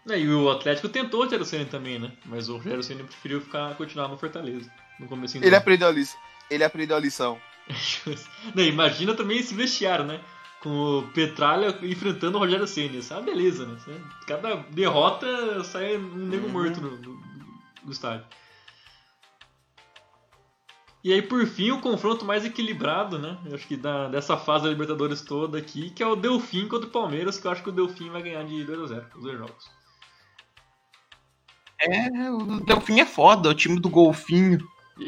É, 0.09 0.19
e 0.19 0.33
o 0.33 0.51
Atlético 0.51 0.89
tentou 0.89 1.21
o 1.21 1.25
Rogério 1.25 1.45
Ceni 1.45 1.67
também, 1.67 1.99
né? 1.99 2.11
Mas 2.25 2.49
o 2.49 2.57
Rogério 2.57 2.83
Ceni 2.83 3.05
preferiu 3.05 3.41
ficar, 3.41 3.77
continuar 3.77 4.09
no 4.09 4.17
Fortaleza. 4.17 4.71
No 5.01 5.09
começo 5.09 5.36
Ele 5.39 5.56
aprendeu 5.56 5.89
a 5.89 5.90
lição. 5.93 6.20
Ele 6.51 6.62
aprendeu 6.64 6.97
a 6.97 7.01
lição. 7.01 7.40
Não, 8.55 8.62
imagina 8.62 9.14
também 9.14 9.39
esse 9.39 9.55
vestiário, 9.55 10.05
né? 10.05 10.20
Com 10.60 10.98
o 10.98 11.02
Petralha 11.14 11.77
enfrentando 11.82 12.36
o 12.36 12.40
Rogério 12.40 12.66
Ceni. 12.66 12.98
Isso 12.98 13.12
é 13.12 13.16
uma 13.16 13.22
beleza, 13.22 13.66
né? 13.66 13.78
É- 13.89 14.27
Cada 14.27 14.56
derrota 14.70 15.64
sai 15.64 15.97
um 15.97 16.27
nego 16.27 16.47
Uhum. 16.47 16.52
morto 16.52 16.81
no, 16.81 16.97
no- 16.98 17.20
no 17.85 17.90
estádio. 17.93 18.27
E 21.02 21.14
aí, 21.14 21.22
por 21.22 21.47
fim, 21.47 21.70
o 21.70 21.81
confronto 21.81 22.27
mais 22.27 22.44
equilibrado, 22.44 23.18
né? 23.18 23.39
Eu 23.47 23.55
acho 23.55 23.66
que 23.66 23.74
da, 23.74 24.09
dessa 24.09 24.36
fase 24.36 24.64
da 24.64 24.70
Libertadores 24.70 25.22
toda 25.22 25.56
aqui, 25.56 25.89
que 25.90 26.02
é 26.02 26.06
o 26.06 26.14
Delfim 26.14 26.68
contra 26.68 26.86
o 26.86 26.90
Palmeiras, 26.93 27.39
que 27.39 27.47
eu 27.47 27.51
acho 27.51 27.62
que 27.62 27.70
o 27.70 27.72
Delfim 27.72 28.10
vai 28.10 28.20
ganhar 28.22 28.44
de 28.44 28.62
2x0, 28.66 29.06
os 29.16 29.22
dois 29.22 29.39
jogos. 29.39 29.70
É, 31.81 32.31
o 32.31 32.60
Delfim 32.60 33.01
é 33.01 33.06
foda, 33.06 33.48
o 33.48 33.55
time 33.55 33.81
do 33.81 33.89
Golfinho. 33.89 34.59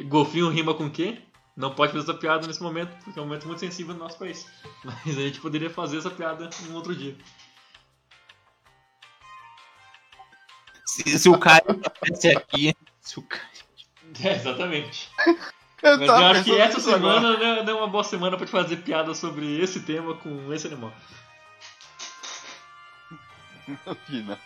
Golfinho 0.05 0.49
rima 0.49 0.75
com 0.75 0.87
o 0.87 0.91
quê? 0.91 1.23
não 1.57 1.75
pode 1.75 1.93
fazer 1.93 2.11
essa 2.11 2.19
piada 2.19 2.47
nesse 2.47 2.63
momento, 2.63 2.97
porque 3.05 3.19
é 3.19 3.23
um 3.23 3.27
momento 3.27 3.47
muito 3.47 3.61
sensível 3.61 3.95
no 3.95 4.01
nosso 4.01 4.19
país. 4.19 4.47
Mas 4.85 5.07
a 5.07 5.21
gente 5.21 5.41
poderia 5.41 5.71
fazer 5.71 5.99
essa 5.99 6.11
piada 6.11 6.49
um 6.69 6.75
outro 6.75 6.95
dia. 6.95 7.17
Se, 10.87 11.19
se 11.19 11.29
o 11.29 11.39
Caio 11.39 11.63
estivesse 12.05 12.37
aqui. 12.37 12.75
Se 13.01 13.19
o 13.19 13.23
Caio... 13.23 13.43
É, 14.23 14.35
exatamente. 14.35 15.11
Eu, 15.83 15.99
Mas 15.99 16.09
eu 16.09 16.15
acho 16.15 16.45
que 16.45 16.61
essa 16.61 16.95
agora. 16.95 17.21
semana 17.21 17.63
não 17.63 17.73
é 17.73 17.75
uma 17.75 17.89
boa 17.89 18.05
semana 18.05 18.37
pra 18.37 18.47
te 18.47 18.53
fazer 18.53 18.77
piada 18.79 19.15
sobre 19.15 19.59
esse 19.61 19.81
tema 19.81 20.15
com 20.15 20.53
esse 20.53 20.67
animal. 20.67 20.93
Que 24.07 24.23
não. 24.23 24.39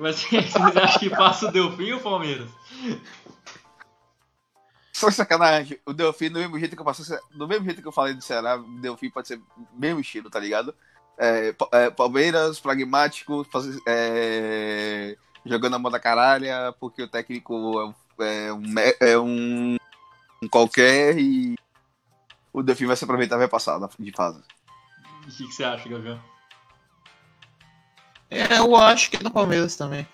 Mas 0.00 0.22
vocês 0.24 0.56
acham 0.56 0.98
que 0.98 1.10
passa 1.10 1.46
o 1.48 1.52
Delfim 1.52 1.92
ou 1.92 1.98
o 1.98 2.02
Palmeiras? 2.02 2.48
Só 4.92 5.10
sacanagem. 5.10 5.78
O 5.86 5.92
Delfim, 5.92 6.30
do 6.30 6.38
mesmo 6.40 6.58
jeito 6.58 6.74
que 6.74 6.80
eu 6.80 6.84
passei, 6.86 7.18
do 7.34 7.46
mesmo 7.46 7.64
jeito 7.66 7.82
que 7.82 7.88
eu 7.88 7.92
falei 7.92 8.14
do 8.14 8.22
Ceará, 8.22 8.56
o 8.56 8.80
Delfim 8.80 9.10
pode 9.10 9.28
ser 9.28 9.40
mesmo 9.74 10.00
estilo, 10.00 10.30
tá 10.30 10.40
ligado? 10.40 10.74
É, 11.18 11.54
é, 11.72 11.90
Palmeiras, 11.90 12.58
pragmático, 12.58 13.46
é, 13.86 15.16
jogando 15.44 15.76
a 15.76 15.78
mão 15.78 15.90
da 15.92 16.00
caralha, 16.00 16.74
porque 16.80 17.02
o 17.02 17.08
técnico 17.08 17.78
é, 17.80 17.84
um- 17.84 18.24
é 18.24 18.52
um, 18.52 18.74
é 19.00 19.18
um, 19.18 19.76
qualquer 20.50 21.18
e 21.18 21.56
o 22.52 22.62
Delfim 22.62 22.86
vai 22.86 22.96
se 22.96 23.04
aproveitar 23.04 23.36
e 23.36 23.40
vai 23.40 23.48
passar 23.48 23.78
de 23.98 24.12
fase. 24.12 24.42
O 25.18 25.26
que, 25.26 25.46
que 25.46 25.52
você 25.52 25.64
acha, 25.64 25.88
Gavião? 25.88 26.18
É, 28.30 28.58
eu 28.58 28.76
acho 28.76 29.10
que 29.10 29.16
é 29.16 29.20
do 29.20 29.30
Palmeiras 29.30 29.76
também. 29.76 30.06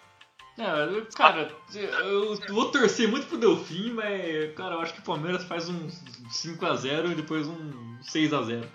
É, 0.58 0.84
eu- 0.84 1.04
cara, 1.14 1.54
eu 1.74 2.34
vou 2.48 2.70
torcer 2.70 3.06
muito 3.06 3.26
pro 3.26 3.36
Delfim, 3.36 3.92
mas, 3.92 4.54
cara, 4.54 4.76
eu 4.76 4.80
acho 4.80 4.94
que 4.94 5.00
o 5.00 5.04
Palmeiras 5.04 5.44
faz 5.44 5.68
um 5.68 5.86
5x0 6.30 7.12
e 7.12 7.14
depois 7.14 7.46
um 7.46 7.98
6x0. 8.02 8.66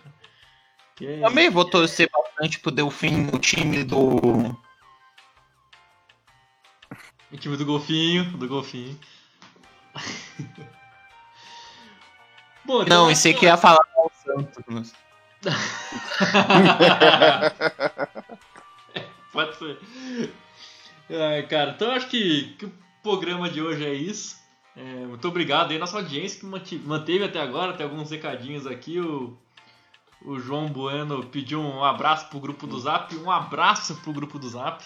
Que 0.95 1.07
é- 1.07 1.21
Também 1.21 1.49
vou 1.49 1.65
torcer 1.65 2.07
bastante 2.13 2.59
pro 2.59 2.69
Delfim 2.69 3.23
no 3.31 3.39
time 3.39 3.83
do. 3.83 4.55
O 7.31 7.37
time 7.37 7.57
do 7.57 7.65
Golfinho, 7.65 8.25
do 8.37 8.47
Golfinho. 8.47 8.99
Bom, 12.63 12.83
então 12.83 13.05
Não, 13.05 13.11
esse 13.11 13.29
aí 13.29 13.33
que 13.33 13.45
ia 13.45 13.57
falar 13.57 13.83
com 13.95 14.05
o 14.05 14.11
Santos. 14.23 14.93
Pode 19.31 19.57
ser. 19.57 19.79
Ai, 21.09 21.43
cara, 21.47 21.71
então 21.71 21.91
acho 21.91 22.07
que, 22.07 22.55
que 22.57 22.65
o 22.65 22.73
programa 23.03 23.49
de 23.49 23.61
hoje 23.61 23.85
é 23.85 23.93
isso. 23.93 24.39
É, 24.75 25.05
muito 25.05 25.27
obrigado 25.27 25.71
aí, 25.71 25.77
nossa 25.77 25.97
audiência 25.97 26.39
que 26.39 26.75
manteve 26.77 27.23
até 27.23 27.41
agora. 27.41 27.73
Tem 27.73 27.85
alguns 27.85 28.11
recadinhos 28.11 28.65
aqui. 28.65 28.99
O, 28.99 29.37
o 30.23 30.39
João 30.39 30.67
Bueno 30.67 31.25
pediu 31.25 31.59
um 31.61 31.83
abraço 31.83 32.27
pro 32.29 32.39
grupo 32.39 32.65
do 32.67 32.79
Zap. 32.79 33.13
Um 33.15 33.29
abraço 33.31 33.95
pro 33.97 34.13
grupo 34.13 34.39
do 34.39 34.47
Zap. 34.47 34.83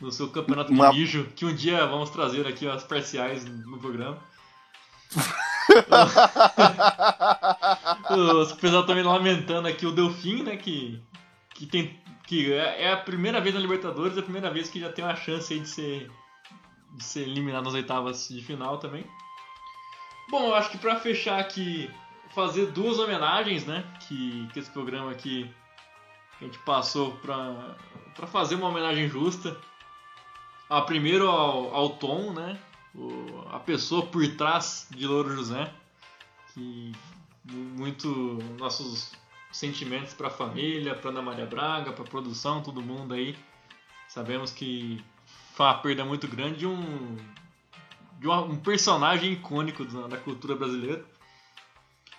No 0.00 0.10
seu 0.10 0.28
campeonato 0.30 0.72
Uma- 0.72 0.90
de 0.90 0.98
mijo, 0.98 1.28
que 1.36 1.44
um 1.44 1.54
dia 1.54 1.86
vamos 1.86 2.10
trazer 2.10 2.46
aqui 2.46 2.66
as 2.66 2.82
parciais 2.84 3.44
no 3.44 3.78
programa. 3.78 4.18
O 8.10 8.56
pessoal 8.56 8.84
também 8.84 9.02
lamentando 9.02 9.68
aqui 9.68 9.86
o 9.86 9.92
Delfim, 9.92 10.42
né? 10.42 10.56
Que, 10.56 11.00
que, 11.54 11.66
tem, 11.66 11.98
que 12.32 12.50
é 12.50 12.84
é 12.84 12.92
a 12.92 12.96
primeira 12.96 13.42
vez 13.42 13.54
na 13.54 13.60
Libertadores, 13.60 14.16
é 14.16 14.20
a 14.20 14.22
primeira 14.22 14.50
vez 14.50 14.70
que 14.70 14.80
já 14.80 14.90
tem 14.90 15.04
uma 15.04 15.14
chance 15.14 15.58
de 15.60 15.68
ser, 15.68 16.10
de 16.96 17.04
ser 17.04 17.28
eliminado 17.28 17.64
nas 17.64 17.74
oitavas 17.74 18.26
de 18.28 18.40
final 18.42 18.78
também. 18.78 19.04
Bom, 20.30 20.46
eu 20.46 20.54
acho 20.54 20.70
que 20.70 20.78
pra 20.78 20.96
fechar 20.96 21.38
aqui, 21.38 21.90
fazer 22.34 22.66
duas 22.72 22.98
homenagens, 22.98 23.66
né? 23.66 23.84
Que, 24.08 24.48
que 24.54 24.60
esse 24.60 24.70
programa 24.70 25.10
aqui 25.10 25.50
a 26.40 26.44
gente 26.44 26.58
passou 26.60 27.12
pra 27.16 27.76
fazer 28.28 28.54
uma 28.54 28.68
homenagem 28.68 29.10
justa. 29.10 29.54
A 30.70 30.80
primeiro 30.80 31.28
ao, 31.28 31.74
ao 31.74 31.90
Tom, 31.90 32.32
né? 32.32 32.58
O- 32.94 33.44
a 33.52 33.58
pessoa 33.60 34.06
por 34.06 34.26
trás 34.36 34.86
de 34.90 35.06
Louro 35.06 35.36
José. 35.36 35.70
Que 36.54 36.92
muito 37.44 38.08
nossos 38.58 39.12
sentimentos 39.52 40.14
para 40.14 40.28
a 40.28 40.30
família, 40.30 40.94
para 40.94 41.10
Ana 41.10 41.22
Maria 41.22 41.46
Braga, 41.46 41.92
para 41.92 42.02
a 42.04 42.08
produção, 42.08 42.62
todo 42.62 42.80
mundo 42.82 43.14
aí. 43.14 43.36
Sabemos 44.08 44.50
que 44.52 45.02
foi 45.54 45.66
uma 45.66 45.74
perda 45.74 46.04
muito 46.04 46.26
grande 46.26 46.58
de 46.60 46.66
um 46.66 47.16
de 48.18 48.26
uma- 48.28 48.42
um 48.42 48.56
personagem 48.56 49.32
icônico 49.32 49.84
da, 49.84 50.06
da 50.06 50.16
cultura 50.16 50.54
brasileira. 50.54 51.04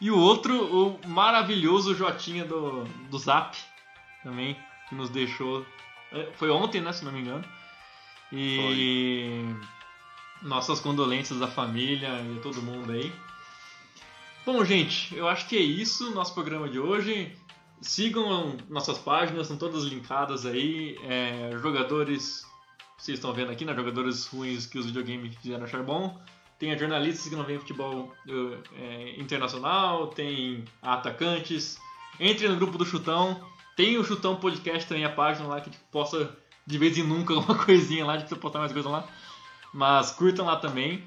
E 0.01 0.11
o 0.11 0.17
outro, 0.19 0.53
o 1.01 1.07
maravilhoso 1.07 1.95
Jotinha 1.95 2.43
do, 2.43 2.83
do 3.09 3.17
Zap, 3.17 3.57
também, 4.21 4.57
que 4.89 4.95
nos 4.95 5.09
deixou. 5.09 5.65
é, 6.11 6.29
Foi 6.35 6.49
ontem, 6.49 6.81
né, 6.81 6.91
se 6.91 7.05
não 7.05 7.11
me 7.13 7.21
engano. 7.21 7.45
E 8.33 9.45
nossas 10.41 10.81
condolências 10.81 11.41
à 11.41 11.47
família 11.47 12.09
e 12.09 12.37
a 12.37 12.41
todo 12.41 12.61
mundo 12.61 12.91
aí. 12.91 13.09
Bom, 14.45 14.65
gente, 14.65 15.15
eu 15.15 15.29
acho 15.29 15.47
que 15.47 15.55
é 15.55 15.61
isso 15.61 16.11
nosso 16.11 16.33
programa 16.33 16.67
de 16.67 16.77
hoje. 16.77 17.33
Sigam 17.79 18.57
nossas 18.69 18.97
páginas, 18.97 19.43
estão 19.43 19.55
todas 19.57 19.85
linkadas 19.85 20.45
aí. 20.45 20.97
É, 21.05 21.57
jogadores, 21.61 22.45
vocês 22.97 23.19
estão 23.19 23.33
vendo 23.33 23.53
aqui, 23.53 23.63
né? 23.63 23.73
Jogadores 23.73 24.25
ruins 24.27 24.65
que 24.65 24.77
os 24.77 24.85
videogames 24.85 25.33
fizeram 25.37 25.63
achar 25.63 25.81
bom. 25.81 26.21
Tem 26.59 26.77
jornalistas 26.77 27.29
que 27.29 27.35
não 27.37 27.45
veem 27.45 27.57
futebol 27.57 28.13
eh, 28.27 28.57
é, 28.77 29.19
internacional, 29.19 30.07
tem 30.07 30.65
atacantes. 30.81 31.77
Entre 32.19 32.45
no 32.47 32.57
grupo 32.57 32.77
do 32.77 32.85
Chutão. 32.85 33.41
Tem 33.77 33.97
o 33.97 34.03
Chutão 34.03 34.35
Podcast 34.35 34.87
também, 34.87 35.05
a 35.05 35.09
página 35.09 35.47
lá 35.47 35.61
que 35.61 35.69
tipo, 35.69 35.83
posta 35.89 36.37
de 36.67 36.77
vez 36.77 36.97
em 36.97 37.03
nunca 37.03 37.33
alguma 37.33 37.57
coisinha 37.57 38.05
lá, 38.05 38.13
a 38.13 38.17
gente 38.17 38.27
precisa 38.27 38.41
postar 38.41 38.59
mais 38.59 38.73
coisa 38.73 38.89
lá. 38.89 39.07
Mas 39.73 40.11
curtam 40.11 40.45
lá 40.45 40.57
também. 40.57 41.03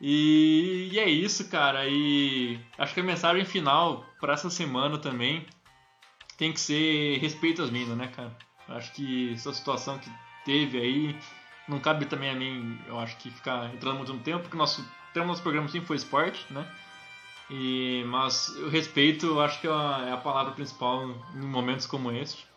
E, 0.00 0.90
e 0.92 0.98
é 0.98 1.08
isso, 1.08 1.48
cara. 1.48 1.86
E 1.88 2.60
acho 2.76 2.94
que 2.94 3.00
a 3.00 3.04
mensagem 3.04 3.44
final 3.44 4.04
para 4.20 4.34
essa 4.34 4.50
semana 4.50 4.98
também 4.98 5.46
tem 6.36 6.52
que 6.52 6.60
ser 6.60 7.18
respeito 7.18 7.62
às 7.62 7.70
minas, 7.70 7.96
né, 7.96 8.08
cara? 8.08 8.36
Acho 8.68 8.92
que 8.92 9.32
essa 9.32 9.52
situação 9.52 9.98
que 9.98 10.10
teve 10.44 10.78
aí 10.78 11.18
não 11.68 11.78
cabe 11.80 12.06
também 12.06 12.30
a 12.30 12.34
mim, 12.34 12.78
eu 12.86 12.98
acho 12.98 13.16
que 13.18 13.30
ficar 13.30 13.72
entrando 13.74 13.96
muito 13.96 14.12
no 14.12 14.20
tempo, 14.20 14.40
porque 14.40 14.56
nosso 14.56 14.82
tema 15.12 15.26
do 15.26 15.28
nosso 15.28 15.42
programa 15.42 15.68
sempre 15.68 15.86
foi 15.86 15.96
esporte, 15.96 16.46
né? 16.50 16.66
E, 17.50 18.04
mas 18.06 18.48
o 18.56 18.68
respeito 18.68 19.26
eu 19.26 19.40
acho 19.40 19.60
que 19.60 19.66
é 19.66 19.70
a, 19.70 20.06
é 20.08 20.12
a 20.12 20.16
palavra 20.16 20.52
principal 20.52 21.04
em 21.34 21.40
momentos 21.40 21.86
como 21.86 22.10
este. 22.12 22.47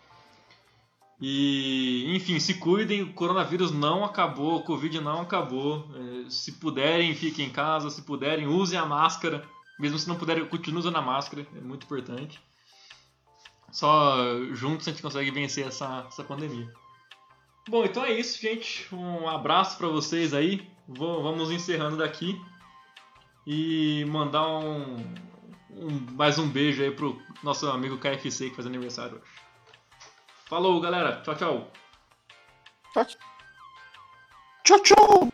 E, 1.22 2.16
enfim, 2.16 2.40
se 2.40 2.56
cuidem, 2.56 3.04
o 3.04 3.14
coronavírus 3.14 3.72
não 3.72 4.04
acabou, 4.04 4.58
o 4.58 4.64
Covid 4.64 5.00
não 5.00 5.22
acabou. 5.22 5.88
É, 6.26 6.30
Se 6.30 6.54
puderem, 6.54 7.14
fiquem 7.14 7.46
em 7.48 7.52
casa, 7.52 7.90
se 7.92 8.02
puderem, 8.02 8.48
usem 8.48 8.80
a 8.80 8.86
máscara. 8.86 9.48
Mesmo 9.80 10.00
se 10.00 10.08
não 10.08 10.16
puderem, 10.16 10.46
continue 10.46 10.80
usando 10.80 10.96
a 10.98 11.02
máscara, 11.02 11.46
é 11.56 11.62
muito 11.62 11.84
importante. 11.86 12.40
Só 13.72 14.16
juntos 14.54 14.88
a 14.88 14.92
gente 14.92 15.02
consegue 15.02 15.32
vencer 15.32 15.66
essa, 15.68 16.06
essa 16.08 16.24
pandemia. 16.24 16.72
Bom, 17.70 17.86
então 17.86 18.04
é 18.04 18.12
isso, 18.20 18.42
gente. 18.42 18.88
Um 18.94 19.30
abraço 19.30 19.78
pra 19.78 19.88
vocês 19.88 20.34
aí. 20.34 20.68
Vou- 20.88 21.22
vamos 21.24 21.52
encerrando 21.52 21.98
daqui. 21.98 22.40
E 23.46 24.06
mandar 24.06 24.48
um, 24.60 24.98
um- 25.72 26.06
mais 26.14 26.38
um 26.38 26.48
beijo 26.48 26.82
aí 26.84 26.92
pro 26.92 27.20
nosso 27.44 27.68
amigo 27.70 27.98
KFC 27.98 28.50
que 28.50 28.56
faz 28.56 28.68
aniversário 28.68 29.16
hoje. 29.18 29.51
Falou, 30.52 30.82
galera. 30.82 31.22
Tchau, 31.24 31.36
tchau. 31.36 31.72
Tchau, 34.66 34.80
tchau! 34.84 35.30